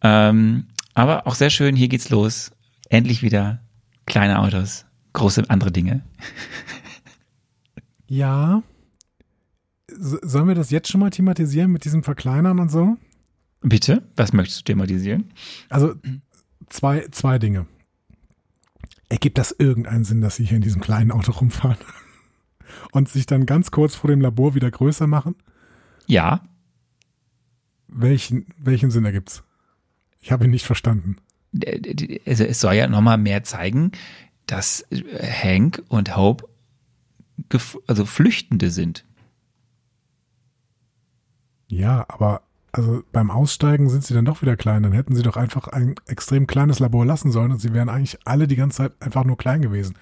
[0.00, 2.50] Ähm, aber auch sehr schön, hier geht's los.
[2.88, 3.60] Endlich wieder
[4.06, 6.02] kleine Autos, große andere Dinge.
[8.06, 8.62] Ja.
[9.88, 12.96] Sollen wir das jetzt schon mal thematisieren mit diesem Verkleinern und so?
[13.62, 15.32] Bitte, was möchtest du thematisieren?
[15.68, 15.94] Also
[16.68, 17.66] zwei, zwei Dinge.
[19.08, 21.76] Ergibt das irgendeinen Sinn, dass sie hier in diesem kleinen Auto rumfahren
[22.92, 25.36] und sich dann ganz kurz vor dem Labor wieder größer machen?
[26.06, 26.42] Ja,
[27.94, 29.42] Welchen, welchen Sinn ergibt's?
[30.18, 31.16] Ich habe ihn nicht verstanden.
[31.52, 33.92] d- d- also es soll ja nochmal mehr zeigen,
[34.46, 36.48] dass äh, Hank und Hope
[37.86, 39.04] also Flüchtende sind.
[41.68, 42.42] Ja, aber
[42.72, 44.82] also beim Aussteigen sind sie dann doch wieder klein.
[44.82, 48.18] Dann hätten sie doch einfach ein extrem kleines Labor lassen sollen und sie wären eigentlich
[48.24, 49.96] alle die ganze Zeit einfach nur klein gewesen.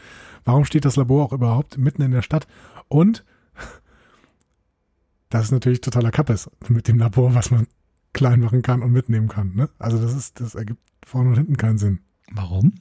[0.45, 2.47] Warum steht das Labor auch überhaupt mitten in der Stadt?
[2.89, 3.25] Und
[5.31, 7.67] das ist natürlich totaler Kappes mit dem Labor, was man
[8.13, 9.55] klein machen kann und mitnehmen kann.
[9.55, 9.69] Ne?
[9.81, 12.01] Also das ist, das ergibt vorne und hinten keinen Sinn.
[12.31, 12.75] Warum?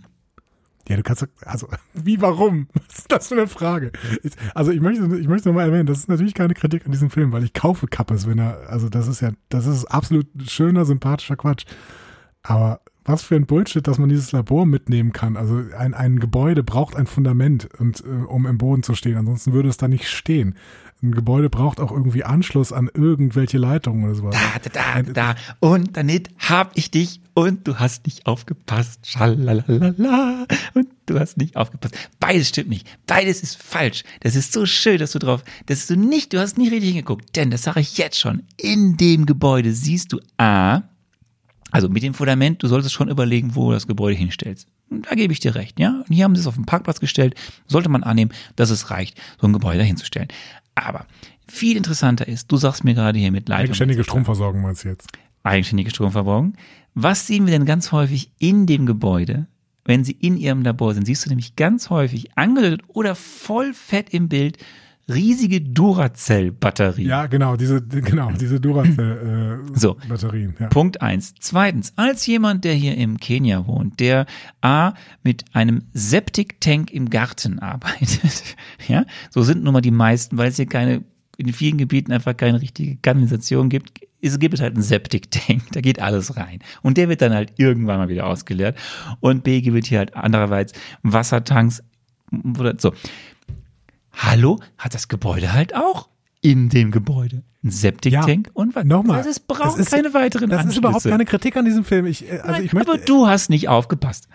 [0.89, 2.67] Ja, du kannst, also, wie, warum?
[2.73, 3.91] Was ist das für eine Frage?
[4.55, 7.31] Also, ich möchte, ich möchte nochmal erwähnen, das ist natürlich keine Kritik an diesem Film,
[7.31, 11.37] weil ich kaufe Kappes, wenn er, also, das ist ja, das ist absolut schöner, sympathischer
[11.37, 11.65] Quatsch.
[12.41, 15.37] Aber was für ein Bullshit, dass man dieses Labor mitnehmen kann.
[15.37, 19.17] Also, ein, ein Gebäude braucht ein Fundament und, äh, um im Boden zu stehen.
[19.17, 20.55] Ansonsten würde es da nicht stehen.
[21.01, 24.35] Ein Gebäude braucht auch irgendwie Anschluss an irgendwelche Leitungen oder sowas.
[24.35, 25.35] Da, da, da, da.
[25.61, 29.07] Und damit hab ich dich und du hast nicht aufgepasst.
[29.07, 30.45] Schalalala.
[30.73, 31.95] Und du hast nicht aufgepasst.
[32.19, 32.85] Beides stimmt nicht.
[33.07, 34.03] Beides ist falsch.
[34.19, 37.33] Das ist so schön, dass du drauf, dass du nicht, du hast nicht richtig hingeguckt.
[37.37, 40.81] Denn, das sage ich jetzt schon, in dem Gebäude siehst du A,
[41.71, 44.67] also mit dem Fundament, du solltest schon überlegen, wo du das Gebäude hinstellst.
[44.89, 46.03] Da gebe ich dir recht, ja.
[46.07, 47.35] Und hier haben sie es auf den Parkplatz gestellt.
[47.67, 50.29] Sollte man annehmen, dass es reicht, so ein Gebäude hinzustellen.
[50.85, 51.05] Aber
[51.47, 53.65] viel interessanter ist, du sagst mir gerade hier mit Leitung.
[53.65, 55.09] Eigenständige Stromversorgung meinst du jetzt?
[55.43, 56.53] Eigenständige Stromversorgung.
[56.93, 59.47] Was sehen wir denn ganz häufig in dem Gebäude,
[59.85, 61.05] wenn sie in ihrem Labor sind?
[61.05, 64.57] Siehst du nämlich ganz häufig angedeutet oder voll fett im Bild
[65.09, 67.07] riesige Duracell-Batterien.
[67.07, 69.59] Ja, genau, diese, genau, diese Duracell-Batterien.
[69.75, 69.97] So.
[70.07, 70.67] Batterien, ja.
[70.67, 71.33] Punkt eins.
[71.39, 74.25] Zweitens, als jemand, der hier im Kenia wohnt, der
[74.61, 78.55] A, mit einem Septic-Tank im Garten arbeitet,
[78.87, 81.03] ja, so sind nun mal die meisten, weil es hier keine,
[81.37, 86.01] in vielen Gebieten einfach keine richtige Kanalisation gibt, es gibt halt einen Septic-Tank, da geht
[86.01, 86.59] alles rein.
[86.81, 88.77] Und der wird dann halt irgendwann mal wieder ausgeleert.
[89.19, 90.73] Und B gibt hier halt andererseits
[91.03, 91.83] Wassertanks,
[92.59, 92.93] oder so.
[94.21, 96.09] Hallo, hat das Gebäude halt auch
[96.41, 98.85] in dem Gebäude ein Septic-Tank Ja, und was.
[98.85, 100.79] nochmal, Das heißt, es braucht ist- keine weiteren Das ist Anschlüsse.
[100.79, 102.05] überhaupt keine Kritik an diesem Film.
[102.05, 104.27] Ich, äh, also Nein, ich möchte, aber du hast nicht aufgepasst.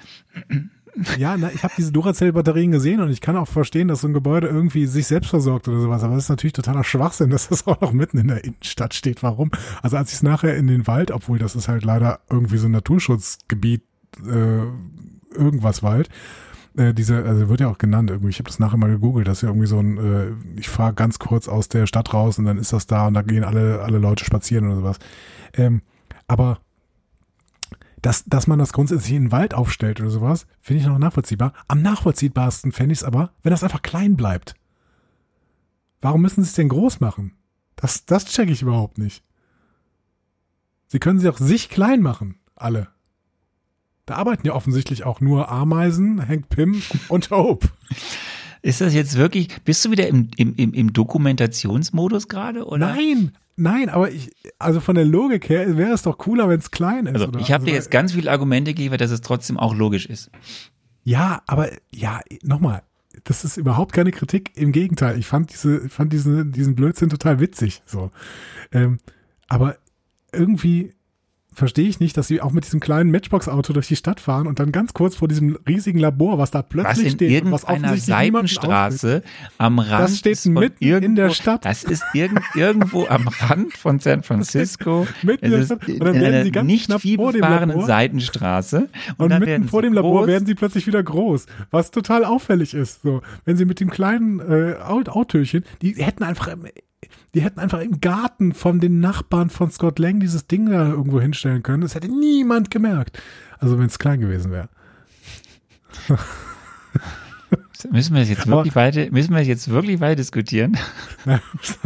[1.18, 4.12] ja, na, ich habe diese Duracell-Batterien gesehen und ich kann auch verstehen, dass so ein
[4.14, 6.02] Gebäude irgendwie sich selbst versorgt oder sowas.
[6.02, 9.22] Aber das ist natürlich totaler Schwachsinn, dass das auch noch mitten in der Innenstadt steht.
[9.22, 9.50] Warum?
[9.82, 12.66] Also als ich es nachher in den Wald, obwohl das ist halt leider irgendwie so
[12.68, 13.82] ein Naturschutzgebiet,
[14.26, 14.64] äh,
[15.34, 16.08] irgendwas Wald.
[16.76, 18.30] Äh, diese, also wird ja auch genannt irgendwie.
[18.30, 21.18] Ich habe das nachher mal gegoogelt, dass ja irgendwie so ein, äh, ich fahre ganz
[21.18, 23.98] kurz aus der Stadt raus und dann ist das da und da gehen alle, alle
[23.98, 24.98] Leute spazieren oder sowas.
[25.54, 25.82] Ähm,
[26.26, 26.58] aber
[28.04, 31.54] dass, dass man das grundsätzlich in den Wald aufstellt oder sowas, finde ich noch nachvollziehbar.
[31.68, 34.54] Am nachvollziehbarsten fände ich es aber, wenn das einfach klein bleibt.
[36.02, 37.32] Warum müssen sie es denn groß machen?
[37.76, 39.24] Das, das checke ich überhaupt nicht.
[40.88, 42.88] Sie können sie auch sich klein machen, alle.
[44.06, 47.68] Da arbeiten ja offensichtlich auch nur Ameisen, Hank Pym und Hope.
[48.60, 52.66] Ist das jetzt wirklich, bist du wieder im, im, im, im Dokumentationsmodus gerade?
[52.66, 52.94] Oder?
[52.94, 56.70] Nein, nein, aber ich, also von der Logik her wäre es doch cooler, wenn es
[56.70, 57.20] klein ist.
[57.20, 60.06] Also, ich habe also, dir jetzt ganz viele Argumente gegeben, dass es trotzdem auch logisch
[60.06, 60.30] ist.
[61.02, 62.82] Ja, aber ja, nochmal,
[63.24, 64.52] das ist überhaupt keine Kritik.
[64.56, 67.82] Im Gegenteil, ich fand diese, fand diesen, diesen Blödsinn total witzig.
[67.86, 68.10] So,
[68.72, 68.98] ähm,
[69.48, 69.76] aber
[70.32, 70.94] irgendwie
[71.54, 74.58] verstehe ich nicht, dass sie auch mit diesem kleinen Matchbox-Auto durch die Stadt fahren und
[74.58, 78.06] dann ganz kurz vor diesem riesigen Labor, was da Was plötzlich in steht, was offensichtlich
[78.06, 78.98] niemanden auffällt.
[78.98, 79.22] Seitenstraße
[79.58, 81.64] am Rand Das steht mitten in irgendwo, der Stadt.
[81.64, 85.06] Das ist irgend, irgendwo am Rand von San Francisco.
[85.22, 85.88] mitten in der Stadt.
[85.88, 87.86] Und dann in werden einer sie ganz nicht knapp vor dem Labor.
[87.86, 88.76] Seitenstraße.
[88.78, 90.26] Und, Und dann mitten werden vor dem Labor groß.
[90.28, 93.02] werden sie plötzlich wieder groß, was total auffällig ist.
[93.02, 96.48] So, wenn sie mit dem kleinen äh, Aut- Autöchen, die hätten einfach,
[97.34, 101.20] die hätten einfach im Garten von den Nachbarn von Scott Lang dieses Ding da irgendwo
[101.20, 101.82] hinstellen können.
[101.82, 103.20] Das hätte niemand gemerkt.
[103.58, 104.68] Also wenn es klein gewesen wäre.
[107.90, 110.78] Müssen wir jetzt wirklich weiter, müssen wir jetzt wirklich weiter diskutieren?
[111.26, 111.40] Man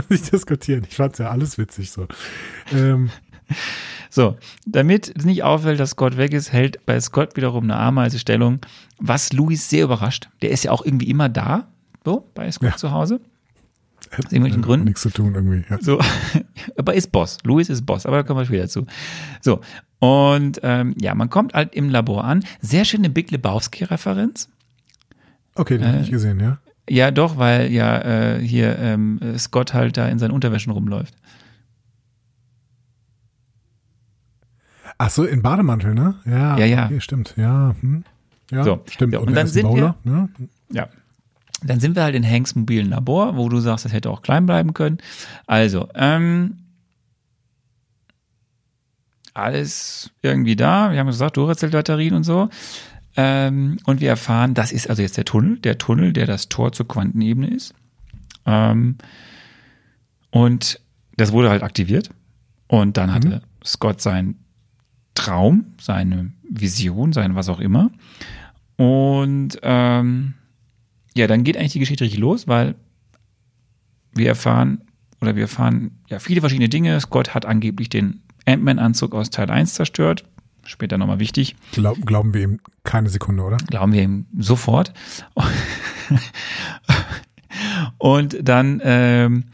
[0.08, 0.86] nicht diskutieren.
[0.88, 2.06] Ich fand's ja alles witzig so.
[2.72, 3.10] Ähm,
[4.10, 8.18] So, damit es nicht auffällt, dass Scott weg ist, hält bei Scott wiederum eine Ameise
[8.18, 8.60] Stellung,
[8.98, 10.28] was Louis sehr überrascht.
[10.40, 11.68] Der ist ja auch irgendwie immer da,
[12.04, 12.76] so, bei Scott Ja.
[12.76, 13.20] zu Hause.
[14.12, 14.86] Hat irgendwelchen Gründen?
[14.86, 15.64] Nichts zu tun irgendwie.
[15.68, 15.78] Ja.
[15.80, 16.00] So,
[16.76, 17.38] aber ist Boss.
[17.44, 18.86] Louis ist Boss, aber da kommen wir später zu.
[19.40, 19.60] So,
[19.98, 22.44] und ähm, ja, man kommt halt im Labor an.
[22.60, 24.48] Sehr schöne Big Lebowski-Referenz.
[25.54, 26.58] Okay, den Äh, ich gesehen, ja.
[26.88, 27.98] Ja, doch, weil ja
[28.36, 31.14] äh, hier ähm, äh, Scott halt da in seinen Unterwäschen rumläuft.
[34.96, 36.16] Ach so, in Bademantel, ne?
[36.24, 36.84] Ja, Ja, ja.
[36.86, 37.34] Okay, stimmt.
[37.36, 38.04] Ja, hm.
[38.50, 39.12] ja So, stimmt.
[39.12, 40.28] ja, und er dann sind Bowler, ne?
[40.70, 40.88] Ja.
[41.62, 44.46] Dann sind wir halt in Hanks mobilen Labor, wo du sagst, das hätte auch klein
[44.46, 44.98] bleiben können.
[45.46, 46.58] Also, ähm,
[49.34, 50.92] alles irgendwie da.
[50.92, 52.48] Wir haben gesagt, Duracell-Batterien und so.
[53.16, 56.72] Ähm, und wir erfahren, das ist also jetzt der Tunnel, der Tunnel, der das Tor
[56.72, 57.74] zur Quantenebene ist.
[58.46, 58.98] Ähm,
[60.30, 60.80] und
[61.16, 62.10] das wurde halt aktiviert.
[62.68, 64.44] Und dann hatte Scott seinen
[65.14, 67.90] Traum, seine Vision, sein was auch immer.
[68.76, 70.34] Und ähm,
[71.18, 72.76] ja, dann geht eigentlich die Geschichte richtig los, weil
[74.14, 74.82] wir erfahren
[75.20, 76.98] oder wir erfahren ja viele verschiedene Dinge.
[77.00, 80.24] Scott hat angeblich den Ant-Man-Anzug aus Teil 1 zerstört.
[80.64, 81.56] Später nochmal wichtig.
[81.72, 83.56] Glaub, glauben wir ihm keine Sekunde, oder?
[83.56, 84.92] Glauben wir ihm sofort.
[87.98, 89.44] Und dann ähm,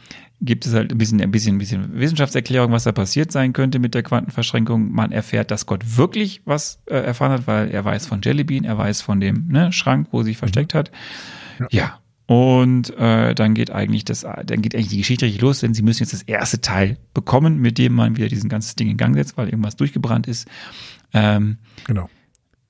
[0.40, 3.78] gibt es halt ein bisschen, ein bisschen, ein bisschen Wissenschaftserklärung, was da passiert sein könnte
[3.78, 4.92] mit der Quantenverschränkung.
[4.92, 8.76] Man erfährt, dass Gott wirklich was äh, erfahren hat, weil er weiß von Jellybean, er
[8.76, 10.90] weiß von dem ne, Schrank, wo sie sich versteckt hat.
[11.58, 11.66] Ja.
[11.70, 12.00] ja.
[12.26, 15.82] Und äh, dann geht eigentlich das, dann geht eigentlich die Geschichte richtig los, denn sie
[15.82, 19.14] müssen jetzt das erste Teil bekommen, mit dem man wieder diesen ganzen Ding in Gang
[19.14, 20.48] setzt, weil irgendwas durchgebrannt ist.
[21.12, 22.08] Ähm, genau.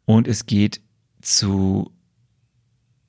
[0.06, 0.80] Und es geht
[1.20, 1.92] zu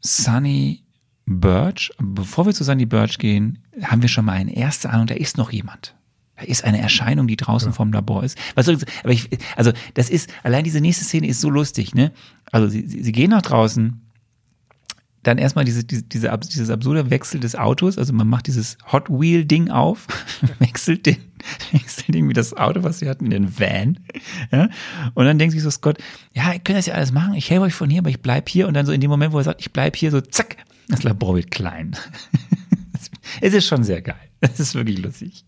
[0.02, 0.84] Sunny
[1.26, 1.91] Birch.
[1.99, 5.38] Bevor wir zu Sunny Birch gehen, haben wir schon mal eine erste Ahnung, da ist
[5.38, 5.95] noch jemand.
[6.38, 7.73] Da ist eine Erscheinung, die draußen ja.
[7.73, 8.38] vom Labor ist.
[8.53, 11.95] Was soll ich, aber ich, also das ist, allein diese nächste Szene ist so lustig,
[11.95, 12.11] ne?
[12.52, 14.05] Also sie, sie gehen nach draußen,
[15.26, 19.10] dann erstmal diese, diese, diese, dieses absurde Wechsel des Autos, also man macht dieses Hot
[19.10, 20.07] Wheel Ding auf,
[20.60, 21.18] wechselt den,
[21.72, 23.99] wechselt irgendwie das Auto, was sie hatten, in den Van,
[24.52, 24.69] ja,
[25.15, 25.97] und dann denkt sich so Scott,
[26.34, 28.47] ja, ihr könnt das ja alles machen, ich helfe euch von hier, aber ich bleib
[28.49, 30.57] hier, und dann so in dem Moment, wo er sagt, ich bleib hier, so zack,
[30.89, 31.95] das Labor wird klein.
[33.41, 34.15] es ist schon sehr geil.
[34.39, 35.43] Es ist wirklich lustig.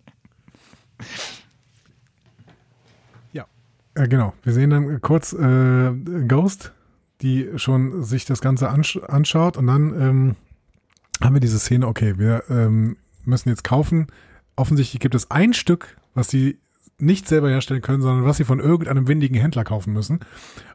[3.33, 3.45] Ja,
[3.93, 4.33] äh, genau.
[4.41, 5.91] Wir sehen dann kurz äh,
[6.27, 6.73] Ghost,
[7.22, 10.35] die schon sich das Ganze ansch anschaut und dann ähm,
[11.22, 14.07] haben wir diese Szene, okay, wir ähm, müssen jetzt kaufen.
[14.56, 16.60] Offensichtlich gibt es ein Stück, was sie
[16.99, 20.19] nicht selber herstellen können, sondern was sie von irgendeinem windigen Händler kaufen müssen.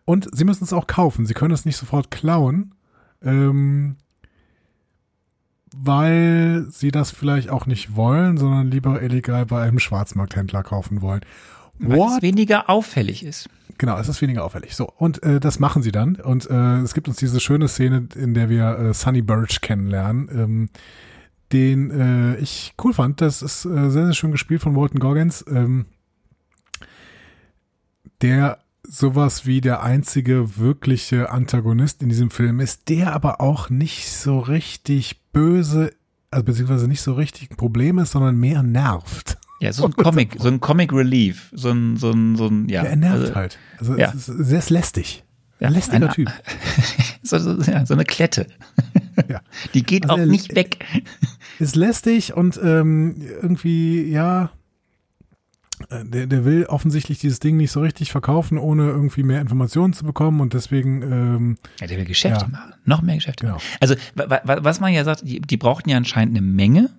[0.04, 1.26] Und sie müssen es auch kaufen.
[1.26, 2.74] Sie können es nicht sofort klauen,
[3.22, 3.96] ähm,
[5.74, 11.22] weil sie das vielleicht auch nicht wollen, sondern lieber illegal bei einem Schwarzmarkthändler kaufen wollen.
[11.78, 12.16] Weil What?
[12.16, 13.48] es weniger auffällig ist.
[13.78, 14.76] Genau, es ist weniger auffällig.
[14.76, 16.16] So, und äh, das machen sie dann.
[16.16, 20.28] Und äh, es gibt uns diese schöne Szene, in der wir äh, Sunny Birch kennenlernen,
[20.32, 20.68] ähm,
[21.52, 23.20] den äh, ich cool fand.
[23.20, 25.86] Das ist äh, sehr, sehr schön gespielt von Walton Goggins, ähm,
[28.20, 34.10] der sowas wie der einzige wirkliche Antagonist in diesem Film ist, der aber auch nicht
[34.10, 35.92] so richtig böse,
[36.30, 39.38] also beziehungsweise nicht so richtig ein Problem ist, sondern mehr nervt.
[39.62, 42.82] Ja, so ein Comic, so ein Comic Relief, so ein, so ein, so ein, ja.
[42.82, 43.58] Der nervt also, halt.
[43.78, 44.12] Also ja.
[44.12, 45.24] es ist sehr lästig.
[45.60, 46.28] Ja, ein lästiger ein, Typ.
[47.24, 48.48] So, so, ja, so eine Klette.
[49.28, 49.40] Ja.
[49.74, 50.84] Die geht also auch nicht weg.
[51.60, 54.50] Ist lästig und ähm, irgendwie, ja,
[55.88, 59.92] äh, der, der will offensichtlich dieses Ding nicht so richtig verkaufen, ohne irgendwie mehr Informationen
[59.92, 61.02] zu bekommen und deswegen.
[61.02, 62.50] Ähm, ja, der will Geschäfte ja.
[62.50, 63.46] machen, noch mehr Geschäfte.
[63.46, 63.58] Genau.
[63.78, 66.90] Also was man ja sagt, die, die brauchten ja anscheinend eine Menge.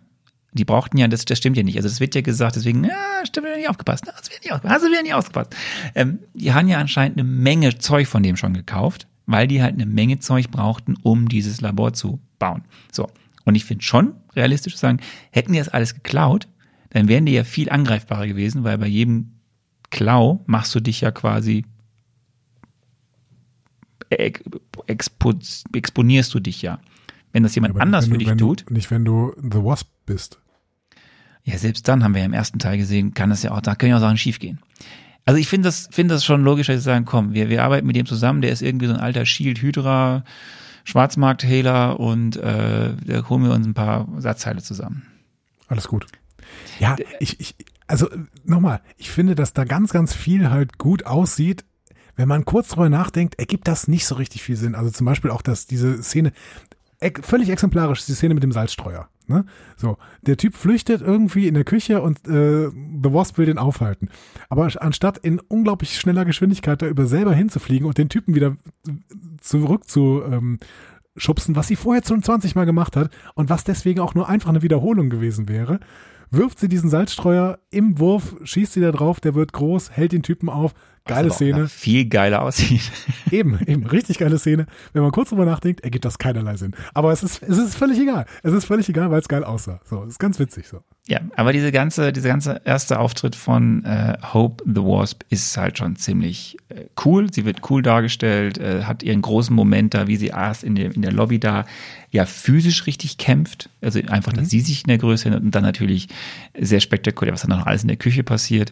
[0.53, 1.77] Die brauchten ja, das, das stimmt ja nicht.
[1.77, 4.05] Also das wird ja gesagt, deswegen, ja, stimmt, wieder nicht aufgepasst.
[4.13, 4.85] Hast du wieder nicht aufgepasst.
[4.85, 5.55] Wieder nicht aufgepasst.
[5.95, 9.73] Ähm, die haben ja anscheinend eine Menge Zeug von dem schon gekauft, weil die halt
[9.73, 12.63] eine Menge Zeug brauchten, um dieses Labor zu bauen.
[12.91, 13.09] So.
[13.45, 14.99] Und ich finde schon, realistisch zu sagen,
[15.31, 16.47] hätten die das alles geklaut,
[16.91, 19.31] dann wären die ja viel angreifbarer gewesen, weil bei jedem
[19.89, 21.65] Klau machst du dich ja quasi
[24.87, 25.33] expo,
[25.73, 26.79] exponierst du dich ja.
[27.31, 28.69] Wenn das jemand ja, anders für dich du, tut.
[28.69, 30.39] Nicht, wenn du The Wasp bist.
[31.43, 33.75] Ja, selbst dann haben wir ja im ersten Teil gesehen, kann das ja auch, da
[33.75, 34.59] können ja auch Sachen schiefgehen.
[35.25, 37.87] Also ich finde das, finde das schon logisch, dass sie sagen, komm, wir, wir arbeiten
[37.87, 40.23] mit dem zusammen, der ist irgendwie so ein alter Shield Hydra,
[40.83, 45.03] Schwarzmarkthehler und äh, da holen wir uns ein paar Satzteile zusammen.
[45.67, 46.05] Alles gut.
[46.79, 47.55] Ja, ich, ich
[47.87, 48.09] also
[48.43, 51.63] nochmal, ich finde, dass da ganz, ganz viel halt gut aussieht.
[52.15, 54.75] Wenn man kurz drüber nachdenkt, ergibt das nicht so richtig viel Sinn.
[54.75, 56.31] Also zum Beispiel auch, dass diese Szene,
[57.21, 59.09] völlig exemplarisch, die Szene mit dem Salzstreuer.
[59.27, 59.45] Ne?
[59.77, 64.09] So, der Typ flüchtet irgendwie in der Küche und äh, The Wasp will den aufhalten.
[64.49, 68.57] Aber anstatt in unglaublich schneller Geschwindigkeit da über selber hinzufliegen und den Typen wieder
[69.39, 70.59] zurück zu ähm,
[71.15, 74.49] schubsen, was sie vorher schon 20 Mal gemacht hat und was deswegen auch nur einfach
[74.49, 75.79] eine Wiederholung gewesen wäre,
[76.31, 80.23] wirft sie diesen Salzstreuer im Wurf, schießt sie da drauf, der wird groß, hält den
[80.23, 80.73] Typen auf.
[81.05, 81.67] Geile Szene.
[81.67, 82.89] Viel geiler aussieht.
[83.31, 84.67] Eben, eben, richtig geile Szene.
[84.93, 86.75] Wenn man kurz drüber nachdenkt, ergibt das keinerlei Sinn.
[86.93, 88.25] Aber es ist, es ist völlig egal.
[88.43, 89.81] Es ist völlig egal, weil es geil aussah.
[89.83, 90.81] So, ist ganz witzig so.
[91.07, 95.77] Ja, aber diese ganze, diese ganze erste Auftritt von äh, Hope the Wasp ist halt
[95.77, 97.33] schon ziemlich äh, cool.
[97.33, 100.95] Sie wird cool dargestellt, äh, hat ihren großen Moment da, wie sie erst in der,
[100.95, 101.65] in der Lobby da
[102.11, 103.69] ja physisch richtig kämpft.
[103.81, 104.49] Also einfach, dass mhm.
[104.49, 106.07] sie sich in der Größe und dann natürlich
[106.57, 108.71] sehr spektakulär, was dann noch alles in der Küche passiert.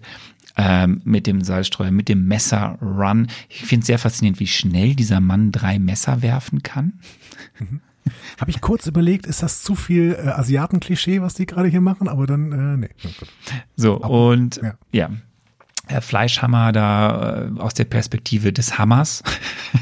[0.57, 3.28] Ähm, mit dem Salzstreuer, mit dem Messer-Run.
[3.48, 6.99] Ich finde es sehr faszinierend, wie schnell dieser Mann drei Messer werfen kann.
[7.60, 7.82] Mhm.
[8.40, 12.07] Habe ich kurz überlegt, ist das zu viel äh, Asiaten-Klischee, was die gerade hier machen?
[12.07, 12.90] Aber dann, äh, nee.
[13.76, 14.73] So, Aber, und ja.
[14.91, 15.10] ja.
[15.90, 19.23] Der Fleischhammer da äh, aus der Perspektive des Hammers.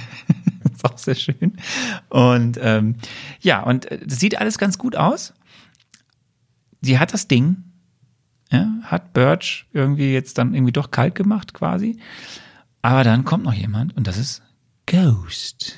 [0.73, 1.57] ist auch sehr schön.
[2.09, 2.95] Und ähm,
[3.41, 5.33] ja, und äh, das sieht alles ganz gut aus.
[6.81, 7.63] Sie hat das Ding
[8.51, 11.99] ja, hat Birch irgendwie jetzt dann irgendwie doch kalt gemacht quasi.
[12.81, 14.41] Aber dann kommt noch jemand und das ist
[14.85, 15.75] Ghost.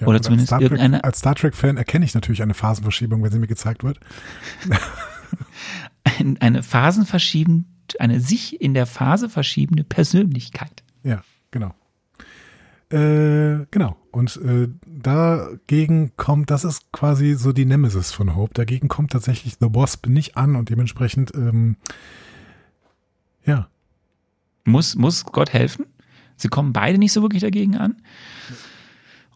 [0.00, 3.22] Ja, Oder zumindest als Star Trek, irgendeine- Als Star Trek-Fan erkenne ich natürlich eine Phasenverschiebung,
[3.22, 3.98] wenn sie mir gezeigt wird.
[6.04, 7.66] Ein, eine phasenverschiebend,
[8.00, 10.82] eine sich in der Phase verschiebende Persönlichkeit.
[11.02, 11.74] Ja, genau.
[12.90, 13.96] Äh, genau.
[14.10, 18.54] Und äh, dagegen kommt, das ist quasi so die Nemesis von Hope.
[18.54, 21.76] Dagegen kommt tatsächlich The Wasp nicht an und dementsprechend, ähm,
[23.44, 23.68] ja,
[24.64, 25.86] Muss, muss Gott helfen.
[26.36, 27.96] Sie kommen beide nicht so wirklich dagegen an.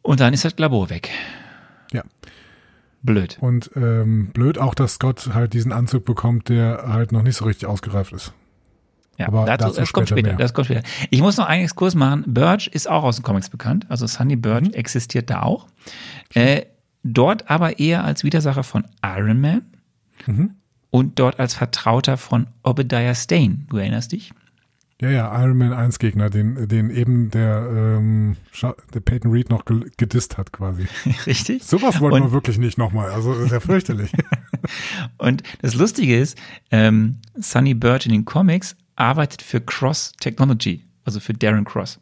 [0.03, 1.11] Und dann ist das Labor weg.
[1.93, 2.03] ja.
[3.05, 3.37] Blöd.
[3.41, 7.45] Und ähm, blöd auch, dass Scott halt diesen Anzug bekommt, der halt noch nicht so
[7.45, 8.33] richtig ausgereift ist.
[9.23, 10.37] Ja, Aber dazu, dazu das kommt später mehr.
[10.37, 10.83] Das kommt später.
[11.11, 12.25] Ich muss noch einen Exkurs machen.
[12.27, 13.87] Birch ist auch aus den Comics bekannt.
[13.89, 14.75] Also Sunny Birch Mhm.
[14.75, 15.67] existiert da auch.
[16.35, 16.63] Äh,
[17.03, 19.63] dort aber eher als Widersacher von Iron Man
[20.27, 20.51] Mhm.
[20.91, 23.59] und dort als Vertrauter von Obadiah Stane.
[23.69, 24.33] Du erinnerst dich?
[25.01, 28.37] Ja, ja, Iron Man 1 Gegner, den, den eben der, ähm,
[28.95, 30.87] der Peyton Reed noch ge- gedisst hat quasi.
[31.27, 31.65] Richtig?
[31.65, 33.11] Sowas wollten Und- wir wirklich nicht nochmal.
[33.11, 34.13] Also ist ja fürchterlich.
[35.19, 36.39] Und das Lustige ist,
[36.71, 42.01] ähm, Sunny Birch in den Comics arbeitet für Cross Technology, also für Darren Cross.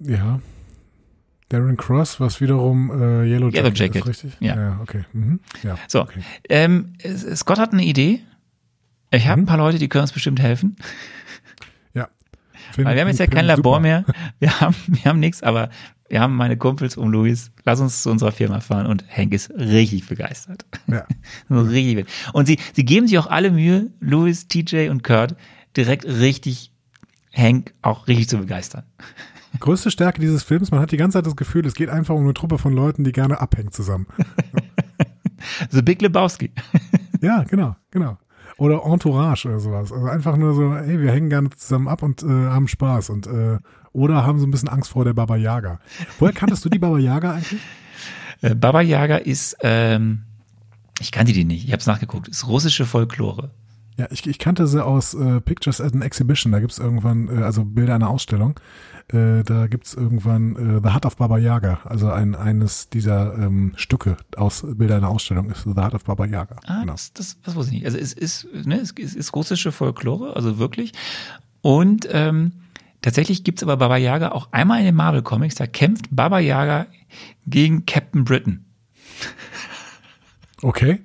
[0.00, 0.40] ja.
[1.48, 4.36] Darren Cross, was wiederum äh, Yellow Jacket, Yellow Jacket, ist, richtig?
[4.38, 4.54] ja.
[4.56, 5.04] ja okay.
[5.12, 5.40] Mhm.
[5.64, 6.20] Ja, So, okay.
[6.48, 6.92] ähm,
[7.34, 8.20] Scott hat eine Idee.
[9.10, 10.76] Ich habe ein paar Leute, die können uns bestimmt helfen.
[11.92, 12.08] Ja.
[12.72, 13.80] Find- Weil wir haben jetzt ja kein Labor super.
[13.80, 14.04] mehr.
[14.38, 15.70] Wir haben, wir haben nichts, aber
[16.10, 17.52] wir haben meine Kumpels um Luis.
[17.64, 20.66] Lass uns zu unserer Firma fahren und Hank ist richtig begeistert.
[20.86, 21.06] Ja.
[21.48, 22.06] So richtig.
[22.32, 25.36] Und sie, sie geben sich auch alle Mühe, Louis, TJ und Kurt
[25.76, 26.72] direkt richtig
[27.32, 28.82] Hank auch richtig zu begeistern.
[29.60, 32.22] Größte Stärke dieses Films, man hat die ganze Zeit das Gefühl, es geht einfach um
[32.22, 34.06] eine Truppe von Leuten, die gerne abhängen zusammen.
[35.70, 36.50] So Big Lebowski.
[37.22, 38.18] Ja, genau, genau.
[38.58, 39.90] Oder Entourage oder sowas.
[39.90, 43.26] Also einfach nur so, hey, wir hängen gerne zusammen ab und äh, haben Spaß und
[43.26, 43.56] äh,
[43.92, 45.80] oder haben so ein bisschen Angst vor der Baba Yaga.
[46.18, 47.60] Woher kanntest du die Baba Yaga eigentlich?
[48.42, 50.22] Äh, Baba Yaga ist, ähm,
[50.98, 53.50] ich kannte die nicht, ich habe es nachgeguckt, ist russische Folklore.
[54.00, 56.52] Ja, ich, ich kannte sie aus äh, Pictures at an Exhibition.
[56.52, 58.58] Da gibt's irgendwann, äh, also Bilder einer Ausstellung.
[59.08, 61.80] Äh, da gibt's irgendwann äh, The Heart of Baba Yaga.
[61.84, 66.24] Also ein eines dieser ähm, Stücke aus Bilder einer Ausstellung ist The Heart of Baba
[66.24, 66.56] Yaga.
[66.64, 66.92] Ah, genau.
[66.92, 67.86] das, das, das wusste ich nicht.
[67.86, 70.92] Also es ist, ne, es ist russische Folklore, also wirklich.
[71.60, 72.52] Und ähm,
[73.02, 76.86] tatsächlich gibt's aber Baba Yaga auch einmal in den Marvel Comics, da kämpft Baba Yaga
[77.46, 78.64] gegen Captain Britain.
[80.62, 81.00] Okay.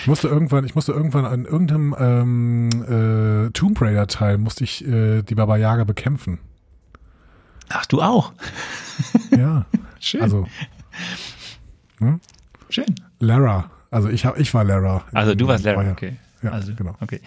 [0.00, 4.86] Ich musste irgendwann, ich musste irgendwann an irgendeinem ähm, äh, Tomb Raider Teil musste ich
[4.86, 6.38] äh, die Baba Yaga bekämpfen.
[7.68, 8.32] Ach, du auch.
[9.30, 9.66] Ja.
[10.00, 10.22] Schön.
[10.22, 10.46] Also
[12.68, 12.86] Schön.
[13.20, 13.70] Lara.
[13.90, 15.04] Also ich hab, ich war Lara.
[15.12, 16.16] Also du warst ja- okay.
[16.42, 16.96] Ja, also, genau.
[17.00, 17.20] Okay.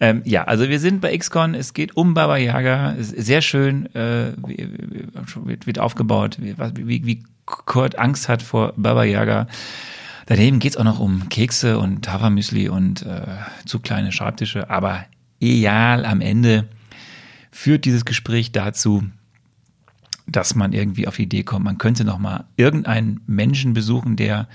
[0.00, 3.86] Ähm, ja, also wir sind bei XCon, es geht um Baba Yaga, ist sehr schön,
[3.94, 9.46] äh, wird, wird aufgebaut, wie, wie, wie Kurt Angst hat vor Baba Yaga.
[10.26, 13.26] Daneben geht's auch noch um Kekse und Hafermüsli und äh,
[13.66, 15.04] zu kleine Schreibtische, aber
[15.40, 16.68] egal, am Ende
[17.50, 19.04] führt dieses Gespräch dazu,
[20.26, 24.48] dass man irgendwie auf die Idee kommt, man könnte noch mal irgendeinen Menschen besuchen, der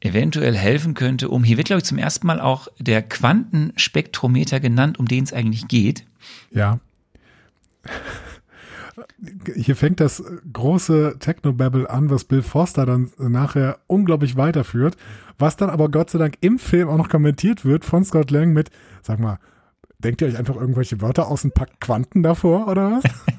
[0.00, 4.98] eventuell helfen könnte, um, hier wird, glaube ich, zum ersten Mal auch der Quantenspektrometer genannt,
[4.98, 6.04] um den es eigentlich geht.
[6.50, 6.78] Ja.
[9.54, 10.22] Hier fängt das
[10.52, 14.96] große Technobabble an, was Bill Foster dann nachher unglaublich weiterführt,
[15.38, 18.52] was dann aber Gott sei Dank im Film auch noch kommentiert wird von Scott Lang
[18.52, 18.70] mit,
[19.02, 19.38] sag mal,
[19.98, 23.04] denkt ihr euch einfach irgendwelche Wörter aus und packt Quanten davor oder was?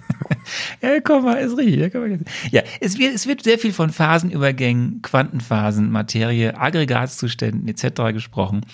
[0.81, 1.93] Ja, komm mal, ist richtig.
[1.93, 2.01] Ja,
[2.51, 8.13] ja es, wird, es wird sehr viel von Phasenübergängen, Quantenphasen, Materie, Aggregatzuständen etc.
[8.13, 8.65] gesprochen.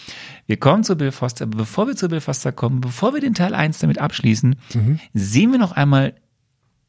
[0.46, 3.34] Wir kommen zu Bill Foster, aber bevor wir zu Bill Foster kommen, bevor wir den
[3.34, 4.56] Teil 1 damit abschließen,
[5.14, 6.14] sehen wir noch einmal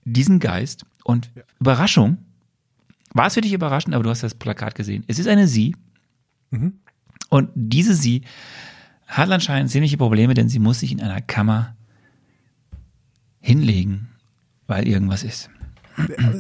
[0.04, 1.30] diesen Geist und
[1.60, 2.18] Überraschung.
[3.12, 5.04] War es für dich überraschend, aber du hast das Plakat gesehen.
[5.06, 5.74] Es ist eine Sie.
[7.30, 8.22] Und diese Sie
[9.06, 11.76] hat anscheinend ziemliche Probleme, denn sie muss sich in einer Kammer
[13.40, 14.08] hinlegen,
[14.66, 15.50] weil irgendwas ist.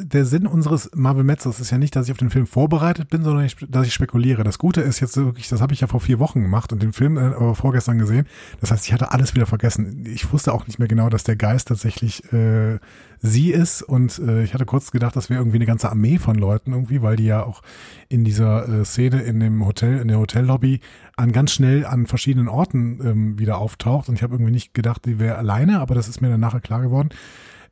[0.02, 3.22] Der Sinn unseres Marvel Metzers ist ja nicht, dass ich auf den Film vorbereitet bin,
[3.22, 4.44] sondern ich, dass ich spekuliere.
[4.44, 6.92] Das Gute ist jetzt wirklich, das habe ich ja vor vier Wochen gemacht und den
[6.92, 8.26] Film äh, vorgestern gesehen.
[8.60, 10.04] Das heißt, ich hatte alles wieder vergessen.
[10.06, 12.78] Ich wusste auch nicht mehr genau, dass der Geist tatsächlich äh,
[13.20, 16.36] sie ist und äh, ich hatte kurz gedacht, das wäre irgendwie eine ganze Armee von
[16.36, 17.62] Leuten irgendwie, weil die ja auch
[18.10, 20.80] in dieser äh, Szene in dem Hotel, in der Hotellobby
[21.16, 25.06] an ganz schnell an verschiedenen Orten ähm, wieder auftaucht und ich habe irgendwie nicht gedacht,
[25.06, 27.08] die wäre alleine, aber das ist mir dann nachher klar geworden.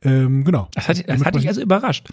[0.01, 0.67] Ähm, genau.
[0.73, 2.09] Das hat, das hat dich also überrascht.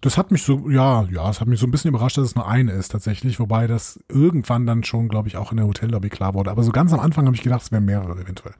[0.00, 2.34] Das hat mich so, ja, ja, es hat mich so ein bisschen überrascht, dass es
[2.34, 6.10] nur eine ist tatsächlich, wobei das irgendwann dann schon, glaube ich, auch in der Hotellobby
[6.10, 6.50] klar wurde.
[6.50, 8.54] Aber so ganz am Anfang habe ich gedacht, es wären mehrere eventuell.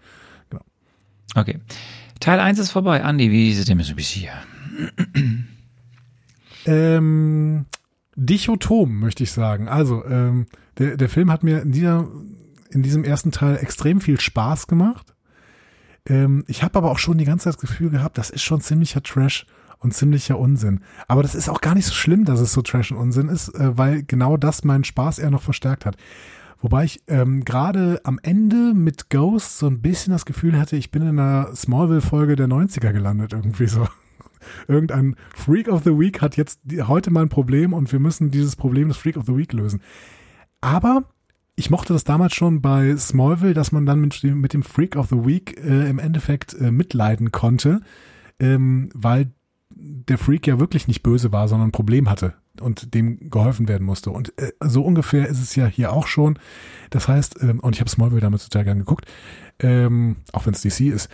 [1.35, 1.59] Okay.
[2.21, 3.03] Teil 1 ist vorbei.
[3.03, 4.33] Andi, wie ist es denn so bis hier?
[6.66, 7.66] Ähm,
[8.16, 9.69] dichotom, möchte ich sagen.
[9.69, 10.47] Also, ähm,
[10.79, 12.09] der, der Film hat mir in, dieser,
[12.71, 15.14] in diesem ersten Teil extrem viel Spaß gemacht.
[16.09, 18.60] Ähm, ich habe aber auch schon die ganze Zeit das Gefühl gehabt, das ist schon
[18.60, 19.47] ziemlicher Trash
[19.78, 20.81] und ziemlicher Unsinn.
[21.09, 23.48] Aber das ist auch gar nicht so schlimm, dass es so Trash und Unsinn ist,
[23.55, 25.97] äh, weil genau das meinen Spaß eher noch verstärkt hat.
[26.60, 30.90] Wobei ich ähm, gerade am Ende mit Ghost so ein bisschen das Gefühl hatte, ich
[30.90, 33.86] bin in einer Smallville-Folge der 90er gelandet, irgendwie so.
[34.68, 38.56] Irgendein Freak of the Week hat jetzt heute mal ein Problem und wir müssen dieses
[38.56, 39.82] Problem des Freak of the Week lösen.
[40.62, 41.05] Aber
[41.56, 44.97] ich mochte das damals schon bei Smallville, dass man dann mit dem, mit dem Freak
[44.97, 47.81] of the Week äh, im Endeffekt äh, mitleiden konnte,
[48.40, 49.31] ähm, weil
[49.70, 53.85] der Freak ja wirklich nicht böse war, sondern ein Problem hatte und dem geholfen werden
[53.85, 54.10] musste.
[54.10, 56.39] Und äh, so ungefähr ist es ja hier auch schon.
[56.90, 59.06] Das heißt, ähm, und ich habe Smallville damals total gern geguckt,
[59.59, 61.09] ähm, auch wenn es DC ist.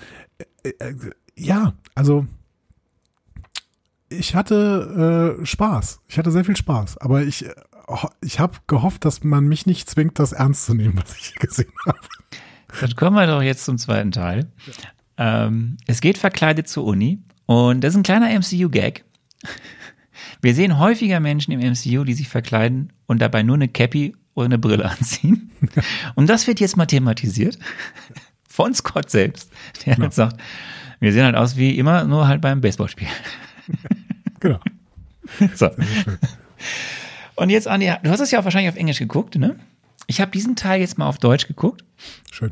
[0.63, 0.95] Äh, äh,
[1.37, 2.27] ja, also
[4.11, 6.01] ich hatte äh, Spaß.
[6.09, 6.99] Ich hatte sehr viel Spaß.
[6.99, 7.55] Aber ich, äh,
[8.21, 11.41] ich habe gehofft, dass man mich nicht zwingt, das ernst zu nehmen, was ich hier
[11.49, 11.99] gesehen habe.
[12.81, 14.51] Dann kommen wir doch jetzt zum zweiten Teil.
[15.17, 19.05] Ähm, es geht verkleidet zur Uni und das ist ein kleiner MCU-Gag.
[20.43, 24.47] Wir sehen häufiger Menschen im MCU, die sich verkleiden und dabei nur eine Cappy oder
[24.47, 25.51] eine Brille anziehen.
[26.15, 27.59] Und das wird jetzt mal thematisiert
[28.49, 29.51] von Scott selbst,
[29.85, 30.05] der Genau.
[30.05, 30.41] halt sagt,
[31.01, 33.09] wir sehen halt aus wie immer, nur halt beim Baseballspiel.
[34.41, 34.61] Genau.
[35.55, 35.71] So.
[37.41, 39.57] Und jetzt, Andi, du hast es ja auch wahrscheinlich auf Englisch geguckt, ne?
[40.07, 41.83] Ich habe diesen Teil jetzt mal auf Deutsch geguckt.
[42.31, 42.51] Schön.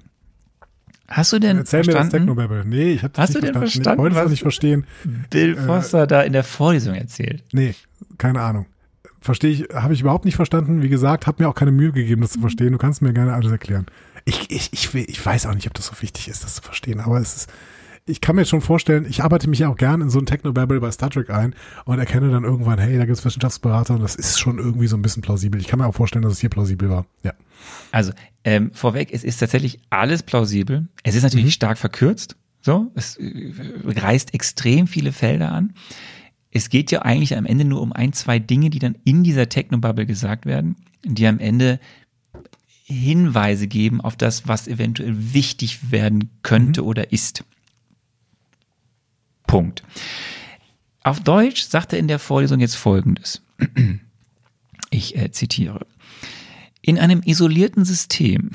[1.09, 2.65] Hast du denn Erzähl mir das verstanden, Technobabble.
[2.65, 3.85] Nee, ich habe das Hast nicht du denn verstanden.
[3.85, 4.86] verstanden, Ich wollte es nicht verstehen.
[5.28, 7.44] Bill Foster da in der Vorlesung erzählt?
[7.52, 7.74] Nee,
[8.16, 8.65] keine Ahnung.
[9.20, 10.81] Verstehe ich, habe ich überhaupt nicht verstanden.
[10.81, 12.73] Wie gesagt, habe mir auch keine Mühe gegeben, das zu verstehen.
[12.73, 13.85] Du kannst mir gerne alles erklären.
[14.24, 16.62] Ich, ich, ich, will, ich weiß auch nicht, ob das so wichtig ist, das zu
[16.62, 17.51] verstehen, aber es ist,
[18.09, 20.80] ich kann mir schon vorstellen, ich arbeite mich ja auch gern in so ein Technobabble
[20.80, 21.55] bei Star Trek ein
[21.85, 24.97] und erkenne dann irgendwann, hey, da gibt es Wissenschaftsberater und das ist schon irgendwie so
[24.97, 25.60] ein bisschen plausibel.
[25.60, 27.06] Ich kann mir auch vorstellen, dass es hier plausibel war.
[27.22, 27.32] Ja.
[27.93, 28.12] Also,
[28.44, 30.89] ähm, vorweg, es ist tatsächlich alles plausibel.
[31.02, 32.36] Es ist natürlich stark verkürzt.
[32.60, 33.52] So, es äh,
[33.85, 35.74] reißt extrem viele Felder an.
[36.51, 39.48] Es geht ja eigentlich am Ende nur um ein, zwei Dinge, die dann in dieser
[39.48, 41.78] Technobubble gesagt werden, die am Ende
[42.85, 47.44] Hinweise geben auf das, was eventuell wichtig werden könnte oder ist.
[49.49, 49.83] Punkt.
[51.03, 53.43] Auf Deutsch sagt er in der Vorlesung jetzt Folgendes.
[54.91, 55.87] Ich äh, zitiere.
[56.81, 58.53] In einem isolierten System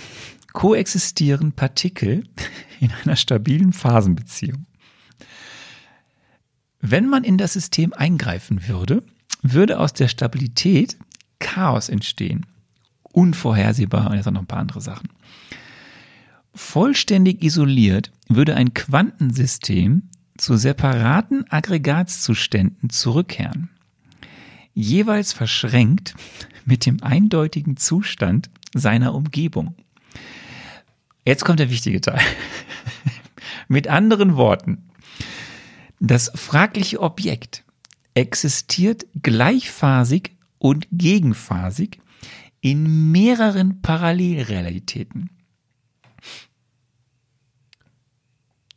[0.51, 2.23] koexistieren Partikel
[2.79, 4.65] in einer stabilen Phasenbeziehung.
[6.81, 9.03] Wenn man in das System eingreifen würde,
[9.43, 10.97] würde aus der Stabilität
[11.37, 12.47] Chaos entstehen.
[13.03, 15.09] Unvorhersehbar und jetzt auch noch ein paar andere Sachen.
[16.55, 20.09] Vollständig isoliert würde ein Quantensystem
[20.43, 23.69] zu separaten Aggregatzuständen zurückkehren
[24.73, 26.15] jeweils verschränkt
[26.65, 29.75] mit dem eindeutigen Zustand seiner Umgebung.
[31.25, 32.19] Jetzt kommt der wichtige Teil.
[33.67, 34.89] mit anderen Worten,
[35.99, 37.63] das fragliche Objekt
[38.13, 41.99] existiert gleichphasig und gegenphasig
[42.59, 45.29] in mehreren Parallelrealitäten.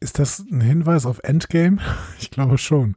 [0.00, 1.78] Ist das ein Hinweis auf Endgame?
[2.18, 2.96] Ich glaube schon.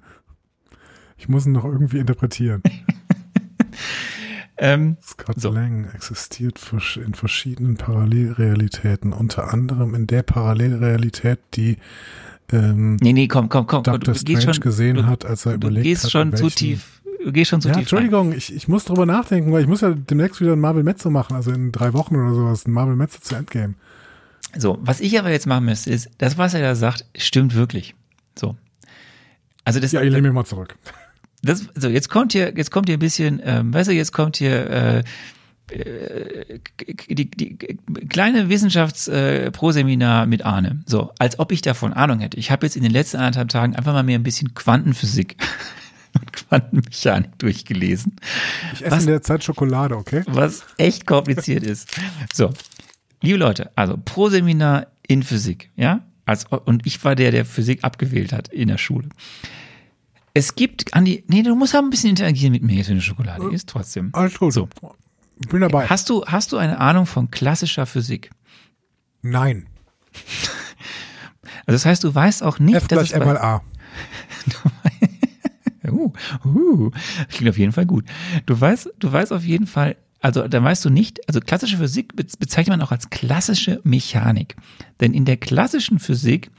[1.18, 2.62] Ich muss ihn noch irgendwie interpretieren.
[4.62, 5.52] Ähm, Scott So.
[5.52, 6.60] Lang existiert
[6.98, 11.78] in verschiedenen Parallelrealitäten, unter anderem in der Parallelrealität, die
[12.52, 13.84] ähm, nee, nee, komm, komm, komm.
[13.84, 14.00] Dr.
[14.00, 16.50] du gehst Strange schon, gesehen du, hat, als er du überlegt gehst hat, schon zu
[16.50, 17.02] tief.
[17.24, 17.84] Du gehst schon zu Ja, tief.
[17.84, 21.10] Entschuldigung, ich, ich muss drüber nachdenken, weil ich muss ja demnächst wieder ein Marvel Metzo
[21.10, 23.76] machen, also in drei Wochen oder sowas, ein Marvel Metzo zu Endgame.
[24.58, 27.96] So, was ich aber jetzt machen müsste, ist, das, was er da sagt, stimmt wirklich.
[28.38, 28.56] So.
[29.64, 30.76] Also das, Ja, ich lehne mich mal zurück.
[31.44, 34.38] das so, jetzt kommt hier, jetzt kommt hier ein bisschen, ähm, weißt du, jetzt kommt
[34.38, 35.04] hier äh,
[35.72, 36.60] äh,
[37.10, 37.58] die, die,
[38.10, 40.84] kleine Wissenschafts-Pro-Seminar mit Arne.
[40.86, 42.38] So, als ob ich davon Ahnung hätte.
[42.38, 45.36] Ich habe jetzt in den letzten anderthalb Tagen einfach mal mir ein bisschen Quantenphysik
[46.20, 48.16] und Quantenmechanik durchgelesen.
[48.74, 49.04] Ich esse Was?
[49.04, 50.24] in der Zeit Schokolade, okay?
[50.28, 51.90] was echt kompliziert ist.
[52.34, 52.52] So,
[53.22, 56.02] liebe Leute, also pro Seminar in Physik, ja?
[56.26, 59.10] Als, und ich war der, der Physik abgewählt hat in der Schule.
[60.36, 63.02] Es gibt, Andi, nee, du musst aber ein bisschen interagieren mit mir, jetzt, wenn du
[63.02, 64.10] Schokolade isst, trotzdem.
[64.14, 64.54] Alles gut.
[64.54, 64.70] So.
[65.42, 65.88] Ich bin dabei.
[65.88, 68.30] Hast du, hast du eine Ahnung von klassischer Physik?
[69.22, 69.68] Nein.
[71.66, 73.62] Also das heißt, du weißt auch nicht, F dass es M mal A.
[75.92, 76.14] Uh,
[76.46, 76.92] uh,
[77.30, 78.06] klingt auf jeden Fall gut.
[78.46, 82.16] Du weißt, du weißt auf jeden Fall, also da weißt du nicht, also klassische Physik
[82.16, 84.56] bezeichnet man auch als klassische Mechanik.
[85.00, 86.52] Denn in der klassischen Physik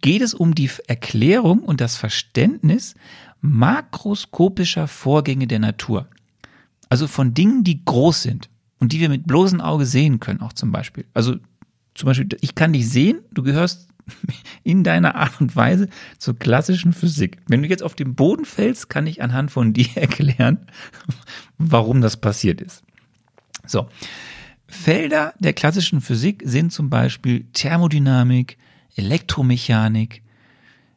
[0.00, 2.94] geht es um die Erklärung und das Verständnis
[3.40, 6.08] makroskopischer Vorgänge der Natur.
[6.88, 8.48] Also von Dingen, die groß sind
[8.78, 11.04] und die wir mit bloßem Auge sehen können, auch zum Beispiel.
[11.12, 11.36] Also
[11.94, 13.88] zum Beispiel, ich kann dich sehen, du gehörst
[14.62, 17.38] in deiner Art und Weise zur klassischen Physik.
[17.46, 20.66] Wenn du jetzt auf den Boden fällst, kann ich anhand von dir erklären,
[21.58, 22.82] warum das passiert ist.
[23.66, 23.88] So.
[24.66, 28.56] Felder der klassischen Physik sind zum Beispiel Thermodynamik,
[28.96, 30.22] Elektromechanik,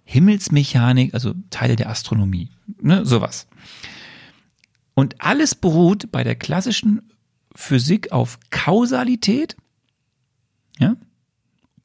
[0.05, 2.49] Himmelsmechanik, also Teile der Astronomie,
[2.81, 3.47] ne, sowas.
[4.93, 7.01] Und alles beruht bei der klassischen
[7.53, 9.57] Physik auf Kausalität,
[10.79, 10.95] ja,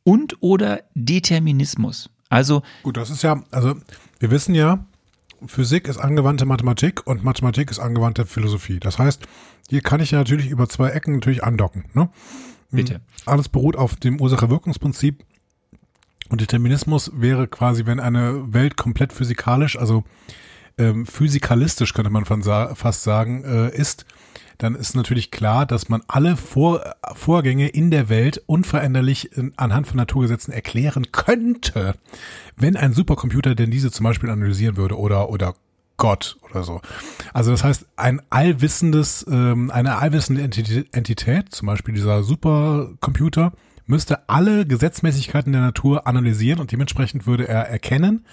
[0.04, 2.10] und oder Determinismus.
[2.28, 3.74] Also gut, das ist ja, also
[4.20, 4.86] wir wissen ja,
[5.46, 8.78] Physik ist angewandte Mathematik und Mathematik ist angewandte Philosophie.
[8.78, 9.26] Das heißt,
[9.70, 11.84] hier kann ich ja natürlich über zwei Ecken natürlich andocken.
[11.94, 12.10] Ne?
[12.72, 13.00] Bitte.
[13.24, 15.24] Alles beruht auf dem Ursache-Wirkungsprinzip.
[16.28, 20.02] Und Determinismus wäre quasi, wenn eine Welt komplett physikalisch, also
[20.76, 24.06] ähm, physikalistisch könnte man fast sagen, äh, ist,
[24.58, 26.82] dann ist natürlich klar, dass man alle Vor
[27.14, 31.94] Vorgänge in der Welt unveränderlich in, anhand von Naturgesetzen erklären könnte,
[32.56, 35.54] wenn ein Supercomputer denn diese zum Beispiel analysieren würde oder oder
[36.00, 36.80] Gott oder so.
[37.32, 43.52] Also das heißt, ein allwissendes, ähm, eine allwissende Entität, zum Beispiel dieser Supercomputer,
[43.86, 48.24] müsste alle Gesetzmäßigkeiten der Natur analysieren und dementsprechend würde er erkennen,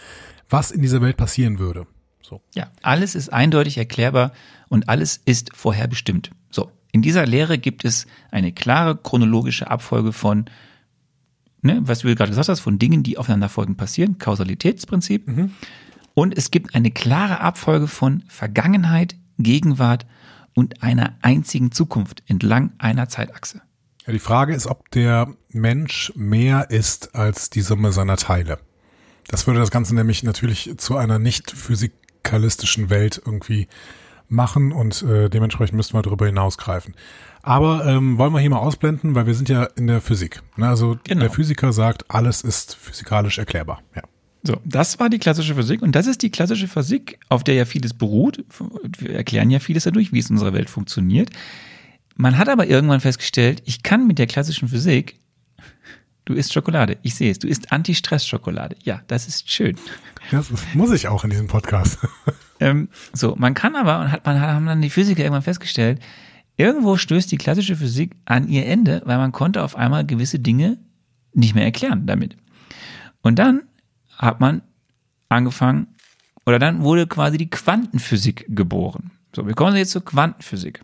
[0.49, 1.85] was in dieser Welt passieren würde.
[2.21, 2.41] So.
[2.55, 4.31] Ja, alles ist eindeutig erklärbar
[4.69, 6.31] und alles ist vorherbestimmt.
[6.49, 10.45] So, in dieser Lehre gibt es eine klare chronologische Abfolge von,
[11.61, 15.27] ne, was du gerade gesagt hast, von Dingen, die aufeinanderfolgend passieren, Kausalitätsprinzip.
[15.27, 15.51] Mhm.
[16.17, 20.07] Und es gibt eine klare Abfolge von Vergangenheit, Gegenwart
[20.55, 23.61] und einer einzigen Zukunft entlang einer Zeitachse.
[24.07, 28.57] Ja, die Frage ist, ob der Mensch mehr ist als die Summe seiner Teile.
[29.27, 33.67] Das würde das Ganze nämlich natürlich zu einer nicht physik physikalistischen Welt irgendwie
[34.27, 36.95] machen und äh, dementsprechend müssten wir darüber hinausgreifen.
[37.43, 40.41] Aber ähm, wollen wir hier mal ausblenden, weil wir sind ja in der Physik.
[40.55, 40.67] Ne?
[40.67, 41.21] Also genau.
[41.21, 43.83] der Physiker sagt, alles ist physikalisch erklärbar.
[43.95, 44.01] Ja.
[44.43, 47.65] So, das war die klassische Physik und das ist die klassische Physik, auf der ja
[47.65, 48.43] vieles beruht.
[48.97, 51.29] Wir erklären ja vieles dadurch, wie es in unserer Welt funktioniert.
[52.15, 55.19] Man hat aber irgendwann festgestellt, ich kann mit der klassischen Physik
[56.27, 56.97] Du isst Schokolade.
[57.03, 57.39] Ich sehe es.
[57.39, 58.75] Du isst Anti-Stress-Schokolade.
[58.83, 59.77] Ja, das ist schön.
[60.29, 61.99] Das muss ich auch in diesem Podcast.
[62.59, 66.01] ähm, so, man kann aber, und hat, man haben dann die Physiker irgendwann festgestellt,
[66.57, 70.77] irgendwo stößt die klassische Physik an ihr Ende, weil man konnte auf einmal gewisse Dinge
[71.33, 72.35] nicht mehr erklären damit.
[73.21, 73.61] Und dann
[74.17, 74.61] hat man
[75.29, 75.87] angefangen,
[76.45, 79.11] oder dann wurde quasi die Quantenphysik geboren.
[79.35, 80.81] So, wir kommen jetzt zur Quantenphysik.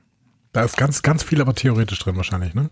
[0.51, 2.69] Da ist ganz, ganz viel aber theoretisch drin wahrscheinlich, ne?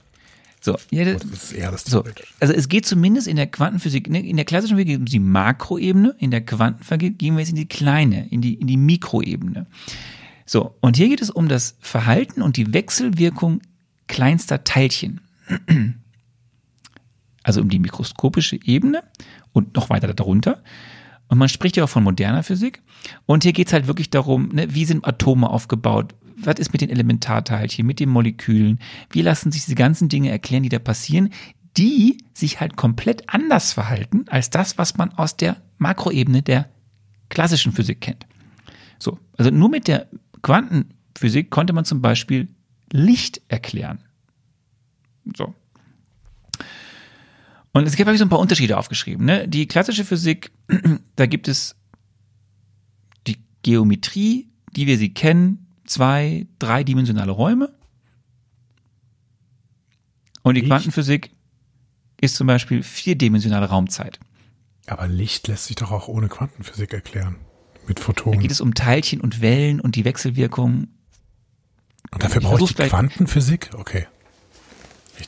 [0.64, 2.04] So, ja, das, ist eher das so,
[2.40, 6.16] Also es geht zumindest in der Quantenphysik, ne, in der klassischen Physik um die Makroebene,
[6.20, 9.66] in der Quantenphysik gehen wir jetzt in die kleine, in die, in die Mikroebene.
[10.46, 13.62] So, und hier geht es um das Verhalten und die Wechselwirkung
[14.08, 15.22] kleinster Teilchen.
[17.44, 19.04] Also um die mikroskopische Ebene
[19.52, 20.64] und noch weiter darunter.
[21.28, 22.82] Und man spricht ja auch von moderner Physik.
[23.26, 26.14] Und hier geht es halt wirklich darum, ne, wie sind Atome aufgebaut?
[26.46, 28.80] was ist mit den Elementarteilchen, mit den Molekülen?
[29.10, 31.30] Wie lassen sich diese ganzen Dinge erklären, die da passieren,
[31.78, 36.70] die sich halt komplett anders verhalten als das, was man aus der Makroebene der
[37.30, 38.26] klassischen Physik kennt.
[39.00, 40.08] So, also nur mit der
[40.42, 42.50] Quantenphysik konnte man zum Beispiel
[42.92, 44.00] Licht erklären.
[45.38, 45.54] So.
[47.74, 49.26] Und es gibt habe ich so ein paar Unterschiede aufgeschrieben.
[49.26, 49.48] Ne?
[49.48, 50.52] Die klassische Physik,
[51.16, 51.76] da gibt es
[53.28, 57.74] die Geometrie, die wir sie kennen, zwei, dreidimensionale Räume.
[60.44, 60.72] Und die Licht.
[60.72, 61.32] Quantenphysik
[62.20, 64.20] ist zum Beispiel vierdimensionale Raumzeit.
[64.88, 67.38] Aber Licht lässt sich doch auch ohne Quantenphysik erklären.
[67.88, 68.40] Mit Photonen.
[68.40, 70.88] Da geht es um Teilchen und Wellen und die Wechselwirkung.
[72.12, 73.70] Und dafür brauche ich die Quantenphysik?
[73.74, 74.08] Okay.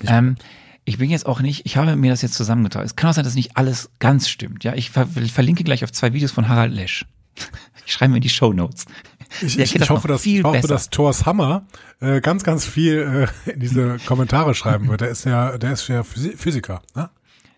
[0.06, 0.36] Ähm,
[0.86, 2.86] ich bin jetzt auch nicht, ich habe mir das jetzt zusammengetragen.
[2.86, 4.64] Es kann auch sein, dass nicht alles ganz stimmt.
[4.64, 7.06] Ja, ich verlinke gleich auf zwei Videos von Harald Lesch.
[7.86, 8.86] Ich schreibe mir in die Show Notes.
[9.42, 11.66] Ich, ich, ich hoffe, dass, ich hoffe dass Thors Hammer
[12.00, 15.02] äh, ganz, ganz viel äh, in diese Kommentare schreiben wird.
[15.02, 17.10] Der ist ja, der ist ja Physiker, ne?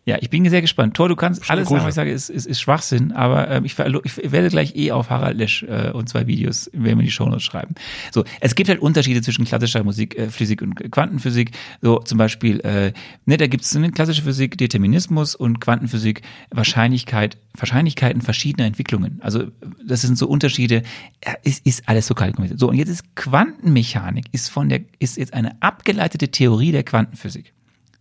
[0.07, 0.95] Ja, ich bin sehr gespannt.
[0.95, 3.79] Thor, du kannst alles sagen, was ich sage, ist, ist, ist Schwachsinn, aber ähm, ich,
[3.79, 7.41] ich werde gleich eh auf Harald Lesch äh, und zwei Videos, werden wir die Shownotes
[7.41, 7.73] schreiben.
[8.11, 11.51] So, es gibt halt Unterschiede zwischen klassischer Musik, äh, Physik und Quantenphysik.
[11.81, 12.93] So zum Beispiel, äh,
[13.25, 16.21] ne, da gibt es eine klassische Physik, Determinismus und Quantenphysik,
[16.51, 19.17] Wahrscheinlichkeit, Wahrscheinlichkeiten verschiedener Entwicklungen.
[19.21, 19.45] Also
[19.83, 20.83] das sind so Unterschiede,
[21.25, 22.59] ja, ist, ist alles so kalkuliert.
[22.59, 27.55] So, und jetzt ist Quantenmechanik, ist von der, ist jetzt eine abgeleitete Theorie der Quantenphysik.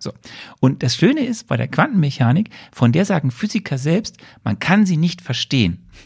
[0.05, 0.13] So.
[0.61, 4.99] Und das Schöne ist bei der Quantenmechanik, von der sagen Physiker selbst, man kann sie
[4.99, 5.89] nicht verstehen.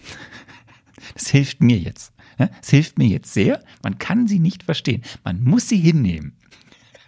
[1.14, 2.12] Das hilft mir jetzt.
[2.60, 3.62] Es hilft mir jetzt sehr.
[3.82, 5.02] Man kann sie nicht verstehen.
[5.24, 6.36] Man muss sie hinnehmen.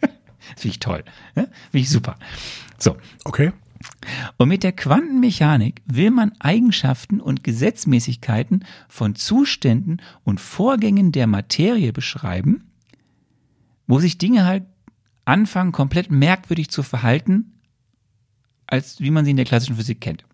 [0.00, 0.10] Das
[0.56, 1.04] finde ich toll.
[1.34, 2.16] Finde ich super.
[2.78, 2.96] So.
[3.24, 3.52] Okay.
[4.38, 11.92] Und mit der Quantenmechanik will man Eigenschaften und Gesetzmäßigkeiten von Zuständen und Vorgängen der Materie
[11.92, 12.70] beschreiben,
[13.86, 14.64] wo sich Dinge halt
[15.30, 17.60] anfangen, komplett merkwürdig zu verhalten,
[18.66, 20.24] als wie man sie in der klassischen Physik kennt.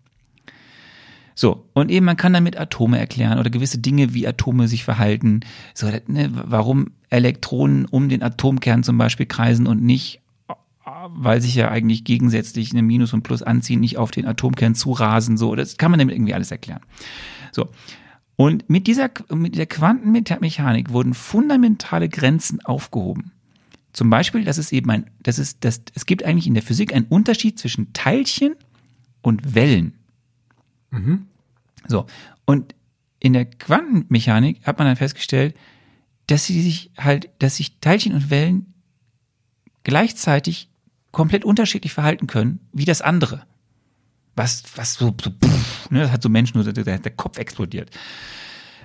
[1.35, 5.41] So, und eben man kann damit Atome erklären oder gewisse Dinge, wie Atome sich verhalten.
[5.75, 10.19] So, ne, warum Elektronen um den Atomkern zum Beispiel kreisen und nicht,
[11.09, 15.37] weil sich ja eigentlich gegensätzlich eine Minus und Plus anziehen, nicht auf den Atomkern zurasen.
[15.37, 16.81] So, das kann man damit irgendwie alles erklären.
[17.51, 17.69] So.
[18.35, 23.31] Und mit dieser, mit der Quantenmechanik wurden fundamentale Grenzen aufgehoben.
[23.97, 26.93] Zum Beispiel, dass es eben ein, das ist, das, es gibt eigentlich in der Physik
[26.93, 28.55] einen Unterschied zwischen Teilchen
[29.23, 29.95] und Wellen.
[31.87, 32.05] So.
[32.45, 32.75] Und
[33.19, 35.57] in der Quantenmechanik hat man dann festgestellt,
[36.27, 38.71] dass sie sich halt, dass sich Teilchen und Wellen
[39.81, 40.69] gleichzeitig
[41.09, 43.47] komplett unterschiedlich verhalten können, wie das andere.
[44.35, 47.89] Was, was so, so pff, ne, das hat so Menschen, nur der, der Kopf explodiert.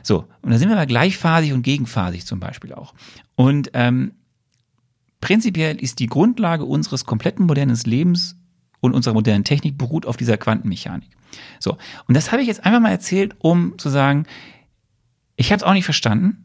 [0.02, 2.94] So, und da sind wir mal gleichphasig und gegenphasig zum Beispiel auch.
[3.34, 4.12] Und ähm,
[5.22, 8.36] prinzipiell ist die Grundlage unseres kompletten modernen Lebens
[8.80, 11.08] und unserer modernen Technik beruht auf dieser Quantenmechanik.
[11.58, 14.26] So, und das habe ich jetzt einfach mal erzählt, um zu sagen,
[15.36, 16.44] ich habe es auch nicht verstanden.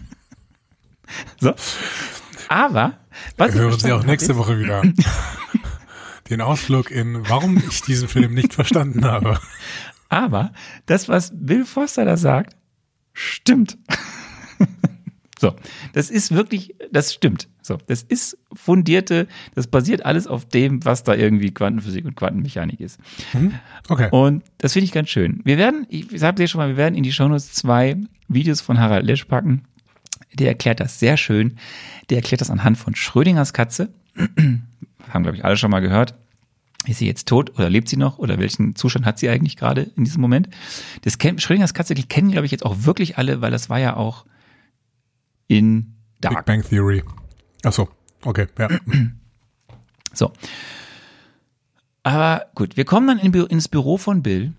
[1.40, 1.52] so,
[2.48, 2.98] aber
[3.36, 4.82] was ich Hören Sie auch nächste habe, Woche wieder
[6.30, 9.32] den Ausflug in, warum ich diesen Film nicht verstanden habe.
[9.32, 9.40] ist,
[10.08, 10.52] aber
[10.86, 12.56] das, was Bill Foster da sagt,
[13.12, 13.78] stimmt.
[15.40, 15.54] So,
[15.94, 17.48] das ist wirklich, das stimmt.
[17.62, 22.78] So, das ist fundierte, das basiert alles auf dem, was da irgendwie Quantenphysik und Quantenmechanik
[22.78, 23.00] ist.
[23.88, 24.10] Okay.
[24.10, 25.40] Und das finde ich ganz schön.
[25.44, 27.96] Wir werden, ich sage dir schon mal, wir werden in die Shownotes zwei
[28.28, 29.62] Videos von Harald Lesch packen.
[30.34, 31.56] Der erklärt das sehr schön.
[32.10, 33.88] Der erklärt das anhand von Schrödingers Katze.
[35.08, 36.16] Haben, glaube ich, alle schon mal gehört.
[36.86, 39.90] Ist sie jetzt tot oder lebt sie noch oder welchen Zustand hat sie eigentlich gerade
[39.96, 40.50] in diesem Moment?
[41.00, 43.78] Das kennt, Schrödingers Katze, die kennen, glaube ich, jetzt auch wirklich alle, weil das war
[43.78, 44.26] ja auch
[45.50, 45.82] in
[46.20, 46.46] Big Dark.
[46.46, 47.02] Bang Theory.
[47.64, 47.88] Ach so.
[48.24, 48.46] Okay.
[48.58, 48.68] Ja.
[50.12, 50.32] So.
[52.02, 54.54] Aber gut, wir kommen dann in, ins Büro von Bill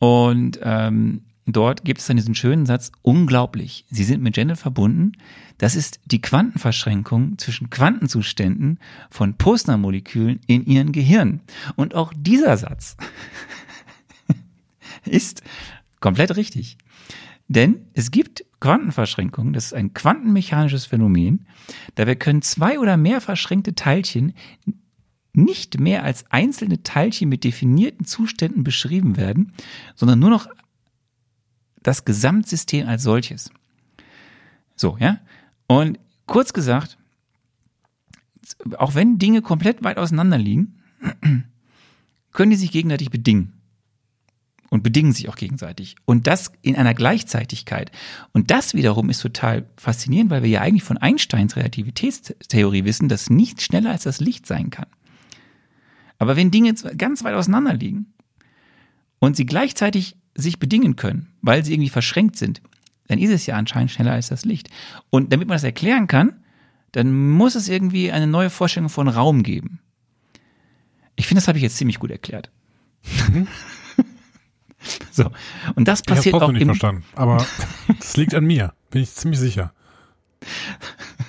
[0.00, 5.12] und ähm, dort gibt es dann diesen schönen Satz, unglaublich, Sie sind mit Janet verbunden.
[5.56, 11.40] Das ist die Quantenverschränkung zwischen Quantenzuständen von Postnermolekülen in Ihren Gehirn.
[11.74, 12.98] Und auch dieser Satz
[15.06, 15.42] ist
[16.00, 16.76] komplett richtig.
[17.48, 21.46] Denn es gibt Quantenverschränkungen, das ist ein quantenmechanisches Phänomen.
[21.96, 24.34] Dabei können zwei oder mehr verschränkte Teilchen
[25.32, 29.52] nicht mehr als einzelne Teilchen mit definierten Zuständen beschrieben werden,
[29.96, 30.46] sondern nur noch
[31.82, 33.50] das Gesamtsystem als solches.
[34.76, 35.18] So, ja?
[35.66, 36.98] Und kurz gesagt,
[38.78, 40.78] auch wenn Dinge komplett weit auseinander liegen,
[42.32, 43.54] können die sich gegenseitig bedingen.
[44.72, 45.96] Und bedingen sich auch gegenseitig.
[46.06, 47.92] Und das in einer Gleichzeitigkeit.
[48.32, 53.28] Und das wiederum ist total faszinierend, weil wir ja eigentlich von Einsteins Relativitätstheorie wissen, dass
[53.28, 54.86] nichts schneller als das Licht sein kann.
[56.18, 58.14] Aber wenn Dinge ganz weit auseinander liegen
[59.18, 62.62] und sie gleichzeitig sich bedingen können, weil sie irgendwie verschränkt sind,
[63.08, 64.70] dann ist es ja anscheinend schneller als das Licht.
[65.10, 66.42] Und damit man das erklären kann,
[66.92, 69.80] dann muss es irgendwie eine neue Vorstellung von Raum geben.
[71.16, 72.50] Ich finde, das habe ich jetzt ziemlich gut erklärt.
[75.10, 75.30] so.
[75.74, 77.04] Und das Ich passiert auch trotzdem nicht im, verstanden.
[77.14, 77.44] Aber
[77.98, 78.72] das liegt an mir.
[78.90, 79.72] Bin ich ziemlich sicher.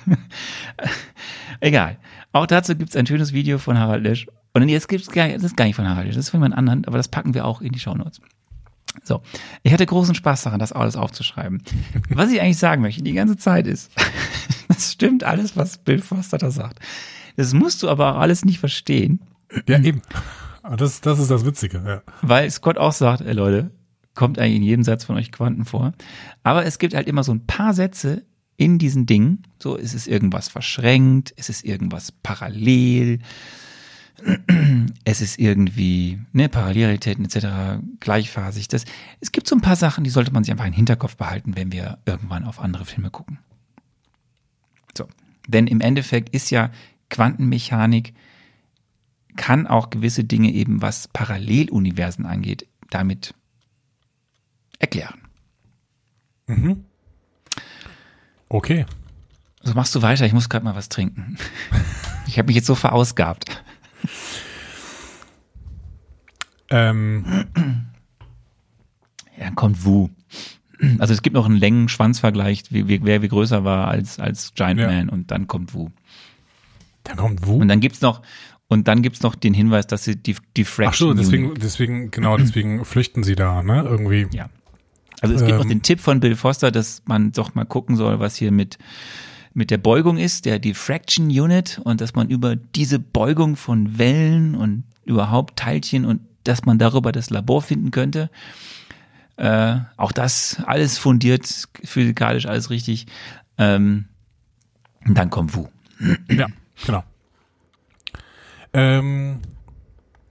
[1.60, 1.98] Egal.
[2.32, 4.26] Auch dazu gibt es ein schönes Video von Harald Lesch.
[4.52, 6.56] Und jetzt gibt's gar, das ist gar nicht von Harald Lesch, das ist von jemand
[6.56, 8.20] anderen, aber das packen wir auch in die Shownotes.
[9.02, 9.22] So,
[9.62, 11.62] ich hatte großen Spaß daran, das alles aufzuschreiben.
[12.10, 13.90] Was ich eigentlich sagen möchte, die ganze Zeit ist,
[14.68, 16.78] das stimmt alles, was Bill Foster da sagt.
[17.36, 19.20] Das musst du aber auch alles nicht verstehen,
[19.68, 20.02] Ja, eben.
[20.64, 21.82] Aber Das, das ist das Witzige.
[21.86, 22.02] Ja.
[22.22, 23.70] weil Scott auch sagt, ey Leute,
[24.14, 25.92] kommt eigentlich in jedem Satz von euch Quanten vor.
[26.42, 28.24] Aber es gibt halt immer so ein paar Sätze
[28.56, 29.42] in diesen Dingen.
[29.58, 33.18] So, ist es irgendwas verschränkt, ist es irgendwas parallel,
[35.04, 38.68] es ist irgendwie, ne, Parallelrealitäten etc., gleichphasig.
[38.68, 38.84] Das,
[39.20, 41.72] es gibt so ein paar Sachen, die sollte man sich einfach im Hinterkopf behalten, wenn
[41.72, 43.38] wir irgendwann auf andere Filme gucken.
[44.96, 45.08] So.
[45.46, 46.70] Denn im Endeffekt ist ja
[47.10, 48.14] Quantenmechanik
[49.36, 53.34] kann auch gewisse Dinge eben, was Paralleluniversen angeht, damit
[54.78, 55.20] erklären.
[56.46, 56.84] Mhm.
[58.48, 58.86] Okay.
[59.62, 61.36] So machst du weiter, ich muss gerade mal was trinken.
[62.26, 63.62] Ich habe mich jetzt so verausgabt.
[66.70, 67.44] Ähm,
[69.36, 70.08] Ja, dann kommt Wu.
[70.98, 74.86] Also es gibt noch einen Längen-Schwanz-Vergleich, wer wie größer war als, als Giant Ja.
[74.86, 75.90] Man und dann kommt Wu.
[77.04, 77.56] dann kommt Wu.
[77.60, 78.22] Und dann gibt's noch,
[78.74, 81.62] und dann gibt's noch den Hinweis, dass sie die, die Ach Fraction so, deswegen, Unit-
[81.62, 83.82] deswegen, genau, deswegen flüchten sie da, ne?
[83.82, 84.26] Irgendwie.
[84.34, 84.50] Ja.
[85.22, 85.58] Also es gibt Ähm.
[85.58, 88.76] noch den Tipp von Bill Foster, dass man doch mal gucken soll, was hier mit,
[89.54, 94.54] mit der Beugung ist, der Diffraction Unit und dass man über diese Beugung von Wellen
[94.54, 98.28] und überhaupt Teilchen und dass man darüber das Labor finden könnte.
[99.36, 103.06] Äh, auch das alles fundiert, physikalisch alles richtig.
[103.56, 104.06] Ähm,
[105.06, 105.68] und dann kommt Wu.
[106.30, 106.46] Ja,
[106.86, 107.02] genau.
[108.74, 109.40] Ähm,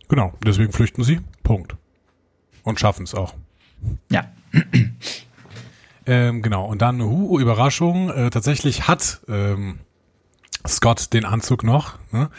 [0.07, 1.21] genau, deswegen flüchten sie.
[1.41, 1.75] Punkt.
[2.63, 3.33] Und schaffen es auch.
[4.09, 4.31] Ja,
[6.05, 9.79] Ähm, genau, und dann, uh, Überraschung, äh, tatsächlich hat ähm,
[10.67, 11.97] Scott den Anzug noch.
[12.11, 12.29] Ne?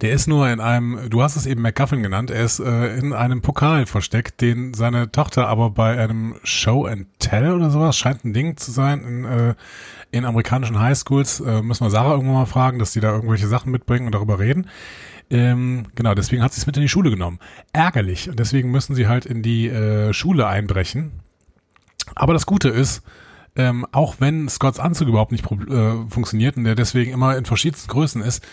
[0.00, 3.12] Der ist nur in einem, du hast es eben McGuffin genannt, er ist äh, in
[3.12, 8.24] einem Pokal versteckt, den seine Tochter aber bei einem Show and Tell oder sowas, scheint
[8.24, 9.54] ein Ding zu sein, in, äh,
[10.10, 13.70] in amerikanischen Highschools, äh, müssen wir Sarah irgendwann mal fragen, dass die da irgendwelche Sachen
[13.70, 14.68] mitbringen und darüber reden.
[15.32, 17.38] Ähm, genau, deswegen hat sie es mit in die Schule genommen.
[17.72, 18.28] Ärgerlich.
[18.28, 21.12] Und deswegen müssen sie halt in die äh, Schule einbrechen.
[22.14, 23.02] Aber das Gute ist,
[23.56, 27.90] ähm, auch wenn Scotts Anzug überhaupt nicht äh, funktioniert und der deswegen immer in verschiedensten
[27.90, 28.44] Größen ist,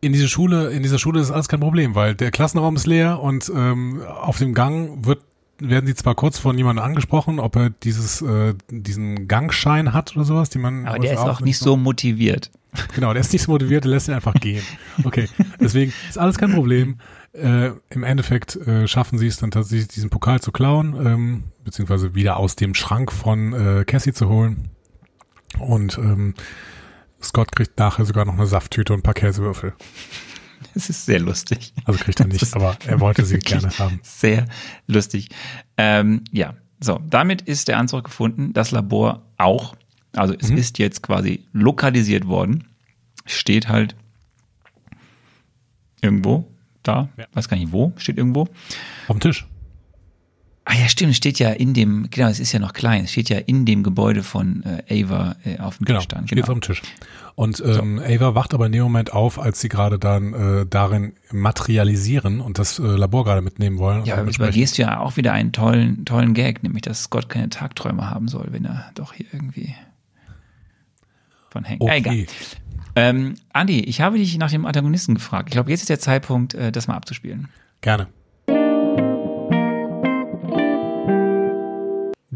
[0.00, 3.20] in diese Schule, in dieser Schule ist alles kein Problem, weil der Klassenraum ist leer
[3.20, 5.20] und ähm, auf dem Gang wird
[5.60, 10.24] werden sie zwar kurz von jemandem angesprochen, ob er dieses äh, diesen Gangschein hat oder
[10.24, 12.50] sowas, die man aber der ist auch nicht so motiviert.
[12.94, 14.62] Genau, der ist nicht so motiviert, der lässt ihn einfach gehen.
[15.04, 15.28] Okay,
[15.60, 16.98] deswegen ist alles kein Problem.
[17.32, 22.14] Äh, Im Endeffekt äh, schaffen sie es dann tatsächlich, diesen Pokal zu klauen, ähm, beziehungsweise
[22.14, 24.70] wieder aus dem Schrank von äh, Cassie zu holen.
[25.58, 26.34] Und ähm,
[27.22, 29.72] Scott kriegt nachher sogar noch eine Safttüte und ein paar Käsewürfel.
[30.74, 31.72] Das ist sehr lustig.
[31.84, 34.00] Also kriegt er nicht, aber er wollte sie gerne haben.
[34.02, 34.46] Sehr
[34.86, 35.28] lustig.
[35.76, 39.74] Ähm, ja, so, damit ist der Anzug gefunden, das Labor auch.
[40.16, 40.56] Also es Mhm.
[40.58, 42.64] ist jetzt quasi lokalisiert worden.
[43.26, 43.94] Steht halt
[46.00, 46.46] irgendwo
[46.82, 47.24] da, Ja.
[47.32, 48.42] weiß gar nicht wo, steht irgendwo.
[48.42, 49.46] Auf dem Tisch.
[50.66, 53.12] Ah ja, stimmt, es steht ja in dem, genau, es ist ja noch klein, es
[53.12, 56.26] steht ja in dem Gebäude von äh, Ava äh, auf dem Genau, Tisch dann.
[56.26, 56.80] steht auf dem Tisch.
[57.34, 61.12] Und ähm, Ava wacht aber in dem Moment auf, als sie gerade dann äh, darin
[61.32, 64.06] materialisieren und das äh, Labor gerade mitnehmen wollen.
[64.06, 67.50] Ja, aber du übergehst ja auch wieder einen tollen, tollen Gag, nämlich, dass Scott keine
[67.50, 69.74] Tagträume haben soll, wenn er doch hier irgendwie
[71.54, 71.80] von hängt.
[71.82, 71.96] Ah, Okay.
[71.96, 72.26] Egal.
[72.96, 75.48] Ähm, Andi, ich habe dich nach dem Antagonisten gefragt.
[75.48, 77.48] Ich glaube, jetzt ist der Zeitpunkt, äh, das mal abzuspielen.
[77.80, 78.06] Gerne.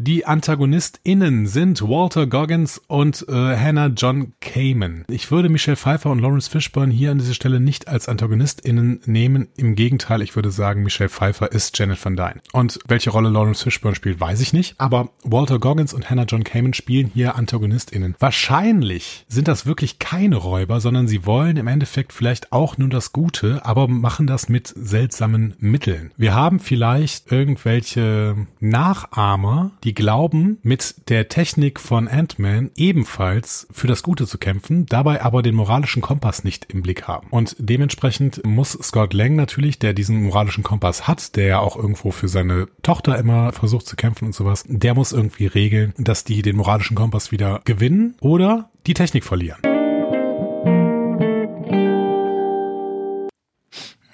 [0.09, 5.05] Die AntagonistInnen sind Walter Goggins und äh, Hannah John Kamen.
[5.07, 9.49] Ich würde Michelle Pfeiffer und Lawrence Fishburne hier an dieser Stelle nicht als AntagonistInnen nehmen.
[9.55, 12.41] Im Gegenteil, ich würde sagen, Michelle Pfeiffer ist Janet Van Dyne.
[12.53, 14.73] Und welche Rolle Lawrence Fishburne spielt, weiß ich nicht.
[14.79, 18.15] Aber Walter Goggins und Hannah John Kamen spielen hier AntagonistInnen.
[18.17, 23.13] Wahrscheinlich sind das wirklich keine Räuber, sondern sie wollen im Endeffekt vielleicht auch nur das
[23.13, 26.13] Gute, aber machen das mit seltsamen Mitteln.
[26.17, 34.01] Wir haben vielleicht irgendwelche Nachahmer, die glauben, mit der Technik von Ant-Man ebenfalls für das
[34.01, 37.27] Gute zu kämpfen, dabei aber den moralischen Kompass nicht im Blick haben.
[37.31, 42.11] Und dementsprechend muss Scott Lang natürlich, der diesen moralischen Kompass hat, der ja auch irgendwo
[42.11, 46.41] für seine Tochter immer versucht zu kämpfen und sowas, der muss irgendwie regeln, dass die
[46.43, 49.59] den moralischen Kompass wieder gewinnen oder die Technik verlieren.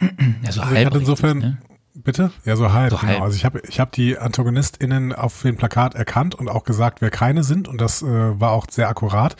[0.01, 1.57] Ja, so Also ich halb hatte insofern- ne?
[2.05, 2.29] Bitte?
[2.45, 2.91] Ja, so halb.
[2.91, 3.13] So genau.
[3.13, 3.21] halb.
[3.23, 7.09] Also ich habe ich hab die AntagonistInnen auf dem Plakat erkannt und auch gesagt, wer
[7.09, 8.05] keine sind und das äh,
[8.39, 9.35] war auch sehr akkurat.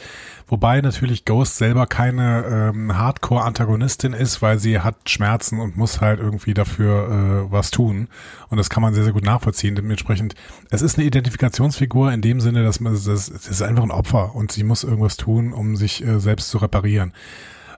[0.48, 6.20] Wobei natürlich Ghost selber keine ähm, Hardcore-Antagonistin ist, weil sie hat Schmerzen und muss halt
[6.20, 8.08] irgendwie dafür äh, was tun.
[8.50, 9.76] Und das kann man sehr, sehr gut nachvollziehen.
[9.76, 10.34] Dementsprechend,
[10.72, 14.34] es ist eine Identifikationsfigur in dem Sinne, dass man das, das ist einfach ein Opfer
[14.34, 17.14] und sie muss irgendwas tun, um sich äh, selbst zu reparieren.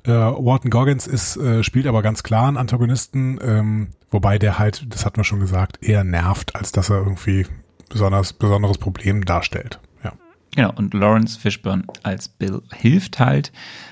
[0.07, 4.85] Äh, Walton Goggins ist, äh, spielt aber ganz klar einen Antagonisten, ähm, wobei der halt,
[4.89, 7.45] das hat man schon gesagt, eher nervt, als dass er irgendwie
[7.89, 9.79] besonders besonderes Problem darstellt.
[10.03, 10.13] Ja.
[10.55, 13.51] Genau, und Lawrence Fishburne als Bill hilft halt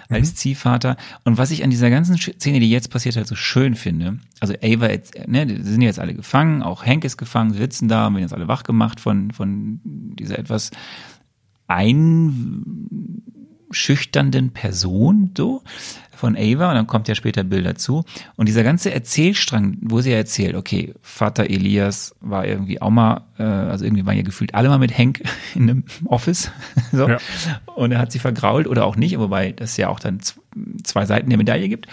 [0.10, 0.36] als Mhm.
[0.36, 0.98] Ziehvater.
[1.26, 4.54] Und was ich an dieser ganzen Szene, die jetzt passiert, halt so schön finde, also
[4.64, 8.04] Ava, jetzt, ne, die sind jetzt alle gefangen, auch Hank ist gefangen, sie sitzen da,
[8.06, 10.72] werden jetzt alle wach gemacht von, von dieser etwas
[11.68, 15.64] einschüchternden Person, so,
[16.16, 18.04] von Ava, und dann kommt ja später Bill dazu.
[18.36, 23.26] Und dieser ganze Erzählstrang, wo sie ja erzählt, okay, Vater Elias war irgendwie auch mal,
[23.38, 25.22] äh, also irgendwie waren ja gefühlt alle mal mit Hank
[25.56, 26.52] in einem Office,
[26.92, 27.08] so.
[27.08, 27.18] Ja.
[27.76, 30.20] Und er hat sie vergrault oder auch nicht, wobei das ja auch dann
[30.84, 31.88] zwei Seiten der Medaille gibt.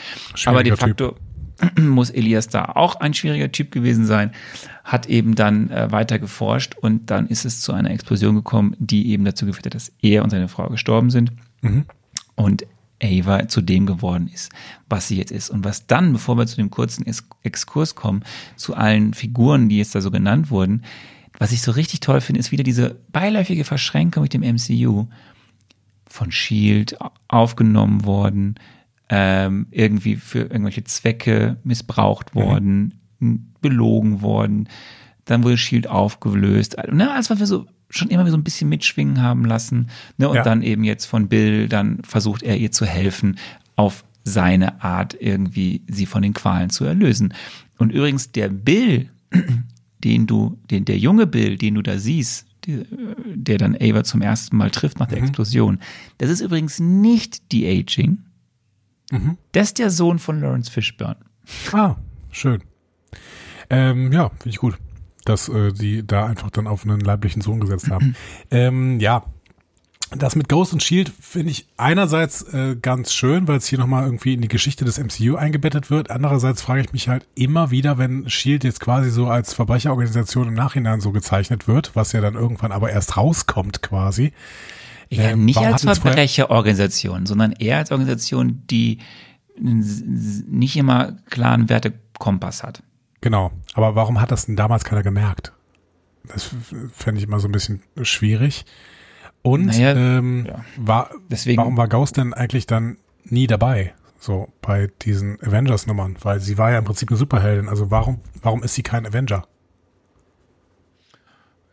[0.47, 1.17] Aber de facto
[1.79, 4.33] muss Elias da auch ein schwieriger Typ gewesen sein,
[4.85, 9.11] hat eben dann äh, weiter geforscht und dann ist es zu einer Explosion gekommen, die
[9.11, 11.33] eben dazu geführt hat, dass er und seine Frau gestorben sind
[12.35, 12.67] und
[13.03, 14.53] Ava zu dem geworden ist,
[14.89, 15.51] was sie jetzt ist.
[15.51, 18.23] Und was dann, bevor wir zu dem kurzen Ex- Exkurs kommen,
[18.57, 20.83] zu allen Figuren, die jetzt da so genannt wurden,
[21.39, 25.07] was ich so richtig toll finde, ist wieder diese beiläufige Verschränkung mit dem MCU
[26.07, 26.97] von Shield
[27.29, 28.57] aufgenommen worden,
[29.09, 34.69] ähm, irgendwie für irgendwelche Zwecke missbraucht worden, m- belogen worden.
[35.25, 36.79] Dann wurde Shield aufgelöst.
[36.79, 39.89] Also, Ne, alles, was wir so schon immer so ein bisschen mitschwingen haben lassen.
[40.17, 40.43] Ne, und Ja.
[40.43, 43.39] dann eben jetzt von Bill, dann versucht er ihr zu helfen,
[43.77, 47.35] auf seine Art irgendwie sie von den Qualen zu erlösen.
[47.79, 49.09] Und übrigens der Bill,
[50.05, 52.85] den du, den, der junge Bill, den du da siehst, die,
[53.35, 55.81] der dann Ava zum ersten Mal trifft nach der Explosion,
[56.19, 58.19] das ist übrigens nicht die Aging.
[59.53, 61.17] Das ist der Sohn von Lawrence Fishburne.
[61.73, 61.97] Ah,
[62.31, 62.63] schön.
[63.69, 64.79] Ähm, ja, finde ich gut,
[65.25, 68.17] dass äh, die da einfach dann auf einen leiblichen Sohn gesetzt haben.
[68.51, 69.25] ähm, ja,
[70.17, 74.05] das mit Ghost und Shield finde ich einerseits äh, ganz schön, weil es hier nochmal
[74.05, 76.11] irgendwie in die Geschichte des MCU eingebettet wird.
[76.11, 80.55] Andererseits frage ich mich halt immer wieder, wenn Shield jetzt quasi so als Verbrecherorganisation im
[80.55, 84.33] Nachhinein so gezeichnet wird, was ja dann irgendwann aber erst rauskommt quasi.
[85.09, 88.99] Ja, Ähm, nicht als Verbrecherorganisation, sondern eher als Organisation, die
[89.59, 92.83] nicht immer klaren Wertekompass hat.
[93.23, 93.53] Genau.
[93.73, 95.53] Aber warum hat das denn damals keiner gemerkt?
[96.25, 96.51] Das
[96.93, 98.65] fände ich immer so ein bisschen schwierig.
[99.43, 100.65] Und Naja, ähm, ja.
[100.77, 103.95] war, Deswegen- warum war Ghost denn eigentlich dann nie dabei?
[104.21, 106.17] So bei diesen Avengers-Nummern?
[106.23, 107.69] Weil sie war ja im Prinzip eine Superheldin.
[107.69, 109.47] Also warum, warum ist sie kein Avenger?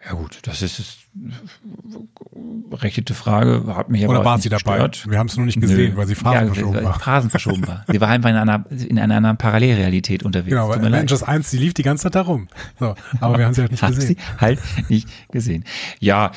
[0.05, 2.81] Ja gut, das ist es.
[2.81, 4.87] Rechtete Frage, hat mich aber Oder auch war nicht sie dabei?
[4.87, 5.09] gestört.
[5.09, 5.97] Wir haben es nur nicht gesehen, Nö.
[5.97, 6.99] weil sie Phasen ja, verschoben war.
[6.99, 7.83] Phasen verschoben war.
[7.87, 10.49] Sie war einfach in einer, in einer anderen Parallelrealität unterwegs.
[10.49, 10.79] Genau, weil.
[10.85, 12.47] Avengers 1, die lief die ganze Zeit da rum.
[12.79, 14.01] So, aber wir haben sie halt nicht gesehen.
[14.01, 14.59] sie halt
[14.89, 15.63] nicht gesehen.
[15.99, 16.31] Ja,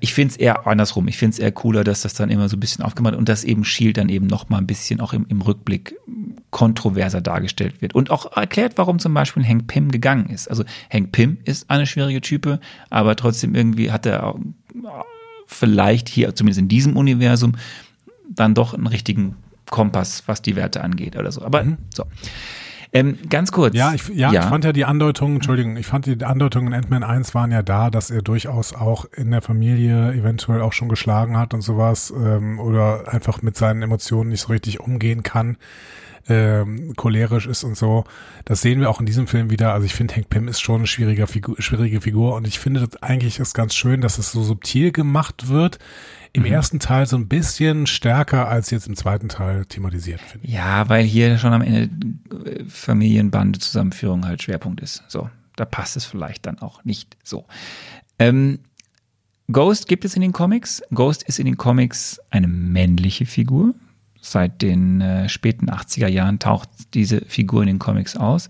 [0.00, 1.08] ich finde es eher andersrum.
[1.08, 3.44] Ich finde es eher cooler, dass das dann immer so ein bisschen aufgemacht und dass
[3.44, 5.94] eben Shield dann eben noch mal ein bisschen auch im, im Rückblick
[6.50, 10.48] kontroverser dargestellt wird und auch erklärt, warum zum Beispiel Hank Pym gegangen ist.
[10.48, 14.38] Also Hank Pym ist eine schwierige Type, aber trotzdem irgendwie hat er auch,
[15.46, 17.52] vielleicht hier, zumindest in diesem Universum,
[18.28, 19.36] dann doch einen richtigen
[19.70, 21.42] Kompass, was die Werte angeht oder so.
[21.42, 21.64] Aber
[21.94, 22.04] so.
[22.92, 23.74] Ähm, ganz kurz.
[23.74, 23.78] Mhm.
[23.78, 27.02] Ja, ich, ja, ich fand ja die Andeutungen, Entschuldigung, ich fand die Andeutungen in Ant-Man
[27.02, 31.36] 1 waren ja da, dass er durchaus auch in der Familie eventuell auch schon geschlagen
[31.36, 35.56] hat und sowas ähm, oder einfach mit seinen Emotionen nicht so richtig umgehen kann,
[36.28, 38.04] ähm, cholerisch ist und so.
[38.44, 39.72] Das sehen wir auch in diesem Film wieder.
[39.72, 42.80] Also ich finde, Hank Pym ist schon eine schwierige Figur, schwierige Figur und ich finde
[42.80, 45.78] das eigentlich ist ganz schön, dass es so subtil gemacht wird.
[46.32, 50.52] Im ersten Teil so ein bisschen stärker als jetzt im zweiten Teil thematisiert, finde ich.
[50.52, 51.88] Ja, weil hier schon am Ende
[52.44, 55.02] äh, Familienbande Zusammenführung halt Schwerpunkt ist.
[55.08, 57.46] So, da passt es vielleicht dann auch nicht so.
[58.18, 58.58] Ähm,
[59.50, 60.82] Ghost gibt es in den Comics.
[60.92, 63.74] Ghost ist in den Comics eine männliche Figur.
[64.28, 68.48] Seit den äh, späten 80er Jahren taucht diese Figur in den Comics aus.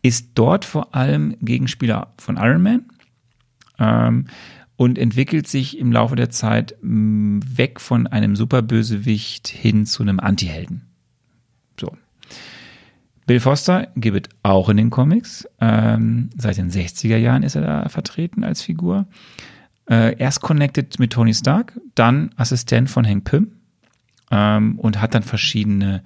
[0.00, 2.84] Ist dort vor allem Gegenspieler von Iron Man.
[3.78, 4.24] Ähm,
[4.76, 10.18] und entwickelt sich im Laufe der Zeit mh, weg von einem Superbösewicht hin zu einem
[10.18, 10.86] Antihelden.
[11.78, 11.92] So.
[13.26, 15.46] Bill Foster gibt es auch in den Comics.
[15.60, 19.06] Ähm, seit den 60er Jahren ist er da vertreten als Figur.
[19.90, 23.57] Äh, erst connected mit Tony Stark, dann Assistent von Hank Pym
[24.30, 26.02] ähm, und hat dann verschiedene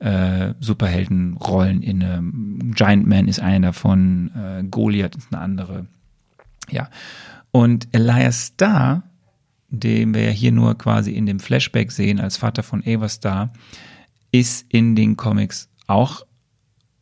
[0.00, 2.22] äh, Superheldenrollen inne.
[2.74, 5.86] Giant Man ist eine davon, äh, Goliath ist eine andere.
[6.70, 6.88] Ja.
[7.50, 9.02] Und Elias Starr,
[9.70, 13.52] den wir ja hier nur quasi in dem Flashback sehen als Vater von Ava Starr,
[14.30, 16.26] ist in den Comics auch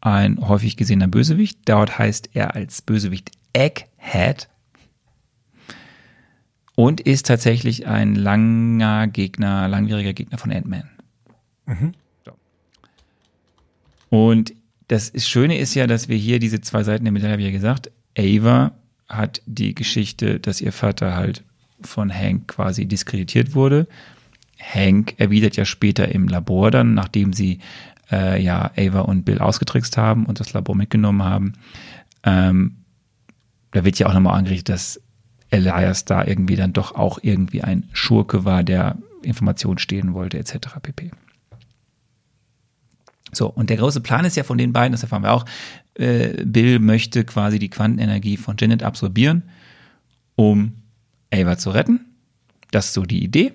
[0.00, 1.60] ein häufig gesehener Bösewicht.
[1.64, 4.48] Dort heißt er als Bösewicht Egghead
[6.76, 10.88] und ist tatsächlich ein langer Gegner, langwieriger Gegner von Ant-Man.
[12.24, 12.32] So.
[14.10, 14.54] Und
[14.88, 17.90] das Schöne ist ja, dass wir hier diese zwei Seiten der Medaille, wie ja gesagt,
[18.16, 18.72] Ava
[19.08, 21.42] hat die Geschichte, dass ihr Vater halt
[21.80, 23.88] von Hank quasi diskreditiert wurde.
[24.60, 27.60] Hank erwidert ja später im Labor dann, nachdem sie
[28.10, 31.54] äh, ja Ava und Bill ausgetrickst haben und das Labor mitgenommen haben.
[32.22, 32.76] Ähm,
[33.72, 35.00] da wird ja auch nochmal angerichtet, dass
[35.56, 40.68] Elias da irgendwie dann doch auch irgendwie ein Schurke war, der Informationen stehlen wollte, etc.
[40.82, 41.10] pp.
[43.32, 45.44] So, und der große Plan ist ja von den beiden, das erfahren wir auch,
[45.94, 49.42] äh, Bill möchte quasi die Quantenenergie von Janet absorbieren,
[50.36, 50.74] um
[51.32, 52.00] Ava zu retten.
[52.70, 53.52] Das ist so die Idee.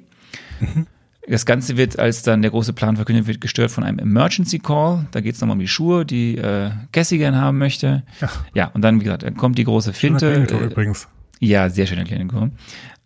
[0.60, 0.88] Mhm.
[1.28, 5.08] Das Ganze wird, als dann der große Plan verkündet wird, gestört von einem Emergency Call.
[5.12, 8.04] Da geht es nochmal um die Schuhe, die äh, Cassie gern haben möchte.
[8.20, 8.30] Ja.
[8.54, 10.48] ja, und dann, wie gesagt, dann kommt die große Finte.
[10.50, 11.08] Äh, übrigens.
[11.42, 12.52] Ja, sehr schöne Klinikum.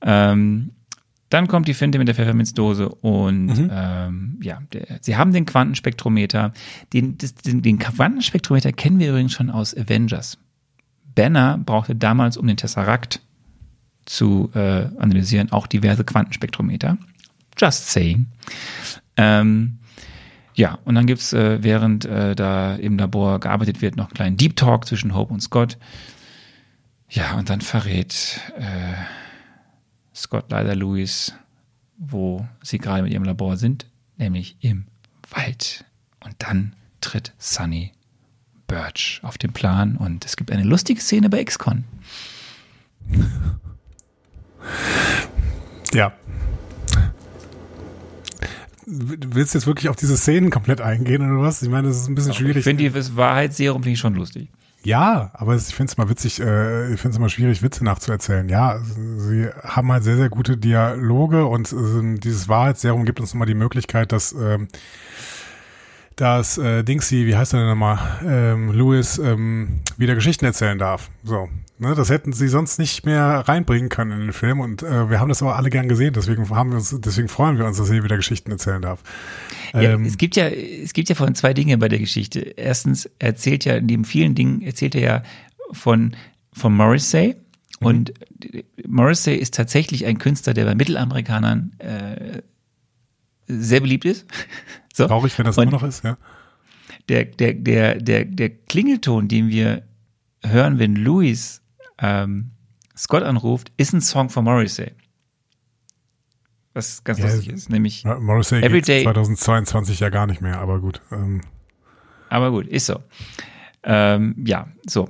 [0.01, 0.71] Ähm,
[1.29, 3.69] dann kommt die Finte mit der Pfefferminzdose und mhm.
[3.71, 6.53] ähm, ja, der, sie haben den Quantenspektrometer.
[6.93, 10.37] Den, das, den, den Quantenspektrometer kennen wir übrigens schon aus Avengers.
[11.15, 13.21] Banner brauchte damals, um den Tesseract
[14.05, 16.97] zu äh, analysieren, auch diverse Quantenspektrometer.
[17.57, 18.27] Just saying.
[19.15, 19.79] Ähm,
[20.53, 24.37] ja, und dann gibt's äh, während äh, da im Labor gearbeitet wird, noch einen kleinen
[24.37, 25.77] Deep Talk zwischen Hope und Scott.
[27.09, 28.93] Ja, und dann verrät äh,
[30.13, 31.33] Scott leider Louis,
[31.97, 33.85] wo sie gerade mit ihrem Labor sind,
[34.17, 34.85] nämlich im
[35.29, 35.85] Wald.
[36.23, 37.93] Und dann tritt Sunny
[38.67, 41.83] Birch auf den Plan und es gibt eine lustige Szene bei XCon.
[45.93, 46.11] Ja,
[48.85, 51.61] willst du jetzt wirklich auf diese Szenen komplett eingehen oder was?
[51.61, 52.57] Ich meine, das ist ein bisschen Doch, schwierig.
[52.57, 54.49] Ich finde die Wahrheitsserum finde ich schon lustig.
[54.85, 58.47] Ja, aber ich finde es mal witzig, äh, ich finde es immer schwierig, Witze nachzuerzählen.
[58.49, 58.79] Ja,
[59.17, 63.55] sie haben halt sehr, sehr gute Dialoge und äh, dieses Wahrheitsserum gibt uns immer die
[63.55, 64.67] Möglichkeit, dass ähm,
[66.15, 71.09] dass äh, Dingsy, wie heißt er denn nochmal, ähm, Louis ähm, wieder Geschichten erzählen darf.
[71.23, 75.09] So, ne, das hätten sie sonst nicht mehr reinbringen können in den Film und äh,
[75.09, 77.77] wir haben das aber alle gern gesehen, deswegen haben wir uns, deswegen freuen wir uns,
[77.77, 79.01] dass er wieder Geschichten erzählen darf.
[79.73, 82.39] Ja, ähm, es gibt ja, es gibt ja von zwei Dinge bei der Geschichte.
[82.39, 85.23] Erstens erzählt ja neben vielen Dingen erzählt er ja
[85.71, 86.15] von
[86.53, 87.35] von Morrissey
[87.79, 87.87] mhm.
[87.87, 88.13] und
[88.87, 92.41] Morrissey ist tatsächlich ein Künstler, der bei Mittelamerikanern äh,
[93.47, 94.25] sehr beliebt ist.
[94.97, 95.07] So.
[95.07, 96.17] Traurig, wenn das und immer noch ist, ja.
[97.09, 99.83] Der, der, der, der, der Klingelton, den wir
[100.41, 101.61] hören, wenn Louis
[101.99, 102.51] ähm,
[102.95, 104.91] Scott anruft, ist ein Song von Morrissey.
[106.73, 111.01] Was ganz ja, lustig ist, nämlich Morrissey Everyday 2022 ja gar nicht mehr, aber gut.
[111.11, 111.41] Ähm.
[112.29, 113.01] Aber gut, ist so.
[113.83, 115.09] Ähm, ja, so.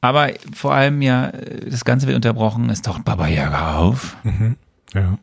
[0.00, 4.16] Aber vor allem ja, das Ganze wird unterbrochen, es taucht Baba Yaga auf.
[4.24, 4.56] Mhm,
[4.92, 5.18] ja.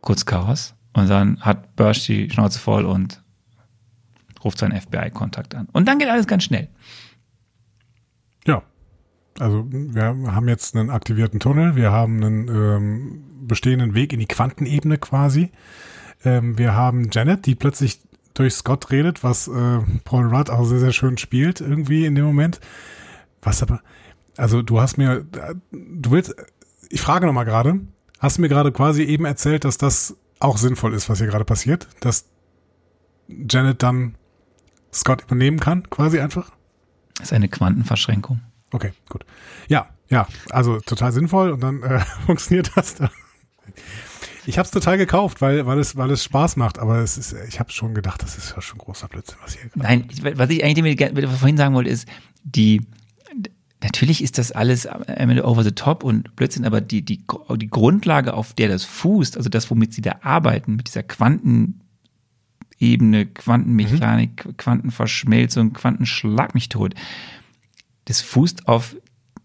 [0.00, 0.74] Kurz Chaos.
[0.92, 3.22] Und dann hat Bursch die Schnauze voll und
[4.44, 5.68] ruft seinen FBI-Kontakt an.
[5.72, 6.68] Und dann geht alles ganz schnell.
[8.46, 8.62] Ja.
[9.40, 14.26] Also wir haben jetzt einen aktivierten Tunnel, wir haben einen ähm, bestehenden Weg in die
[14.26, 15.50] Quantenebene quasi.
[16.24, 18.02] Ähm, wir haben Janet, die plötzlich
[18.34, 22.26] durch Scott redet, was äh, Paul Rudd auch sehr, sehr schön spielt irgendwie in dem
[22.26, 22.60] Moment.
[23.40, 23.80] Was aber,
[24.36, 25.24] also du hast mir,
[25.72, 26.34] du willst,
[26.90, 27.80] ich frage nochmal gerade,
[28.18, 31.46] hast du mir gerade quasi eben erzählt, dass das auch sinnvoll ist, was hier gerade
[31.46, 32.26] passiert, dass
[33.26, 34.16] Janet dann
[34.92, 36.50] Scott übernehmen kann, quasi einfach?
[37.14, 38.40] Das ist eine Quantenverschränkung.
[38.72, 39.24] Okay, gut.
[39.68, 43.10] Ja, ja, also total sinnvoll und dann äh, funktioniert das da.
[44.46, 47.34] Ich habe es total gekauft, weil, weil, es, weil es Spaß macht, aber es ist,
[47.48, 50.64] ich habe schon gedacht, das ist ja schon großer Blödsinn, was hier Nein, was ich
[50.64, 50.98] eigentlich
[51.38, 52.08] vorhin sagen wollte, ist,
[52.42, 52.86] die,
[53.82, 57.22] natürlich ist das alles am Ende over the top und Blödsinn, aber die, die,
[57.56, 63.26] die Grundlage, auf der das fußt, also das, womit sie da arbeiten, mit dieser Quantenebene,
[63.26, 64.56] Quantenmechanik, mhm.
[64.56, 66.94] Quantenverschmelzung, Quantenschlag mich tot,
[68.04, 68.96] das fußt auf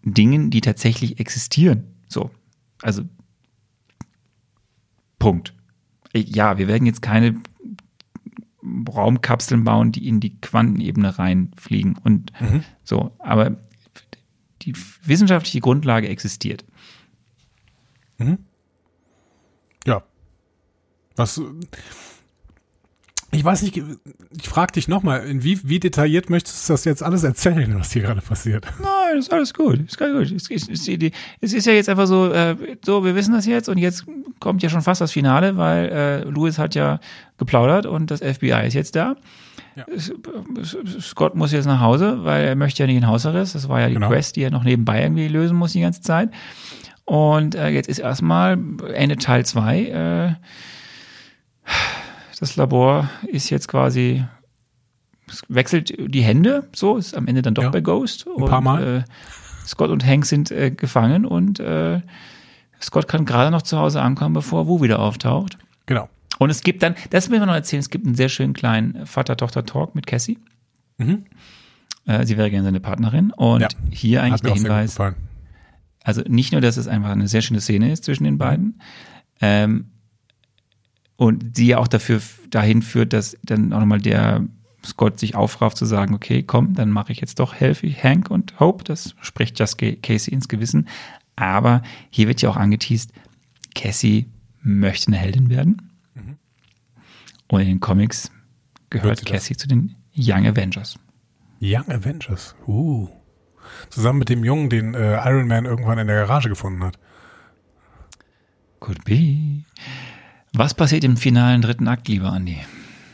[0.02, 1.94] Dingen, die tatsächlich existieren.
[2.08, 2.30] So.
[2.82, 3.02] Also,
[5.18, 5.54] Punkt.
[6.14, 7.40] Ja, wir werden jetzt keine
[8.62, 12.64] Raumkapseln bauen, die in die Quantenebene reinfliegen und mhm.
[12.84, 13.14] so.
[13.18, 13.56] Aber
[14.62, 16.64] die wissenschaftliche Grundlage existiert.
[18.18, 18.38] Mhm.
[19.86, 20.02] Ja.
[21.14, 21.40] Was,
[23.32, 27.24] ich weiß nicht, ich frage dich nochmal, wie, wie detailliert möchtest du das jetzt alles
[27.24, 28.66] erzählen, was hier gerade passiert?
[28.80, 30.36] Nein, ist alles gut, ist ganz gut.
[30.36, 30.88] Es ist, ist,
[31.40, 34.06] es ist ja jetzt einfach so, äh, so, wir wissen das jetzt und jetzt
[34.38, 37.00] kommt ja schon fast das Finale, weil äh, Louis hat ja
[37.36, 39.16] geplaudert und das FBI ist jetzt da.
[39.74, 39.84] Ja.
[41.00, 43.54] Scott muss jetzt nach Hause, weil er möchte ja nicht in Hausarrest.
[43.54, 44.08] Das war ja die genau.
[44.08, 46.30] Quest, die er noch nebenbei irgendwie lösen muss die ganze Zeit.
[47.04, 48.58] Und äh, jetzt ist erstmal
[48.94, 49.82] Ende Teil 2.
[49.82, 50.34] Äh,
[52.38, 54.24] das Labor ist jetzt quasi,
[55.28, 58.26] es wechselt die Hände, so ist am Ende dann doch ja, bei Ghost.
[58.36, 59.04] Ein paar Mal.
[59.08, 62.00] äh, Scott und Hank sind äh, gefangen und äh,
[62.80, 65.58] Scott kann gerade noch zu Hause ankommen, bevor Wu wieder auftaucht.
[65.86, 66.08] Genau.
[66.38, 69.06] Und es gibt dann, das will ich noch erzählen, es gibt einen sehr schönen kleinen
[69.06, 70.38] Vater-Tochter-Talk mit Cassie.
[70.98, 71.24] Mhm.
[72.04, 73.32] Äh, sie wäre gerne seine Partnerin.
[73.32, 73.68] Und Ja.
[73.90, 74.98] hier eigentlich der Hinweis,
[76.04, 78.80] also nicht nur, dass es einfach eine sehr schöne Szene ist zwischen den beiden,
[79.40, 79.86] ähm,
[81.16, 82.20] und die ja auch dafür
[82.50, 84.44] dahin führt, dass dann auch nochmal der
[84.84, 88.30] Scott sich aufrafft zu sagen, okay, komm, dann mache ich jetzt doch helfe ich Hank
[88.30, 90.88] und Hope, das spricht Just Ca- Casey ins Gewissen.
[91.34, 93.12] Aber hier wird ja auch angeteased,
[93.74, 94.26] Cassie
[94.62, 95.82] möchte eine Heldin werden.
[97.48, 98.30] Und in den Comics
[98.90, 99.32] Hört gehört sie das?
[99.32, 100.98] Cassie zu den Young Avengers.
[101.60, 102.54] Young Avengers.
[102.66, 103.08] Uh.
[103.90, 106.98] Zusammen mit dem Jungen, den äh, Iron Man irgendwann in der Garage gefunden hat.
[108.80, 109.64] Could be.
[110.58, 112.56] Was passiert im finalen dritten Akt, lieber Andi?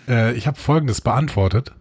[0.08, 1.72] Äh, ich habe Folgendes beantwortet.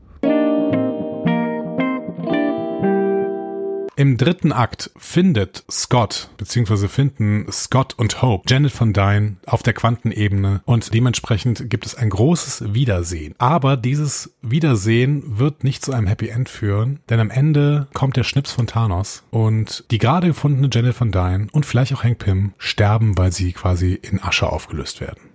[3.96, 9.74] Im dritten Akt findet Scott, beziehungsweise finden Scott und Hope Janet von Dyne auf der
[9.74, 13.36] Quantenebene und dementsprechend gibt es ein großes Wiedersehen.
[13.38, 18.24] Aber dieses Wiedersehen wird nicht zu einem Happy End führen, denn am Ende kommt der
[18.24, 22.54] Schnips von Thanos und die gerade gefundene Janet von Dyne und vielleicht auch Hank Pym
[22.58, 25.31] sterben, weil sie quasi in Asche aufgelöst werden.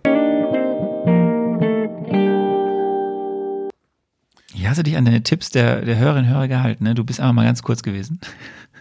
[4.57, 6.95] Hier hast du dich an deine Tipps der, der Hörerinnen und Hörer gehalten, ne?
[6.95, 8.21] Du bist einfach mal ganz kurz gewesen.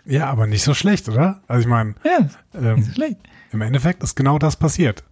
[0.06, 1.42] Ja, aber nicht so schlecht, oder?
[1.48, 3.18] Also ich meine, Ja, ähm, nicht so schlecht.
[3.52, 5.04] Im Endeffekt ist genau das passiert.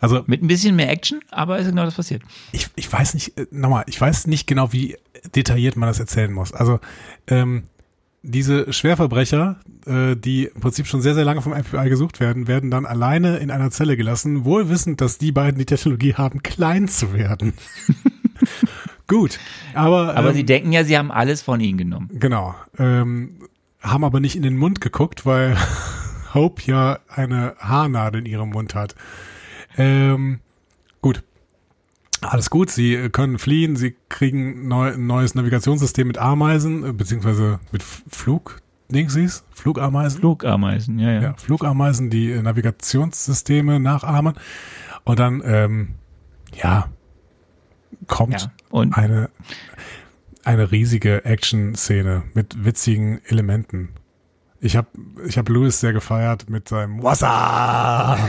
[0.00, 2.22] Also Mit ein bisschen mehr Action, aber ist genau das passiert.
[2.52, 4.96] ich, ich weiß nicht, äh, nochmal, ich weiß nicht genau, wie
[5.34, 6.52] detailliert man das erzählen muss.
[6.52, 6.78] Also
[7.28, 7.64] ähm,
[8.22, 9.56] diese Schwerverbrecher,
[9.86, 13.38] äh, die im Prinzip schon sehr, sehr lange vom FBI gesucht werden, werden dann alleine
[13.38, 17.54] in einer Zelle gelassen, wohl wissend, dass die beiden die Technologie haben, klein zu werden.
[19.08, 19.38] Gut,
[19.74, 22.10] aber, Aber ähm, sie denken ja, sie haben alles von ihnen genommen.
[22.12, 22.54] Genau.
[22.78, 23.38] Ähm,
[23.80, 25.56] haben aber nicht in den Mund geguckt, weil
[26.34, 28.94] Hope ja eine Haarnadel in ihrem Mund hat.
[29.78, 30.40] Ähm,
[31.02, 31.22] gut.
[32.22, 37.60] Alles gut, sie können fliehen, sie kriegen neu, ein neues Navigationssystem mit Ameisen, äh, beziehungsweise
[37.70, 40.20] mit Flug, Dingsies, Flugameisen.
[40.20, 41.20] Flugameisen, ja, ja.
[41.20, 44.34] Ja, Flugameisen, die äh, Navigationssysteme nachahmen.
[45.04, 45.88] Und dann, ähm,
[46.54, 46.88] ja,
[48.06, 49.30] kommt Ja, und- eine,
[50.44, 53.88] eine riesige Action-Szene mit witzigen Elementen.
[54.60, 54.88] Ich habe
[55.26, 58.18] ich hab Louis sehr gefeiert mit seinem up?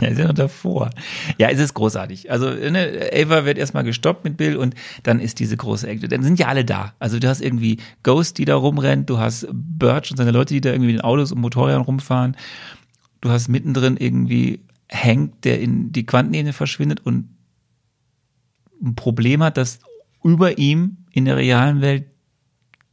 [0.00, 0.90] Ja, ist ja noch davor.
[1.36, 2.30] Ja, es ist großartig.
[2.30, 6.08] Also, ne, Ava wird erstmal gestoppt mit Bill und dann ist diese große Action.
[6.08, 6.94] Dann sind ja alle da.
[7.00, 10.60] Also, du hast irgendwie Ghost, die da rumrennt, du hast Birch und seine Leute, die
[10.60, 12.36] da irgendwie in Autos und Motorrädern rumfahren.
[13.20, 17.28] Du hast mittendrin irgendwie Hank, der in die Quantenebene verschwindet und
[18.82, 19.80] ein Problem hat, dass
[20.22, 22.06] über ihm in der realen Welt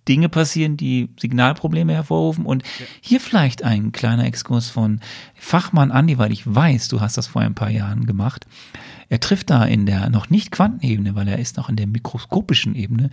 [0.07, 2.45] Dinge passieren, die Signalprobleme hervorrufen.
[2.45, 2.63] Und
[3.01, 4.99] hier vielleicht ein kleiner Exkurs von
[5.35, 8.45] Fachmann Andi, weil ich weiß, du hast das vor ein paar Jahren gemacht.
[9.09, 12.75] Er trifft da in der noch nicht Quantenebene, weil er ist noch in der mikroskopischen
[12.75, 13.09] Ebene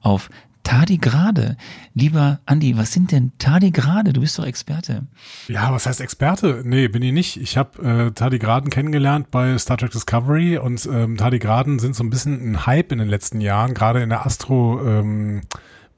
[0.00, 0.30] auf
[0.62, 1.56] Tardigrade.
[1.94, 4.12] Lieber Andi, was sind denn Tardigrade?
[4.12, 5.06] Du bist doch Experte.
[5.48, 6.62] Ja, was heißt Experte?
[6.64, 7.36] Nee, bin ich nicht.
[7.40, 12.10] Ich habe äh, Tardigraden kennengelernt bei Star Trek Discovery und ähm, Tardigraden sind so ein
[12.10, 15.42] bisschen ein Hype in den letzten Jahren, gerade in der Astro, ähm,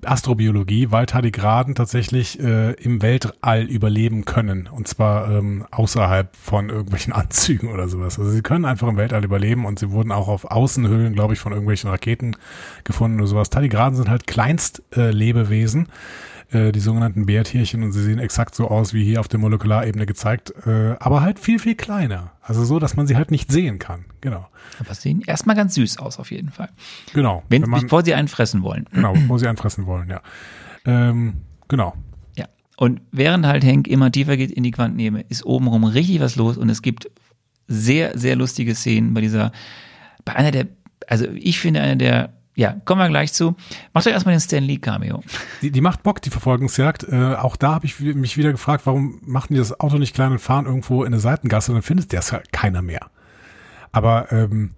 [0.07, 7.13] Astrobiologie, weil Tardigraden tatsächlich äh, im Weltall überleben können und zwar ähm, außerhalb von irgendwelchen
[7.15, 8.19] Anzügen oder sowas.
[8.19, 11.41] Also sie können einfach im Weltall überleben und sie wurden auch auf Außenhüllen, glaube ich,
[11.41, 12.37] von irgendwelchen Raketen
[12.85, 13.51] gefunden oder sowas.
[13.51, 15.87] Tardigraden sind halt Kleinstlebewesen.
[15.87, 15.89] Äh,
[16.55, 20.07] äh, die sogenannten Bärtierchen und sie sehen exakt so aus wie hier auf der Molekularebene
[20.07, 22.33] gezeigt, äh, aber halt viel, viel kleiner.
[22.41, 24.05] Also so, dass man sie halt nicht sehen kann.
[24.21, 24.47] Genau.
[24.79, 26.69] Aber sehen erstmal ganz süß aus, auf jeden Fall.
[27.13, 27.43] Genau.
[27.49, 28.87] Wenn, Wenn man, bevor sie einen fressen wollen.
[28.93, 30.21] genau, bevor sie anfressen wollen, ja.
[30.85, 31.35] Ähm,
[31.69, 31.95] genau.
[32.37, 32.47] Ja.
[32.77, 36.57] Und während halt Hank immer tiefer geht in die Quantenebene, ist obenrum richtig was los
[36.57, 37.11] und es gibt
[37.67, 39.53] sehr, sehr lustige Szenen bei dieser,
[40.25, 40.67] bei einer der,
[41.07, 43.57] also ich finde einer der, ja, kommen wir gleich zu.
[43.93, 45.23] Macht euch erstmal den Stan Lee Cameo.
[45.63, 47.05] Die, die macht Bock, die Verfolgungsjagd.
[47.05, 50.33] Äh, auch da habe ich mich wieder gefragt, warum machen die das Auto nicht klein
[50.33, 53.11] und fahren irgendwo in eine Seitengasse dann findet das halt keiner mehr.
[53.91, 54.75] Aber ähm,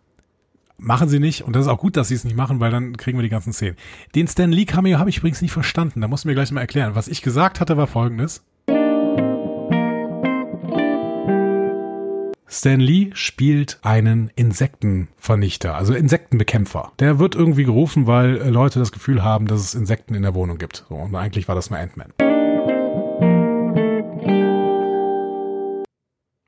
[0.79, 2.97] machen sie nicht und das ist auch gut, dass sie es nicht machen, weil dann
[2.97, 3.77] kriegen wir die ganzen Szenen.
[4.15, 6.01] Den Stan Lee Cameo habe ich übrigens nicht verstanden.
[6.01, 6.95] Da musst du mir gleich mal erklären.
[6.95, 8.43] Was ich gesagt hatte, war folgendes.
[12.49, 16.93] Stan Lee spielt einen Insektenvernichter, also Insektenbekämpfer.
[17.01, 20.57] Der wird irgendwie gerufen, weil Leute das Gefühl haben, dass es Insekten in der Wohnung
[20.57, 20.85] gibt.
[20.89, 22.13] So, und eigentlich war das nur Ant-Man.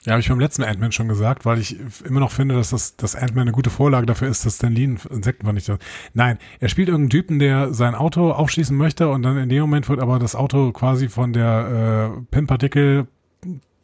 [0.04, 2.96] Ja, habe ich beim letzten Ant-Man schon gesagt, weil ich immer noch finde, dass das
[2.96, 5.78] dass Ant-Man eine gute Vorlage dafür ist, dass Stan Lee ein Insektenvernichter
[6.14, 9.88] Nein, er spielt irgendeinen Typen, der sein Auto aufschließen möchte und dann in dem Moment
[9.88, 13.08] wird aber das Auto quasi von der äh, PIN-Partikel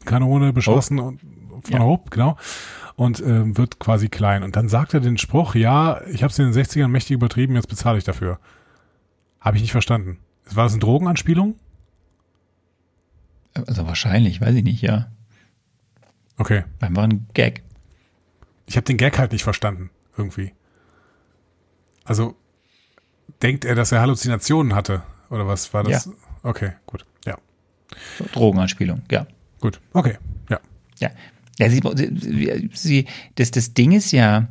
[0.05, 1.21] Kanone beschossen und
[1.69, 1.83] von Ja.
[1.83, 2.37] Hope, genau.
[2.97, 4.43] Und ähm, wird quasi klein.
[4.43, 7.55] Und dann sagt er den Spruch, ja, ich habe es in den 60ern mächtig übertrieben,
[7.55, 8.39] jetzt bezahle ich dafür.
[9.41, 10.19] Habe ich nicht verstanden.
[10.51, 11.57] War das eine Drogenanspielung?
[13.55, 15.11] Also wahrscheinlich, weiß ich nicht, ja.
[16.39, 16.65] Okay.
[16.81, 17.63] Einfach ein Gag.
[18.67, 20.53] Ich habe den Gag halt nicht verstanden, irgendwie.
[22.05, 22.37] Also,
[23.43, 25.03] denkt er, dass er Halluzinationen hatte?
[25.31, 26.07] Oder was war das?
[26.07, 26.13] Ja.
[26.43, 27.07] Okay, gut.
[27.25, 27.39] Ja,
[28.33, 29.27] Drogenanspielung, ja.
[29.61, 29.81] gut.
[29.93, 30.19] Okay,
[30.51, 30.61] ja.
[30.99, 31.11] Ja,
[31.59, 31.81] ja sie,
[32.73, 33.07] sie,
[33.37, 34.49] das, das Ding ist ja,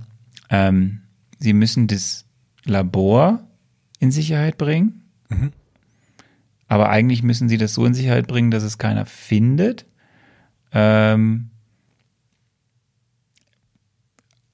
[0.49, 1.01] ähm,
[1.39, 2.25] sie müssen das
[2.65, 3.47] Labor
[3.99, 5.03] in Sicherheit bringen.
[6.67, 9.85] Aber eigentlich müssen sie das so in Sicherheit bringen, dass es keiner findet.
[10.71, 11.51] Ähm,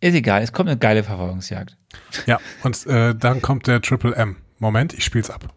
[0.01, 1.77] ist egal, es kommt eine geile Verfolgungsjagd.
[2.25, 4.37] Ja, und äh, dann kommt der Triple M.
[4.57, 5.53] Moment, ich spiel's ab.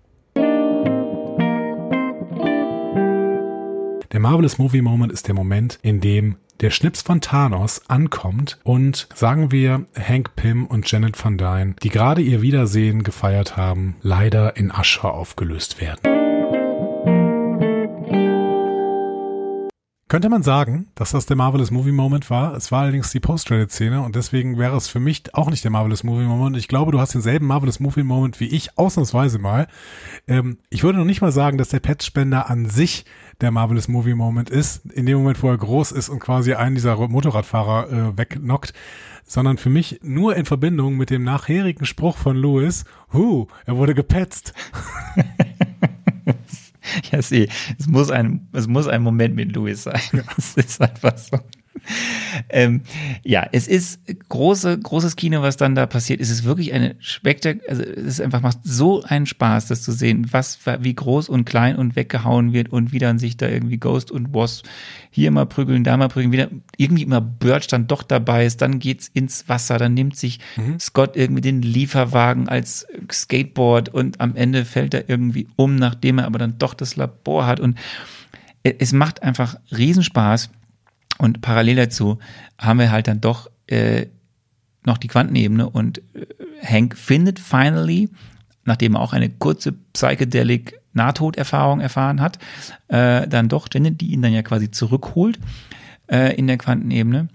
[4.12, 9.09] Der Marvelous Movie Moment ist der Moment, in dem der Schnips von Thanos ankommt und
[9.14, 14.59] sagen wir Hank Pym und Janet Van Dyne, die gerade ihr Wiedersehen gefeiert haben, leider
[14.59, 16.01] in Asche aufgelöst werden.
[20.09, 22.55] Könnte man sagen, dass das der Marvelous Movie Moment war.
[22.55, 26.05] Es war allerdings die Post-Credit-Szene und deswegen wäre es für mich auch nicht der Marvelous
[26.05, 26.59] Movie Moment.
[26.59, 29.68] Ich glaube, du hast denselben Marvelous Movie Moment wie ich, ausnahmsweise mal.
[30.28, 33.06] Ähm, ich würde noch nicht mal sagen, dass der Patchspender an sich
[33.40, 36.74] der Marvelous Movie Moment ist, in dem Moment, wo er groß ist und quasi einen
[36.74, 38.72] dieser Motorradfahrer äh, wegknockt,
[39.24, 43.94] sondern für mich nur in Verbindung mit dem nachherigen Spruch von Louis, hu, er wurde
[43.94, 44.52] gepetzt.
[47.10, 47.48] Ja, sehe.
[47.78, 50.00] Es muss ein, es muss ein Moment mit Louis sein.
[50.36, 51.38] Es ist einfach so.
[52.49, 52.82] Ähm,
[53.24, 56.20] ja, es ist große, großes Kino, was dann da passiert.
[56.20, 59.93] Es ist wirklich eine Spektak, also es ist einfach macht so einen Spaß, das zu
[59.93, 63.78] sehen, was, wie groß und klein und weggehauen wird und wie dann sich da irgendwie
[63.78, 64.66] Ghost und Wasp
[65.11, 68.78] hier mal prügeln, da mal prügeln, wieder irgendwie immer Birch dann doch dabei ist, dann
[68.78, 70.40] geht's ins Wasser, dann nimmt sich
[70.78, 76.27] Scott irgendwie den Lieferwagen als Skateboard und am Ende fällt er irgendwie um, nachdem er
[76.27, 77.78] aber dann doch das Labor hat und
[78.62, 80.51] es macht einfach Riesenspaß.
[81.23, 82.19] Und parallel dazu
[82.59, 84.07] haben wir halt dann doch äh,
[84.85, 86.27] noch die Quantenebene und äh,
[86.61, 88.11] Hank findet finally,
[88.65, 92.40] nachdem er auch eine kurze Psychedelic Nahtoderfahrung erfahren hat,
[92.89, 95.39] äh, dann doch Janet, die ihn dann ja quasi zurückholt
[96.09, 97.28] äh, in der Quantenebene.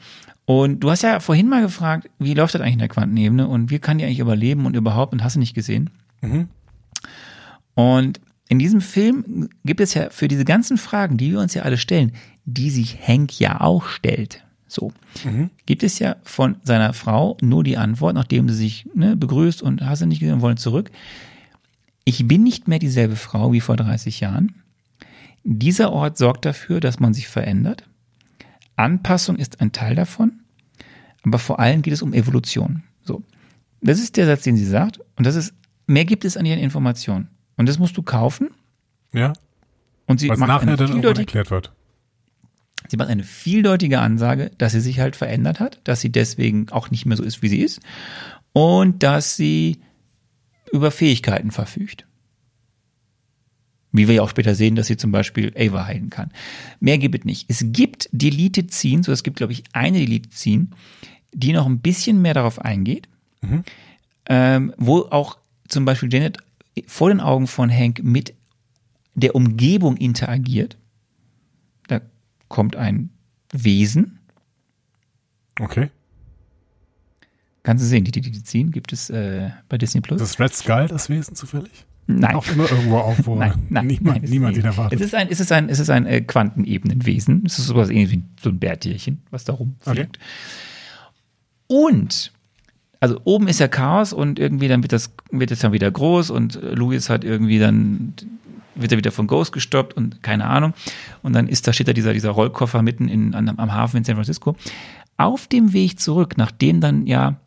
[0.43, 3.71] Und du hast ja vorhin mal gefragt, wie läuft das eigentlich in der Quantenebene und
[3.71, 5.91] wie kann die eigentlich überleben und überhaupt und hast du nicht gesehen?
[7.73, 11.63] Und in diesem Film gibt es ja für diese ganzen Fragen, die wir uns ja
[11.63, 12.13] alle stellen,
[12.45, 14.43] die sich Hank ja auch stellt.
[14.67, 14.91] So.
[15.65, 19.81] Gibt es ja von seiner Frau nur die Antwort, nachdem sie sich ne, begrüßt und
[19.81, 20.91] hast du nicht gesehen und wollen zurück.
[22.03, 24.55] Ich bin nicht mehr dieselbe Frau wie vor 30 Jahren.
[25.43, 27.83] Dieser Ort sorgt dafür, dass man sich verändert.
[28.75, 30.39] Anpassung ist ein Teil davon.
[31.23, 32.83] Aber vor allem geht es um Evolution.
[33.03, 33.23] So.
[33.81, 34.99] Das ist der Satz, den sie sagt.
[35.15, 35.53] Und das ist,
[35.85, 37.29] mehr gibt es an ihren Informationen.
[37.57, 38.49] Und das musst du kaufen.
[39.13, 39.33] Ja,
[40.05, 41.71] Und sie was macht, nachher eine dann erklärt wird.
[42.87, 46.91] sie macht eine vieldeutige Ansage, dass sie sich halt verändert hat, dass sie deswegen auch
[46.91, 47.79] nicht mehr so ist, wie sie ist.
[48.53, 49.77] Und dass sie
[50.71, 52.05] über Fähigkeiten verfügt.
[53.91, 56.31] Wie wir ja auch später sehen, dass sie zum Beispiel Ava heilen kann.
[56.79, 57.45] Mehr gibt es nicht.
[57.49, 60.67] Es gibt Deleted Scenes, so es gibt, glaube ich, eine Deleted Scene,
[61.33, 63.07] die noch ein bisschen mehr darauf eingeht,
[64.27, 66.39] ähm, wo auch zum Beispiel Janet
[66.87, 68.33] vor den Augen von Hank mit
[69.15, 70.77] der Umgebung interagiert.
[71.87, 72.01] Da
[72.47, 73.09] kommt ein
[73.51, 74.19] Wesen.
[75.59, 75.89] Okay.
[77.63, 80.21] Kannst du sehen, die Deleted Scene gibt es äh, bei Disney Plus.
[80.21, 81.85] Ist das Red Skull das Wesen zufällig?
[82.05, 82.35] Nein.
[82.35, 84.99] Auch immer irgendwo auf, wo Nein, nein, niemand, nein, niemand ihn erwartet.
[84.99, 87.43] Es ist ein, es ist ein, es ist ein äh, Quantenebenenwesen.
[87.45, 90.17] Es ist sowas ähnlich wie so ein Bärtierchen, was da rumfliegt.
[91.67, 92.31] Und
[92.99, 96.29] also oben ist ja Chaos und irgendwie dann wird das wird es dann wieder groß
[96.29, 98.13] und äh, Louis hat irgendwie dann
[98.75, 100.73] wird er wieder von Ghost gestoppt und keine Ahnung
[101.23, 104.03] und dann ist da steht da dieser dieser Rollkoffer mitten in an, am Hafen in
[104.03, 104.55] San Francisco.
[105.17, 107.37] Auf dem Weg zurück, nachdem dann ja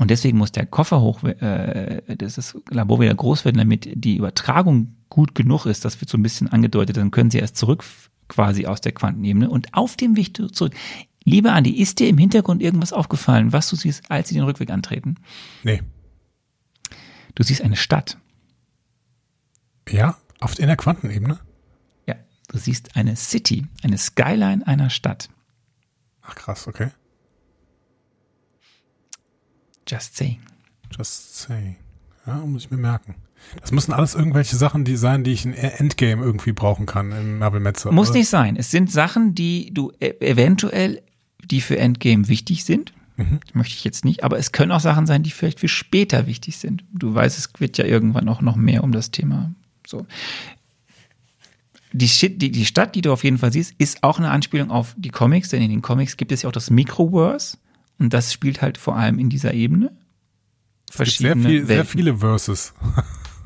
[0.00, 4.16] und deswegen muss der Koffer hoch, äh, dass das Labor wieder groß werden, damit die
[4.16, 5.84] Übertragung gut genug ist.
[5.84, 6.96] Das wird so ein bisschen angedeutet.
[6.96, 7.84] Dann können sie erst zurück
[8.26, 9.50] quasi aus der Quantenebene.
[9.50, 10.72] Und auf dem Weg zurück,
[11.24, 14.70] lieber Andi, ist dir im Hintergrund irgendwas aufgefallen, was du siehst, als sie den Rückweg
[14.70, 15.16] antreten?
[15.62, 15.82] Nee.
[17.34, 18.18] Du siehst eine Stadt.
[19.88, 21.38] Ja, oft in der Quantenebene.
[22.06, 22.16] Ja,
[22.48, 25.28] du siehst eine City, eine Skyline einer Stadt.
[26.22, 26.90] Ach krass, okay.
[29.88, 30.40] Just saying.
[30.96, 31.76] Just saying.
[32.26, 33.16] Ja, muss ich mir merken.
[33.60, 37.38] Das müssen alles irgendwelche Sachen die sein, die ich in Endgame irgendwie brauchen kann in
[37.38, 37.90] Marvel Metzer.
[37.90, 38.56] Muss nicht sein.
[38.56, 41.02] Es sind Sachen, die du e eventuell,
[41.44, 42.92] die für Endgame wichtig sind.
[43.16, 43.40] Mhm.
[43.52, 46.56] Möchte ich jetzt nicht, aber es können auch Sachen sein, die vielleicht für später wichtig
[46.58, 46.84] sind.
[46.92, 49.52] Du weißt, es wird ja irgendwann auch noch mehr um das Thema.
[49.86, 50.06] So.
[51.92, 52.06] Die,
[52.36, 55.10] die, die Stadt, die du auf jeden Fall siehst, ist auch eine Anspielung auf die
[55.10, 57.58] Comics, denn in den Comics gibt es ja auch das Microverse
[57.98, 59.92] und das spielt halt vor allem in dieser Ebene.
[60.90, 62.72] Verschiedene sehr, viel, sehr viele Verses.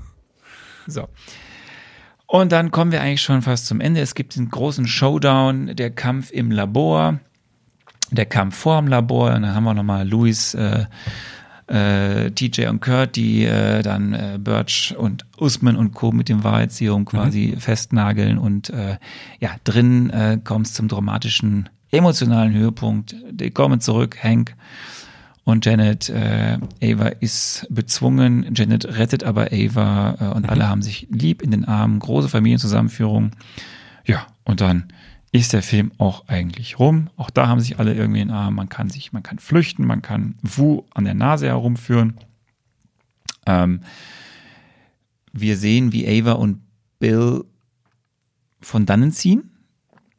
[0.87, 1.09] so.
[2.27, 4.01] Und dann kommen wir eigentlich schon fast zum Ende.
[4.01, 7.21] Es gibt den großen Showdown, der Kampf im Labor,
[8.15, 9.35] der Kampf vor dem Labor.
[9.35, 10.86] Und dann haben wir nochmal Louis, äh,
[11.66, 16.12] äh, TJ und Kurt, die äh, dann äh, Birch und Usman und Co.
[16.12, 17.61] mit dem Wahrheitsserum quasi mhm.
[17.61, 18.39] festnageln.
[18.39, 18.99] Und äh,
[19.41, 23.16] ja, drin äh, kommt es zum dramatischen, emotionalen Höhepunkt.
[23.31, 24.55] Die kommen zurück, Hank
[25.45, 30.51] und Janet, äh, Ava ist bezwungen, Janet rettet aber Ava äh, und mhm.
[30.51, 33.32] alle haben sich lieb in den Armen, große Familienzusammenführung.
[34.07, 34.85] Ja, und dann
[35.35, 37.11] ist der Film auch eigentlich rum.
[37.16, 38.55] Auch da haben sich alle irgendwie in den Armen.
[38.55, 42.19] Man kann sich, man kann flüchten, man kann Wu an der Nase herumführen.
[43.44, 43.81] Ähm,
[45.32, 46.61] wir sehen, wie Ava und
[47.01, 47.44] Bill
[48.61, 49.51] von dannen ziehen.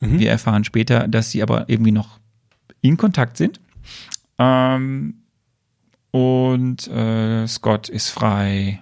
[0.01, 0.19] Mhm.
[0.19, 2.19] Wir erfahren später, dass sie aber irgendwie noch
[2.81, 3.61] in Kontakt sind.
[4.37, 5.21] Ähm,
[6.11, 8.81] und äh, Scott ist frei.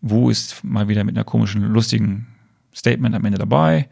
[0.00, 2.26] Wu ist mal wieder mit einer komischen, lustigen
[2.74, 3.88] Statement am Ende dabei.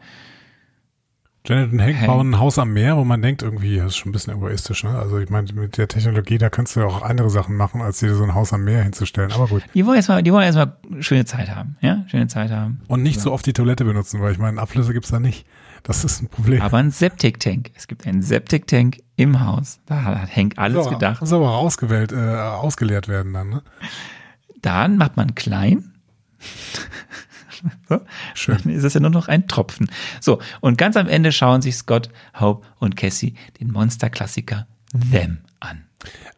[1.49, 3.97] Janet und Hank, Hank bauen ein Haus am Meer, wo man denkt, irgendwie, das ist
[3.97, 4.91] schon ein bisschen egoistisch, ne?
[4.91, 7.99] Also ich meine, mit der Technologie, da kannst du ja auch andere Sachen machen, als
[7.99, 9.31] dir so ein Haus am Meer hinzustellen.
[9.31, 9.63] Aber gut.
[9.73, 12.03] Die wollen erstmal, die wollen erstmal schöne Zeit haben, ja?
[12.07, 12.81] Schöne Zeit haben.
[12.87, 13.23] Und nicht ja.
[13.23, 15.47] so oft die Toilette benutzen, weil ich meine, Abflüsse gibt's da nicht.
[15.83, 16.61] Das ist ein Problem.
[16.61, 17.71] Aber ein Septic-Tank.
[17.75, 19.79] Es gibt einen Septic-Tank im Haus.
[19.85, 21.21] Da hat Hank alles so, gedacht.
[21.21, 23.63] Muss aber ausgewählt, äh, ausgeleert werden dann, ne?
[24.61, 25.93] Dann macht man klein.
[27.87, 28.01] So.
[28.33, 28.57] Schön.
[28.63, 29.89] Dann ist es ja nur noch ein Tropfen.
[30.21, 32.09] So, und ganz am Ende schauen sich Scott,
[32.39, 34.67] Hope und Cassie den Monster-Klassiker
[35.11, 35.85] Them an.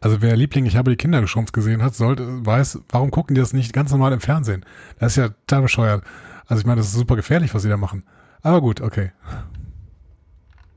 [0.00, 3.40] Also wer Liebling, ich habe die Kinder geschrumpft gesehen hat, sollte, weiß, warum gucken die
[3.40, 4.64] das nicht ganz normal im Fernsehen?
[4.98, 6.04] Das ist ja total bescheuert.
[6.46, 8.04] Also ich meine, das ist super gefährlich, was sie da machen.
[8.42, 9.12] Aber gut, okay.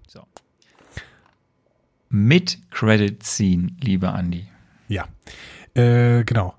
[0.07, 0.21] So.
[2.09, 4.47] Mit Credit Scene, lieber Andy.
[4.87, 5.05] Ja,
[5.73, 6.53] äh, genau.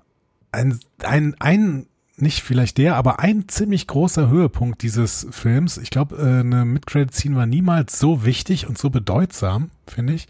[0.51, 1.87] Ein, ein, ein,
[2.17, 5.77] nicht vielleicht der, aber ein ziemlich großer Höhepunkt dieses Films.
[5.77, 10.27] Ich glaube, äh, eine Mid-Credit-Scene war niemals so wichtig und so bedeutsam, finde ich.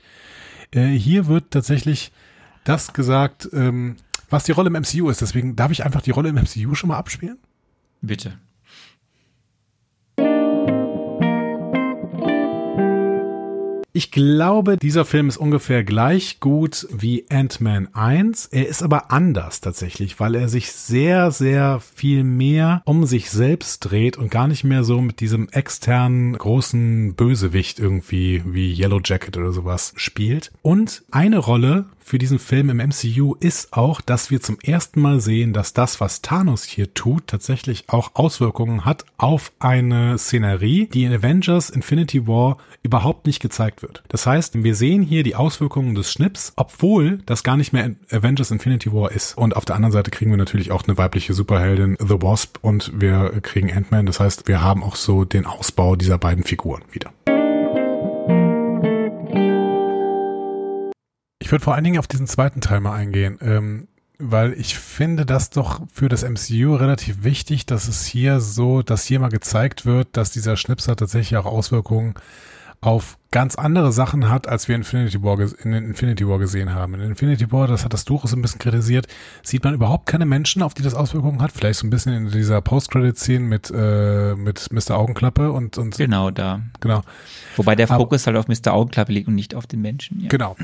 [0.72, 2.12] Äh, hier wird tatsächlich
[2.66, 3.96] das gesagt, ähm,
[4.30, 5.22] was die Rolle im MCU ist.
[5.22, 7.38] Deswegen darf ich einfach die Rolle im MCU schon mal abspielen?
[8.02, 8.38] Bitte.
[13.98, 18.46] Ich glaube, dieser Film ist ungefähr gleich gut wie Ant-Man 1.
[18.52, 23.80] Er ist aber anders tatsächlich, weil er sich sehr, sehr viel mehr um sich selbst
[23.80, 29.36] dreht und gar nicht mehr so mit diesem externen großen Bösewicht irgendwie wie Yellow Jacket
[29.36, 30.52] oder sowas spielt.
[30.62, 35.20] Und eine Rolle für diesen Film im MCU ist auch, dass wir zum ersten Mal
[35.20, 41.04] sehen, dass das, was Thanos hier tut, tatsächlich auch Auswirkungen hat auf eine Szenerie, die
[41.04, 44.04] in Avengers Infinity War überhaupt nicht gezeigt wird.
[44.08, 48.52] Das heißt, wir sehen hier die Auswirkungen des Schnips, obwohl das gar nicht mehr Avengers
[48.52, 49.38] Infinity War ist.
[49.38, 52.94] Und auf der anderen Seite kriegen wir natürlich auch eine weibliche Superheldin, The Wasp, und
[52.96, 54.06] wir kriegen Ant-Man.
[54.06, 57.12] Das heißt, wir haben auch so den Ausbau dieser beiden Figuren wieder.
[61.48, 63.88] Ich würde vor allen Dingen auf diesen zweiten Teil mal eingehen, ähm,
[64.20, 69.06] weil ich finde das doch für das MCU relativ wichtig, dass es hier so, dass
[69.06, 72.16] hier mal gezeigt wird, dass dieser Schnipser tatsächlich auch Auswirkungen
[72.80, 76.94] auf ganz andere Sachen hat, als wir Infinity War in Infinity War gesehen haben.
[76.94, 79.08] In Infinity War, das hat das Durchaus ein bisschen kritisiert,
[79.44, 81.52] sieht man überhaupt keine Menschen, auf die das Auswirkungen hat.
[81.52, 84.98] Vielleicht so ein bisschen in dieser Post-Credit-Szene mit, äh, mit Mr.
[84.98, 86.62] Augenklappe und, und Genau, da.
[86.80, 87.02] Genau.
[87.56, 88.74] Wobei der Fokus Aber, halt auf Mr.
[88.74, 90.22] Augenklappe liegt und nicht auf den Menschen.
[90.22, 90.30] Ja.
[90.30, 90.56] Genau.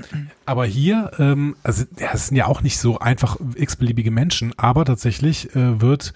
[0.46, 4.86] Aber hier, ähm, also ja, es sind ja auch nicht so einfach x-beliebige Menschen, aber
[4.86, 6.14] tatsächlich äh, wird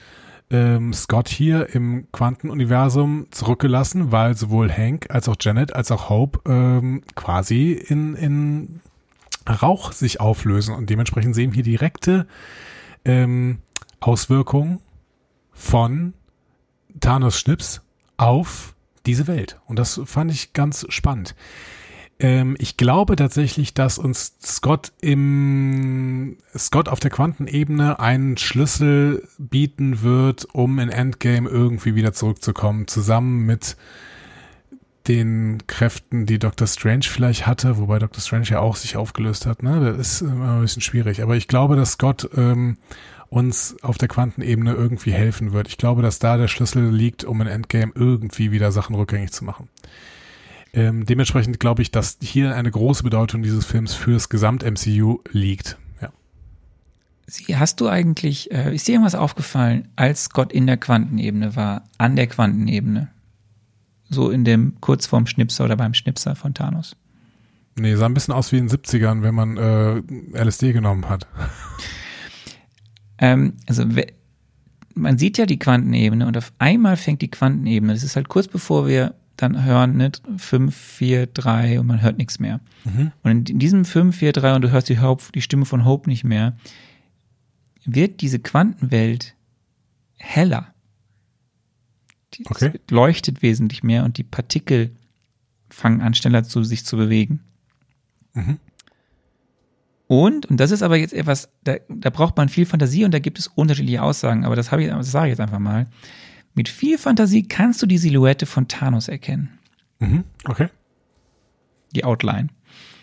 [0.49, 6.39] ähm, Scott hier im Quantenuniversum zurückgelassen, weil sowohl Hank als auch Janet als auch Hope
[6.49, 8.79] ähm, quasi in, in
[9.49, 12.27] Rauch sich auflösen und dementsprechend sehen wir direkte
[13.05, 13.59] ähm,
[13.99, 14.79] Auswirkungen
[15.53, 16.13] von
[16.99, 17.81] Thanos Schnips
[18.17, 19.59] auf diese Welt.
[19.65, 21.35] Und das fand ich ganz spannend.
[22.19, 30.01] Ähm, ich glaube tatsächlich, dass uns Scott im Scott auf der Quantenebene einen Schlüssel bieten
[30.01, 33.77] wird, um in Endgame irgendwie wieder zurückzukommen, zusammen mit
[35.07, 39.63] den Kräften, die Doctor Strange vielleicht hatte, wobei Doctor Strange ja auch sich aufgelöst hat.
[39.63, 39.79] Ne?
[39.79, 41.21] Das ist immer ein bisschen schwierig.
[41.21, 42.77] Aber ich glaube, dass Scott ähm,
[43.29, 45.67] uns auf der Quantenebene irgendwie helfen wird.
[45.67, 49.45] Ich glaube, dass da der Schlüssel liegt, um in Endgame irgendwie wieder Sachen rückgängig zu
[49.45, 49.69] machen.
[50.77, 55.75] Ähm, dementsprechend glaube ich, dass hier eine große Bedeutung dieses Films fürs Gesamt-MCU liegt.
[55.99, 56.11] Ja.
[57.25, 61.85] Sie, hast du eigentlich, äh, ist dir irgendwas aufgefallen, als Gott in der Quantenebene war,
[61.97, 63.07] an der Quantenebene?
[64.07, 66.95] So in dem kurz vorm Schnipser oder beim Schnipser von Thanos?
[67.75, 71.25] Nee, sah ein bisschen aus wie in den 70ern, wenn man äh, LSD genommen hat.
[73.17, 73.83] Ähm, also
[74.93, 78.47] man sieht ja die Quantenebene und auf einmal fängt die Quantenebene, das ist halt kurz
[78.47, 82.59] bevor wir dann hören, ne, 5, 4, 3 und man hört nichts mehr.
[82.83, 83.11] Mhm.
[83.23, 86.09] Und in diesem 5, 4, 3 und du hörst die, Hope, die Stimme von Hope
[86.09, 86.57] nicht mehr,
[87.85, 89.35] wird diese Quantenwelt
[90.17, 90.73] heller.
[92.33, 92.73] Die, okay.
[92.89, 94.95] leuchtet wesentlich mehr und die Partikel
[95.69, 97.41] fangen an, schneller zu sich zu bewegen.
[98.33, 98.59] Mhm.
[100.07, 103.19] Und, und das ist aber jetzt etwas, da, da braucht man viel Fantasie und da
[103.19, 105.87] gibt es unterschiedliche Aussagen, aber das, habe ich, das sage ich jetzt einfach mal.
[106.57, 109.59] Mit viel Fantasie kannst du die Silhouette von Thanos erkennen.
[109.99, 110.69] Mhm, okay.
[111.93, 112.47] Die Outline.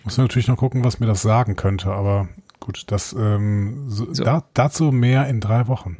[0.02, 4.24] Muss natürlich noch gucken, was mir das sagen könnte, aber gut, das ähm, so, so.
[4.24, 5.96] Da, dazu mehr in drei Wochen.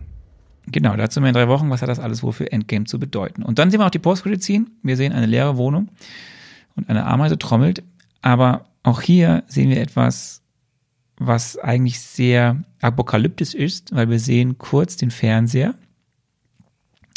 [0.66, 1.70] Genau, dazu mehr in drei Wochen.
[1.70, 3.44] Was hat das alles wohl für Endgame zu bedeuten?
[3.44, 4.72] Und dann sehen wir auch die Postcredit ziehen.
[4.82, 5.90] Wir sehen eine leere Wohnung
[6.74, 7.84] und eine Ameise trommelt.
[8.20, 10.42] Aber auch hier sehen wir etwas,
[11.18, 15.76] was eigentlich sehr apokalyptisch ist, weil wir sehen kurz den Fernseher.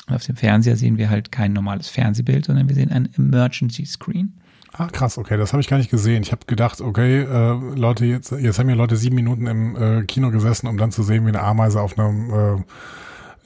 [0.08, 3.86] Und auf dem Fernseher sehen wir halt kein normales Fernsehbild, sondern wir sehen ein Emergency
[3.86, 4.34] Screen.
[4.74, 6.22] Ah, krass, okay, das habe ich gar nicht gesehen.
[6.22, 10.04] Ich habe gedacht, okay, äh, Leute, jetzt, jetzt haben ja Leute sieben Minuten im äh,
[10.04, 12.66] Kino gesessen, um dann zu sehen, wie eine Ameise auf einem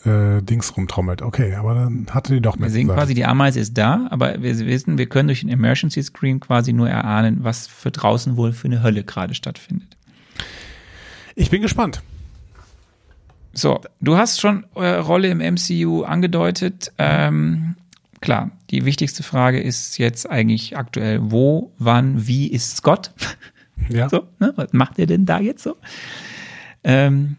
[0.06, 1.22] äh, äh, Dings rumtrommelt.
[1.22, 2.68] Okay, aber dann hatte die doch mehr.
[2.68, 6.04] Wir sehen quasi, die Ameise ist da, aber wir wissen, wir können durch den Emergency
[6.04, 9.96] Screen quasi nur erahnen, was für draußen wohl für eine Hölle gerade stattfindet.
[11.36, 12.02] Ich bin gespannt.
[13.54, 16.92] So, du hast schon eure Rolle im MCU angedeutet.
[16.98, 17.76] Ähm,
[18.22, 23.12] klar, die wichtigste Frage ist jetzt eigentlich aktuell, wo, wann, wie ist Scott?
[23.90, 24.10] Ja.
[24.10, 24.54] So, ne?
[24.58, 25.76] Was macht er denn da jetzt so?
[26.84, 27.38] Ähm,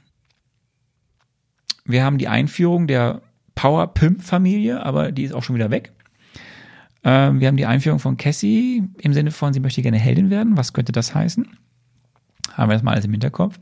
[1.85, 3.23] wir haben die Einführung der
[3.55, 5.93] Power Pimp Familie, aber die ist auch schon wieder weg.
[7.05, 10.57] Ähm, wir haben die Einführung von Cassie im Sinne von, sie möchte gerne Heldin werden.
[10.57, 11.47] Was könnte das heißen?
[12.55, 13.59] Haben wir das mal alles im Hinterkopf.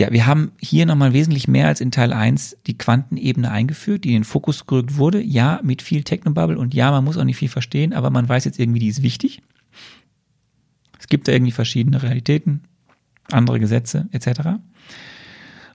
[0.00, 4.08] Ja, wir haben hier nochmal wesentlich mehr als in Teil 1 die Quantenebene eingeführt, die
[4.08, 5.20] in den Fokus gerückt wurde.
[5.20, 8.46] Ja, mit viel Technobubble und ja, man muss auch nicht viel verstehen, aber man weiß
[8.46, 9.42] jetzt irgendwie, die ist wichtig.
[10.98, 12.62] Es gibt da irgendwie verschiedene Realitäten,
[13.30, 14.40] andere Gesetze etc.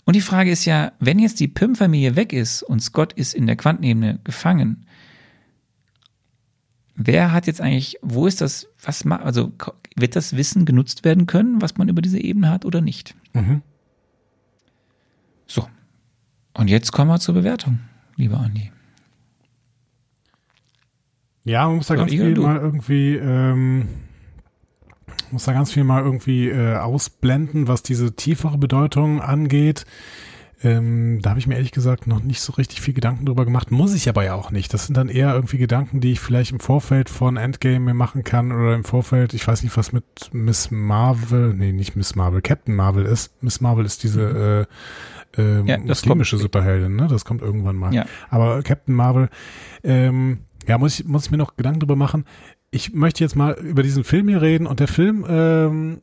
[0.05, 3.45] Und die Frage ist ja, wenn jetzt die Pym-Familie weg ist und Scott ist in
[3.45, 4.87] der Quantenebene gefangen,
[6.95, 9.51] wer hat jetzt eigentlich, wo ist das, was also
[9.95, 13.13] wird das Wissen genutzt werden können, was man über diese Ebene hat oder nicht?
[13.33, 13.61] Mhm.
[15.47, 15.67] So.
[16.53, 17.79] Und jetzt kommen wir zur Bewertung,
[18.15, 18.71] lieber Andi.
[21.43, 23.87] Ja, man muss da ganz viel mal irgendwie, ähm,
[25.31, 29.85] muss da ganz viel mal irgendwie äh, ausblenden, was diese tiefere Bedeutung angeht.
[30.63, 33.69] Ähm, da habe ich mir ehrlich gesagt noch nicht so richtig viel Gedanken drüber gemacht.
[33.69, 34.73] Muss ich aber ja auch nicht.
[34.73, 38.23] Das sind dann eher irgendwie Gedanken, die ich vielleicht im Vorfeld von Endgame mir machen
[38.23, 42.41] kann oder im Vorfeld, ich weiß nicht, was mit Miss Marvel, nee, nicht Miss Marvel,
[42.41, 43.43] Captain Marvel ist.
[43.43, 44.67] Miss Marvel ist diese
[45.37, 45.43] mhm.
[45.43, 47.07] äh, äh, ja, muslimische Superheldin, ne?
[47.07, 47.93] Das kommt irgendwann mal.
[47.93, 48.05] Ja.
[48.29, 49.29] Aber Captain Marvel,
[49.83, 52.25] ähm, ja, muss ich, muss ich mir noch Gedanken drüber machen.
[52.71, 56.01] Ich möchte jetzt mal über diesen Film hier reden und der Film, ähm,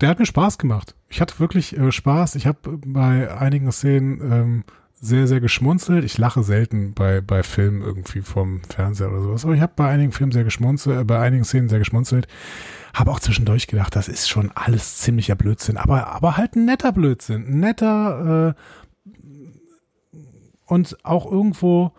[0.00, 0.94] der hat mir Spaß gemacht.
[1.08, 2.34] Ich hatte wirklich äh, Spaß.
[2.34, 6.04] Ich habe bei einigen Szenen ähm, sehr, sehr geschmunzelt.
[6.04, 9.44] Ich lache selten bei, bei Filmen irgendwie vom Fernseher oder sowas.
[9.44, 12.28] Aber ich habe bei einigen Filmen sehr geschmunzelt, äh, bei einigen Szenen sehr geschmunzelt.
[12.94, 15.76] Habe auch zwischendurch gedacht, das ist schon alles ziemlicher Blödsinn.
[15.76, 17.60] Aber, aber halt ein netter Blödsinn.
[17.60, 20.18] Netter äh,
[20.66, 21.92] und auch irgendwo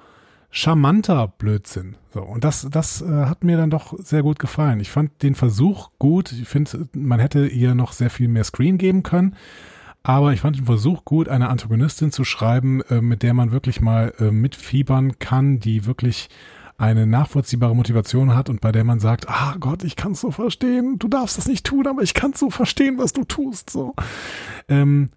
[0.49, 1.95] charmanter Blödsinn.
[2.13, 4.79] So, und das, das äh, hat mir dann doch sehr gut gefallen.
[4.79, 6.31] Ich fand den Versuch gut.
[6.31, 9.35] Ich finde, man hätte ihr noch sehr viel mehr Screen geben können.
[10.03, 13.81] Aber ich fand den Versuch gut, eine Antagonistin zu schreiben, äh, mit der man wirklich
[13.81, 16.29] mal äh, mitfiebern kann, die wirklich
[16.83, 20.31] eine nachvollziehbare Motivation hat und bei der man sagt, ah Gott, ich kann es so
[20.31, 23.69] verstehen, du darfst das nicht tun, aber ich kann so verstehen, was du tust.
[23.69, 23.95] So.
[24.67, 25.09] Ähm,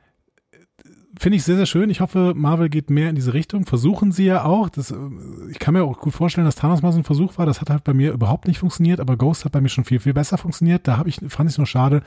[1.18, 1.90] finde ich sehr, sehr schön.
[1.90, 3.66] Ich hoffe, Marvel geht mehr in diese Richtung.
[3.66, 4.68] Versuchen sie ja auch.
[4.68, 4.96] Das, äh,
[5.50, 7.46] ich kann mir auch gut vorstellen, dass Thanos mal so ein Versuch war.
[7.46, 9.98] Das hat halt bei mir überhaupt nicht funktioniert, aber Ghost hat bei mir schon viel,
[9.98, 10.86] viel besser funktioniert.
[10.86, 12.02] Da ich, fand ich es nur schade,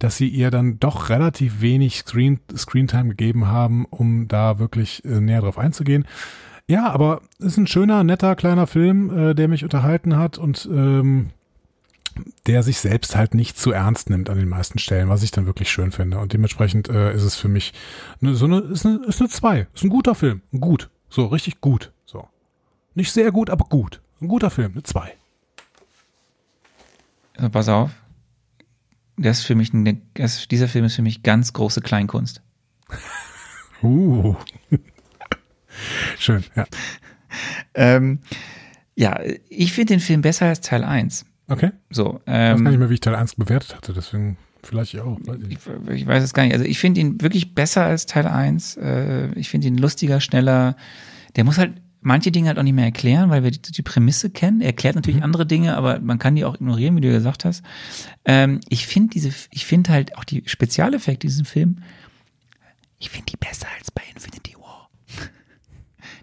[0.00, 5.20] dass sie ihr dann doch relativ wenig Screen, Screentime gegeben haben, um da wirklich äh,
[5.20, 6.06] näher drauf einzugehen.
[6.68, 10.68] Ja, aber es ist ein schöner, netter, kleiner Film, äh, der mich unterhalten hat und
[10.70, 11.30] ähm,
[12.46, 15.46] der sich selbst halt nicht zu ernst nimmt an den meisten Stellen, was ich dann
[15.46, 16.18] wirklich schön finde.
[16.18, 17.72] Und dementsprechend äh, ist es für mich
[18.20, 19.66] eine, so eine, ist eine, ist eine zwei.
[19.74, 20.42] Ist ein guter Film.
[20.58, 20.90] Gut.
[21.08, 21.92] So, richtig gut.
[22.04, 22.28] So.
[22.94, 24.00] Nicht sehr gut, aber gut.
[24.20, 24.72] Ein guter Film.
[24.72, 25.14] Eine zwei.
[27.36, 27.90] Also pass auf.
[29.16, 32.42] Das ist für mich eine, das, dieser Film ist für mich ganz große Kleinkunst.
[33.82, 34.34] Uh.
[36.18, 36.66] Schön, ja.
[37.74, 38.20] Ähm,
[38.94, 41.26] ja, ich finde den Film besser als Teil 1.
[41.48, 41.70] Okay.
[41.90, 44.98] So, Ich weiß gar nicht ähm, mehr, wie ich Teil 1 bewertet hatte, deswegen vielleicht
[44.98, 45.18] auch.
[45.24, 45.58] Weiß ich.
[45.58, 46.54] ich, ich weiß es gar nicht.
[46.54, 48.76] Also ich finde ihn wirklich besser als Teil 1.
[48.76, 50.76] Äh, ich finde ihn lustiger, schneller.
[51.36, 54.30] Der muss halt manche Dinge halt auch nicht mehr erklären, weil wir die, die Prämisse
[54.30, 54.60] kennen.
[54.60, 57.62] Er erklärt natürlich andere Dinge, aber man kann die auch ignorieren, wie du gesagt hast.
[58.24, 61.78] Ähm, ich finde diese, ich finde halt auch die Spezialeffekte in diesem Film,
[62.98, 64.55] ich finde die besser als bei Infinity.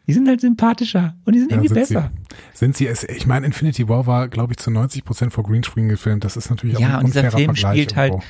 [0.07, 1.93] Die sind halt sympathischer und die sind Ja, irgendwie sind sie.
[1.93, 2.11] besser.
[2.53, 3.03] Sind sie es?
[3.05, 6.23] Ich meine, Infinity War war, glaube ich, zu 90 Prozent vor Greenscreen gefilmt.
[6.25, 8.27] Das ist natürlich auch Ja, ein und dieser unfairer Film Vergleich spielt halt, irgendwo.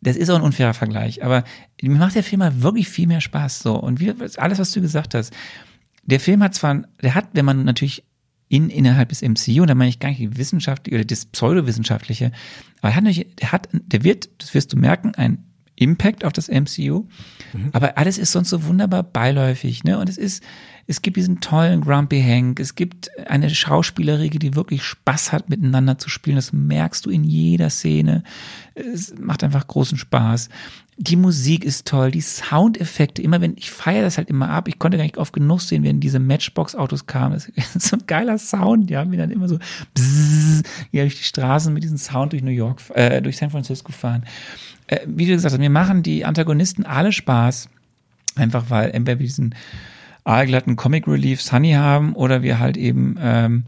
[0.00, 1.44] das ist auch ein unfairer Vergleich, aber
[1.82, 3.58] mir macht der Film halt wirklich viel mehr Spaß.
[3.60, 5.34] So und wie, alles, was du gesagt hast,
[6.04, 8.04] der Film hat zwar, der hat, wenn man natürlich
[8.48, 12.32] in, innerhalb des MCU, und da meine ich gar nicht die wissenschaftliche oder das pseudowissenschaftliche,
[12.80, 15.44] aber er hat natürlich, der hat, der wird, das wirst du merken, ein
[15.82, 17.04] Impact auf das MCU,
[17.72, 19.98] aber alles ist sonst so wunderbar beiläufig, ne?
[19.98, 20.42] Und es ist,
[20.86, 25.98] es gibt diesen tollen Grumpy Hank, es gibt eine Schauspielerriege, die wirklich Spaß hat, miteinander
[25.98, 26.36] zu spielen.
[26.36, 28.22] Das merkst du in jeder Szene.
[28.74, 30.48] Es macht einfach großen Spaß.
[30.98, 34.68] Die Musik ist toll, die Soundeffekte, immer wenn, ich feiere das halt immer ab.
[34.68, 37.34] Ich konnte gar nicht oft genug sehen, wenn diese Matchbox-Autos kamen.
[37.34, 39.58] Das ist so ein geiler Sound, die haben mir dann immer so
[39.94, 43.92] bzzz, ja, durch die Straßen mit diesem Sound durch New York, äh, durch San Francisco
[43.92, 44.24] fahren.
[44.86, 47.68] Äh, wie du gesagt hast, mir machen die Antagonisten alle Spaß.
[48.36, 49.54] Einfach weil entweder wir diesen
[50.24, 53.64] aalglatten Comic Relief Sunny haben oder wir halt eben ähm,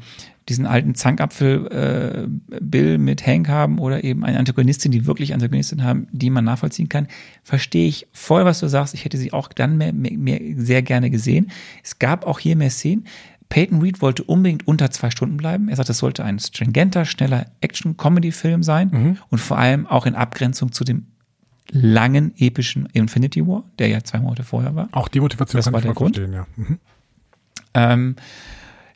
[0.49, 5.83] diesen alten Zankapfel äh, Bill mit Hank haben oder eben eine Antagonistin, die wirklich Antagonistin
[5.83, 7.09] haben, die man nachvollziehen kann,
[7.43, 8.93] verstehe ich voll, was du sagst.
[8.95, 11.51] Ich hätte sie auch dann mehr, mehr, mehr sehr gerne gesehen.
[11.83, 13.07] Es gab auch hier mehr Szenen.
[13.55, 15.69] Peyton Reed wollte unbedingt unter zwei Stunden bleiben.
[15.69, 20.73] Er sagt, es sollte ein stringenter, schneller Action-Comedy-Film sein und vor allem auch in Abgrenzung
[20.73, 21.07] zu dem
[21.71, 24.89] langen, epischen Infinity War, der ja zwei Monate vorher war.
[24.91, 26.17] Auch die Motivation Das war der mal Grund?
[26.17, 26.49] ja.
[26.57, 26.79] Mhm.
[27.75, 28.17] Ähm,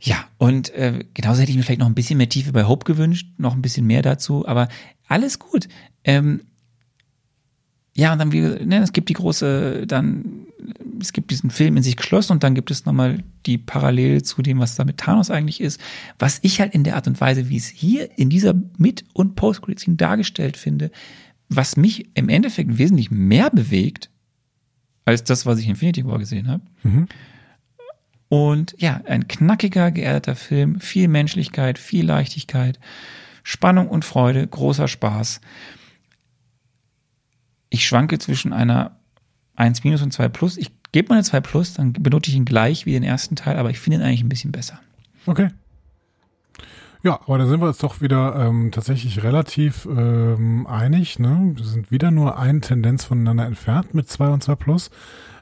[0.00, 2.84] ja, und äh, genauso hätte ich mir vielleicht noch ein bisschen mehr Tiefe bei Hope
[2.84, 4.66] gewünscht, noch ein bisschen mehr dazu, aber
[5.06, 5.68] alles gut.
[6.02, 6.40] Ähm,
[7.94, 10.47] ja, und dann wie, ne, es gibt die große, dann,
[11.00, 14.42] es gibt diesen Film in sich geschlossen und dann gibt es nochmal die Parallele zu
[14.42, 15.80] dem, was da mit Thanos eigentlich ist.
[16.18, 19.34] Was ich halt in der Art und Weise, wie es hier in dieser Mit- und
[19.34, 20.90] post scene dargestellt finde,
[21.48, 24.10] was mich im Endeffekt wesentlich mehr bewegt,
[25.04, 26.62] als das, was ich in Infinity War gesehen habe.
[28.28, 32.78] Und ja, ein knackiger, geerdeter Film, viel Menschlichkeit, viel Leichtigkeit,
[33.42, 35.40] Spannung und Freude, großer Spaß.
[37.70, 38.98] Ich schwanke zwischen einer
[39.56, 40.56] 1 minus und 2 plus.
[40.58, 43.56] Ich gebe mal eine 2 plus, dann benutze ich ihn gleich wie den ersten Teil,
[43.56, 44.80] aber ich finde ihn eigentlich ein bisschen besser.
[45.26, 45.50] Okay.
[47.02, 51.18] Ja, aber da sind wir jetzt doch wieder ähm, tatsächlich relativ ähm, einig.
[51.18, 51.52] Ne?
[51.54, 54.90] Wir sind wieder nur eine Tendenz voneinander entfernt mit 2 und 2 Plus.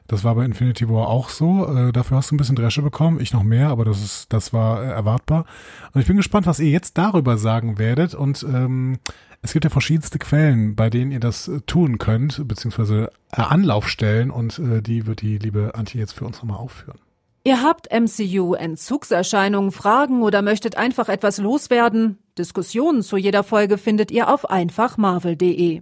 [0.07, 1.67] Das war bei Infinity War auch so.
[1.67, 4.53] Äh, dafür hast du ein bisschen Dresche bekommen, ich noch mehr, aber das ist, das
[4.53, 5.45] war äh, erwartbar.
[5.93, 8.13] Und ich bin gespannt, was ihr jetzt darüber sagen werdet.
[8.13, 8.99] Und ähm,
[9.41, 14.31] es gibt ja verschiedenste Quellen, bei denen ihr das äh, tun könnt, beziehungsweise äh, Anlaufstellen.
[14.31, 16.99] Und äh, die wird die liebe Antje jetzt für uns nochmal aufführen.
[17.43, 22.17] Ihr habt MCU-Entzugserscheinungen, Fragen oder möchtet einfach etwas loswerden?
[22.37, 25.81] Diskussionen zu jeder Folge findet ihr auf einfachmarvel.de.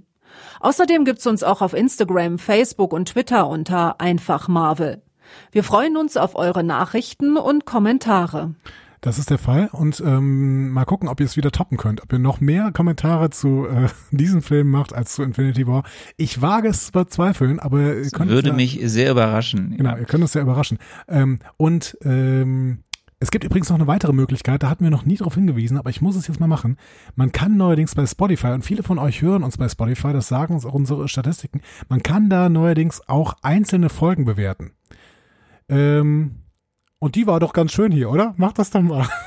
[0.59, 5.01] Außerdem gibt's uns auch auf Instagram, Facebook und Twitter unter einfachmarvel.
[5.51, 8.53] Wir freuen uns auf eure Nachrichten und Kommentare.
[9.01, 12.11] Das ist der Fall und ähm, mal gucken, ob ihr es wieder toppen könnt, ob
[12.11, 15.83] ihr noch mehr Kommentare zu äh, diesem Film macht als zu Infinity War.
[16.17, 19.75] Ich wage es zu bezweifeln, aber ihr könnt Würde es ja, mich sehr überraschen.
[19.77, 20.79] genau, ihr könnt es ja überraschen.
[21.07, 22.79] Ähm, und ähm,
[23.19, 25.89] es gibt übrigens noch eine weitere Möglichkeit, da hatten wir noch nie darauf hingewiesen, aber
[25.89, 26.77] ich muss es jetzt mal machen.
[27.15, 30.53] Man kann neuerdings bei Spotify, und viele von euch hören uns bei Spotify, das sagen
[30.53, 34.73] uns auch unsere Statistiken, man kann da neuerdings auch einzelne Folgen bewerten.
[35.69, 36.35] Ähm,
[36.99, 38.33] und die war doch ganz schön hier, oder?
[38.37, 39.07] Macht das doch mal.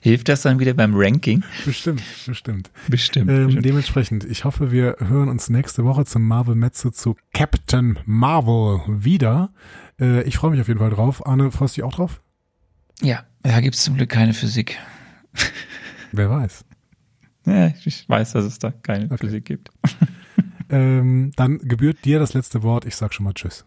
[0.00, 1.42] Hilft das dann wieder beim Ranking?
[1.64, 2.70] Bestimmt, bestimmt.
[2.88, 3.30] Bestimmt.
[3.30, 3.64] Ähm, bestimmt.
[3.64, 9.50] dementsprechend, ich hoffe, wir hören uns nächste Woche zum Marvel Metze zu Captain Marvel wieder.
[9.98, 11.26] Äh, ich freue mich auf jeden Fall drauf.
[11.26, 12.20] Arne, freust du dich auch drauf?
[13.00, 14.78] Ja, da gibt es zum Glück keine Physik.
[16.12, 16.64] Wer weiß.
[17.46, 19.18] Ja, ich weiß, dass es da keine Okay.
[19.18, 19.70] Physik gibt.
[20.70, 22.86] Ähm, dann gebührt dir das letzte Wort.
[22.86, 23.66] Ich sag schon mal Tschüss.